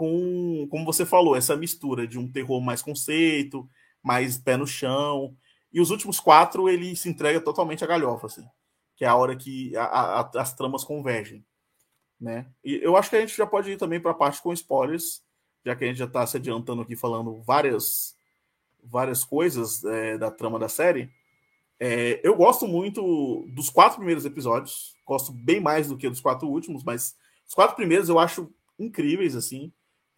com, 0.00 0.66
como 0.70 0.86
você 0.86 1.04
falou, 1.04 1.36
essa 1.36 1.54
mistura 1.54 2.06
de 2.06 2.18
um 2.18 2.26
terror 2.26 2.58
mais 2.62 2.80
conceito, 2.80 3.68
mais 4.02 4.38
pé 4.38 4.56
no 4.56 4.66
chão. 4.66 5.36
E 5.70 5.78
os 5.78 5.90
últimos 5.90 6.18
quatro, 6.18 6.70
ele 6.70 6.96
se 6.96 7.06
entrega 7.06 7.38
totalmente 7.38 7.84
a 7.84 7.86
galhofa, 7.86 8.26
assim. 8.26 8.46
Que 8.96 9.04
é 9.04 9.08
a 9.08 9.14
hora 9.14 9.36
que 9.36 9.76
a, 9.76 9.84
a, 9.84 10.30
as 10.40 10.54
tramas 10.54 10.84
convergem. 10.84 11.44
Né? 12.18 12.46
E 12.64 12.80
eu 12.82 12.96
acho 12.96 13.10
que 13.10 13.16
a 13.16 13.20
gente 13.20 13.36
já 13.36 13.46
pode 13.46 13.72
ir 13.72 13.76
também 13.76 14.00
para 14.00 14.12
a 14.12 14.14
parte 14.14 14.40
com 14.40 14.54
spoilers, 14.54 15.22
já 15.66 15.76
que 15.76 15.84
a 15.84 15.86
gente 15.86 15.98
já 15.98 16.06
está 16.06 16.26
se 16.26 16.38
adiantando 16.38 16.80
aqui 16.80 16.96
falando 16.96 17.42
várias, 17.42 18.16
várias 18.82 19.22
coisas 19.22 19.84
é, 19.84 20.16
da 20.16 20.30
trama 20.30 20.58
da 20.58 20.68
série. 20.70 21.10
É, 21.78 22.26
eu 22.26 22.34
gosto 22.34 22.66
muito 22.66 23.46
dos 23.54 23.68
quatro 23.68 23.98
primeiros 23.98 24.24
episódios, 24.24 24.96
gosto 25.06 25.30
bem 25.30 25.60
mais 25.60 25.88
do 25.88 25.98
que 25.98 26.08
dos 26.08 26.22
quatro 26.22 26.48
últimos, 26.48 26.82
mas 26.84 27.14
os 27.46 27.52
quatro 27.52 27.76
primeiros 27.76 28.08
eu 28.08 28.18
acho 28.18 28.50
incríveis, 28.78 29.36
assim, 29.36 29.70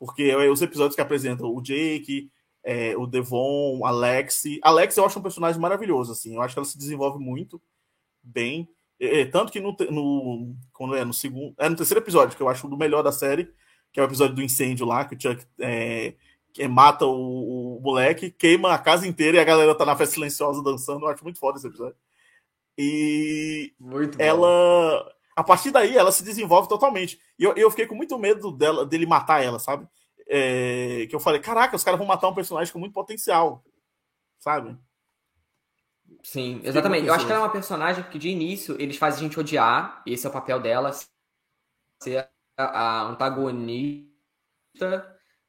porque 0.02 0.24
é 0.24 0.50
os 0.50 0.60
episódios 0.60 0.96
que 0.96 1.00
apresentam 1.00 1.54
o 1.54 1.62
Jake, 1.62 2.28
é, 2.64 2.96
o 2.96 3.06
Devon, 3.06 3.86
Alex. 3.86 4.42
Alex 4.60 4.96
eu 4.96 5.06
acho 5.06 5.16
um 5.20 5.22
personagem 5.22 5.60
maravilhoso, 5.60 6.10
assim. 6.10 6.34
Eu 6.34 6.42
acho 6.42 6.56
que 6.56 6.58
ela 6.58 6.66
se 6.66 6.76
desenvolve 6.76 7.24
muito 7.24 7.62
bem. 8.20 8.68
É, 8.98 9.24
tanto 9.26 9.52
que 9.52 9.60
no, 9.60 9.76
no, 9.92 10.56
quando 10.72 10.96
é 10.96 11.04
no 11.04 11.14
segundo, 11.14 11.54
é 11.56 11.68
no 11.68 11.76
terceiro 11.76 12.02
episódio 12.02 12.36
que 12.36 12.42
eu 12.42 12.48
acho 12.48 12.66
o 12.66 12.76
melhor 12.76 13.04
da 13.04 13.12
série, 13.12 13.48
que 13.92 14.00
é 14.00 14.02
o 14.02 14.06
episódio 14.06 14.34
do 14.34 14.42
incêndio 14.42 14.84
lá, 14.84 15.04
que 15.04 15.14
o 15.14 15.20
Chuck 15.20 15.46
é, 15.60 16.14
que 16.52 16.66
mata 16.66 17.06
o, 17.06 17.76
o, 17.76 17.80
moleque, 17.80 18.28
queima 18.32 18.74
a 18.74 18.78
casa 18.78 19.06
inteira 19.06 19.36
e 19.36 19.40
a 19.40 19.44
galera 19.44 19.72
tá 19.72 19.86
na 19.86 19.96
festa 19.96 20.14
silenciosa 20.14 20.64
dançando. 20.64 21.04
Eu 21.04 21.10
acho 21.10 21.22
muito 21.22 21.38
foda 21.38 21.58
esse 21.58 21.68
episódio. 21.68 21.96
E 22.76 23.72
muito 23.78 24.20
ela, 24.20 25.04
bom. 25.04 25.10
A 25.34 25.42
partir 25.42 25.70
daí, 25.70 25.96
ela 25.96 26.12
se 26.12 26.22
desenvolve 26.22 26.68
totalmente. 26.68 27.20
E 27.38 27.44
eu, 27.44 27.54
eu 27.54 27.70
fiquei 27.70 27.86
com 27.86 27.94
muito 27.94 28.18
medo 28.18 28.52
dela, 28.52 28.84
dele 28.84 29.06
matar 29.06 29.42
ela, 29.42 29.58
sabe? 29.58 29.86
É, 30.28 31.06
que 31.08 31.14
eu 31.14 31.20
falei, 31.20 31.40
caraca, 31.40 31.76
os 31.76 31.84
caras 31.84 31.98
vão 31.98 32.06
matar 32.06 32.28
um 32.28 32.34
personagem 32.34 32.72
com 32.72 32.78
muito 32.78 32.92
potencial, 32.92 33.64
sabe? 34.38 34.76
Sim, 36.22 36.60
exatamente. 36.62 37.06
Eu 37.06 37.14
acho 37.14 37.26
que 37.26 37.32
ela 37.32 37.40
é 37.40 37.44
uma 37.44 37.52
personagem 37.52 38.04
que 38.04 38.18
de 38.18 38.28
início 38.28 38.80
eles 38.80 38.96
fazem 38.96 39.20
a 39.20 39.22
gente 39.28 39.40
odiar, 39.40 40.02
esse 40.06 40.26
é 40.26 40.30
o 40.30 40.32
papel 40.32 40.60
dela, 40.60 40.92
ser 42.02 42.28
a, 42.56 43.02
antagonista 43.02 44.08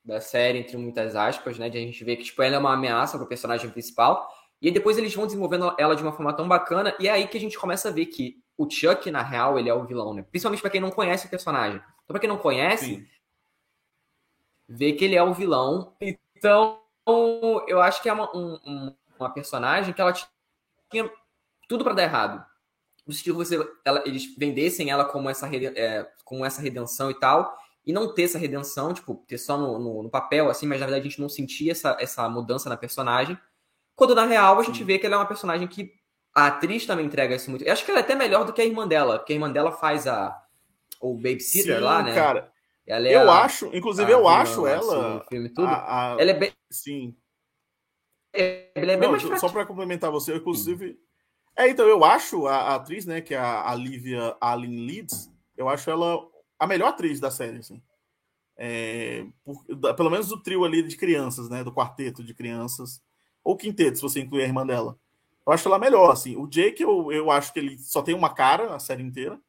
da 0.04 0.20
série, 0.20 0.60
entre 0.60 0.76
muitas 0.78 1.16
aspas, 1.16 1.58
né? 1.58 1.70
De 1.70 1.78
a 1.78 1.82
gente 1.82 2.04
ver 2.04 2.18
que 2.18 2.24
tipo, 2.24 2.42
ela 2.42 2.56
é 2.56 2.60
uma 2.60 2.74
ameaça 2.74 3.18
para 3.18 3.26
o 3.26 3.30
personagem 3.30 3.70
principal. 3.70 4.28
E 4.64 4.68
aí 4.68 4.74
depois 4.74 4.98
eles 4.98 5.14
vão 5.14 5.26
desenvolvendo 5.26 5.76
ela 5.78 5.94
de 5.94 6.02
uma 6.02 6.14
forma 6.14 6.32
tão 6.32 6.48
bacana, 6.48 6.96
e 6.98 7.10
é 7.10 7.12
aí 7.12 7.28
que 7.28 7.38
a 7.38 7.40
gente 7.40 7.60
começa 7.60 7.90
a 7.90 7.92
ver 7.92 8.06
que 8.06 8.42
o 8.58 8.70
Chuck, 8.70 9.12
na 9.12 9.22
real, 9.22 9.60
ele 9.60 9.68
é 9.68 9.74
o 9.74 9.84
vilão, 9.84 10.14
né? 10.14 10.24
Principalmente 10.24 10.62
para 10.62 10.70
quem 10.70 10.80
não 10.80 10.90
conhece 10.90 11.28
o 11.28 11.30
personagem. 11.30 11.76
Então, 11.76 12.08
para 12.08 12.20
quem 12.20 12.30
não 12.30 12.38
conhece, 12.38 12.86
Sim. 12.86 13.08
vê 14.66 14.94
que 14.94 15.04
ele 15.04 15.16
é 15.16 15.22
o 15.22 15.34
vilão. 15.34 15.94
Então, 16.00 16.80
eu 17.68 17.82
acho 17.82 18.02
que 18.02 18.08
é 18.08 18.14
uma, 18.14 18.34
um, 18.34 18.96
uma 19.20 19.34
personagem 19.34 19.94
que 19.94 20.00
ela 20.00 20.14
tinha 20.14 21.12
tudo 21.68 21.84
para 21.84 21.94
dar 21.94 22.04
errado. 22.04 22.46
No 23.06 23.14
sentido 23.14 23.36
você, 23.36 23.60
ela, 23.84 24.02
eles 24.06 24.34
vendessem 24.38 24.90
ela 24.90 25.04
como 25.04 25.30
essa, 25.30 25.54
é, 25.54 26.10
como 26.24 26.46
essa 26.46 26.62
redenção 26.62 27.12
e 27.12 27.20
tal, 27.20 27.58
e 27.86 27.92
não 27.92 28.14
ter 28.14 28.24
essa 28.24 28.40
redenção, 28.40 28.94
tipo, 28.94 29.26
ter 29.28 29.38
só 29.38 29.58
no, 29.58 29.78
no, 29.78 30.04
no, 30.04 30.10
papel, 30.10 30.50
assim, 30.50 30.66
mas 30.66 30.80
na 30.80 30.86
verdade 30.86 31.06
a 31.06 31.10
gente 31.10 31.20
não 31.20 31.28
sentia 31.28 31.74
essa, 31.74 31.98
essa 32.00 32.30
mudança 32.30 32.70
na 32.70 32.78
personagem. 32.78 33.38
Quando 33.96 34.16
na 34.16 34.26
real 34.26 34.60
a 34.60 34.64
gente 34.64 34.84
vê 34.84 34.98
que 34.98 35.06
ela 35.06 35.16
é 35.16 35.20
uma 35.20 35.26
personagem 35.26 35.68
que 35.68 35.92
a 36.36 36.48
atriz 36.48 36.86
também 36.86 37.06
entrega 37.06 37.36
isso 37.36 37.50
muito. 37.50 37.64
Eu 37.64 37.72
acho 37.72 37.86
que 37.86 37.92
ela 37.92 38.00
é 38.00 38.04
até 38.04 38.16
melhor 38.16 38.46
do 38.46 38.54
que 38.54 38.62
a 38.62 38.66
irmã 38.66 38.88
dela, 38.88 39.20
porque 39.20 39.34
a 39.34 39.36
irmã 39.36 39.52
dela 39.52 39.72
faz 39.72 40.08
a 40.08 40.40
o 41.00 41.16
babysitter 41.16 41.78
Sim, 41.78 41.84
lá, 41.84 42.02
né? 42.02 42.16
cara. 42.16 42.52
Ela 42.88 43.08
é 43.08 43.16
eu 43.16 43.30
a, 43.30 43.44
acho, 43.44 43.70
inclusive 43.74 44.12
eu 44.12 44.28
acho 44.28 44.66
ela 44.68 45.18
assim, 45.18 45.28
filme 45.30 45.50
tudo. 45.50 45.68
A, 45.68 46.16
a... 46.16 46.22
Ela 46.22 46.32
é 46.32 46.34
bem 46.34 46.52
Sim. 46.72 47.16
Ela 48.34 48.94
é 48.94 48.98
bem 48.98 49.12
não, 49.12 49.30
mais 49.30 49.40
só 49.40 49.48
para 49.48 49.66
complementar 49.66 50.12
você, 50.12 50.36
inclusive 50.36 50.98
é, 51.56 51.70
então 51.70 51.88
eu 51.88 52.04
acho 52.04 52.48
a, 52.48 52.56
a, 52.56 52.76
atriz, 52.76 53.06
né, 53.06 53.22
que 53.22 53.34
é 53.34 53.38
a 53.38 53.72
Olivia 53.74 54.36
Allen 54.42 54.86
Leeds, 54.86 55.32
eu 55.56 55.70
acho 55.70 55.90
ela 55.90 56.20
a 56.58 56.66
melhor 56.66 56.90
atriz 56.90 57.20
da 57.20 57.30
série, 57.30 57.60
assim. 57.60 57.82
É, 58.58 59.26
por, 59.44 59.64
pelo 59.96 60.10
menos 60.10 60.28
do 60.28 60.42
trio 60.42 60.64
ali 60.64 60.82
de 60.82 60.96
crianças, 60.96 61.50
né? 61.50 61.64
Do 61.64 61.74
quarteto 61.74 62.24
de 62.24 62.34
crianças. 62.34 63.02
Ou 63.44 63.58
quinteto, 63.58 63.98
se 63.98 64.02
você 64.02 64.22
incluir 64.22 64.44
a 64.44 64.48
irmã 64.48 64.66
dela. 64.66 64.98
Eu 65.46 65.52
acho 65.52 65.68
ela 65.68 65.78
melhor, 65.78 66.12
assim. 66.12 66.36
O 66.38 66.48
Jake, 66.48 66.82
eu, 66.82 67.12
eu 67.12 67.30
acho 67.30 67.52
que 67.52 67.60
ele 67.60 67.78
só 67.78 68.02
tem 68.02 68.16
uma 68.16 68.34
cara 68.34 68.74
a 68.74 68.80
série 68.80 69.04
inteira. 69.04 69.40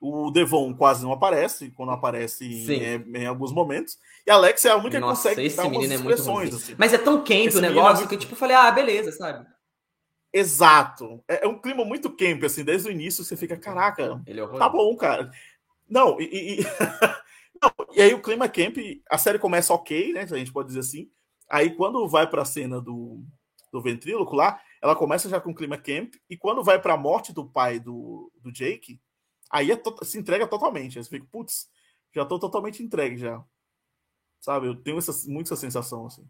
O 0.00 0.30
Devon 0.30 0.74
quase 0.74 1.04
não 1.04 1.12
aparece, 1.12 1.70
quando 1.70 1.92
aparece 1.92 2.44
em, 2.44 3.20
em, 3.20 3.26
alguns 3.26 3.52
momentos. 3.52 3.98
E 4.26 4.30
a 4.30 4.34
Alex 4.34 4.64
é 4.64 4.70
a 4.70 4.76
única 4.76 4.98
Nossa, 4.98 5.30
que 5.30 5.36
consegue 5.36 5.56
dar 5.56 5.66
umas 5.68 5.90
é 5.90 5.94
expressões. 5.94 6.54
assim. 6.54 6.74
Mas 6.76 6.92
é 6.92 6.98
tão 6.98 7.22
quente 7.22 7.54
o 7.54 7.58
é 7.58 7.62
negócio 7.62 7.98
é 7.98 7.98
muito... 7.98 8.08
que, 8.08 8.16
tipo, 8.16 8.32
eu 8.32 8.36
falei, 8.36 8.56
ah, 8.56 8.70
beleza, 8.72 9.12
sabe? 9.12 9.46
Exato. 10.32 11.22
É, 11.28 11.44
é, 11.44 11.48
um 11.48 11.60
clima 11.60 11.84
muito 11.84 12.10
camp, 12.10 12.42
assim, 12.42 12.64
desde 12.64 12.88
o 12.88 12.92
início 12.92 13.22
você 13.22 13.36
fica, 13.36 13.56
caraca, 13.56 14.20
é 14.26 14.58
tá 14.58 14.68
bom, 14.68 14.96
cara. 14.96 15.30
Não, 15.88 16.20
e, 16.20 16.60
e... 16.60 16.66
Não, 17.62 17.72
e 17.94 18.02
aí 18.02 18.12
o 18.12 18.20
clima 18.20 18.48
camp, 18.48 18.76
a 19.08 19.16
série 19.16 19.38
começa 19.38 19.72
ok, 19.72 20.12
né? 20.12 20.22
A 20.22 20.36
gente 20.36 20.52
pode 20.52 20.66
dizer 20.66 20.80
assim. 20.80 21.08
Aí 21.52 21.68
quando 21.68 22.08
vai 22.08 22.26
para 22.26 22.40
a 22.40 22.46
cena 22.46 22.80
do, 22.80 23.22
do 23.70 23.82
ventríloco 23.82 24.34
lá, 24.34 24.58
ela 24.80 24.96
começa 24.96 25.28
já 25.28 25.38
com 25.38 25.50
o 25.50 25.54
clima 25.54 25.76
camp, 25.76 26.14
e 26.30 26.34
quando 26.34 26.64
vai 26.64 26.80
para 26.80 26.94
a 26.94 26.96
morte 26.96 27.30
do 27.30 27.44
pai 27.44 27.78
do, 27.78 28.32
do 28.40 28.50
Jake, 28.50 28.98
aí 29.50 29.70
é 29.70 29.76
to 29.76 29.94
se 30.02 30.18
entrega 30.18 30.46
totalmente. 30.46 30.98
Aí 30.98 31.04
você 31.04 31.10
fica, 31.10 31.26
putz, 31.30 31.68
já 32.10 32.24
tô 32.24 32.38
totalmente 32.38 32.82
entregue 32.82 33.18
já. 33.18 33.44
Sabe? 34.40 34.66
Eu 34.66 34.74
tenho 34.74 34.96
essa, 34.96 35.12
muito 35.30 35.48
essa 35.48 35.56
sensação, 35.56 36.06
assim. 36.06 36.26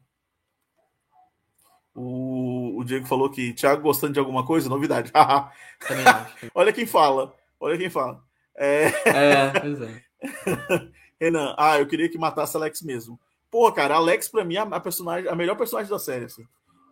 O, 1.94 2.80
o 2.80 2.84
Diego 2.84 3.06
falou 3.06 3.30
que 3.30 3.54
Thiago 3.54 3.80
gostando 3.80 4.14
de 4.14 4.18
alguma 4.18 4.44
coisa, 4.44 4.68
novidade. 4.68 5.12
Olha 6.52 6.72
quem 6.72 6.84
fala. 6.84 7.32
Olha 7.60 7.78
quem 7.78 7.88
fala. 7.88 8.24
É, 8.56 8.86
é 9.06 9.60
pois 9.60 9.80
é. 9.80 10.02
Renan, 11.20 11.54
ah, 11.56 11.78
eu 11.78 11.86
queria 11.86 12.08
que 12.08 12.18
matasse 12.18 12.56
Alex 12.56 12.82
mesmo. 12.82 13.20
Pô, 13.52 13.70
cara, 13.70 13.96
Alex, 13.96 14.28
pra 14.28 14.46
mim, 14.46 14.56
é 14.56 14.60
a, 14.60 14.80
personagem, 14.80 15.28
a 15.28 15.36
melhor 15.36 15.54
personagem 15.58 15.90
da 15.90 15.98
série. 15.98 16.24
Assim. 16.24 16.42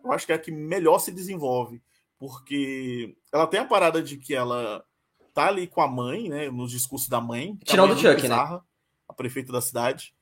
Eu 0.03 0.11
acho 0.11 0.27
que 0.27 0.31
é 0.31 0.35
a 0.35 0.39
que 0.39 0.51
melhor 0.51 0.99
se 0.99 1.11
desenvolve. 1.11 1.81
Porque 2.19 3.17
ela 3.33 3.47
tem 3.47 3.59
a 3.59 3.65
parada 3.65 3.99
de 3.99 4.15
que 4.15 4.35
ela 4.35 4.85
tá 5.33 5.47
ali 5.47 5.65
com 5.65 5.81
a 5.81 5.87
mãe, 5.87 6.29
né? 6.29 6.51
Nos 6.51 6.69
discursos 6.69 7.09
da 7.09 7.19
mãe. 7.19 7.57
Tirando 7.65 7.95
do 7.95 7.99
Chuck, 7.99 8.21
bizarra, 8.21 8.57
né? 8.57 8.61
A 9.09 9.13
prefeita 9.13 9.51
da 9.51 9.59
cidade. 9.59 10.13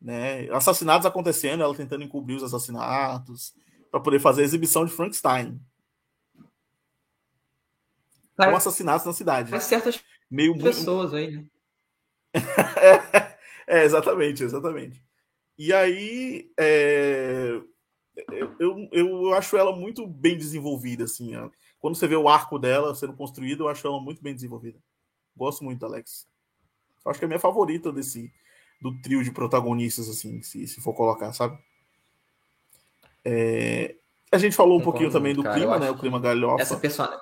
Né? 0.00 0.48
Assassinatos 0.50 1.04
acontecendo, 1.04 1.62
ela 1.62 1.74
tentando 1.74 2.04
encobrir 2.04 2.36
os 2.36 2.42
assassinatos 2.42 3.54
para 3.90 4.00
poder 4.00 4.18
fazer 4.18 4.40
a 4.40 4.44
exibição 4.46 4.86
de 4.86 4.92
Frankenstein. 4.92 5.60
Com 8.34 8.46
um 8.46 8.56
assassinatos 8.56 9.04
na 9.04 9.12
cidade. 9.12 9.50
Mas 9.50 9.64
certas 9.64 10.02
Meio 10.30 10.58
pessoas 10.58 11.12
aí, 11.12 11.30
né? 11.30 11.44
é, 13.12 13.36
é, 13.66 13.84
exatamente, 13.84 14.42
exatamente. 14.42 15.04
E 15.58 15.72
aí, 15.72 16.50
é, 16.58 17.60
eu, 18.30 18.56
eu, 18.58 18.88
eu 18.92 19.34
acho 19.34 19.56
ela 19.56 19.74
muito 19.74 20.06
bem 20.06 20.36
desenvolvida, 20.36 21.04
assim. 21.04 21.34
Ó. 21.36 21.50
Quando 21.78 21.94
você 21.96 22.06
vê 22.06 22.16
o 22.16 22.28
arco 22.28 22.58
dela 22.58 22.94
sendo 22.94 23.14
construído, 23.14 23.64
eu 23.64 23.68
acho 23.68 23.86
ela 23.86 24.00
muito 24.00 24.22
bem 24.22 24.34
desenvolvida. 24.34 24.78
Gosto 25.36 25.64
muito 25.64 25.80
da 25.80 25.86
Alex. 25.86 26.28
Acho 27.04 27.18
que 27.18 27.24
é 27.24 27.26
a 27.26 27.28
minha 27.28 27.40
favorita 27.40 27.92
desse 27.92 28.32
do 28.80 29.00
trio 29.00 29.22
de 29.22 29.30
protagonistas, 29.30 30.08
assim, 30.08 30.42
se, 30.42 30.66
se 30.66 30.80
for 30.80 30.92
colocar, 30.92 31.32
sabe? 31.32 31.56
É... 33.24 33.94
A 34.30 34.38
gente 34.38 34.56
falou 34.56 34.78
um 34.78 34.82
pouquinho 34.82 35.10
também 35.10 35.34
do 35.34 35.42
cara, 35.42 35.54
clima, 35.54 35.78
né? 35.78 35.90
O 35.90 35.98
clima 35.98 36.18
galhofa. 36.18 36.62
Essa 36.62 36.76
pessoa. 36.76 37.20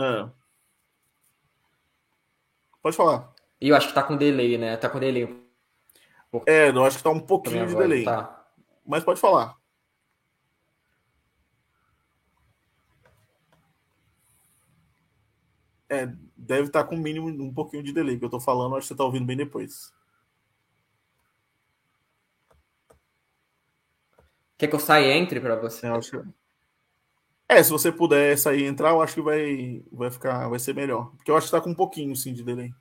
É. 0.00 0.28
Pode 2.82 2.96
falar. 2.96 3.32
E 3.60 3.70
eu 3.70 3.76
acho 3.76 3.88
que 3.88 3.94
tá 3.94 4.02
com 4.02 4.16
delay, 4.16 4.58
né? 4.58 4.76
Tá 4.76 4.88
com 4.88 5.00
delay. 5.00 5.26
É, 6.46 6.70
eu 6.70 6.84
acho 6.84 6.98
que 6.98 7.02
tá 7.04 7.10
um 7.10 7.20
pouquinho 7.20 7.66
de 7.66 7.74
delay. 7.74 8.04
Tá. 8.04 8.44
Mas 8.86 9.04
pode 9.04 9.20
falar. 9.20 9.56
É, 15.88 16.06
deve 16.36 16.68
estar 16.68 16.82
tá 16.82 16.88
com 16.88 16.96
mínimo 16.96 17.28
um 17.28 17.52
pouquinho 17.52 17.82
de 17.82 17.92
delay, 17.92 18.18
que 18.18 18.24
eu 18.24 18.30
tô 18.30 18.40
falando, 18.40 18.76
acho 18.76 18.88
que 18.88 18.88
você 18.88 18.96
tá 18.96 19.04
ouvindo 19.04 19.26
bem 19.26 19.36
depois. 19.36 19.92
Quer 24.56 24.68
que 24.68 24.74
eu 24.74 24.80
saia 24.80 25.06
e 25.06 25.18
entre 25.18 25.40
para 25.40 25.56
você? 25.56 25.86
Eu 25.86 25.96
acho... 25.96 26.24
É, 27.48 27.62
se 27.62 27.70
você 27.70 27.92
puder 27.92 28.36
sair 28.38 28.62
e 28.62 28.66
entrar, 28.66 28.90
eu 28.90 29.02
acho 29.02 29.14
que 29.14 29.22
vai, 29.22 29.84
vai 29.92 30.10
ficar, 30.10 30.48
vai 30.48 30.58
ser 30.58 30.74
melhor. 30.74 31.10
Porque 31.16 31.30
eu 31.30 31.36
acho 31.36 31.46
que 31.46 31.52
tá 31.52 31.60
com 31.60 31.70
um 31.70 31.74
pouquinho, 31.74 32.16
sim, 32.16 32.32
de 32.32 32.42
delay. 32.42 32.72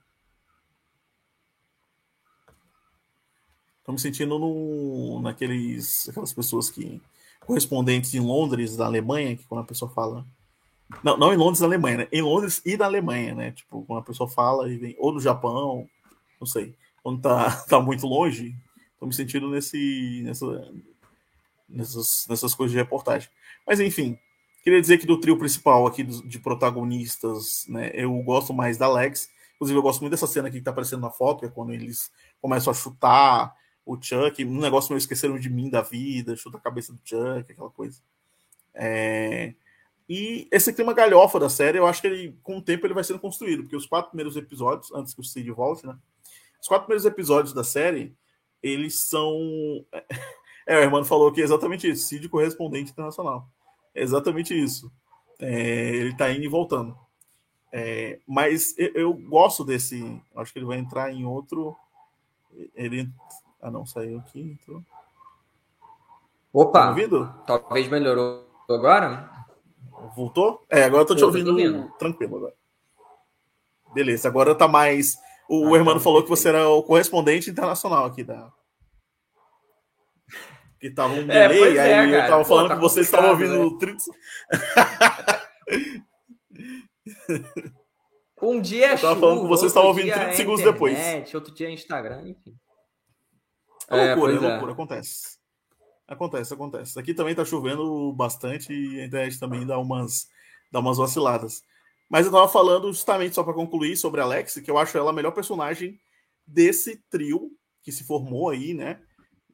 Tô 3.83 3.91
me 3.91 3.99
sentindo 3.99 4.39
no, 4.39 5.19
naqueles, 5.21 6.07
aquelas 6.07 6.33
pessoas 6.33 6.69
que 6.69 7.01
correspondentes 7.45 8.13
em 8.13 8.19
Londres, 8.19 8.75
da 8.75 8.85
Alemanha, 8.85 9.35
que 9.35 9.45
quando 9.45 9.61
a 9.61 9.65
pessoa 9.67 9.91
fala. 9.91 10.25
Não, 11.03 11.17
não 11.17 11.33
em 11.33 11.37
Londres, 11.37 11.59
na 11.59 11.67
Alemanha, 11.67 11.97
né? 11.97 12.07
Em 12.11 12.21
Londres 12.21 12.61
e 12.65 12.77
na 12.77 12.85
Alemanha, 12.85 13.35
né? 13.35 13.51
Tipo, 13.51 13.83
quando 13.83 13.99
a 13.99 14.03
pessoa 14.03 14.29
fala 14.29 14.71
e 14.71 14.77
vem, 14.77 14.95
ou 14.97 15.11
no 15.11 15.19
Japão, 15.19 15.87
não 16.39 16.47
sei. 16.47 16.75
Quando 17.01 17.21
tá, 17.21 17.51
tá 17.67 17.79
muito 17.81 18.07
longe, 18.07 18.55
tô 18.99 19.05
me 19.05 19.13
sentindo 19.13 19.49
nesse, 19.49 20.21
nessa, 20.23 20.71
nessas, 21.67 22.25
nessas 22.29 22.55
coisas 22.55 22.71
de 22.71 22.77
reportagem. 22.77 23.29
Mas 23.65 23.79
enfim, 23.79 24.17
queria 24.63 24.79
dizer 24.79 24.97
que 24.97 25.07
do 25.07 25.19
trio 25.19 25.37
principal 25.37 25.85
aqui 25.87 26.03
de 26.03 26.39
protagonistas, 26.39 27.65
né? 27.67 27.91
Eu 27.93 28.13
gosto 28.21 28.53
mais 28.53 28.77
da 28.77 28.85
Alex. 28.85 29.29
Inclusive, 29.55 29.77
eu 29.77 29.83
gosto 29.83 30.01
muito 30.01 30.11
dessa 30.11 30.27
cena 30.27 30.47
aqui 30.47 30.59
que 30.59 30.63
tá 30.63 30.71
aparecendo 30.71 31.01
na 31.01 31.09
foto, 31.09 31.41
que 31.41 31.45
é 31.47 31.49
quando 31.49 31.73
eles 31.73 32.11
começam 32.41 32.71
a 32.71 32.73
chutar 32.73 33.53
o 33.85 34.01
Chuck, 34.01 34.43
um 34.45 34.59
negócio 34.59 34.91
meio 34.91 34.97
esqueceram 34.97 35.37
de 35.37 35.49
mim 35.49 35.69
da 35.69 35.81
vida, 35.81 36.35
chuta 36.35 36.57
a 36.57 36.61
cabeça 36.61 36.93
do 36.93 36.99
Chuck, 37.03 37.51
aquela 37.51 37.69
coisa. 37.69 38.01
É... 38.73 39.53
E 40.07 40.47
esse 40.51 40.73
clima 40.73 40.93
galhofa 40.93 41.39
da 41.39 41.49
série, 41.49 41.77
eu 41.77 41.87
acho 41.87 42.01
que 42.01 42.07
ele, 42.07 42.37
com 42.43 42.57
o 42.57 42.61
tempo 42.61 42.85
ele 42.85 42.93
vai 42.93 43.03
sendo 43.03 43.19
construído, 43.19 43.63
porque 43.63 43.75
os 43.75 43.85
quatro 43.85 44.11
primeiros 44.11 44.35
episódios, 44.35 44.91
antes 44.93 45.13
que 45.13 45.21
o 45.21 45.23
Cid 45.23 45.49
volte, 45.51 45.85
né? 45.85 45.97
Os 46.61 46.67
quatro 46.67 46.85
primeiros 46.85 47.05
episódios 47.05 47.53
da 47.53 47.63
série, 47.63 48.15
eles 48.61 48.99
são. 48.99 49.33
É, 50.65 50.77
o 50.77 50.79
Hermano 50.79 51.03
falou 51.03 51.29
que 51.29 51.41
é 51.41 51.43
exatamente 51.43 51.89
isso, 51.89 52.07
Cid 52.07 52.29
correspondente 52.29 52.89
internacional. 52.89 53.49
É 53.93 54.01
exatamente 54.01 54.57
isso. 54.57 54.89
É, 55.37 55.89
ele 55.93 56.15
tá 56.15 56.31
indo 56.31 56.45
e 56.45 56.47
voltando. 56.47 56.97
É, 57.69 58.19
mas 58.25 58.73
eu, 58.77 58.91
eu, 58.93 59.13
gosto 59.13 59.65
desse. 59.65 60.21
Acho 60.35 60.53
que 60.53 60.59
ele 60.59 60.65
vai 60.65 60.77
entrar 60.77 61.11
em 61.11 61.25
outro. 61.25 61.75
Ele. 62.73 63.09
Ah, 63.63 63.71
não, 63.71 63.85
saiu 63.85 64.19
aqui. 64.19 64.59
Opa! 66.51 66.93
Tá 66.93 67.59
Talvez 67.59 67.87
melhorou 67.87 68.45
agora? 68.69 69.31
Voltou? 70.13 70.65
É, 70.69 70.83
agora 70.83 71.03
eu 71.03 71.07
tô 71.07 71.15
te 71.15 71.23
ouvindo, 71.23 71.51
ouvindo, 71.51 71.89
tranquilo 71.97 72.35
agora. 72.35 72.53
Beleza, 73.93 74.27
agora 74.27 74.53
tá 74.53 74.67
mais. 74.67 75.17
O 75.47 75.73
ah, 75.73 75.77
Hermano 75.77 75.99
tá 75.99 76.03
falou 76.03 76.21
que 76.21 76.29
você 76.29 76.49
era 76.49 76.67
o 76.67 76.83
correspondente 76.83 77.49
internacional 77.49 78.03
aqui 78.03 78.21
da. 78.21 78.51
Que 80.77 80.89
tava 80.89 81.13
um 81.13 81.31
é, 81.31 81.47
delay, 81.47 81.77
é, 81.77 81.81
aí 81.81 82.13
é, 82.13 82.25
eu 82.25 82.29
tava 82.29 82.43
falando 82.43 82.63
Pô, 82.63 82.69
tá 82.69 82.75
que 82.75 82.81
você 82.81 82.99
estava 82.99 83.29
ouvindo 83.29 83.71
né? 83.71 83.77
30. 83.79 84.03
Um 88.41 88.59
dia 88.59 88.87
é 88.87 88.93
Eu 88.95 88.99
tava 88.99 89.17
falando 89.17 89.39
com 89.39 89.47
você 89.47 89.67
estava 89.67 89.87
ouvindo 89.87 90.11
30 90.11 90.19
é 90.19 90.33
segundos 90.33 90.59
internet, 90.59 90.73
depois. 90.73 91.33
Outro 91.33 91.53
dia 91.53 91.69
é 91.69 91.71
Instagram, 91.71 92.27
enfim. 92.27 92.53
É 93.89 93.95
loucura, 93.95 94.33
é, 94.33 94.35
é 94.35 94.39
loucura, 94.39 94.71
acontece. 94.71 95.37
Acontece, 96.07 96.53
acontece. 96.53 96.99
Aqui 96.99 97.13
também 97.13 97.35
tá 97.35 97.45
chovendo 97.45 98.11
bastante 98.13 98.73
e 98.73 99.01
a 99.01 99.05
internet 99.05 99.39
também 99.39 99.65
dá 99.65 99.77
umas, 99.77 100.27
dá 100.71 100.79
umas 100.79 100.97
vaciladas. 100.97 101.63
Mas 102.09 102.25
eu 102.25 102.31
tava 102.31 102.47
falando 102.47 102.91
justamente 102.91 103.35
só 103.35 103.43
para 103.43 103.53
concluir 103.53 103.95
sobre 103.95 104.21
a 104.21 104.23
Alex, 104.23 104.55
que 104.55 104.69
eu 104.69 104.77
acho 104.77 104.97
ela 104.97 105.09
a 105.09 105.13
melhor 105.13 105.31
personagem 105.31 105.99
desse 106.45 106.97
trio 107.09 107.51
que 107.81 107.91
se 107.91 108.03
formou 108.03 108.49
aí, 108.49 108.73
né? 108.73 109.01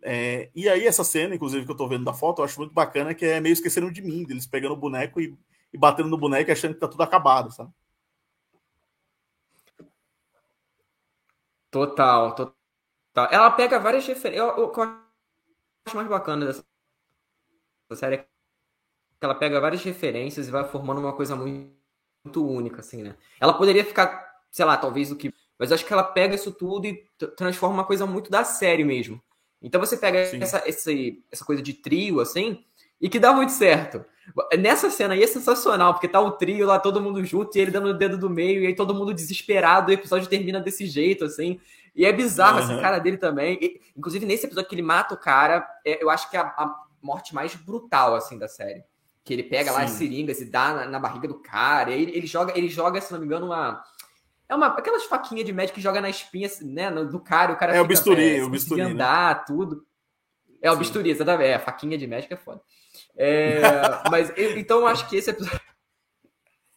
É, 0.01 0.49
e 0.55 0.69
aí, 0.69 0.85
essa 0.87 1.03
cena, 1.03 1.35
inclusive, 1.35 1.65
que 1.65 1.71
eu 1.71 1.75
tô 1.75 1.87
vendo 1.87 2.05
da 2.05 2.13
foto, 2.13 2.39
eu 2.39 2.45
acho 2.45 2.59
muito 2.59 2.73
bacana, 2.73 3.13
que 3.13 3.25
é 3.25 3.39
meio 3.39 3.53
esquecendo 3.53 3.91
de 3.91 4.01
mim, 4.01 4.23
deles 4.23 4.47
pegando 4.47 4.73
o 4.73 4.77
boneco 4.77 5.19
e, 5.19 5.37
e 5.73 5.77
batendo 5.77 6.09
no 6.09 6.17
boneco 6.17 6.51
achando 6.51 6.73
que 6.73 6.79
tá 6.79 6.87
tudo 6.87 7.03
acabado, 7.03 7.51
sabe? 7.51 7.71
Total, 11.71 12.35
total. 12.35 12.58
Ela 13.15 13.51
pega 13.51 13.79
várias 13.79 14.05
referências. 14.05 14.47
O 14.57 14.69
que 14.69 14.79
eu 14.79 14.83
acho 15.85 15.95
mais 15.95 16.07
bacana 16.07 16.45
dessa 16.45 16.63
série 17.93 18.15
é 18.15 18.17
que 18.19 18.25
ela 19.21 19.35
pega 19.35 19.59
várias 19.59 19.83
referências 19.83 20.47
e 20.47 20.51
vai 20.51 20.63
formando 20.63 20.99
uma 20.99 21.13
coisa 21.13 21.35
muito, 21.35 21.71
muito 22.23 22.47
única, 22.47 22.79
assim, 22.79 23.03
né? 23.03 23.15
Ela 23.39 23.53
poderia 23.53 23.83
ficar, 23.83 24.43
sei 24.49 24.65
lá, 24.65 24.77
talvez 24.77 25.11
o 25.11 25.15
que. 25.15 25.33
Mas 25.57 25.71
eu 25.71 25.75
acho 25.75 25.85
que 25.85 25.91
ela 25.91 26.03
pega 26.03 26.35
isso 26.35 26.51
tudo 26.51 26.85
e 26.85 27.05
transforma 27.35 27.75
uma 27.75 27.85
coisa 27.85 28.05
muito 28.05 28.31
da 28.31 28.43
série 28.43 28.83
mesmo. 28.83 29.21
Então 29.61 29.81
você 29.81 29.97
pega 29.97 30.19
essa, 30.19 30.63
essa, 30.65 30.91
essa 31.29 31.43
coisa 31.43 31.61
de 31.61 31.73
trio, 31.73 32.21
assim, 32.21 32.63
e 33.01 33.09
que 33.09 33.19
dá 33.19 33.33
muito 33.33 33.51
certo. 33.51 34.05
Nessa 34.57 34.89
cena 34.89 35.15
aí 35.15 35.23
é 35.23 35.27
sensacional, 35.27 35.93
porque 35.93 36.07
tá 36.07 36.21
o 36.21 36.31
trio 36.31 36.65
lá, 36.65 36.79
todo 36.79 37.01
mundo 37.01 37.23
junto, 37.25 37.57
e 37.57 37.61
ele 37.61 37.71
dando 37.71 37.89
o 37.89 37.93
dedo 37.93 38.17
do 38.17 38.29
meio, 38.29 38.63
e 38.63 38.67
aí 38.67 38.75
todo 38.75 38.93
mundo 38.93 39.13
desesperado, 39.13 39.91
e 39.91 39.95
o 39.95 39.99
episódio 39.99 40.29
termina 40.29 40.61
desse 40.61 40.85
jeito, 40.85 41.25
assim. 41.25 41.59
E 41.95 42.05
é 42.05 42.11
bizarro 42.11 42.57
uhum. 42.57 42.63
essa 42.63 42.81
cara 42.81 42.99
dele 42.99 43.17
também. 43.17 43.57
E, 43.61 43.81
inclusive, 43.95 44.25
nesse 44.25 44.45
episódio 44.45 44.69
que 44.69 44.75
ele 44.75 44.81
mata 44.81 45.13
o 45.13 45.17
cara, 45.17 45.67
é, 45.85 46.01
eu 46.03 46.09
acho 46.09 46.29
que 46.29 46.37
é 46.37 46.39
a, 46.39 46.45
a, 46.45 46.85
morte 47.01 47.33
mais 47.33 47.55
brutal, 47.55 48.15
assim, 48.15 48.37
da 48.37 48.47
série. 48.47 48.83
Que 49.23 49.33
ele 49.33 49.43
pega 49.43 49.71
Sim. 49.71 49.77
lá 49.77 49.83
as 49.83 49.91
seringas 49.91 50.41
e 50.41 50.45
dá 50.45 50.73
na, 50.73 50.85
na, 50.85 50.99
barriga 50.99 51.27
do 51.27 51.39
cara. 51.39 51.91
Ele, 51.91 52.11
ele, 52.15 52.27
joga, 52.27 52.57
ele 52.57 52.69
joga, 52.69 53.01
se 53.01 53.11
não 53.11 53.19
me 53.19 53.25
engano, 53.25 53.47
uma. 53.47 53.83
É 54.47 54.55
uma, 54.55 54.67
aquelas 54.67 55.03
faquinhas 55.03 55.45
de 55.45 55.53
médico 55.53 55.75
que 55.75 55.81
joga 55.81 56.01
na 56.01 56.09
espinha, 56.09 56.47
assim, 56.47 56.65
né, 56.65 56.89
do 56.89 57.19
cara, 57.19 57.53
o 57.53 57.55
cara 57.55 57.75
é 57.75 57.81
o 57.81 57.85
bisturi, 57.85 58.37
é, 58.37 58.43
o 58.43 58.49
bisturi, 58.49 58.81
né? 58.81 58.89
andar, 58.89 59.35
né? 59.35 59.43
tudo. 59.45 59.85
É 60.59 60.71
o 60.71 60.73
Sim. 60.73 60.79
bisturi, 60.79 61.11
exatamente. 61.11 61.47
É, 61.47 61.55
a 61.55 61.59
faquinha 61.59 61.97
de 61.97 62.07
médico 62.07 62.33
é 62.33 62.37
foda. 62.37 62.61
É, 63.15 63.61
mas 64.09 64.33
então 64.37 64.79
eu 64.79 64.87
acho 64.87 65.07
que 65.07 65.17
esse 65.17 65.29
episódio. 65.29 65.68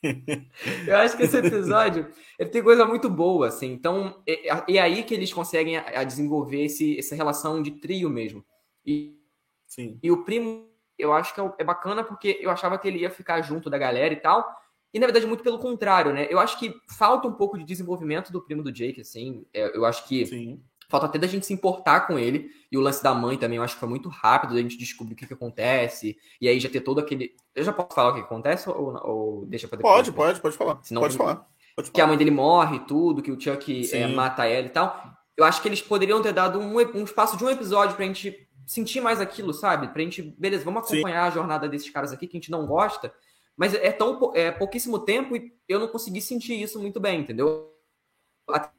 eu 0.86 0.96
acho 0.96 1.16
que 1.16 1.22
esse 1.22 1.36
episódio 1.36 2.08
ele 2.38 2.50
tem 2.50 2.62
coisa 2.62 2.84
muito 2.84 3.08
boa, 3.08 3.48
assim. 3.48 3.72
Então, 3.72 4.22
é, 4.26 4.48
é 4.48 4.78
aí 4.80 5.02
que 5.04 5.14
eles 5.14 5.32
conseguem 5.32 5.76
a, 5.76 6.00
a 6.00 6.04
desenvolver 6.04 6.64
esse, 6.64 6.98
essa 6.98 7.14
relação 7.14 7.62
de 7.62 7.72
trio 7.72 8.10
mesmo. 8.10 8.44
E, 8.84 9.16
Sim. 9.66 9.98
e 10.02 10.10
o 10.10 10.24
primo, 10.24 10.66
eu 10.98 11.12
acho 11.12 11.34
que 11.34 11.40
é, 11.40 11.52
é 11.58 11.64
bacana 11.64 12.02
porque 12.02 12.38
eu 12.40 12.50
achava 12.50 12.78
que 12.78 12.88
ele 12.88 12.98
ia 12.98 13.10
ficar 13.10 13.40
junto 13.42 13.70
da 13.70 13.78
galera 13.78 14.12
e 14.12 14.20
tal. 14.20 14.44
E 14.92 14.98
na 14.98 15.06
verdade, 15.06 15.26
muito 15.26 15.42
pelo 15.42 15.58
contrário, 15.58 16.12
né? 16.12 16.26
Eu 16.28 16.38
acho 16.38 16.58
que 16.58 16.74
falta 16.90 17.26
um 17.26 17.32
pouco 17.32 17.56
de 17.56 17.64
desenvolvimento 17.64 18.30
do 18.30 18.42
primo 18.42 18.62
do 18.62 18.72
Jake, 18.72 19.00
assim. 19.00 19.46
É, 19.54 19.74
eu 19.76 19.86
acho 19.86 20.06
que 20.06 20.26
Sim. 20.26 20.62
Falta 20.92 21.06
até 21.06 21.18
da 21.18 21.26
gente 21.26 21.46
se 21.46 21.54
importar 21.54 22.02
com 22.02 22.18
ele. 22.18 22.50
E 22.70 22.76
o 22.76 22.80
lance 22.80 23.02
da 23.02 23.14
mãe 23.14 23.38
também, 23.38 23.56
eu 23.56 23.62
acho 23.62 23.74
que 23.74 23.80
foi 23.80 23.88
muito 23.88 24.10
rápido, 24.10 24.54
a 24.54 24.58
gente 24.58 24.76
descobrir 24.76 25.14
o 25.14 25.16
que, 25.16 25.26
que 25.26 25.32
acontece. 25.32 26.18
E 26.38 26.46
aí 26.46 26.60
já 26.60 26.68
ter 26.68 26.82
todo 26.82 27.00
aquele. 27.00 27.34
Eu 27.54 27.64
já 27.64 27.72
posso 27.72 27.94
falar 27.94 28.10
o 28.10 28.14
que 28.14 28.20
acontece 28.20 28.68
ou, 28.68 28.94
ou 29.02 29.46
deixa 29.46 29.66
pra 29.66 29.78
depois? 29.78 29.94
Pode, 29.94 30.12
pode, 30.12 30.40
pode 30.40 30.56
falar. 30.56 30.78
Senão, 30.82 31.00
pode 31.00 31.16
falar. 31.16 31.48
Pode 31.74 31.90
que 31.90 32.00
a 32.00 32.06
mãe 32.06 32.18
dele 32.18 32.30
morre 32.30 32.80
tudo, 32.80 33.22
que 33.22 33.32
o 33.32 33.40
Chuck 33.40 33.90
é, 33.94 34.06
mata 34.06 34.44
ela 34.44 34.66
e 34.66 34.70
tal. 34.70 35.16
Eu 35.34 35.46
acho 35.46 35.62
que 35.62 35.68
eles 35.68 35.80
poderiam 35.80 36.20
ter 36.20 36.34
dado 36.34 36.60
um, 36.60 36.76
um 36.76 37.04
espaço 37.04 37.38
de 37.38 37.44
um 37.44 37.48
episódio 37.48 37.96
pra 37.96 38.04
gente 38.04 38.46
sentir 38.66 39.00
mais 39.00 39.20
aquilo, 39.20 39.54
sabe? 39.54 39.88
Pra 39.88 40.02
gente, 40.02 40.22
beleza, 40.38 40.64
vamos 40.64 40.82
acompanhar 40.82 41.22
Sim. 41.24 41.28
a 41.28 41.30
jornada 41.30 41.68
desses 41.68 41.88
caras 41.88 42.12
aqui 42.12 42.26
que 42.26 42.36
a 42.36 42.40
gente 42.40 42.50
não 42.50 42.66
gosta. 42.66 43.12
Mas 43.56 43.74
é 43.74 43.90
tão 43.90 44.32
é 44.34 44.50
pouquíssimo 44.50 44.98
tempo 44.98 45.34
e 45.34 45.52
eu 45.66 45.80
não 45.80 45.88
consegui 45.88 46.20
sentir 46.20 46.60
isso 46.60 46.78
muito 46.78 47.00
bem, 47.00 47.20
entendeu? 47.20 47.72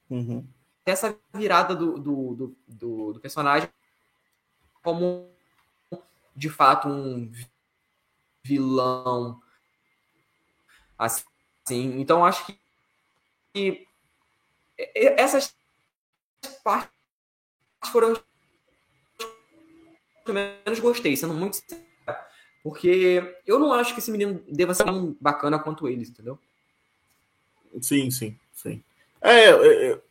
Uhum. 0.10 0.46
Essa 0.92 1.18
virada 1.34 1.76
do, 1.76 1.98
do, 1.98 2.56
do, 2.68 3.14
do, 3.14 3.20
personagem 3.20 3.70
como 4.82 5.30
de 6.36 6.50
fato 6.50 6.90
um 6.90 7.32
vilão 8.44 9.42
assim. 10.98 12.00
Então 12.00 12.26
acho 12.26 12.54
que 13.54 13.88
essas 14.96 15.56
partes 16.64 16.92
foram 17.92 18.14
que 20.26 20.32
eu 20.32 20.34
menos 20.34 20.80
gostei, 20.80 21.16
sendo 21.16 21.34
muito 21.34 21.58
sincero. 21.58 21.84
Porque 22.62 23.22
eu 23.46 23.60
não 23.60 23.74
acho 23.74 23.94
que 23.94 24.00
esse 24.00 24.12
menino 24.12 24.42
deva 24.48 24.74
ser 24.74 24.86
tão 24.86 25.16
bacana 25.20 25.60
quanto 25.60 25.88
eles, 25.88 26.10
entendeu? 26.10 26.40
Sim, 27.82 28.10
sim, 28.10 28.40
sim. 28.54 28.82
É, 29.22 29.50
eu 29.52 30.02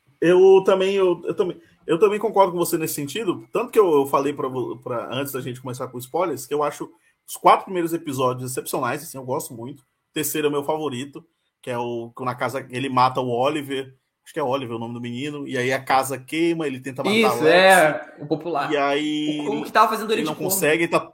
também, 0.64 0.94
eu, 0.94 1.20
eu 1.24 1.34
também. 1.34 1.60
Eu 1.84 1.98
também 1.98 2.18
concordo 2.18 2.52
com 2.52 2.58
você 2.58 2.78
nesse 2.78 2.94
sentido. 2.94 3.46
Tanto 3.52 3.72
que 3.72 3.78
eu, 3.78 3.90
eu 3.92 4.06
falei 4.06 4.32
para 4.32 5.08
antes 5.10 5.32
da 5.32 5.40
gente 5.40 5.60
começar 5.60 5.88
com 5.88 5.98
spoilers, 5.98 6.46
que 6.46 6.54
eu 6.54 6.62
acho 6.62 6.88
os 7.26 7.36
quatro 7.36 7.64
primeiros 7.64 7.92
episódios 7.92 8.50
excepcionais, 8.50 9.02
assim, 9.02 9.18
eu 9.18 9.24
gosto 9.24 9.54
muito. 9.54 9.80
O 9.80 10.12
terceiro 10.12 10.46
é 10.46 10.48
o 10.48 10.52
meu 10.52 10.62
favorito, 10.62 11.24
que 11.60 11.70
é 11.70 11.78
o 11.78 12.12
que 12.16 12.24
na 12.24 12.34
casa 12.34 12.66
ele 12.70 12.88
mata 12.88 13.20
o 13.20 13.30
Oliver. 13.30 13.94
Acho 14.24 14.32
que 14.32 14.38
é 14.38 14.42
Oliver 14.42 14.76
o 14.76 14.78
nome 14.78 14.94
do 14.94 15.00
menino. 15.00 15.48
E 15.48 15.58
aí 15.58 15.72
a 15.72 15.82
casa 15.82 16.16
queima, 16.18 16.66
ele 16.66 16.78
tenta 16.78 17.02
matar 17.02 17.16
Isso, 17.16 17.28
o 17.28 17.38
Isso, 17.38 17.46
é, 17.48 18.14
o 18.20 18.26
popular. 18.26 18.70
E 18.70 18.76
aí. 18.76 19.46
O, 19.48 19.60
o 19.60 19.64
que 19.64 19.72
tava 19.72 19.88
fazendo 19.88 20.12
ele, 20.12 20.22
não 20.22 20.34
consegue, 20.34 20.86
tá. 20.86 21.12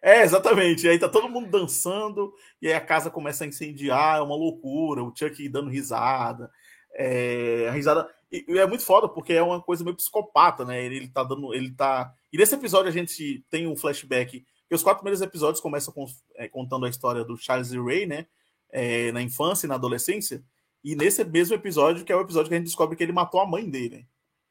É, 0.00 0.22
exatamente. 0.22 0.86
E 0.86 0.90
aí 0.90 0.98
tá 0.98 1.08
todo 1.08 1.28
mundo 1.28 1.50
dançando, 1.50 2.32
e 2.60 2.68
aí 2.68 2.74
a 2.74 2.80
casa 2.80 3.10
começa 3.10 3.42
a 3.42 3.46
incendiar, 3.46 4.18
é 4.18 4.20
uma 4.20 4.36
loucura, 4.36 5.02
o 5.02 5.12
Chuck 5.16 5.48
dando 5.48 5.70
risada. 5.70 6.50
É, 6.94 7.66
a 7.68 7.72
risada. 7.72 8.08
E, 8.30 8.44
e, 8.48 8.58
é 8.58 8.66
muito 8.66 8.84
foda, 8.84 9.08
porque 9.08 9.32
é 9.32 9.42
uma 9.42 9.60
coisa 9.60 9.84
meio 9.84 9.96
psicopata, 9.96 10.64
né? 10.64 10.84
Ele, 10.84 10.96
ele 10.96 11.08
tá 11.08 11.22
dando. 11.24 11.52
Ele 11.54 11.70
tá. 11.70 12.14
E 12.32 12.38
nesse 12.38 12.54
episódio 12.54 12.88
a 12.88 12.92
gente 12.92 13.44
tem 13.50 13.66
um 13.66 13.76
flashback. 13.76 14.44
Que 14.68 14.74
os 14.74 14.82
quatro 14.82 15.00
primeiros 15.00 15.20
episódios 15.20 15.60
começam 15.60 15.92
com, 15.92 16.06
é, 16.36 16.48
contando 16.48 16.86
a 16.86 16.88
história 16.88 17.24
do 17.24 17.36
Charles 17.36 17.72
e 17.72 17.78
Ray, 17.78 18.06
né? 18.06 18.26
É, 18.70 19.12
na 19.12 19.20
infância 19.22 19.66
e 19.66 19.68
na 19.68 19.74
adolescência. 19.74 20.42
E 20.82 20.94
nesse 20.94 21.24
mesmo 21.24 21.54
episódio, 21.54 22.04
que 22.04 22.12
é 22.12 22.16
o 22.16 22.20
episódio 22.20 22.48
que 22.48 22.54
a 22.54 22.58
gente 22.58 22.66
descobre 22.66 22.96
que 22.96 23.02
ele 23.02 23.12
matou 23.12 23.40
a 23.40 23.46
mãe 23.46 23.68
dele, 23.68 24.06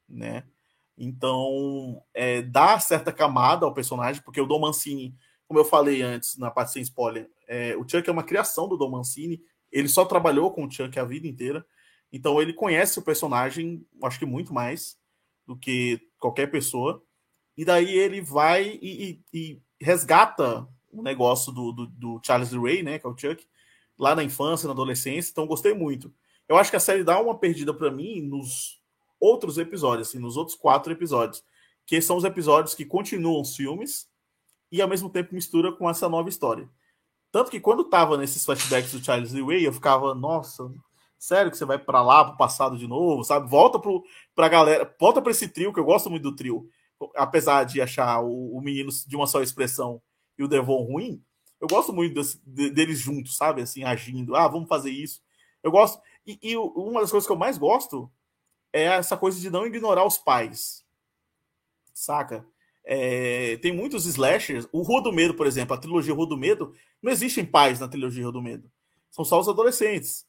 né? 0.08 0.44
Então, 0.96 2.02
é, 2.12 2.42
dá 2.42 2.78
certa 2.78 3.12
camada 3.12 3.66
ao 3.66 3.74
personagem, 3.74 4.22
porque 4.22 4.40
o 4.40 4.46
Dom 4.46 4.60
Mancini, 4.60 5.14
como 5.46 5.60
eu 5.60 5.64
falei 5.64 6.02
antes, 6.02 6.36
na 6.36 6.50
parte 6.50 6.72
sem 6.72 6.82
spoiler, 6.82 7.28
é, 7.46 7.76
o 7.76 7.88
Chuck 7.88 8.08
é 8.08 8.12
uma 8.12 8.22
criação 8.22 8.68
do 8.68 8.76
Dom 8.76 8.90
Mancini, 8.90 9.42
ele 9.70 9.88
só 9.88 10.04
trabalhou 10.04 10.52
com 10.52 10.64
o 10.64 10.70
Chuck 10.70 10.98
a 10.98 11.04
vida 11.04 11.26
inteira, 11.26 11.64
então 12.16 12.40
ele 12.40 12.52
conhece 12.52 12.96
o 12.96 13.02
personagem, 13.02 13.84
acho 14.04 14.20
que 14.20 14.24
muito 14.24 14.54
mais 14.54 14.96
do 15.44 15.56
que 15.56 16.00
qualquer 16.16 16.48
pessoa. 16.48 17.02
E 17.56 17.64
daí 17.64 17.92
ele 17.92 18.20
vai 18.20 18.78
e, 18.80 19.20
e, 19.32 19.38
e 19.50 19.62
resgata 19.80 20.64
o 20.92 21.02
negócio 21.02 21.50
do, 21.50 21.72
do, 21.72 21.86
do, 21.88 22.20
Charles 22.24 22.52
Ray, 22.52 22.84
né, 22.84 23.00
que 23.00 23.06
é 23.06 23.10
o 23.10 23.18
Chuck, 23.18 23.44
lá 23.98 24.14
na 24.14 24.22
infância, 24.22 24.68
na 24.68 24.72
adolescência. 24.72 25.32
Então 25.32 25.44
gostei 25.44 25.74
muito. 25.74 26.14
Eu 26.48 26.56
acho 26.56 26.70
que 26.70 26.76
a 26.76 26.80
série 26.80 27.02
dá 27.02 27.20
uma 27.20 27.36
perdida 27.36 27.74
para 27.74 27.90
mim 27.90 28.20
nos 28.20 28.80
outros 29.18 29.58
episódios, 29.58 30.08
assim, 30.08 30.20
nos 30.20 30.36
outros 30.36 30.56
quatro 30.56 30.92
episódios, 30.92 31.42
que 31.84 32.00
são 32.00 32.16
os 32.16 32.22
episódios 32.22 32.76
que 32.76 32.84
continuam 32.84 33.40
os 33.40 33.56
filmes 33.56 34.08
e 34.70 34.80
ao 34.80 34.88
mesmo 34.88 35.10
tempo 35.10 35.34
mistura 35.34 35.72
com 35.72 35.90
essa 35.90 36.08
nova 36.08 36.28
história. 36.28 36.68
Tanto 37.32 37.50
que 37.50 37.58
quando 37.58 37.82
tava 37.82 38.16
nesses 38.16 38.44
flashbacks 38.44 38.92
do 38.92 39.04
Charles 39.04 39.32
Ray, 39.32 39.64
eu 39.64 39.72
ficava, 39.72 40.14
nossa, 40.14 40.70
Sério 41.24 41.50
que 41.50 41.56
você 41.56 41.64
vai 41.64 41.78
para 41.78 42.02
lá, 42.02 42.22
pro 42.22 42.36
passado 42.36 42.76
de 42.76 42.86
novo, 42.86 43.24
sabe? 43.24 43.48
Volta 43.48 43.78
pro, 43.78 44.04
pra 44.34 44.46
galera, 44.46 44.94
volta 45.00 45.22
para 45.22 45.30
esse 45.30 45.48
trio, 45.48 45.72
que 45.72 45.80
eu 45.80 45.84
gosto 45.84 46.10
muito 46.10 46.22
do 46.22 46.36
trio. 46.36 46.68
apesar 47.16 47.64
de 47.64 47.80
achar 47.80 48.20
o, 48.20 48.54
o 48.54 48.60
menino 48.60 48.90
de 49.06 49.16
uma 49.16 49.26
só 49.26 49.40
expressão 49.40 50.02
e 50.36 50.44
o 50.44 50.48
Devon 50.48 50.82
ruim, 50.82 51.24
eu 51.58 51.66
gosto 51.66 51.94
muito 51.94 52.14
desse, 52.14 52.38
de, 52.44 52.68
deles 52.68 52.98
juntos, 52.98 53.38
sabe? 53.38 53.62
Assim, 53.62 53.84
agindo. 53.84 54.36
Ah, 54.36 54.46
vamos 54.46 54.68
fazer 54.68 54.90
isso. 54.90 55.22
Eu 55.62 55.70
gosto. 55.70 55.98
E, 56.26 56.38
e, 56.42 56.58
uma 56.58 57.00
das 57.00 57.10
coisas 57.10 57.26
que 57.26 57.32
eu 57.32 57.38
mais 57.38 57.56
gosto 57.56 58.12
é 58.70 58.82
essa 58.82 59.16
coisa 59.16 59.40
de 59.40 59.48
não 59.48 59.64
ignorar 59.64 60.04
os 60.04 60.18
pais. 60.18 60.84
Saca? 61.94 62.46
É, 62.84 63.56
tem 63.62 63.72
muitos 63.72 64.04
slashers. 64.04 64.68
O 64.70 64.82
Rua 64.82 65.00
do 65.00 65.10
Medo, 65.10 65.32
por 65.32 65.46
exemplo, 65.46 65.74
a 65.74 65.78
trilogia 65.78 66.12
Rua 66.12 66.26
do 66.26 66.36
Medo, 66.36 66.74
não 67.02 67.10
existem 67.10 67.46
pais 67.46 67.80
na 67.80 67.88
trilogia 67.88 68.24
Rua 68.24 68.32
do 68.32 68.42
Medo. 68.42 68.70
São 69.10 69.24
só 69.24 69.40
os 69.40 69.48
adolescentes. 69.48 70.26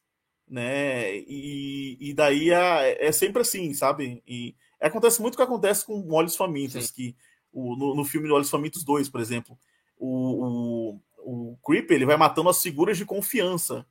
Né? 0.47 1.17
E, 1.17 1.97
e 1.99 2.13
daí 2.13 2.51
é, 2.51 3.07
é 3.07 3.11
sempre 3.11 3.41
assim, 3.41 3.73
sabe? 3.73 4.21
E 4.27 4.55
acontece 4.79 5.21
muito 5.21 5.33
o 5.33 5.37
que 5.37 5.43
acontece 5.43 5.85
com 5.85 6.13
Olhos 6.13 6.35
Famintos, 6.35 6.87
Sim. 6.87 6.93
que 6.93 7.15
o, 7.51 7.75
no, 7.75 7.95
no 7.95 8.05
filme 8.05 8.29
Olhos 8.31 8.49
Famintos 8.49 8.83
2, 8.83 9.09
por 9.09 9.19
exemplo, 9.19 9.57
o, 9.97 10.99
o, 11.17 11.51
o 11.51 11.57
Creeper 11.65 11.95
ele 11.95 12.05
vai 12.05 12.17
matando 12.17 12.49
as 12.49 12.61
figuras 12.61 12.97
de 12.97 13.05
confiança. 13.05 13.85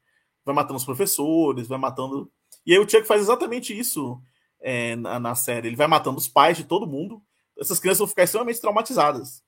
Vai 0.45 0.55
matando 0.55 0.77
os 0.77 0.85
professores, 0.85 1.67
vai 1.67 1.79
matando. 1.79 2.31
E 2.67 2.73
aí 2.73 2.79
o 2.79 2.89
Chuck 2.89 3.07
faz 3.07 3.23
exatamente 3.23 3.77
isso 3.77 4.21
é, 4.61 4.95
na, 4.95 5.19
na 5.19 5.35
série. 5.35 5.69
Ele 5.69 5.77
vai 5.77 5.87
matando 5.87 6.19
os 6.19 6.29
pais 6.29 6.57
de 6.57 6.65
todo 6.65 6.87
mundo 6.87 7.23
essas 7.59 7.79
crianças 7.79 7.99
vão 7.99 8.09
ficar 8.09 8.25
extremamente 8.25 8.61
traumatizadas. 8.61 9.43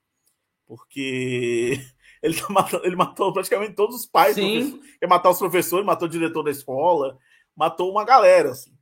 Porque 0.66 1.80
ele, 2.26 2.40
tá 2.40 2.46
matando, 2.50 2.84
ele 2.84 2.96
matou 2.96 3.32
praticamente 3.32 3.74
todos 3.74 3.94
os 3.94 4.06
pais. 4.06 4.36
Ele 4.36 4.80
matou 5.08 5.30
os 5.30 5.38
professores, 5.38 5.86
matou 5.86 6.08
o 6.08 6.10
diretor 6.10 6.42
da 6.42 6.50
escola, 6.50 7.16
matou 7.54 7.90
uma 7.90 8.04
galera, 8.04 8.50
assim. 8.50 8.76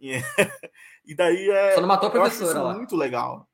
E, 0.00 0.12
e 1.04 1.14
daí 1.14 1.50
é. 1.50 1.74
Só 1.74 1.80
não 1.80 1.88
matou 1.88 2.08
a 2.08 2.12
professora 2.12 2.62
lá. 2.62 2.74
Muito 2.74 2.96
legal. 2.96 3.48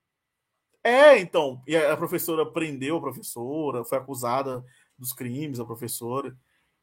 É, 0.82 1.18
então. 1.18 1.62
E 1.66 1.74
a 1.74 1.96
professora 1.96 2.44
prendeu 2.44 2.98
a 2.98 3.00
professora, 3.00 3.84
foi 3.84 3.96
acusada 3.96 4.62
dos 4.98 5.12
crimes, 5.12 5.58
a 5.58 5.64
professora. 5.64 6.36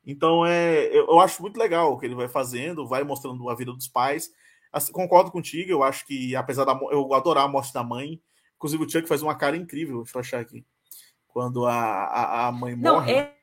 Então, 0.03 0.43
é, 0.43 0.87
eu 0.87 1.19
acho 1.19 1.43
muito 1.43 1.59
legal 1.59 1.93
o 1.93 1.99
que 1.99 2.07
ele 2.07 2.15
vai 2.15 2.27
fazendo, 2.27 2.87
vai 2.87 3.03
mostrando 3.03 3.47
a 3.49 3.55
vida 3.55 3.71
dos 3.71 3.87
pais. 3.87 4.31
Assim, 4.73 4.91
concordo 4.91 5.31
contigo, 5.31 5.69
eu 5.69 5.83
acho 5.83 6.05
que, 6.07 6.35
apesar 6.35 6.65
da. 6.65 6.73
Eu 6.91 7.13
adorar 7.13 7.45
a 7.45 7.47
morte 7.47 7.71
da 7.71 7.83
mãe. 7.83 8.19
Inclusive, 8.55 8.83
o 8.83 8.89
Chuck 8.89 9.07
faz 9.07 9.21
uma 9.21 9.35
cara 9.35 9.55
incrível, 9.55 10.01
deixa 10.01 10.17
eu 10.17 10.21
achar 10.21 10.39
aqui. 10.39 10.65
Quando 11.33 11.65
a, 11.65 11.73
a, 11.73 12.47
a 12.47 12.51
mãe 12.51 12.75
Não, 12.75 12.95
morre, 12.95 13.13
é... 13.13 13.35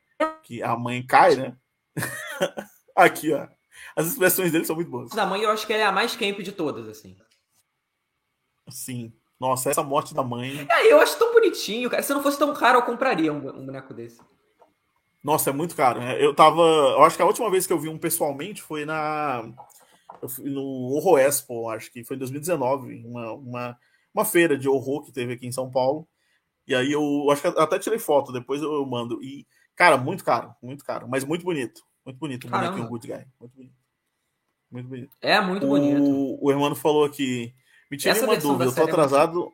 que 0.43 0.61
a 0.61 0.75
mãe 0.75 1.05
cai, 1.05 1.35
né? 1.35 1.57
aqui, 2.95 3.33
ó. 3.33 3.47
As 3.95 4.07
expressões 4.07 4.51
dele 4.51 4.65
são 4.65 4.75
muito 4.75 4.91
boas. 4.91 5.09
Da 5.11 5.25
mãe, 5.25 5.41
eu 5.41 5.49
acho 5.49 5.65
que 5.65 5.73
ela 5.73 5.83
é 5.83 5.85
a 5.85 5.91
mais 5.91 6.15
camp 6.15 6.39
de 6.39 6.51
todas, 6.51 6.87
assim. 6.87 7.15
Sim. 8.69 9.13
Nossa, 9.39 9.69
essa 9.69 9.83
morte 9.83 10.13
da 10.13 10.21
mãe. 10.21 10.67
É, 10.69 10.91
eu 10.91 10.99
acho 10.99 11.17
tão 11.17 11.33
bonitinho, 11.33 11.89
cara. 11.89 12.03
Se 12.03 12.13
não 12.13 12.21
fosse 12.21 12.37
tão 12.37 12.53
caro, 12.53 12.79
eu 12.79 12.83
compraria 12.83 13.31
um, 13.31 13.37
um 13.37 13.65
boneco 13.65 13.93
desse. 13.93 14.19
Nossa, 15.23 15.49
é 15.49 15.53
muito 15.53 15.75
caro. 15.75 15.99
Né? 15.99 16.23
Eu 16.23 16.35
tava. 16.35 16.61
Eu 16.61 17.03
acho 17.03 17.15
que 17.15 17.21
a 17.21 17.25
última 17.25 17.49
vez 17.49 17.65
que 17.65 17.73
eu 17.73 17.79
vi 17.79 17.87
um 17.87 17.97
pessoalmente 17.97 18.61
foi 18.61 18.85
na 18.85 19.49
eu 20.21 20.29
fui 20.29 20.49
no 20.49 20.63
Horror 20.63 21.19
Expo, 21.19 21.69
acho 21.69 21.91
que 21.91 22.03
foi 22.03 22.15
em 22.15 22.19
2019, 22.19 23.05
uma, 23.05 23.33
uma, 23.33 23.77
uma 24.13 24.25
feira 24.25 24.57
de 24.57 24.67
horror 24.67 25.03
que 25.03 25.11
teve 25.11 25.33
aqui 25.33 25.47
em 25.47 25.51
São 25.51 25.69
Paulo. 25.69 26.07
E 26.69 26.75
aí 26.75 26.91
eu 26.91 27.31
acho 27.31 27.41
que 27.41 27.47
até 27.47 27.79
tirei 27.79 27.97
foto, 27.97 28.31
depois 28.31 28.61
eu, 28.61 28.85
mando. 28.85 29.19
E, 29.23 29.47
cara, 29.75 29.97
muito 29.97 30.23
caro, 30.23 30.53
muito 30.61 30.85
caro, 30.85 31.07
mas 31.09 31.25
muito 31.25 31.43
bonito. 31.43 31.81
Muito 32.05 32.19
bonito 32.19 32.45
o 32.45 32.49
bonequinho 32.51 32.87
Good 32.87 33.07
Guy. 33.07 33.25
Muito 33.39 33.55
bonito. 33.55 33.75
Muito 34.69 34.87
bonito. 34.87 35.11
É 35.19 35.41
muito 35.41 35.65
bonito. 35.65 36.03
O, 36.03 36.45
o 36.45 36.51
irmão 36.51 36.75
falou 36.75 37.05
aqui. 37.05 37.55
Me 37.89 37.97
tirei 37.97 38.21
uma 38.21 38.37
dúvida, 38.37 38.65
eu 38.65 38.75
tô 38.75 38.81
é 38.81 38.83
atrasado. 38.83 39.51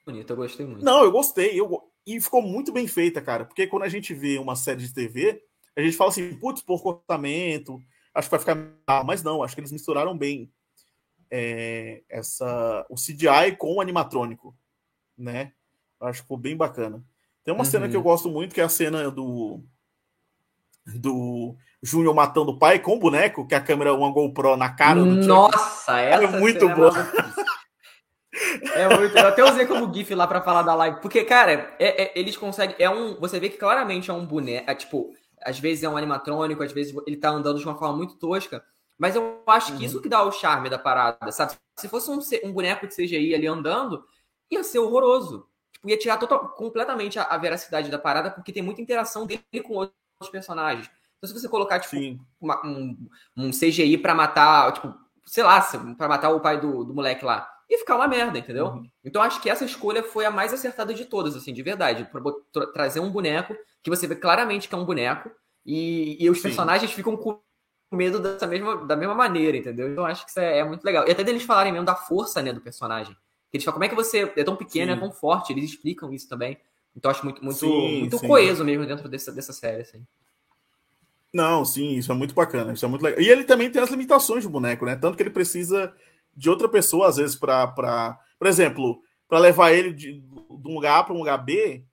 É 0.00 0.04
bonito, 0.06 0.30
eu 0.30 0.36
gostei 0.36 0.64
muito. 0.64 0.84
Não, 0.84 1.02
eu 1.02 1.10
gostei. 1.10 1.58
Eu... 1.58 1.82
E 2.06 2.20
ficou 2.20 2.40
muito 2.40 2.72
bem 2.72 2.86
feita, 2.86 3.20
cara. 3.20 3.44
Porque 3.44 3.66
quando 3.66 3.82
a 3.82 3.88
gente 3.88 4.14
vê 4.14 4.38
uma 4.38 4.54
série 4.54 4.80
de 4.80 4.94
TV, 4.94 5.42
a 5.76 5.82
gente 5.82 5.96
fala 5.96 6.10
assim, 6.10 6.36
putz, 6.36 6.62
por 6.62 6.80
cortamento, 6.80 7.82
acho 8.14 8.28
que 8.28 8.36
vai 8.36 8.40
ficar. 8.40 8.56
Ah, 8.86 9.02
mas 9.02 9.24
não, 9.24 9.42
acho 9.42 9.56
que 9.56 9.60
eles 9.60 9.72
misturaram 9.72 10.16
bem 10.16 10.52
é, 11.28 12.04
essa, 12.08 12.86
o 12.88 12.94
CGI 12.94 13.56
com 13.58 13.74
o 13.74 13.80
animatrônico, 13.80 14.56
né? 15.18 15.52
Acho 16.00 16.20
que 16.20 16.24
ficou 16.24 16.36
bem 16.36 16.56
bacana. 16.56 17.02
Tem 17.44 17.52
uma 17.52 17.60
uhum. 17.60 17.64
cena 17.64 17.88
que 17.88 17.94
eu 17.94 18.00
uhum. 18.00 18.04
gosto 18.04 18.28
muito, 18.30 18.54
que 18.54 18.60
é 18.60 18.64
a 18.64 18.68
cena 18.68 19.10
do 19.10 19.62
do 20.86 21.56
Júnior 21.82 22.14
matando 22.14 22.50
o 22.50 22.58
pai 22.58 22.78
com 22.78 22.96
o 22.96 22.98
boneco, 22.98 23.46
que 23.46 23.54
a 23.54 23.60
câmera 23.60 23.90
é 23.90 23.92
uma 23.92 24.12
GoPro 24.12 24.56
na 24.56 24.68
cara 24.68 25.00
do 25.00 25.06
Nossa, 25.06 25.98
é 26.00 26.10
essa 26.10 26.24
é 26.24 26.40
muito 26.40 26.68
boa. 26.68 26.92
É 28.74 28.96
muito. 28.96 29.16
Eu 29.16 29.28
até 29.28 29.44
usei 29.44 29.66
como 29.66 29.92
GIF 29.92 30.14
lá 30.14 30.26
para 30.26 30.42
falar 30.42 30.62
da 30.62 30.74
live. 30.74 31.00
Porque, 31.00 31.24
cara, 31.24 31.74
é, 31.78 32.04
é, 32.04 32.12
eles 32.18 32.36
conseguem. 32.36 32.74
É 32.78 32.90
um. 32.90 33.14
Você 33.20 33.38
vê 33.38 33.48
que 33.48 33.56
claramente 33.56 34.10
é 34.10 34.14
um 34.14 34.26
boneco. 34.26 34.68
É, 34.68 34.74
tipo, 34.74 35.12
às 35.40 35.58
vezes 35.58 35.84
é 35.84 35.88
um 35.88 35.96
animatrônico, 35.96 36.62
às 36.62 36.72
vezes 36.72 36.94
ele 37.06 37.16
tá 37.16 37.30
andando 37.30 37.58
de 37.58 37.64
uma 37.64 37.76
forma 37.76 37.96
muito 37.96 38.16
tosca. 38.16 38.64
Mas 38.98 39.14
eu 39.16 39.42
acho 39.46 39.72
que 39.72 39.78
uhum. 39.78 39.84
isso 39.84 40.00
que 40.00 40.08
dá 40.08 40.22
o 40.22 40.32
charme 40.32 40.68
da 40.68 40.78
parada, 40.78 41.30
sabe? 41.32 41.52
Se 41.76 41.88
fosse 41.88 42.10
um, 42.10 42.18
um 42.48 42.52
boneco 42.52 42.86
de 42.86 42.94
CGI 42.94 43.34
ali 43.34 43.46
andando, 43.46 44.04
ia 44.50 44.62
ser 44.62 44.78
horroroso. 44.78 45.46
Tipo, 45.84 45.90
ia 45.90 45.98
tirar 45.98 46.16
total, 46.16 46.48
completamente 46.50 47.18
a, 47.18 47.24
a, 47.24 47.36
veracidade 47.36 47.90
da 47.90 47.98
parada, 47.98 48.30
porque 48.30 48.52
tem 48.52 48.62
muita 48.62 48.80
interação 48.80 49.26
dele 49.26 49.42
com 49.62 49.74
outros 49.74 50.30
personagens. 50.30 50.90
Então, 51.18 51.28
se 51.28 51.38
você 51.38 51.48
colocar, 51.48 51.78
tipo, 51.78 52.18
uma, 52.40 52.66
um, 52.66 53.08
um 53.36 53.50
CGI 53.50 53.98
para 53.98 54.14
matar, 54.14 54.72
tipo, 54.72 54.94
sei 55.26 55.44
lá, 55.44 55.60
para 55.96 56.08
matar 56.08 56.30
o 56.30 56.40
pai 56.40 56.58
do, 56.58 56.84
do 56.84 56.94
moleque 56.94 57.24
lá, 57.24 57.48
ia 57.68 57.78
ficar 57.78 57.96
uma 57.96 58.08
merda, 58.08 58.38
entendeu? 58.38 58.66
Uhum. 58.66 58.90
Então, 59.04 59.22
acho 59.22 59.40
que 59.40 59.50
essa 59.50 59.64
escolha 59.64 60.02
foi 60.02 60.24
a 60.24 60.30
mais 60.30 60.52
acertada 60.52 60.94
de 60.94 61.04
todas, 61.04 61.36
assim, 61.36 61.52
de 61.52 61.62
verdade. 61.62 62.08
Pra 62.10 62.22
trazer 62.72 63.00
um 63.00 63.10
boneco 63.10 63.54
que 63.82 63.90
você 63.90 64.06
vê 64.06 64.16
claramente 64.16 64.68
que 64.68 64.74
é 64.74 64.78
um 64.78 64.84
boneco, 64.84 65.30
e, 65.64 66.22
e 66.22 66.30
os 66.30 66.38
Sim. 66.38 66.44
personagens 66.44 66.92
ficam 66.92 67.16
com 67.16 67.40
medo 67.92 68.18
dessa 68.18 68.46
mesma, 68.46 68.84
da 68.86 68.96
mesma 68.96 69.14
maneira, 69.14 69.56
entendeu? 69.56 69.90
Então 69.90 70.04
acho 70.04 70.24
que 70.24 70.30
isso 70.30 70.40
é, 70.40 70.58
é, 70.58 70.64
muito 70.64 70.84
legal. 70.84 71.06
E 71.06 71.10
até 71.10 71.22
deles 71.22 71.42
falarem 71.42 71.72
mesmo 71.72 71.86
da 71.86 71.94
força, 71.94 72.42
né, 72.42 72.52
do 72.52 72.60
personagem. 72.60 73.16
Eles 73.54 73.64
falam, 73.64 73.74
como 73.74 73.84
é 73.84 73.88
que 73.88 73.94
você 73.94 74.32
é 74.36 74.42
tão 74.42 74.56
pequeno, 74.56 74.90
é 74.90 74.94
sim. 74.96 75.00
é 75.00 75.00
tão 75.00 75.12
forte? 75.12 75.52
Eles 75.52 75.70
explicam 75.70 76.12
isso 76.12 76.28
também. 76.28 76.58
Então 76.96 77.08
acho 77.08 77.24
muito, 77.24 77.42
muito, 77.42 77.58
sim, 77.58 78.00
muito 78.00 78.18
sim. 78.18 78.26
coeso 78.26 78.64
mesmo 78.64 78.84
dentro 78.84 79.08
dessa, 79.08 79.30
dessa 79.30 79.52
série, 79.52 79.82
assim. 79.82 80.04
Não, 81.32 81.64
sim, 81.64 81.94
isso 81.94 82.10
é 82.10 82.14
muito 82.16 82.34
bacana, 82.34 82.72
isso 82.72 82.84
é 82.84 82.88
muito 82.88 83.02
legal. 83.02 83.20
E 83.20 83.28
ele 83.28 83.44
também 83.44 83.70
tem 83.70 83.80
as 83.80 83.90
limitações 83.90 84.42
do 84.42 84.50
boneco, 84.50 84.84
né? 84.84 84.96
Tanto 84.96 85.16
que 85.16 85.22
ele 85.22 85.30
precisa 85.30 85.94
de 86.36 86.50
outra 86.50 86.68
pessoa, 86.68 87.08
às 87.08 87.16
vezes, 87.16 87.36
para. 87.36 87.68
Pra... 87.68 88.18
Por 88.36 88.48
exemplo, 88.48 89.00
para 89.28 89.38
levar 89.38 89.72
ele 89.72 89.92
de, 89.92 90.20
de 90.20 90.68
um 90.68 90.74
lugar 90.74 90.98
A 90.98 91.04
para 91.04 91.14
um 91.14 91.18
lugar 91.18 91.38
B, 91.38 91.84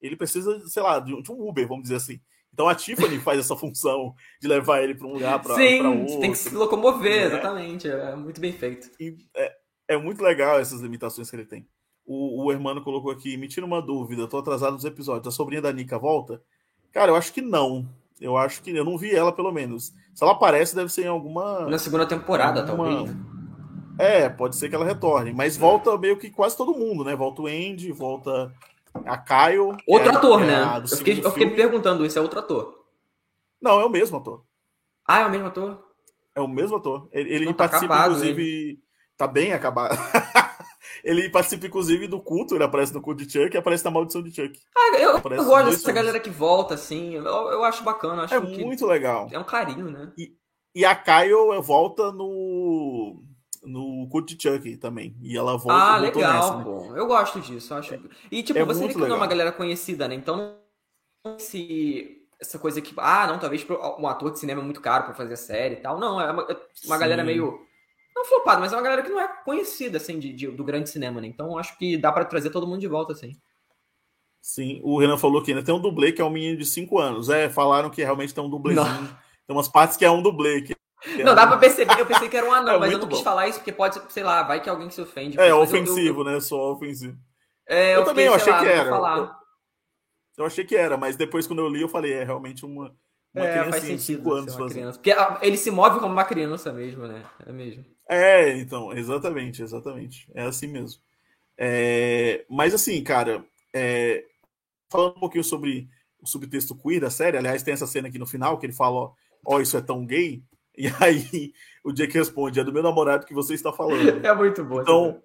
ele 0.00 0.16
precisa, 0.16 0.66
sei 0.66 0.82
lá, 0.82 0.98
de 0.98 1.14
um 1.14 1.22
Uber, 1.48 1.68
vamos 1.68 1.84
dizer 1.84 1.96
assim. 1.96 2.18
Então 2.52 2.68
a 2.68 2.74
Tiffany 2.74 3.18
faz 3.18 3.38
essa 3.38 3.56
função 3.56 4.14
de 4.40 4.48
levar 4.48 4.82
ele 4.82 4.94
para 4.94 5.06
um 5.06 5.12
lugar 5.12 5.40
para 5.42 5.52
outro. 5.52 6.20
tem 6.20 6.32
que 6.32 6.38
se 6.38 6.54
locomover, 6.54 7.20
né? 7.20 7.26
exatamente. 7.26 7.88
É 7.88 8.16
muito 8.16 8.40
bem 8.40 8.52
feito. 8.52 8.90
É, 9.34 9.56
é, 9.92 9.96
muito 9.96 10.22
legal 10.22 10.58
essas 10.58 10.80
limitações 10.80 11.30
que 11.30 11.36
ele 11.36 11.44
tem. 11.44 11.66
O, 12.04 12.44
o 12.44 12.52
Hermano 12.52 12.82
colocou 12.82 13.10
aqui, 13.10 13.36
me 13.36 13.48
tira 13.48 13.64
uma 13.64 13.80
dúvida, 13.80 14.26
tô 14.26 14.38
atrasado 14.38 14.72
nos 14.72 14.84
episódios. 14.84 15.26
A 15.26 15.36
sobrinha 15.36 15.62
da 15.62 15.72
Nika 15.72 15.98
volta? 15.98 16.42
Cara, 16.92 17.10
eu 17.10 17.16
acho 17.16 17.32
que 17.32 17.40
não. 17.40 17.88
Eu 18.20 18.36
acho 18.36 18.62
que 18.62 18.70
eu 18.70 18.84
não 18.84 18.98
vi 18.98 19.14
ela, 19.14 19.32
pelo 19.32 19.50
menos. 19.50 19.92
Se 20.14 20.22
ela 20.22 20.32
aparece, 20.32 20.76
deve 20.76 20.92
ser 20.92 21.04
em 21.04 21.08
alguma. 21.08 21.66
Na 21.68 21.78
segunda 21.78 22.06
temporada, 22.06 22.60
alguma... 22.60 22.84
talvez. 22.84 23.16
É, 23.98 24.28
pode 24.28 24.56
ser 24.56 24.68
que 24.68 24.74
ela 24.74 24.84
retorne. 24.84 25.32
Mas 25.32 25.56
volta 25.56 25.96
meio 25.98 26.16
que 26.16 26.30
quase 26.30 26.56
todo 26.56 26.74
mundo, 26.74 27.04
né? 27.04 27.14
Volta 27.14 27.42
o 27.42 27.46
Andy, 27.46 27.92
volta 27.92 28.52
a 28.94 29.18
Kyle. 29.18 29.76
Outro 29.86 30.10
é, 30.10 30.16
ator, 30.16 30.42
é 30.42 30.46
né? 30.46 30.82
Eu 30.82 30.96
fiquei, 30.96 31.20
eu 31.24 31.30
fiquei, 31.30 31.46
me 31.46 31.56
perguntando 31.56 32.04
isso, 32.04 32.18
é 32.18 32.22
outro 32.22 32.38
ator. 32.38 32.84
Não, 33.60 33.80
é 33.80 33.84
o 33.84 33.90
mesmo 33.90 34.16
ator. 34.16 34.44
Ah, 35.06 35.20
é 35.20 35.26
o 35.26 35.30
mesmo 35.30 35.46
ator? 35.46 35.84
É 36.34 36.40
o 36.40 36.48
mesmo 36.48 36.76
ator. 36.76 37.08
Ele, 37.12 37.34
ele 37.34 37.44
Não, 37.46 37.52
tá 37.52 37.68
participa, 37.68 37.94
acabado, 37.94 38.12
inclusive. 38.12 38.80
Tá 39.22 39.28
bem 39.28 39.52
acabado. 39.52 39.96
ele 41.04 41.30
participa, 41.30 41.66
inclusive, 41.66 42.08
do 42.08 42.20
culto. 42.20 42.56
Ele 42.56 42.64
aparece 42.64 42.92
no 42.92 43.00
culto 43.00 43.24
de 43.24 43.32
Chuck 43.32 43.54
e 43.54 43.58
aparece 43.58 43.84
na 43.84 43.90
maldição 43.92 44.20
de 44.20 44.34
Chuck. 44.34 44.58
Ah, 44.76 44.98
eu, 44.98 45.10
eu 45.12 45.44
gosto 45.44 45.70
dessa 45.70 45.92
galera 45.92 46.18
que 46.18 46.28
volta, 46.28 46.74
assim. 46.74 47.14
Eu, 47.14 47.24
eu 47.24 47.62
acho 47.62 47.84
bacana. 47.84 48.24
Acho 48.24 48.34
é 48.34 48.40
muito 48.40 48.84
legal. 48.84 49.28
É 49.30 49.38
um 49.38 49.44
carinho, 49.44 49.90
né? 49.90 50.12
E, 50.18 50.34
e 50.74 50.84
a 50.84 50.96
Kyle 50.96 51.62
volta 51.62 52.10
no 52.10 53.22
no 53.62 54.08
Cult 54.10 54.36
Chuck 54.42 54.76
também. 54.78 55.16
E 55.22 55.38
ela 55.38 55.56
volta. 55.56 55.72
Ah, 55.72 55.96
legal, 55.98 56.32
nessa, 56.32 56.56
né? 56.56 56.64
pô. 56.64 56.96
Eu 56.96 57.06
gosto 57.06 57.40
disso, 57.40 57.74
acho. 57.74 57.94
E 58.28 58.42
tipo, 58.42 58.58
é 58.58 58.64
você 58.64 58.88
vê 58.88 58.92
que 58.92 58.98
não 58.98 59.06
é 59.06 59.14
uma 59.14 59.28
galera 59.28 59.52
conhecida, 59.52 60.08
né? 60.08 60.16
Então, 60.16 60.56
se 61.38 62.26
essa 62.40 62.58
coisa 62.58 62.80
que, 62.80 62.92
ah, 62.96 63.28
não, 63.28 63.38
talvez 63.38 63.64
um 64.00 64.08
ator 64.08 64.32
de 64.32 64.40
cinema 64.40 64.60
é 64.60 64.64
muito 64.64 64.80
caro 64.80 65.04
para 65.04 65.14
fazer 65.14 65.36
série 65.36 65.74
e 65.76 65.80
tal. 65.80 66.00
Não, 66.00 66.20
é 66.20 66.32
uma, 66.32 66.42
é 66.42 66.56
uma 66.86 66.98
galera 66.98 67.22
meio. 67.22 67.64
Não 68.22 68.28
flopada, 68.28 68.60
mas 68.60 68.72
é 68.72 68.76
uma 68.76 68.82
galera 68.82 69.02
que 69.02 69.08
não 69.08 69.20
é 69.20 69.26
conhecida, 69.44 69.96
assim, 69.96 70.16
de, 70.16 70.32
de 70.32 70.46
do 70.46 70.62
grande 70.62 70.88
cinema, 70.88 71.20
né? 71.20 71.26
Então 71.26 71.58
acho 71.58 71.76
que 71.76 71.96
dá 71.96 72.12
para 72.12 72.24
trazer 72.24 72.50
todo 72.50 72.68
mundo 72.68 72.78
de 72.78 72.86
volta, 72.86 73.12
assim. 73.12 73.32
Sim, 74.40 74.80
o 74.84 74.96
Renan 74.96 75.18
falou 75.18 75.42
que 75.42 75.50
ainda 75.50 75.64
tem 75.64 75.74
um 75.74 75.80
dublê 75.80 76.12
que 76.12 76.22
é 76.22 76.24
um 76.24 76.30
menino 76.30 76.56
de 76.56 76.64
5 76.64 77.00
anos. 77.00 77.28
É, 77.28 77.48
falaram 77.48 77.90
que 77.90 78.00
realmente 78.00 78.32
tem 78.32 78.42
um 78.42 78.48
dublêzinho. 78.48 78.84
Não. 78.84 79.06
Tem 79.06 79.56
umas 79.56 79.66
partes 79.66 79.96
que 79.96 80.04
é 80.04 80.10
um 80.10 80.22
dublê, 80.22 80.62
que 80.62 80.76
não, 81.24 81.34
dá 81.34 81.48
pra 81.48 81.56
perceber, 81.56 81.98
eu 81.98 82.06
pensei 82.06 82.28
que 82.28 82.36
era 82.36 82.48
um 82.48 82.52
anão, 82.52 82.74
é 82.76 82.78
mas 82.78 82.92
eu 82.92 82.98
não 82.98 83.08
quis 83.08 83.18
bom. 83.18 83.24
falar 83.24 83.48
isso 83.48 83.58
porque 83.58 83.72
pode, 83.72 84.00
sei 84.12 84.22
lá, 84.22 84.44
vai 84.44 84.62
que 84.62 84.70
alguém 84.70 84.88
se 84.88 85.00
ofende. 85.00 85.38
É, 85.38 85.52
ofensivo, 85.52 86.22
né? 86.22 86.38
Só 86.38 86.72
ofensivo. 86.72 87.18
É, 87.68 87.96
eu, 87.96 88.00
eu 88.00 88.04
também, 88.04 88.26
eu 88.26 88.34
achei 88.34 88.52
lá, 88.52 88.60
que 88.60 88.68
era. 88.68 88.90
Eu, 88.90 89.30
eu, 90.38 90.46
achei 90.46 90.64
que 90.64 90.76
era, 90.76 90.96
mas 90.96 91.16
depois 91.16 91.44
quando 91.44 91.58
eu 91.58 91.68
li, 91.68 91.82
eu 91.82 91.88
falei, 91.88 92.12
é 92.12 92.22
realmente 92.22 92.64
uma, 92.64 92.94
uma 93.34 93.46
é, 93.46 93.52
criança 93.52 93.80
de 93.80 93.98
5 93.98 94.32
anos. 94.32 94.56
Porque 94.96 95.10
ah, 95.12 95.38
ele 95.42 95.56
se 95.56 95.70
move 95.70 96.00
como 96.00 96.12
uma 96.12 96.24
criança 96.24 96.72
mesmo, 96.72 97.06
né? 97.06 97.22
É 97.46 97.52
mesmo. 97.52 97.84
É, 98.08 98.58
então, 98.58 98.92
exatamente, 98.92 99.62
exatamente. 99.62 100.30
É 100.34 100.42
assim 100.42 100.66
mesmo. 100.66 101.00
É, 101.56 102.44
mas 102.48 102.74
assim, 102.74 103.02
cara, 103.02 103.44
é, 103.74 104.24
falando 104.90 105.16
um 105.16 105.20
pouquinho 105.20 105.44
sobre 105.44 105.88
o 106.20 106.26
subtexto 106.26 106.76
queer 106.76 107.00
da 107.00 107.10
série, 107.10 107.36
aliás, 107.38 107.62
tem 107.62 107.74
essa 107.74 107.86
cena 107.86 108.08
aqui 108.08 108.18
no 108.18 108.26
final 108.26 108.58
que 108.58 108.66
ele 108.66 108.72
fala, 108.72 108.96
ó, 108.96 109.12
ó 109.44 109.60
isso 109.60 109.76
é 109.76 109.80
tão 109.80 110.04
gay, 110.04 110.42
e 110.76 110.88
aí 111.00 111.52
o 111.84 111.92
Jake 111.92 112.16
responde, 112.16 112.60
é 112.60 112.64
do 112.64 112.72
meu 112.72 112.82
namorado 112.82 113.26
que 113.26 113.34
você 113.34 113.54
está 113.54 113.72
falando. 113.72 114.20
É 114.24 114.34
muito 114.34 114.64
bom. 114.64 114.80
Então, 114.80 115.22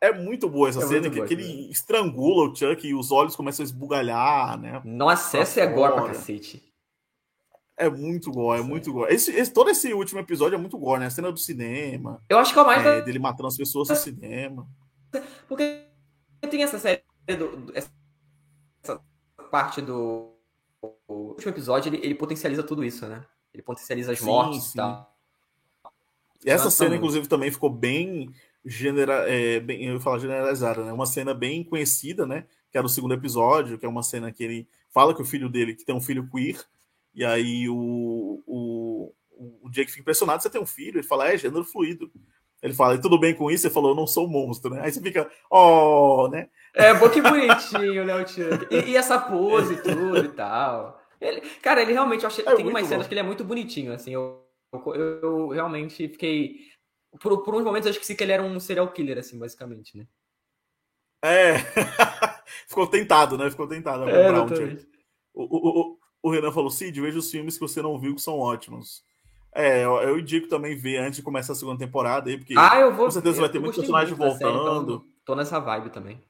é 0.00 0.12
muito 0.12 0.48
boa 0.48 0.68
essa 0.68 0.82
é 0.82 0.86
cena, 0.86 1.10
que, 1.10 1.16
boa, 1.16 1.26
que 1.26 1.34
ele 1.34 1.70
estrangula 1.70 2.48
o 2.48 2.56
Chuck 2.56 2.86
e 2.86 2.94
os 2.94 3.12
olhos 3.12 3.36
começam 3.36 3.62
a 3.62 3.66
esbugalhar, 3.66 4.58
né? 4.58 4.80
Nossa, 4.84 5.38
essa 5.38 5.60
é 5.60 5.64
agora 5.64 5.94
pra 5.94 6.06
cacete. 6.06 6.69
É 7.80 7.88
muito 7.88 8.30
gore, 8.30 8.60
é 8.60 8.62
muito 8.62 8.92
gore. 8.92 9.14
Esse, 9.14 9.32
esse, 9.32 9.50
todo 9.50 9.70
esse 9.70 9.94
último 9.94 10.20
episódio 10.20 10.54
é 10.54 10.58
muito 10.58 10.76
gore, 10.76 11.00
né? 11.00 11.06
A 11.06 11.10
cena 11.10 11.32
do 11.32 11.38
cinema. 11.38 12.22
Eu 12.28 12.38
acho 12.38 12.52
que 12.52 12.58
é 12.58 12.62
o 12.62 12.66
mais. 12.66 12.84
É, 12.84 13.00
dele 13.00 13.18
matando 13.18 13.48
as 13.48 13.56
pessoas 13.56 13.88
no 13.88 13.96
cinema. 13.96 14.68
Porque 15.48 15.86
tem 16.50 16.62
essa 16.62 16.78
série 16.78 17.02
do, 17.26 17.72
essa 17.74 17.90
parte 19.50 19.80
do 19.80 20.36
o 21.08 21.14
último 21.30 21.50
episódio, 21.50 21.88
ele, 21.88 22.04
ele 22.04 22.14
potencializa 22.14 22.62
tudo 22.62 22.84
isso, 22.84 23.06
né? 23.06 23.24
Ele 23.52 23.62
potencializa 23.62 24.12
as 24.12 24.18
sim, 24.18 24.24
mortes 24.24 24.64
sim. 24.64 24.70
e 24.72 24.76
tal. 24.76 25.16
E 26.44 26.50
essa 26.50 26.70
cena, 26.70 26.96
inclusive, 26.96 27.26
também 27.26 27.50
ficou 27.50 27.68
bem, 27.68 28.30
genera... 28.64 29.28
É, 29.28 29.60
bem 29.60 29.84
eu 29.84 29.94
ia 29.94 30.00
falar 30.00 30.18
generalizada, 30.18 30.84
né? 30.84 30.92
Uma 30.92 31.06
cena 31.06 31.34
bem 31.34 31.64
conhecida, 31.64 32.26
né? 32.26 32.46
Que 32.70 32.78
era 32.78 32.86
o 32.86 32.90
segundo 32.90 33.14
episódio, 33.14 33.78
que 33.78 33.84
é 33.84 33.88
uma 33.88 34.02
cena 34.02 34.32
que 34.32 34.42
ele 34.42 34.68
fala 34.90 35.14
que 35.14 35.20
o 35.20 35.24
filho 35.24 35.48
dele, 35.48 35.74
que 35.74 35.84
tem 35.84 35.94
um 35.94 36.00
filho 36.00 36.28
queer, 36.30 36.64
e 37.20 37.24
aí 37.24 37.68
o, 37.68 38.42
o, 38.46 39.12
o 39.62 39.70
Jake 39.70 39.90
fica 39.90 40.00
impressionado, 40.00 40.42
você 40.42 40.48
tem 40.48 40.58
um 40.58 40.64
filho? 40.64 40.96
Ele 40.96 41.06
fala, 41.06 41.28
é, 41.28 41.36
gênero 41.36 41.66
fluido. 41.66 42.10
Ele 42.62 42.72
fala, 42.72 42.94
e 42.94 43.00
tudo 43.00 43.20
bem 43.20 43.34
com 43.34 43.50
isso? 43.50 43.66
Ele 43.66 43.74
falou, 43.74 43.90
eu 43.90 43.94
não 43.94 44.06
sou 44.06 44.26
um 44.26 44.30
monstro, 44.30 44.70
né? 44.72 44.80
Aí 44.82 44.90
você 44.90 45.02
fica, 45.02 45.30
oh, 45.50 46.28
né? 46.28 46.48
É, 46.74 46.94
pô, 46.94 47.10
que 47.10 47.20
bonitinho, 47.20 48.06
né, 48.06 48.14
o 48.14 48.26
Chuck? 48.26 48.74
E, 48.74 48.92
e, 48.92 48.96
essa 48.96 49.18
pose 49.18 49.74
e 49.74 49.82
tudo 49.82 50.24
e 50.24 50.28
tal. 50.28 50.98
Ele, 51.20 51.42
cara, 51.60 51.82
ele 51.82 51.92
realmente, 51.92 52.22
eu 52.22 52.28
achei, 52.28 52.42
é 52.46 52.54
tem 52.54 52.66
umas 52.66 52.86
cenas 52.86 53.06
que 53.06 53.12
ele 53.12 53.20
é 53.20 53.22
muito 53.22 53.44
bonitinho, 53.44 53.92
assim, 53.92 54.14
eu, 54.14 54.42
eu, 54.72 54.94
eu 54.94 55.48
realmente 55.48 56.08
fiquei... 56.08 56.56
Por, 57.20 57.42
por 57.42 57.54
uns 57.54 57.64
momentos 57.64 57.84
eu 57.84 57.90
esqueci 57.90 58.14
que 58.14 58.24
ele 58.24 58.32
era 58.32 58.42
um 58.42 58.58
serial 58.58 58.90
killer, 58.90 59.18
assim, 59.18 59.38
basicamente, 59.38 59.94
né? 59.94 60.06
É, 61.22 61.58
ficou 62.66 62.86
tentado, 62.86 63.36
né? 63.36 63.50
Ficou 63.50 63.68
tentado. 63.68 64.08
É, 64.08 64.30
o, 65.34 65.44
o, 65.44 65.80
o, 65.80 65.99
o 66.22 66.30
Renan 66.30 66.52
falou, 66.52 66.70
Cid, 66.70 67.00
veja 67.00 67.18
os 67.18 67.30
filmes 67.30 67.54
que 67.54 67.60
você 67.60 67.80
não 67.80 67.98
viu 67.98 68.14
que 68.14 68.22
são 68.22 68.38
ótimos. 68.38 69.02
É, 69.52 69.84
eu, 69.84 69.96
eu 69.96 70.18
indico 70.18 70.48
também 70.48 70.76
ver 70.76 70.98
antes 70.98 71.16
de 71.16 71.22
começar 71.22 71.52
a 71.52 71.56
segunda 71.56 71.78
temporada 71.78 72.30
aí, 72.30 72.38
porque 72.38 72.54
ah, 72.56 72.78
eu 72.78 72.94
vou, 72.94 73.06
com 73.06 73.10
certeza 73.10 73.40
vai 73.40 73.48
ter 73.48 73.58
muito 73.58 73.74
personagem 73.74 74.14
voltando. 74.14 74.38
Série, 74.38 74.58
então 74.58 75.04
tô 75.24 75.34
nessa 75.34 75.58
vibe 75.58 75.90
também. 75.90 76.20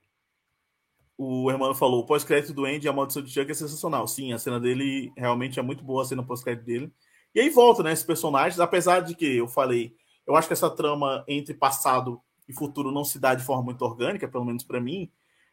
O 1.18 1.50
Hermano 1.50 1.74
falou: 1.74 2.00
o 2.00 2.06
pós-crédito 2.06 2.54
do 2.54 2.64
Andy 2.64 2.86
e 2.86 2.88
a 2.88 2.92
maldição 2.94 3.22
de 3.22 3.30
Chuck 3.30 3.50
é 3.50 3.54
sensacional. 3.54 4.08
Sim, 4.08 4.32
a 4.32 4.38
cena 4.38 4.58
dele 4.58 5.12
realmente 5.14 5.58
é 5.58 5.62
muito 5.62 5.84
boa, 5.84 6.02
a 6.02 6.06
cena 6.06 6.22
pós-crédito 6.22 6.64
dele. 6.64 6.90
E 7.34 7.40
aí 7.40 7.50
volta, 7.50 7.82
né? 7.82 7.92
Esses 7.92 8.04
personagens, 8.04 8.58
apesar 8.58 9.00
de 9.00 9.14
que 9.14 9.36
eu 9.36 9.46
falei, 9.46 9.94
eu 10.26 10.34
acho 10.34 10.48
que 10.48 10.54
essa 10.54 10.70
trama 10.70 11.22
entre 11.28 11.52
passado 11.52 12.20
e 12.48 12.54
futuro 12.54 12.90
não 12.90 13.04
se 13.04 13.18
dá 13.18 13.34
de 13.34 13.44
forma 13.44 13.62
muito 13.62 13.82
orgânica, 13.84 14.26
pelo 14.26 14.46
menos 14.46 14.64
para 14.64 14.80
mim. 14.80 15.12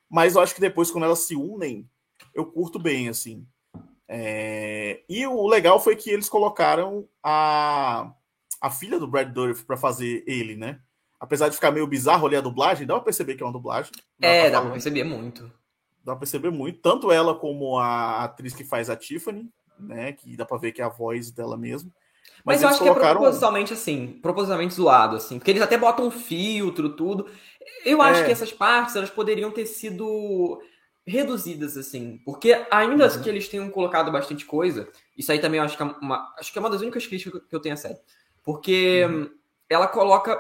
Mas 0.10 0.36
eu 0.36 0.42
acho 0.42 0.56
que 0.56 0.62
depois, 0.62 0.90
quando 0.90 1.04
elas 1.04 1.20
se 1.20 1.36
unem, 1.36 1.86
eu 2.34 2.46
curto 2.46 2.80
bem, 2.80 3.10
assim. 3.10 3.46
É... 4.08 5.02
E 5.10 5.26
o 5.28 5.48
legal 5.48 5.80
foi 5.80 5.96
que 5.96 6.10
eles 6.10 6.30
colocaram 6.30 7.08
a, 7.24 8.12
a 8.62 8.70
filha 8.70 9.00
do 9.00 9.08
Brad 9.08 9.30
Dourif 9.32 9.66
para 9.66 9.78
fazer 9.78 10.24
ele, 10.28 10.56
né? 10.56 10.80
Apesar 11.20 11.50
de 11.50 11.56
ficar 11.56 11.72
meio 11.72 11.88
bizarro 11.88 12.28
ali 12.28 12.36
a 12.36 12.42
dublagem, 12.42 12.86
dá 12.86 12.94
pra 12.96 13.04
perceber 13.04 13.36
que 13.36 13.44
é 13.44 13.46
uma 13.46 13.52
dublagem. 13.52 13.92
Dá 14.20 14.28
é, 14.28 14.42
pra 14.44 14.50
dá 14.52 14.62
pra 14.62 14.72
perceber 14.72 15.04
muito. 15.04 15.44
Dá 16.04 16.14
pra 16.14 16.20
perceber 16.20 16.52
muito. 16.52 16.80
Tanto 16.80 17.12
ela 17.12 17.36
como 17.36 17.78
a 17.80 18.24
atriz 18.24 18.54
que 18.54 18.64
faz 18.64 18.90
a 18.90 18.96
Tiffany, 18.96 19.50
né? 19.80 20.14
Que 20.14 20.38
dá 20.38 20.46
pra 20.46 20.58
ver 20.58 20.72
que 20.72 20.82
é 20.82 20.86
a 20.86 20.90
voz 20.90 21.32
dela 21.32 21.58
mesmo. 21.58 21.92
Mas, 22.46 22.58
Mas 22.58 22.62
eu 22.62 22.70
acho 22.70 22.80
colocaram... 22.80 23.06
que 23.06 23.10
é 23.10 23.20
propositalmente 23.20 23.74
assim, 23.74 24.20
propositalmente 24.22 24.74
zoado, 24.74 25.16
assim. 25.16 25.40
Porque 25.40 25.52
eles 25.52 25.62
até 25.62 25.78
botam 25.78 26.08
um 26.08 26.12
filtro, 26.12 26.96
tudo. 26.96 27.28
Eu 27.84 28.02
acho 28.02 28.22
é. 28.22 28.26
que 28.26 28.32
essas 28.32 28.52
partes, 28.54 28.96
elas 28.96 29.10
poderiam 29.10 29.52
ter 29.52 29.66
sido 29.66 30.62
reduzidas, 31.08 31.78
assim. 31.78 32.20
Porque 32.26 32.66
ainda 32.70 33.08
uhum. 33.08 33.22
que 33.22 33.30
eles 33.30 33.48
tenham 33.48 33.70
colocado 33.70 34.12
bastante 34.12 34.46
coisa, 34.46 34.90
isso 35.18 35.32
aí 35.32 35.40
também 35.40 35.60
eu 35.60 35.64
acho 35.64 35.78
que 35.78 35.82
é 35.82 35.86
uma, 35.86 36.36
acho 36.38 36.52
que 36.52 36.60
é 36.60 36.62
uma 36.62 36.70
das 36.70 36.82
únicas 36.82 37.08
críticas 37.08 37.42
que 37.50 37.56
eu 37.56 37.60
tenho 37.62 37.74
a 37.74 37.78
série. 37.78 37.98
Porque 38.44 39.06
uhum. 39.06 39.30
ela 39.70 39.88
coloca. 39.88 40.38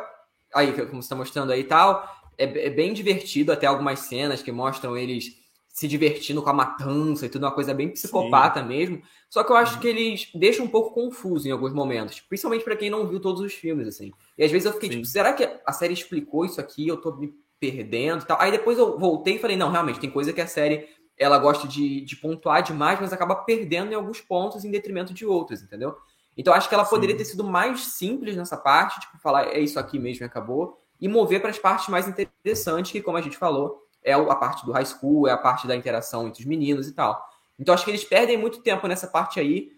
Aí, 0.53 0.71
como 0.73 1.01
você 1.01 1.05
está 1.05 1.15
mostrando 1.15 1.51
aí 1.51 1.61
e 1.61 1.63
tal, 1.63 2.05
é, 2.37 2.67
é, 2.67 2.69
bem 2.69 2.93
divertido 2.93 3.51
até 3.51 3.65
algumas 3.65 3.99
cenas 3.99 4.41
que 4.41 4.51
mostram 4.51 4.97
eles 4.97 5.45
se 5.67 5.87
divertindo 5.87 6.41
com 6.41 6.49
a 6.49 6.53
matança 6.53 7.25
e 7.25 7.29
tudo, 7.29 7.43
uma 7.43 7.51
coisa 7.51 7.73
bem 7.73 7.89
psicopata 7.89 8.61
Sim. 8.61 8.67
mesmo. 8.67 9.01
Só 9.29 9.43
que 9.43 9.51
eu 9.51 9.55
acho 9.55 9.75
uhum. 9.75 9.81
que 9.81 9.87
eles 9.87 10.29
deixam 10.33 10.65
um 10.65 10.69
pouco 10.69 10.93
confuso 10.93 11.47
em 11.47 11.51
alguns 11.51 11.71
momentos, 11.71 12.19
principalmente 12.21 12.63
para 12.63 12.75
quem 12.75 12.89
não 12.89 13.07
viu 13.07 13.19
todos 13.19 13.41
os 13.41 13.53
filmes, 13.53 13.87
assim. 13.87 14.11
E 14.37 14.43
às 14.43 14.51
vezes 14.51 14.65
eu 14.65 14.73
fiquei 14.73 14.89
Sim. 14.89 14.95
tipo, 14.95 15.05
será 15.05 15.33
que 15.33 15.47
a 15.65 15.73
série 15.73 15.93
explicou 15.93 16.45
isso 16.45 16.59
aqui? 16.59 16.87
Eu 16.87 16.97
tô 16.97 17.15
me 17.15 17.31
perdendo 17.59 18.23
e 18.23 18.25
tal. 18.25 18.39
Aí 18.39 18.51
depois 18.51 18.77
eu 18.77 18.97
voltei 18.97 19.35
e 19.35 19.39
falei, 19.39 19.57
não, 19.57 19.71
realmente, 19.71 19.99
tem 19.99 20.09
coisa 20.09 20.33
que 20.33 20.41
a 20.41 20.47
série 20.47 20.87
ela 21.17 21.37
gosta 21.39 21.67
de, 21.67 22.01
de 22.01 22.15
pontuar 22.15 22.61
demais, 22.61 22.99
mas 22.99 23.11
acaba 23.11 23.35
perdendo 23.35 23.91
em 23.91 23.95
alguns 23.95 24.21
pontos 24.21 24.63
em 24.63 24.71
detrimento 24.71 25.13
de 25.13 25.25
outros, 25.25 25.61
entendeu? 25.61 25.95
Então 26.37 26.53
acho 26.53 26.69
que 26.69 26.75
ela 26.75 26.85
poderia 26.85 27.15
Sim. 27.15 27.17
ter 27.17 27.25
sido 27.25 27.43
mais 27.43 27.79
simples 27.93 28.35
nessa 28.35 28.55
parte, 28.55 28.99
tipo, 28.99 29.17
falar 29.17 29.47
é 29.47 29.59
isso 29.59 29.79
aqui 29.79 29.97
mesmo 29.97 30.23
e 30.23 30.27
acabou, 30.27 30.79
e 31.01 31.07
mover 31.07 31.41
para 31.41 31.49
as 31.49 31.57
partes 31.57 31.87
mais 31.89 32.07
interessantes, 32.07 32.91
que, 32.91 33.01
como 33.01 33.17
a 33.17 33.21
gente 33.21 33.37
falou, 33.37 33.83
é 34.03 34.13
a 34.13 34.35
parte 34.35 34.65
do 34.65 34.71
high 34.71 34.85
school, 34.85 35.27
é 35.27 35.31
a 35.31 35.37
parte 35.37 35.67
da 35.67 35.75
interação 35.75 36.27
entre 36.27 36.41
os 36.41 36.45
meninos 36.45 36.87
e 36.87 36.93
tal. 36.93 37.19
Então 37.59 37.73
acho 37.73 37.83
que 37.83 37.91
eles 37.91 38.03
perdem 38.03 38.37
muito 38.37 38.61
tempo 38.61 38.87
nessa 38.87 39.07
parte 39.07 39.39
aí. 39.39 39.71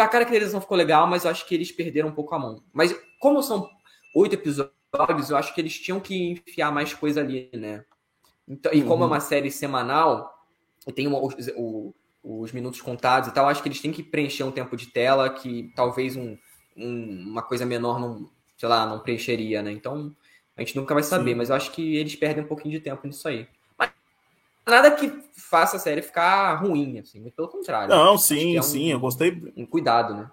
A 0.00 0.08
caracterização 0.08 0.60
ficou 0.60 0.76
legal, 0.76 1.06
mas 1.06 1.24
eu 1.24 1.30
acho 1.30 1.46
que 1.46 1.54
eles 1.54 1.70
perderam 1.70 2.08
um 2.08 2.14
pouco 2.14 2.34
a 2.34 2.38
mão. 2.38 2.62
Mas 2.72 2.98
como 3.20 3.42
são 3.42 3.68
oito 4.16 4.34
episódios 4.34 4.81
episódios, 4.92 5.30
eu 5.30 5.36
acho 5.36 5.54
que 5.54 5.60
eles 5.60 5.78
tinham 5.78 6.00
que 6.00 6.32
enfiar 6.32 6.70
mais 6.70 6.92
coisa 6.92 7.20
ali, 7.20 7.48
né? 7.52 7.84
Então, 8.46 8.72
e 8.72 8.82
como 8.82 8.94
é 8.94 8.96
uhum. 8.96 9.02
é 9.04 9.06
uma 9.06 9.20
série 9.20 9.50
semanal, 9.50 10.32
e 10.86 10.92
tem 10.92 11.08
os, 11.08 11.34
o, 11.56 11.94
os 12.22 12.52
minutos 12.52 12.80
contados 12.80 13.28
e 13.28 13.32
tal, 13.32 13.48
acho 13.48 13.62
que 13.62 13.68
eles 13.68 13.80
têm 13.80 13.92
que 13.92 14.02
preencher 14.02 14.44
um 14.44 14.52
tempo 14.52 14.76
de 14.76 14.86
tela 14.86 15.30
que 15.30 15.72
talvez 15.74 16.16
um, 16.16 16.36
um, 16.76 17.24
uma 17.30 17.42
coisa 17.42 17.64
menor 17.64 17.98
não, 17.98 18.30
sei 18.56 18.68
lá, 18.68 18.84
não 18.86 19.00
preencheria, 19.00 19.62
né? 19.62 19.72
Então, 19.72 20.14
a 20.56 20.60
gente 20.60 20.76
nunca 20.76 20.94
vai 20.94 21.02
saber, 21.02 21.30
Sim. 21.30 21.36
mas 21.36 21.50
eu 21.50 21.56
acho 21.56 21.70
que 21.72 21.96
eles 21.96 22.14
perdem 22.14 22.44
um 22.44 22.48
pouquinho 22.48 22.72
de 22.72 22.80
tempo 22.80 23.06
nisso 23.06 23.26
aí. 23.26 23.48
Mas 23.78 23.90
nada 24.66 24.90
que 24.90 25.10
faça 25.34 25.76
a 25.76 25.80
série 25.80 26.02
ficar 26.02 26.54
ruim, 26.56 26.98
assim, 26.98 27.28
pelo 27.30 27.48
contrário. 27.48 27.88
Não, 27.88 28.18
sim, 28.18 28.56
é 28.56 28.60
um, 28.60 28.62
sim, 28.62 28.92
eu 28.92 29.00
gostei. 29.00 29.52
Um 29.56 29.64
cuidado, 29.64 30.14
né? 30.14 30.30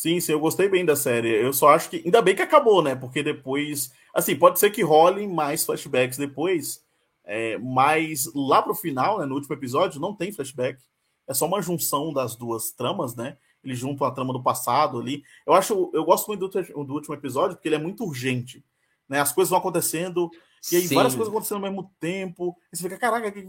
Sim, 0.00 0.18
sim, 0.18 0.32
eu 0.32 0.40
gostei 0.40 0.66
bem 0.66 0.82
da 0.82 0.96
série. 0.96 1.28
Eu 1.28 1.52
só 1.52 1.68
acho 1.68 1.90
que. 1.90 2.00
Ainda 2.02 2.22
bem 2.22 2.34
que 2.34 2.40
acabou, 2.40 2.82
né? 2.82 2.94
Porque 2.94 3.22
depois. 3.22 3.92
Assim, 4.14 4.34
pode 4.34 4.58
ser 4.58 4.70
que 4.70 4.80
rolem 4.82 5.28
mais 5.28 5.62
flashbacks 5.62 6.16
depois. 6.16 6.82
É, 7.22 7.58
mas 7.58 8.26
lá 8.34 8.62
pro 8.62 8.74
final, 8.74 9.18
né, 9.18 9.26
no 9.26 9.34
último 9.34 9.54
episódio, 9.54 10.00
não 10.00 10.16
tem 10.16 10.32
flashback. 10.32 10.82
É 11.28 11.34
só 11.34 11.44
uma 11.44 11.60
junção 11.60 12.14
das 12.14 12.34
duas 12.34 12.70
tramas, 12.70 13.14
né? 13.14 13.36
Eles 13.62 13.78
juntam 13.78 14.06
a 14.06 14.10
trama 14.10 14.32
do 14.32 14.42
passado 14.42 14.98
ali. 14.98 15.22
Eu 15.46 15.52
acho. 15.52 15.90
Eu 15.92 16.02
gosto 16.02 16.28
muito 16.28 16.48
do, 16.48 16.84
do 16.86 16.94
último 16.94 17.14
episódio, 17.14 17.56
porque 17.56 17.68
ele 17.68 17.76
é 17.76 17.78
muito 17.78 18.02
urgente. 18.02 18.64
Né? 19.06 19.20
As 19.20 19.34
coisas 19.34 19.50
vão 19.50 19.58
acontecendo. 19.58 20.30
E 20.72 20.76
aí, 20.76 20.88
Sim. 20.88 20.94
várias 20.94 21.14
coisas 21.14 21.30
acontecendo 21.30 21.62
ao 21.62 21.70
mesmo 21.70 21.92
tempo. 22.00 22.56
E 22.72 22.76
você 22.78 22.84
fica, 22.84 22.96
caraca, 22.96 23.28
o 23.28 23.32
que, 23.32 23.42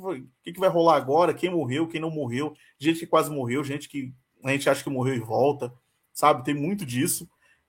que, 0.44 0.52
que, 0.52 0.60
vai 0.60 0.70
rolar 0.70 0.98
agora? 0.98 1.34
Quem 1.34 1.50
morreu, 1.50 1.88
quem 1.88 2.02
não 2.02 2.12
morreu? 2.12 2.54
Gente 2.78 3.00
que 3.00 3.08
quase 3.08 3.32
morreu, 3.32 3.64
gente 3.64 3.88
que 3.88 4.14
a 4.44 4.52
gente 4.52 4.70
acha 4.70 4.84
que 4.84 4.90
morreu 4.90 5.16
e 5.16 5.20
volta 5.20 5.74
sabe? 6.22 6.44
Tem 6.44 6.54
muito 6.54 6.86
disso, 6.86 7.28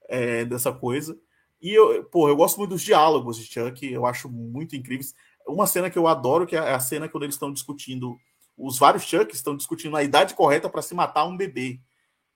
é, 0.08 0.44
dessa 0.44 0.70
coisa. 0.70 1.16
E 1.60 1.72
eu, 1.72 2.04
pô, 2.04 2.28
eu 2.28 2.36
gosto 2.36 2.58
muito 2.58 2.70
dos 2.70 2.82
diálogos 2.82 3.38
de 3.38 3.44
Chuck, 3.44 3.90
eu 3.90 4.04
acho 4.04 4.28
muito 4.28 4.76
incríveis. 4.76 5.14
Uma 5.46 5.66
cena 5.66 5.88
que 5.88 5.98
eu 5.98 6.06
adoro, 6.06 6.46
que 6.46 6.54
é 6.54 6.58
a 6.58 6.78
cena 6.78 7.08
quando 7.08 7.22
eles 7.22 7.34
estão 7.34 7.52
discutindo, 7.52 8.16
os 8.56 8.78
vários 8.78 9.04
Chucks 9.04 9.36
estão 9.36 9.56
discutindo 9.56 9.96
a 9.96 10.02
idade 10.02 10.34
correta 10.34 10.68
para 10.68 10.82
se 10.82 10.94
matar 10.94 11.24
um 11.24 11.36
bebê. 11.36 11.80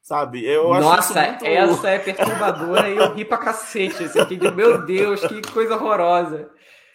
Sabe? 0.01 0.45
Eu 0.45 0.69
Nossa, 0.69 1.21
muito... 1.21 1.45
essa 1.45 1.89
é 1.91 1.99
perturbadora 1.99 2.89
e 2.89 2.97
eu 2.97 3.13
ri 3.13 3.25
pra 3.25 3.39
cacete. 3.39 4.05
Assim, 4.05 4.25
que, 4.25 4.51
meu 4.53 4.87
Deus, 4.87 5.21
que 5.27 5.43
coisa 5.51 5.75
horrorosa. 5.75 6.49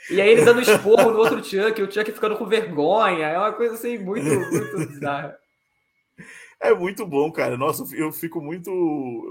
E 0.09 0.19
aí 0.19 0.29
ele 0.29 0.45
dando 0.45 0.61
esporro 0.61 1.11
no 1.11 1.19
outro 1.19 1.43
Chuck, 1.43 1.81
o 1.81 1.91
Chuck 1.91 2.11
ficando 2.11 2.37
com 2.37 2.45
vergonha. 2.45 3.27
É 3.27 3.37
uma 3.37 3.51
coisa 3.51 3.75
assim 3.75 3.97
muito, 3.97 4.25
muito 4.25 4.77
bizarra. 4.87 5.37
É 6.61 6.73
muito 6.73 7.05
bom, 7.05 7.31
cara. 7.31 7.57
Nossa, 7.57 7.83
eu 7.95 8.11
fico 8.11 8.39
muito, 8.39 8.71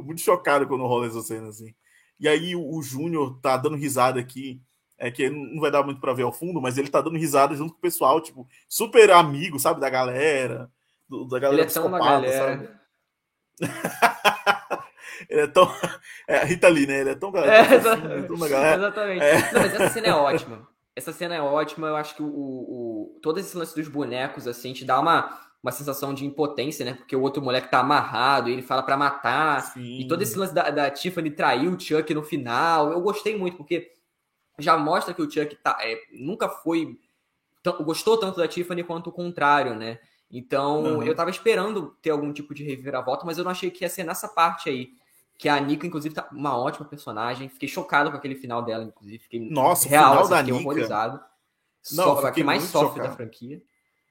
muito 0.04 0.20
chocado 0.20 0.66
quando 0.66 0.86
rola 0.86 1.06
essa 1.06 1.22
cena 1.22 1.48
assim. 1.48 1.72
E 2.18 2.28
aí 2.28 2.56
o, 2.56 2.76
o 2.76 2.82
Júnior 2.82 3.38
tá 3.40 3.56
dando 3.56 3.76
risada 3.76 4.18
aqui 4.20 4.60
é 5.00 5.10
que 5.10 5.30
não 5.30 5.60
vai 5.60 5.70
dar 5.70 5.82
muito 5.82 5.98
para 5.98 6.12
ver 6.12 6.24
ao 6.24 6.32
fundo, 6.32 6.60
mas 6.60 6.76
ele 6.76 6.90
tá 6.90 7.00
dando 7.00 7.16
risada 7.16 7.56
junto 7.56 7.72
com 7.72 7.78
o 7.78 7.82
pessoal, 7.82 8.20
tipo, 8.20 8.46
super 8.68 9.10
amigo, 9.10 9.58
sabe, 9.58 9.80
da 9.80 9.88
galera, 9.88 10.70
do, 11.08 11.26
da 11.26 11.38
galera 11.38 11.62
ele 11.62 11.70
é 11.70 11.72
tão 11.72 11.86
uma 11.86 11.98
galera. 11.98 12.58
sabe? 12.58 12.80
ele 15.30 15.40
é 15.40 15.46
tão. 15.46 15.74
É 16.28 16.36
a 16.36 16.44
Rita 16.44 16.68
Lee, 16.68 16.86
né? 16.86 17.00
Ele 17.00 17.10
é 17.10 17.14
tão 17.14 17.32
galera. 17.32 17.56
É, 17.56 17.76
exatamente. 17.76 18.28
Tão 18.28 18.38
galera. 18.38 18.76
exatamente. 18.76 19.22
É. 19.22 19.52
Não, 19.52 19.62
mas 19.62 19.74
essa 19.74 19.88
cena 19.88 20.06
é 20.06 20.14
ótima. 20.14 20.68
Essa 20.94 21.12
cena 21.12 21.34
é 21.34 21.40
ótima. 21.40 21.88
Eu 21.88 21.96
acho 21.96 22.14
que 22.14 22.22
o, 22.22 22.26
o, 22.26 23.18
todo 23.22 23.40
esse 23.40 23.56
lance 23.56 23.74
dos 23.74 23.88
bonecos, 23.88 24.46
assim, 24.46 24.74
te 24.74 24.84
dá 24.84 25.00
uma, 25.00 25.49
uma 25.62 25.72
sensação 25.72 26.14
de 26.14 26.24
impotência, 26.24 26.84
né? 26.84 26.94
Porque 26.94 27.14
o 27.14 27.20
outro 27.20 27.42
moleque 27.42 27.70
tá 27.70 27.80
amarrado 27.80 28.48
e 28.48 28.52
ele 28.52 28.62
fala 28.62 28.82
para 28.82 28.96
matar. 28.96 29.60
Sim. 29.60 30.00
E 30.00 30.08
todo 30.08 30.22
esse 30.22 30.38
lance 30.38 30.54
da, 30.54 30.70
da 30.70 30.90
Tiffany 30.90 31.30
trair 31.30 31.68
o 31.68 31.78
Chuck 31.78 32.12
no 32.14 32.22
final. 32.22 32.90
Eu 32.90 33.00
gostei 33.00 33.36
muito, 33.36 33.56
porque 33.56 33.92
já 34.58 34.76
mostra 34.76 35.12
que 35.12 35.20
o 35.20 35.30
Chuck 35.30 35.54
tá, 35.56 35.78
é, 35.82 36.00
nunca 36.12 36.48
foi. 36.48 36.98
Gostou 37.84 38.16
tanto 38.16 38.38
da 38.38 38.48
Tiffany 38.48 38.82
quanto 38.82 39.08
o 39.08 39.12
contrário, 39.12 39.74
né? 39.74 39.98
Então, 40.30 40.82
uhum. 40.82 41.02
eu 41.02 41.14
tava 41.14 41.28
esperando 41.28 41.94
ter 42.00 42.10
algum 42.10 42.32
tipo 42.32 42.54
de 42.54 42.64
reviravolta, 42.64 43.26
mas 43.26 43.36
eu 43.36 43.44
não 43.44 43.50
achei 43.50 43.70
que 43.70 43.84
ia 43.84 43.88
ser 43.88 44.04
nessa 44.04 44.28
parte 44.28 44.70
aí. 44.70 44.90
Que 45.36 45.48
a 45.48 45.58
Nika, 45.58 45.86
inclusive, 45.86 46.14
tá 46.14 46.28
uma 46.32 46.56
ótima 46.56 46.86
personagem. 46.86 47.48
Fiquei 47.48 47.68
chocado 47.68 48.10
com 48.10 48.16
aquele 48.16 48.34
final 48.34 48.62
dela, 48.62 48.84
inclusive. 48.84 49.18
Fiquei 49.18 49.40
Nossa, 49.50 49.88
real, 49.88 50.10
final 50.10 50.22
assim, 50.22 50.30
da 50.30 50.38
fiquei 50.38 50.52
Nika. 50.52 50.64
horrorizado. 50.64 51.20
Não, 51.92 52.16
so, 52.16 52.32
que 52.32 52.44
mais 52.44 52.62
sofre 52.64 52.88
chocado. 52.88 53.08
da 53.08 53.16
franquia. 53.16 53.62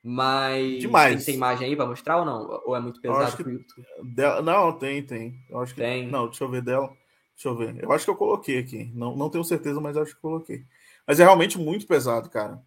Mas 0.03 0.79
Demais. 0.79 1.17
Tem, 1.17 1.25
tem, 1.25 1.35
imagem 1.35 1.67
aí 1.67 1.75
pra 1.75 1.85
mostrar 1.85 2.17
ou 2.17 2.25
não? 2.25 2.61
Ou 2.65 2.75
é 2.75 2.79
muito 2.79 3.01
pesado 3.01 3.35
pro 3.35 3.51
YouTube? 3.51 3.85
Dela... 4.15 4.41
Não, 4.41 4.71
tem, 4.71 5.03
tem. 5.03 5.35
Eu 5.49 5.59
acho 5.59 5.73
que 5.73 5.81
tem. 5.81 6.07
Não, 6.07 6.27
deixa 6.27 6.43
eu 6.43 6.49
ver 6.49 6.61
dela. 6.61 6.87
Deixa 7.35 7.49
eu 7.49 7.55
ver. 7.55 7.83
Eu 7.83 7.91
acho 7.91 8.05
que 8.05 8.11
eu 8.11 8.15
coloquei 8.15 8.59
aqui. 8.59 8.91
Não, 8.93 9.15
não 9.15 9.29
tenho 9.29 9.43
certeza, 9.43 9.79
mas 9.81 9.97
acho 9.97 10.15
que 10.15 10.21
coloquei. 10.21 10.63
Mas 11.05 11.19
é 11.19 11.23
realmente 11.23 11.57
muito 11.57 11.85
pesado, 11.85 12.29
cara. 12.29 12.61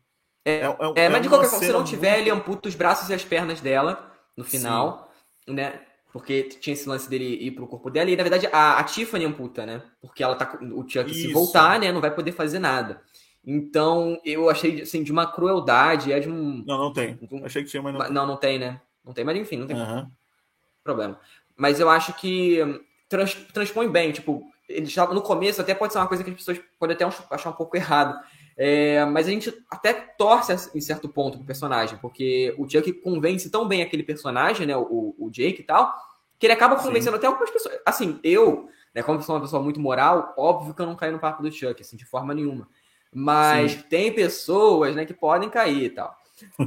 É, 0.45 0.61
é, 0.61 0.67
é, 0.67 1.05
é 1.05 1.09
mas 1.09 1.23
de 1.23 1.29
qualquer 1.29 1.49
forma, 1.49 1.65
se 1.65 1.73
não 1.73 1.85
tiver, 1.85 2.17
muito... 2.17 2.21
ele 2.23 2.31
amputa 2.31 2.69
os 2.69 2.75
braços 2.75 3.09
e 3.09 3.15
as 3.15 3.25
pernas 3.25 3.61
dela 3.61 4.13
no 4.37 4.45
final, 4.45 5.11
Sim. 5.47 5.55
né? 5.55 5.81
Porque 6.13 6.43
tinha 6.43 6.75
esse 6.75 6.89
lance 6.89 7.09
dele 7.09 7.25
ir 7.25 7.53
pro 7.53 7.67
corpo 7.67 7.89
dela. 7.89 8.11
E 8.11 8.17
na 8.17 8.23
verdade 8.23 8.47
a, 8.53 8.79
a 8.79 8.85
Tiffany 8.85 9.25
amputa, 9.25 9.65
né? 9.65 9.83
Porque 10.01 10.23
ela 10.23 10.37
tá. 10.37 10.59
O 10.75 10.87
Chuck, 10.87 11.11
Isso. 11.11 11.21
se 11.21 11.33
voltar, 11.33 11.81
né? 11.81 11.91
Não 11.91 12.03
vai 12.03 12.15
poder 12.15 12.33
fazer 12.33 12.59
nada. 12.59 13.01
Então, 13.44 14.20
eu 14.24 14.48
achei 14.48 14.82
assim, 14.82 15.02
de 15.02 15.10
uma 15.10 15.27
crueldade, 15.27 16.12
é 16.12 16.20
de 16.20 16.28
um. 16.28 16.64
Não, 16.64 16.78
não 16.78 16.93
tem. 16.93 17.19
Achei 17.44 17.64
que 17.64 17.70
tinha, 17.70 17.82
mas 17.82 17.93
não. 17.93 18.10
Não, 18.10 18.27
não 18.27 18.36
tem, 18.36 18.59
né? 18.59 18.81
Não 19.05 19.12
tem, 19.12 19.24
mas 19.24 19.36
enfim, 19.36 19.56
não 19.56 19.66
tem 19.66 19.77
uhum. 19.77 20.09
problema. 20.85 21.19
Mas 21.56 21.81
eu 21.81 21.90
acho 21.90 22.14
que 22.14 22.59
trans, 23.09 23.35
transpõe 23.52 23.89
bem, 23.89 24.12
tipo, 24.12 24.44
ele 24.69 24.86
já, 24.86 25.06
no 25.06 25.20
começo 25.20 25.60
até 25.60 25.74
pode 25.74 25.93
ser 25.93 25.98
uma 25.98 26.06
coisa 26.06 26.23
que 26.23 26.31
as 26.31 26.36
pessoas 26.36 26.60
podem 26.78 26.94
até 26.94 27.05
achar 27.05 27.51
um 27.51 27.55
pouco 27.55 27.77
errado. 27.77 28.19
É, 28.56 29.05
mas 29.06 29.27
a 29.27 29.31
gente 29.31 29.52
até 29.70 29.93
torce 29.93 30.70
em 30.74 30.81
certo 30.81 31.09
ponto 31.09 31.39
pro 31.39 31.47
personagem, 31.47 31.98
porque 31.98 32.55
o 32.59 32.69
Chuck 32.69 32.93
convence 32.93 33.51
tão 33.51 33.66
bem 33.66 33.82
aquele 33.82 34.02
personagem, 34.02 34.66
né, 34.66 34.77
o, 34.77 35.14
o 35.19 35.31
Jake 35.31 35.62
e 35.62 35.64
tal, 35.64 35.93
que 36.39 36.47
ele 36.47 36.52
acaba 36.52 36.77
convencendo 36.77 37.12
Sim. 37.12 37.19
até 37.19 37.27
algumas 37.27 37.51
pessoas. 37.51 37.78
Assim, 37.85 38.20
eu, 38.23 38.69
né, 38.94 39.02
como 39.02 39.23
sou 39.23 39.35
uma 39.35 39.40
pessoa 39.40 39.62
muito 39.62 39.81
moral, 39.81 40.35
óbvio 40.36 40.74
que 40.74 40.82
eu 40.82 40.86
não 40.86 40.94
caio 40.94 41.12
no 41.12 41.19
papo 41.19 41.43
do 41.43 41.51
Chuck, 41.51 41.81
assim, 41.81 41.97
de 41.97 42.05
forma 42.05 42.35
nenhuma. 42.35 42.69
Mas 43.12 43.72
Sim. 43.72 43.82
tem 43.90 44.12
pessoas, 44.12 44.97
né, 44.97 45.05
que 45.05 45.12
podem 45.12 45.51
cair 45.51 45.84
e 45.84 45.90
tal. 45.90 46.16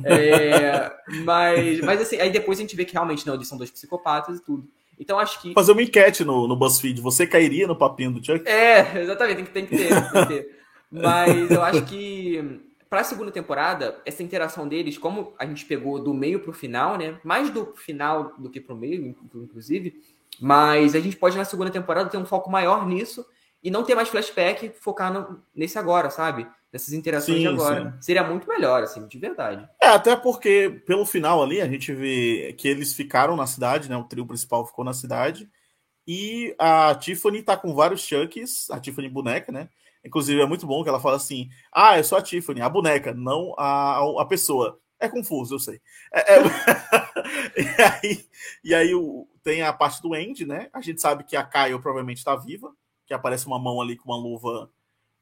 É, 0.04 0.92
mas, 1.24 1.82
mas 1.82 2.02
assim, 2.02 2.18
aí 2.18 2.30
depois 2.30 2.60
a 2.60 2.62
gente 2.62 2.76
vê 2.76 2.86
que 2.86 2.94
realmente 2.94 3.26
não, 3.26 3.34
eles 3.34 3.48
são 3.48 3.58
dois 3.58 3.72
psicopatas 3.72 4.38
e 4.38 4.44
tudo. 4.44 4.68
Então 5.00 5.20
acho 5.20 5.42
que. 5.42 5.54
Fazer 5.54 5.72
uma 5.72 5.82
enquete 5.82 6.24
no, 6.24 6.48
no 6.48 6.56
BuzzFeed, 6.56 7.02
você 7.02 7.28
cairia 7.28 7.68
no 7.68 7.76
papinho 7.76 8.12
do 8.12 8.26
Chuck? 8.26 8.48
É, 8.48 9.02
exatamente, 9.02 9.38
tem 9.38 9.46
que, 9.46 9.52
tem 9.52 9.66
que 9.66 9.78
ter. 9.78 10.12
Tem 10.12 10.22
que 10.22 10.28
ter. 10.28 10.60
Mas 10.92 11.52
eu 11.52 11.62
acho 11.62 11.84
que 11.86 12.62
para 12.90 13.02
a 13.02 13.04
segunda 13.04 13.32
temporada, 13.32 14.00
essa 14.06 14.24
interação 14.24 14.68
deles, 14.68 14.98
como 14.98 15.34
a 15.38 15.46
gente 15.46 15.66
pegou 15.66 16.02
do 16.02 16.14
meio 16.14 16.40
para 16.40 16.52
o 16.52 16.54
final, 16.54 16.98
né? 16.98 17.20
Mais 17.24 17.50
do 17.50 17.74
final 17.76 18.34
do 18.38 18.50
que 18.50 18.62
para 18.62 18.74
o 18.74 18.78
meio, 18.78 19.16
inclusive. 19.36 20.02
Mas 20.40 20.96
a 20.96 21.00
gente 21.00 21.18
pode 21.18 21.36
na 21.36 21.44
segunda 21.44 21.72
temporada 21.72 22.10
ter 22.10 22.18
um 22.18 22.26
foco 22.26 22.50
maior 22.50 22.88
nisso 22.88 23.26
e 23.66 23.72
não 23.72 23.84
ter 23.84 23.96
mais 23.96 24.10
flashback, 24.10 24.74
focar 24.80 25.12
no, 25.12 25.42
nesse 25.56 25.80
agora, 25.80 26.12
sabe? 26.12 26.48
Nessas 26.72 26.94
interações 26.94 27.38
sim, 27.38 27.42
de 27.42 27.48
agora. 27.48 27.94
Sim. 27.94 28.02
Seria 28.02 28.24
muito 28.24 28.48
melhor, 28.48 28.84
assim, 28.84 29.08
de 29.08 29.18
verdade. 29.18 29.68
É, 29.82 29.88
até 29.88 30.16
porque 30.16 30.84
pelo 30.86 31.04
final 31.04 31.42
ali 31.42 31.60
a 31.60 31.68
gente 31.68 31.92
vê 31.92 32.54
que 32.60 32.68
eles 32.68 32.94
ficaram 32.94 33.36
na 33.36 33.48
cidade, 33.48 33.90
né? 33.90 33.98
O 33.98 34.04
trio 34.04 34.24
principal 34.24 34.68
ficou 34.68 34.86
na 34.86 34.94
cidade. 34.94 35.50
E 36.08 36.56
a 36.60 36.94
Tiffany 36.94 37.42
tá 37.42 37.58
com 37.58 37.74
vários 37.74 38.02
Chucks, 38.02 38.70
a 38.70 38.80
Tiffany 38.80 39.10
boneca, 39.10 39.52
né? 39.52 39.68
Inclusive, 40.06 40.40
é 40.40 40.46
muito 40.46 40.68
bom 40.68 40.84
que 40.84 40.90
ela 40.90 41.00
fala 41.00 41.16
assim: 41.16 41.50
ah, 41.74 41.98
eu 41.98 42.04
sou 42.04 42.20
a 42.20 42.22
Tiffany, 42.22 42.62
a 42.62 42.70
boneca, 42.70 43.16
não 43.16 43.56
a, 43.58 43.98
a 44.22 44.26
pessoa. 44.26 44.80
É 45.00 45.10
confuso, 45.10 45.56
eu 45.56 45.60
sei. 45.60 45.82
É, 46.14 46.36
é... 46.36 46.42
e 47.58 47.82
aí, 47.82 48.26
e 48.64 48.76
aí 48.76 48.94
o, 48.94 49.28
tem 49.44 49.64
a 49.64 49.74
parte 49.74 50.04
do 50.04 50.14
Andy, 50.14 50.46
né? 50.46 50.70
A 50.72 50.82
gente 50.82 51.02
sabe 51.02 51.24
que 51.24 51.36
a 51.36 51.44
Kyle 51.44 51.82
provavelmente 51.82 52.20
está 52.20 52.36
viva, 52.36 52.72
que 53.06 53.14
aparece 53.14 53.48
uma 53.48 53.60
mão 53.60 53.82
ali 53.82 53.96
com 53.96 54.12
uma 54.12 54.18
luva 54.18 54.70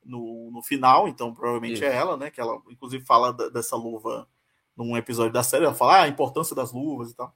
no, 0.05 0.51
no 0.51 0.61
final, 0.61 1.07
então 1.07 1.34
provavelmente 1.34 1.76
Isso. 1.76 1.85
é 1.85 1.95
ela, 1.95 2.18
né? 2.18 2.30
Que 2.30 2.41
ela, 2.41 2.61
inclusive, 2.69 3.05
fala 3.05 3.34
dessa 3.34 3.76
luva 3.76 4.27
num 4.76 4.97
episódio 4.97 5.31
da 5.31 5.43
série. 5.43 5.65
Ela 5.65 5.73
fala 5.73 5.97
ah, 5.97 6.03
a 6.03 6.07
importância 6.07 6.55
das 6.55 6.72
luvas 6.72 7.11
e 7.11 7.15
tal. 7.15 7.35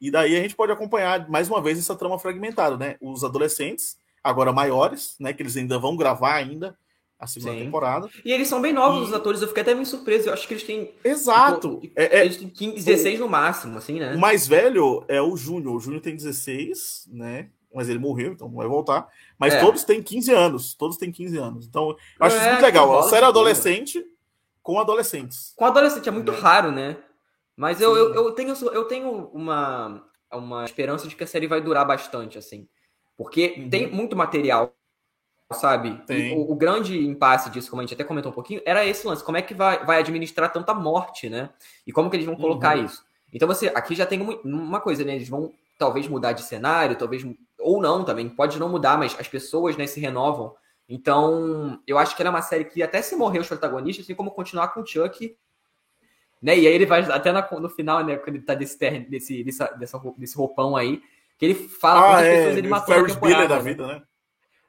E 0.00 0.10
daí 0.10 0.36
a 0.36 0.42
gente 0.42 0.56
pode 0.56 0.72
acompanhar 0.72 1.28
mais 1.28 1.48
uma 1.48 1.62
vez 1.62 1.78
essa 1.78 1.94
trama 1.94 2.18
fragmentada, 2.18 2.76
né? 2.76 2.96
Os 3.00 3.22
adolescentes 3.22 3.96
agora 4.22 4.52
maiores, 4.52 5.16
né? 5.18 5.32
Que 5.32 5.42
eles 5.42 5.56
ainda 5.56 5.78
vão 5.78 5.96
gravar 5.96 6.34
ainda 6.34 6.76
a 7.18 7.26
segunda 7.26 7.52
Sim. 7.52 7.64
temporada. 7.64 8.10
E 8.24 8.32
eles 8.32 8.48
são 8.48 8.60
bem 8.60 8.72
novos, 8.72 9.02
e... 9.02 9.04
os 9.04 9.12
atores. 9.12 9.40
Eu 9.40 9.48
fiquei 9.48 9.62
até 9.62 9.74
meio 9.74 9.86
surpreso. 9.86 10.28
Eu 10.28 10.32
acho 10.32 10.46
que 10.46 10.54
eles 10.54 10.64
têm. 10.64 10.92
Exato. 11.04 11.78
Tipo, 11.80 12.00
é, 12.00 12.18
é... 12.18 12.24
Eles 12.24 12.36
têm 12.36 12.48
15, 12.48 12.84
16 12.84 13.20
no 13.20 13.28
máximo, 13.28 13.78
assim, 13.78 14.00
né? 14.00 14.14
O 14.14 14.18
mais 14.18 14.46
velho 14.46 15.04
é 15.06 15.22
o 15.22 15.36
Júnior. 15.36 15.76
O 15.76 15.80
Júnior 15.80 16.02
tem 16.02 16.16
16, 16.16 17.08
né? 17.12 17.50
Mas 17.74 17.88
ele 17.88 17.98
morreu, 17.98 18.32
então 18.32 18.48
não 18.48 18.56
vai 18.56 18.66
voltar. 18.66 19.08
Mas 19.38 19.54
é. 19.54 19.60
todos 19.60 19.84
têm 19.84 20.02
15 20.02 20.32
anos. 20.32 20.74
Todos 20.74 20.96
têm 20.96 21.10
15 21.10 21.36
anos. 21.38 21.66
Então, 21.66 21.90
eu 21.90 22.26
acho 22.26 22.36
isso 22.36 22.44
é, 22.44 22.50
muito 22.50 22.62
legal. 22.62 22.98
A 22.98 23.02
série 23.04 23.24
adolescente 23.24 24.04
com 24.62 24.78
adolescentes. 24.78 25.52
Com 25.56 25.64
adolescente 25.64 26.08
é 26.08 26.12
muito 26.12 26.32
né? 26.32 26.38
raro, 26.38 26.70
né? 26.70 26.96
Mas 27.56 27.80
eu, 27.80 27.96
eu, 27.96 28.14
eu, 28.14 28.32
tenho, 28.32 28.54
eu 28.72 28.84
tenho 28.84 29.30
uma, 29.32 30.04
uma 30.32 30.64
esperança 30.64 31.08
de 31.08 31.16
que 31.16 31.24
a 31.24 31.26
série 31.26 31.46
vai 31.46 31.60
durar 31.60 31.84
bastante, 31.84 32.38
assim. 32.38 32.68
Porque 33.16 33.54
uhum. 33.56 33.68
tem 33.68 33.90
muito 33.90 34.16
material, 34.16 34.74
sabe? 35.52 36.00
O, 36.34 36.52
o, 36.52 36.56
grande 36.56 36.98
impasse 36.98 37.50
disso, 37.50 37.68
como 37.68 37.82
a 37.82 37.84
gente 37.84 37.94
até 37.94 38.04
comentou 38.04 38.32
um 38.32 38.34
pouquinho, 38.34 38.62
era 38.64 38.86
esse 38.86 39.06
lance. 39.06 39.22
Como 39.22 39.36
é 39.36 39.42
que 39.42 39.52
vai, 39.52 39.84
vai 39.84 39.98
administrar 39.98 40.50
tanta 40.52 40.72
morte, 40.72 41.28
né? 41.28 41.50
E 41.86 41.92
como 41.92 42.08
que 42.08 42.16
eles 42.16 42.26
vão 42.26 42.36
colocar 42.36 42.76
uhum. 42.76 42.84
isso? 42.84 43.04
Então 43.32 43.48
você, 43.48 43.68
aqui 43.74 43.94
já 43.94 44.06
tem 44.06 44.20
uma 44.44 44.80
coisa, 44.80 45.04
né? 45.04 45.14
Eles 45.14 45.28
vão 45.28 45.52
talvez 45.78 46.06
mudar 46.06 46.32
de 46.32 46.42
cenário, 46.42 46.96
talvez 46.96 47.24
ou 47.62 47.80
não 47.80 48.04
também, 48.04 48.28
pode 48.28 48.58
não 48.58 48.68
mudar, 48.68 48.98
mas 48.98 49.16
as 49.18 49.28
pessoas 49.28 49.76
né, 49.76 49.86
se 49.86 50.00
renovam. 50.00 50.54
Então, 50.88 51.80
eu 51.86 51.96
acho 51.98 52.14
que 52.14 52.22
ela 52.22 52.28
é 52.28 52.34
uma 52.34 52.42
série 52.42 52.64
que 52.64 52.82
até 52.82 53.00
se 53.00 53.16
morrer 53.16 53.38
os 53.38 53.48
protagonistas, 53.48 54.06
tem 54.06 54.16
como 54.16 54.30
continuar 54.30 54.68
com 54.68 54.80
o 54.80 54.86
Chuck. 54.86 55.36
Né? 56.42 56.58
E 56.58 56.66
aí 56.66 56.74
ele 56.74 56.86
vai 56.86 57.00
até 57.02 57.32
no 57.32 57.68
final, 57.70 58.04
né? 58.04 58.16
Quando 58.16 58.36
ele 58.36 58.44
tá 58.44 58.54
desse, 58.54 58.76
desse, 59.08 59.44
desse, 59.44 59.64
desse 60.18 60.36
roupão 60.36 60.76
aí, 60.76 61.00
que 61.38 61.46
ele 61.46 61.54
fala 61.54 62.00
ah, 62.00 62.02
quantas 62.10 62.26
é, 62.26 62.36
pessoas 62.36 62.56
ele 62.56 62.68
matou 62.68 62.94
Ferris 62.94 63.16
Bueller 63.16 63.48
da 63.48 63.56
né? 63.56 63.62
vida, 63.62 63.86
né? 63.86 64.02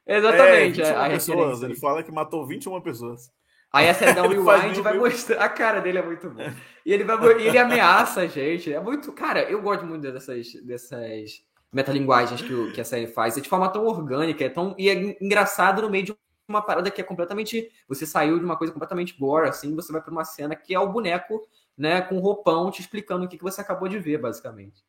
Exatamente. 0.06 0.82
É, 0.82 0.96
a 0.96 1.08
pessoas, 1.10 1.62
ele 1.62 1.74
fala 1.74 2.02
que 2.02 2.12
matou 2.12 2.46
21 2.46 2.80
pessoas. 2.80 3.30
Aí 3.72 3.88
a 3.88 3.94
série 3.94 4.12
da 4.12 4.22
Rewind 4.22 4.80
vai 4.80 4.96
mostrar. 4.96 5.44
A 5.44 5.48
cara 5.48 5.80
dele 5.80 5.98
é 5.98 6.02
muito 6.02 6.30
boa. 6.30 6.54
E 6.86 6.92
ele, 6.92 7.02
vai, 7.02 7.16
ele 7.42 7.58
ameaça 7.58 8.20
a 8.20 8.26
gente. 8.28 8.72
É 8.72 8.78
muito. 8.78 9.10
Cara, 9.12 9.42
eu 9.42 9.60
gosto 9.60 9.84
muito 9.84 10.02
dessas, 10.12 10.52
dessas 10.62 11.42
metalinguagens 11.74 12.40
que, 12.40 12.54
o, 12.54 12.72
que 12.72 12.80
a 12.80 12.84
série 12.84 13.06
faz. 13.06 13.36
É 13.36 13.40
de 13.40 13.48
forma 13.48 13.68
tão 13.68 13.86
orgânica, 13.86 14.44
é 14.44 14.48
tão. 14.48 14.74
E 14.78 14.88
é 14.88 15.16
engraçado 15.20 15.82
no 15.82 15.90
meio 15.90 16.04
de 16.04 16.16
uma 16.48 16.62
parada 16.62 16.90
que 16.90 17.00
é 17.00 17.04
completamente. 17.04 17.70
Você 17.88 18.06
saiu 18.06 18.38
de 18.38 18.44
uma 18.44 18.56
coisa 18.56 18.72
completamente 18.72 19.16
gore, 19.18 19.48
assim, 19.48 19.74
você 19.74 19.92
vai 19.92 20.00
para 20.00 20.12
uma 20.12 20.24
cena 20.24 20.54
que 20.54 20.74
é 20.74 20.78
o 20.78 20.90
boneco, 20.90 21.46
né, 21.76 22.00
com 22.00 22.18
roupão 22.18 22.70
te 22.70 22.80
explicando 22.80 23.24
o 23.24 23.28
que, 23.28 23.36
que 23.36 23.42
você 23.42 23.60
acabou 23.60 23.88
de 23.88 23.98
ver, 23.98 24.18
basicamente. 24.18 24.84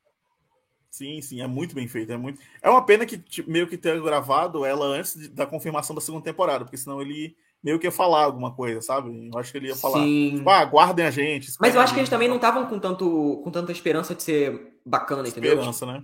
Sim, 0.92 1.22
sim, 1.22 1.42
é 1.42 1.48
muito 1.48 1.76
bem 1.76 1.88
feito. 1.88 2.14
É, 2.14 2.18
muito... 2.18 2.40
é 2.62 2.70
uma 2.70 2.86
pena 2.86 3.06
que 3.06 3.18
tipo, 3.18 3.52
meio 3.52 3.68
que 3.68 3.78
tenha 3.78 4.00
gravado 4.00 4.64
ela 4.64 4.86
antes 4.86 5.14
de, 5.14 5.28
da 5.28 5.46
confirmação 5.46 5.94
da 5.94 6.02
segunda 6.02 6.24
temporada, 6.24 6.64
porque 6.64 6.78
senão 6.78 7.02
ele 7.02 7.36
meio 7.62 7.80
que 7.80 7.88
ia 7.88 7.92
falar 7.92 8.24
alguma 8.24 8.54
coisa, 8.54 8.80
sabe? 8.80 9.30
Eu 9.34 9.38
acho 9.38 9.52
que 9.52 9.58
ele 9.58 9.68
ia 9.68 9.76
falar, 9.76 10.04
sim. 10.04 10.36
tipo, 10.38 10.50
ah, 10.50 10.64
guardem 10.64 11.06
a 11.06 11.12
gente. 11.12 11.52
Mas 11.60 11.76
eu 11.76 11.82
acho 11.82 11.94
que 11.94 12.00
eles 12.00 12.10
também 12.10 12.30
não 12.30 12.36
estavam 12.36 12.68
com, 12.68 12.80
tanto, 12.80 13.42
com 13.44 13.52
tanta 13.52 13.72
esperança 13.72 14.14
de 14.16 14.24
ser 14.24 14.80
bacana, 14.86 15.28
entendeu? 15.28 15.54
Esperança, 15.54 15.86
né? 15.86 16.04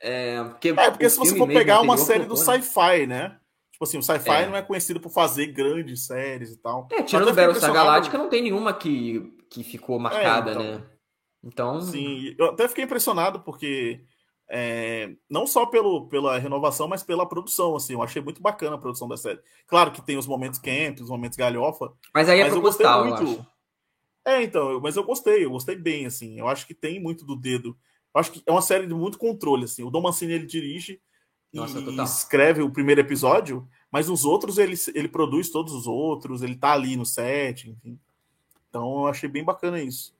É, 0.00 0.42
porque, 0.44 0.68
é, 0.70 0.90
porque 0.90 1.10
se 1.10 1.18
você 1.18 1.36
for 1.36 1.46
pegar 1.46 1.80
uma 1.80 1.96
série 1.96 2.24
do 2.24 2.36
sci-fi, 2.36 3.06
né? 3.06 3.36
Tipo 3.72 3.84
assim, 3.84 3.98
o 3.98 4.02
sci-fi 4.02 4.30
é. 4.30 4.46
não 4.46 4.56
é 4.56 4.62
conhecido 4.62 5.00
por 5.00 5.10
fazer 5.10 5.48
grandes 5.48 6.06
séries 6.06 6.52
e 6.52 6.56
tal. 6.56 6.88
É, 6.90 7.02
tirando 7.02 7.34
Battlestar 7.34 7.72
Galáctica, 7.72 8.18
não 8.18 8.28
tem 8.28 8.42
nenhuma 8.42 8.72
que, 8.72 9.36
que 9.50 9.62
ficou 9.62 9.98
marcada, 9.98 10.50
é, 10.50 10.52
então, 10.52 10.62
né? 10.62 10.86
Então. 11.42 11.80
Sim, 11.80 12.34
eu 12.38 12.46
até 12.46 12.68
fiquei 12.68 12.84
impressionado 12.84 13.40
porque 13.40 14.04
É, 14.52 15.14
não 15.30 15.46
só 15.46 15.64
pelo, 15.64 16.08
pela 16.08 16.36
renovação, 16.36 16.88
mas 16.88 17.04
pela 17.04 17.28
produção. 17.28 17.76
Assim, 17.76 17.92
eu 17.92 18.02
achei 18.02 18.20
muito 18.20 18.42
bacana 18.42 18.74
a 18.74 18.78
produção 18.78 19.06
da 19.06 19.16
série. 19.16 19.40
Claro 19.66 19.92
que 19.92 20.02
tem 20.02 20.18
os 20.18 20.26
momentos 20.26 20.58
camp, 20.58 20.98
os 21.00 21.08
momentos 21.08 21.38
galhofa. 21.38 21.92
Mas 22.12 22.28
aí 22.28 22.40
é 22.40 22.44
mas 22.44 22.52
eu 22.52 22.60
gostei 22.60 22.86
muito. 22.86 23.22
Eu 23.22 23.46
é, 24.26 24.42
então, 24.42 24.80
mas 24.80 24.96
eu 24.96 25.04
gostei, 25.04 25.44
eu 25.44 25.50
gostei 25.50 25.76
bem, 25.76 26.04
assim. 26.04 26.38
Eu 26.38 26.48
acho 26.48 26.66
que 26.66 26.74
tem 26.74 27.00
muito 27.00 27.24
do 27.24 27.36
dedo. 27.36 27.76
Eu 28.14 28.20
acho 28.20 28.32
que 28.32 28.42
é 28.46 28.50
uma 28.50 28.62
série 28.62 28.86
de 28.86 28.94
muito 28.94 29.18
controle, 29.18 29.64
assim. 29.64 29.82
O 29.82 29.90
Dom 29.90 30.02
Mancini, 30.02 30.32
ele 30.32 30.46
dirige 30.46 31.00
Nossa, 31.52 31.78
e 31.78 32.00
escreve 32.02 32.62
o 32.62 32.70
primeiro 32.70 33.00
episódio, 33.00 33.68
mas 33.90 34.08
os 34.08 34.24
outros, 34.24 34.58
ele, 34.58 34.74
ele 34.94 35.08
produz 35.08 35.50
todos 35.50 35.72
os 35.72 35.86
outros, 35.86 36.42
ele 36.42 36.56
tá 36.56 36.72
ali 36.72 36.96
no 36.96 37.06
set, 37.06 37.70
enfim. 37.70 37.98
Então, 38.68 39.02
eu 39.02 39.06
achei 39.08 39.28
bem 39.28 39.44
bacana 39.44 39.80
isso. 39.80 40.14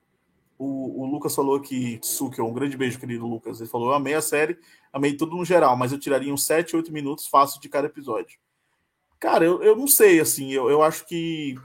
O, 0.63 1.01
o 1.01 1.05
Lucas 1.07 1.33
falou 1.33 1.59
que 1.59 1.97
Tsuki, 1.97 2.39
um 2.39 2.53
grande 2.53 2.77
beijo, 2.77 2.99
querido 2.99 3.25
Lucas. 3.25 3.59
Ele 3.59 3.69
falou: 3.69 3.89
eu 3.89 3.95
amei 3.95 4.13
a 4.13 4.21
série, 4.21 4.59
amei 4.93 5.17
tudo 5.17 5.35
no 5.35 5.43
geral, 5.43 5.75
mas 5.75 5.91
eu 5.91 5.97
tiraria 5.97 6.31
uns 6.31 6.45
7, 6.45 6.75
8 6.75 6.93
minutos 6.93 7.25
fácil 7.25 7.59
de 7.59 7.67
cada 7.67 7.87
episódio. 7.87 8.37
Cara, 9.19 9.43
eu, 9.43 9.63
eu 9.63 9.75
não 9.75 9.87
sei, 9.87 10.19
assim, 10.19 10.51
eu, 10.51 10.69
eu 10.69 10.83
acho 10.83 11.05
que. 11.07 11.55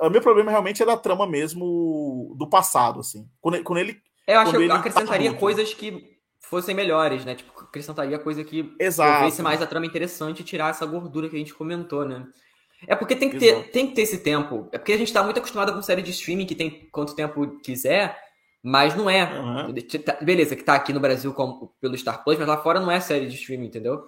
O 0.00 0.10
meu 0.10 0.20
problema 0.20 0.50
realmente 0.50 0.82
é 0.82 0.86
da 0.86 0.96
trama 0.96 1.26
mesmo 1.26 2.34
do 2.36 2.48
passado, 2.48 3.00
assim. 3.00 3.28
Quando, 3.40 3.62
quando 3.62 3.78
ele. 3.78 4.02
Eu 4.26 4.40
acho 4.40 4.50
que 4.50 4.56
eu 4.56 4.72
acrescentaria 4.72 5.32
tá 5.32 5.38
coisas 5.38 5.72
que 5.72 6.16
fossem 6.40 6.74
melhores, 6.74 7.24
né? 7.24 7.34
Tipo, 7.34 7.52
acrescentaria 7.60 8.18
coisa 8.18 8.44
que 8.44 8.74
Exato. 8.78 9.42
mais 9.42 9.62
a 9.62 9.66
trama 9.66 9.86
interessante 9.86 10.40
e 10.40 10.44
tirar 10.44 10.70
essa 10.70 10.86
gordura 10.86 11.28
que 11.28 11.36
a 11.36 11.38
gente 11.38 11.54
comentou, 11.54 12.04
né? 12.04 12.26
É 12.86 12.94
porque 12.94 13.16
tem 13.16 13.30
que, 13.30 13.38
ter, 13.38 13.70
tem 13.70 13.86
que 13.88 13.94
ter 13.94 14.02
esse 14.02 14.18
tempo. 14.18 14.68
É 14.72 14.78
porque 14.78 14.92
a 14.92 14.98
gente 14.98 15.08
está 15.08 15.22
muito 15.22 15.38
acostumado 15.38 15.72
com 15.72 15.80
série 15.80 16.02
de 16.02 16.10
streaming 16.10 16.46
que 16.46 16.54
tem 16.54 16.88
quanto 16.92 17.14
tempo 17.14 17.58
quiser, 17.60 18.16
mas 18.62 18.94
não 18.94 19.08
é. 19.08 19.24
Uhum. 19.40 19.74
Beleza, 20.22 20.54
que 20.54 20.62
tá 20.62 20.74
aqui 20.74 20.92
no 20.92 21.00
Brasil 21.00 21.32
como, 21.32 21.74
pelo 21.80 21.96
Star 21.96 22.22
Plus, 22.22 22.38
mas 22.38 22.46
lá 22.46 22.58
fora 22.58 22.80
não 22.80 22.90
é 22.90 23.00
série 23.00 23.26
de 23.26 23.34
streaming, 23.34 23.66
entendeu? 23.66 24.04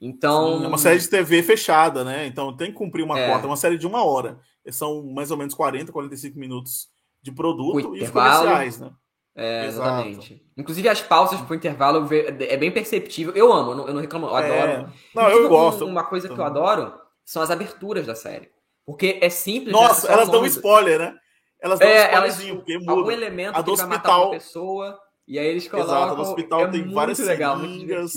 Então. 0.00 0.58
Sim, 0.58 0.64
é 0.64 0.68
uma 0.68 0.78
série 0.78 0.98
de 0.98 1.08
TV 1.08 1.42
fechada, 1.42 2.04
né? 2.04 2.26
Então 2.26 2.56
tem 2.56 2.70
que 2.70 2.78
cumprir 2.78 3.04
uma 3.04 3.18
é. 3.18 3.28
cota. 3.28 3.44
É 3.44 3.48
uma 3.48 3.56
série 3.56 3.76
de 3.76 3.86
uma 3.86 4.04
hora. 4.04 4.38
São 4.70 5.04
mais 5.12 5.30
ou 5.30 5.36
menos 5.36 5.54
40, 5.54 5.90
45 5.90 6.38
minutos 6.38 6.88
de 7.20 7.32
produto 7.32 7.96
e 7.96 8.08
comerciais, 8.08 8.78
né? 8.78 8.90
É, 9.34 9.66
exatamente. 9.66 10.44
Inclusive 10.56 10.88
as 10.88 11.00
pausas 11.00 11.40
pro 11.40 11.54
intervalo 11.54 12.06
é 12.12 12.56
bem 12.56 12.70
perceptível. 12.70 13.34
Eu 13.34 13.52
amo, 13.52 13.72
eu 13.72 13.76
não, 13.76 13.88
eu 13.88 13.94
não 13.94 14.00
reclamo, 14.00 14.26
eu 14.26 14.36
adoro. 14.36 14.70
É... 14.70 14.86
Não, 15.14 15.28
eu 15.30 15.48
gosto. 15.48 15.86
Uma 15.86 16.04
coisa 16.04 16.28
que 16.28 16.38
eu 16.38 16.44
adoro 16.44 16.92
são 17.24 17.42
as 17.42 17.50
aberturas 17.50 18.06
da 18.06 18.14
série. 18.14 18.50
Porque 18.84 19.18
é 19.22 19.30
simples. 19.30 19.72
Nossa, 19.72 20.10
elas 20.10 20.28
dão 20.28 20.44
spoiler, 20.44 20.98
né? 20.98 21.14
Elas 21.60 21.78
dão 21.78 21.88
é, 21.88 22.06
spoilerzinho, 22.06 22.56
porque 22.56 22.76
muda. 22.76 22.92
Algum 22.92 23.10
elemento 23.10 23.56
a 23.56 23.62
do 23.62 23.72
que 23.74 23.80
hospital... 23.80 24.18
vai 24.18 24.26
uma 24.26 24.30
pessoa, 24.32 24.98
e 25.28 25.38
aí 25.38 25.46
eles 25.46 25.68
colocam... 25.68 25.94
Exato, 25.94 26.16
no 26.16 26.22
hospital 26.22 26.60
é 26.62 26.70
tem 26.72 26.92
várias 26.92 27.18
legal, 27.20 27.60
seringas, 27.60 28.12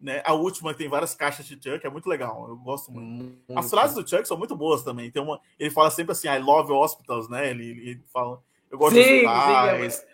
né? 0.00 0.22
A 0.24 0.32
última 0.32 0.72
tem 0.72 0.88
várias 0.88 1.12
caixas 1.12 1.44
de 1.44 1.54
Chuck, 1.54 1.84
é 1.84 1.90
muito 1.90 2.08
legal, 2.08 2.46
eu 2.48 2.56
gosto 2.56 2.92
muito. 2.92 3.24
muito. 3.24 3.58
As 3.58 3.68
frases 3.68 3.96
do 3.96 4.08
Chuck 4.08 4.28
são 4.28 4.38
muito 4.38 4.54
boas 4.54 4.84
também. 4.84 5.10
Tem 5.10 5.20
uma, 5.20 5.40
ele 5.58 5.70
fala 5.70 5.90
sempre 5.90 6.12
assim, 6.12 6.28
I 6.28 6.38
love 6.38 6.70
hospitals, 6.70 7.28
né? 7.28 7.50
Ele, 7.50 7.64
ele 7.64 8.04
fala, 8.12 8.40
eu 8.70 8.78
gosto 8.78 8.94
sim, 8.94 9.02
de 9.02 9.26
hospitais. 9.26 10.06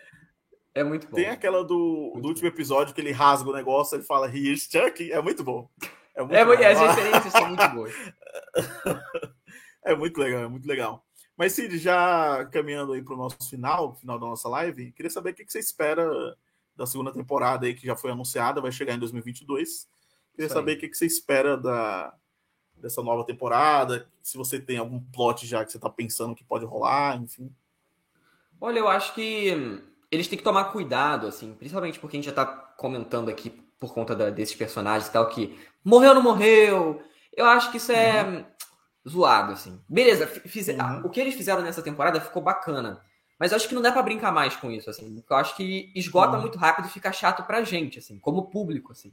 É, 0.75 0.83
muito 0.83 1.07
bom. 1.07 1.15
Tem 1.15 1.29
aquela 1.29 1.63
do, 1.63 2.19
do 2.21 2.27
último 2.27 2.49
episódio 2.49 2.93
que 2.93 2.99
ele 2.99 3.13
rasga 3.13 3.49
o 3.49 3.53
negócio, 3.53 3.95
ele 3.95 4.03
fala, 4.03 4.27
here's 4.27 4.67
Chuck, 4.69 5.09
é 5.09 5.21
muito 5.21 5.41
bom. 5.41 5.69
É, 6.13 6.21
muito 6.21 6.61
é, 6.61 6.63
é 6.63 6.71
as 6.73 6.79
referências 6.79 7.31
são 7.31 7.47
muito 7.47 7.67
boas. 7.69 7.93
é 9.83 9.95
muito 9.95 10.19
legal, 10.19 10.43
é 10.43 10.47
muito 10.49 10.67
legal. 10.67 11.05
Mas, 11.37 11.53
Cid, 11.53 11.77
já 11.77 12.45
caminhando 12.51 12.91
aí 12.91 13.01
para 13.01 13.13
o 13.13 13.17
nosso 13.17 13.49
final, 13.49 13.95
final 13.95 14.19
da 14.19 14.25
nossa 14.25 14.49
live, 14.49 14.91
queria 14.91 15.09
saber 15.09 15.31
o 15.31 15.33
que 15.33 15.49
você 15.49 15.59
espera 15.59 16.09
da 16.75 16.85
segunda 16.85 17.11
temporada 17.11 17.65
aí, 17.65 17.73
que 17.73 17.85
já 17.87 17.95
foi 17.95 18.11
anunciada, 18.11 18.59
vai 18.59 18.71
chegar 18.71 18.93
em 18.93 18.99
2022. 18.99 19.87
Queria 20.33 20.49
saber 20.49 20.73
o 20.73 20.79
que 20.79 20.93
você 20.93 21.05
espera 21.05 21.55
da, 21.55 22.13
dessa 22.75 23.01
nova 23.01 23.25
temporada, 23.25 24.09
se 24.21 24.37
você 24.37 24.59
tem 24.59 24.77
algum 24.77 24.99
plot 24.99 25.47
já 25.47 25.63
que 25.63 25.71
você 25.71 25.77
está 25.77 25.89
pensando 25.89 26.35
que 26.35 26.43
pode 26.43 26.65
rolar, 26.65 27.15
enfim. 27.15 27.49
Olha, 28.59 28.79
eu 28.79 28.87
acho 28.89 29.13
que 29.13 29.81
eles 30.11 30.27
têm 30.27 30.37
que 30.37 30.43
tomar 30.43 30.65
cuidado, 30.65 31.27
assim, 31.27 31.53
principalmente 31.53 31.99
porque 31.99 32.17
a 32.17 32.19
gente 32.19 32.25
já 32.25 32.31
está 32.31 32.45
comentando 32.45 33.29
aqui 33.29 33.49
por 33.79 33.93
conta 33.93 34.15
da, 34.15 34.29
desses 34.29 34.55
personagens 34.55 35.07
e 35.07 35.11
tal, 35.11 35.27
que 35.29 35.57
morreu 35.83 36.09
ou 36.09 36.15
não 36.15 36.23
morreu. 36.23 37.01
Eu 37.35 37.45
acho 37.45 37.71
que 37.71 37.77
isso 37.77 37.91
é 37.91 38.23
uhum. 38.23 38.45
zoado, 39.07 39.53
assim. 39.53 39.79
Beleza, 39.87 40.27
fiz, 40.27 40.67
uhum. 40.67 41.01
o 41.05 41.09
que 41.09 41.19
eles 41.19 41.35
fizeram 41.35 41.61
nessa 41.61 41.81
temporada 41.81 42.21
ficou 42.21 42.41
bacana. 42.41 43.01
Mas 43.37 43.51
eu 43.51 43.57
acho 43.57 43.67
que 43.67 43.75
não 43.75 43.81
dá 43.81 43.91
para 43.91 44.01
brincar 44.01 44.31
mais 44.31 44.55
com 44.55 44.71
isso, 44.71 44.89
assim. 44.89 45.21
Eu 45.29 45.35
acho 45.35 45.55
que 45.57 45.91
esgota 45.95 46.35
uhum. 46.35 46.41
muito 46.41 46.57
rápido 46.57 46.87
e 46.87 46.91
fica 46.91 47.11
chato 47.11 47.43
pra 47.43 47.63
gente, 47.63 47.99
assim, 47.99 48.17
como 48.19 48.49
público, 48.49 48.93
assim. 48.93 49.11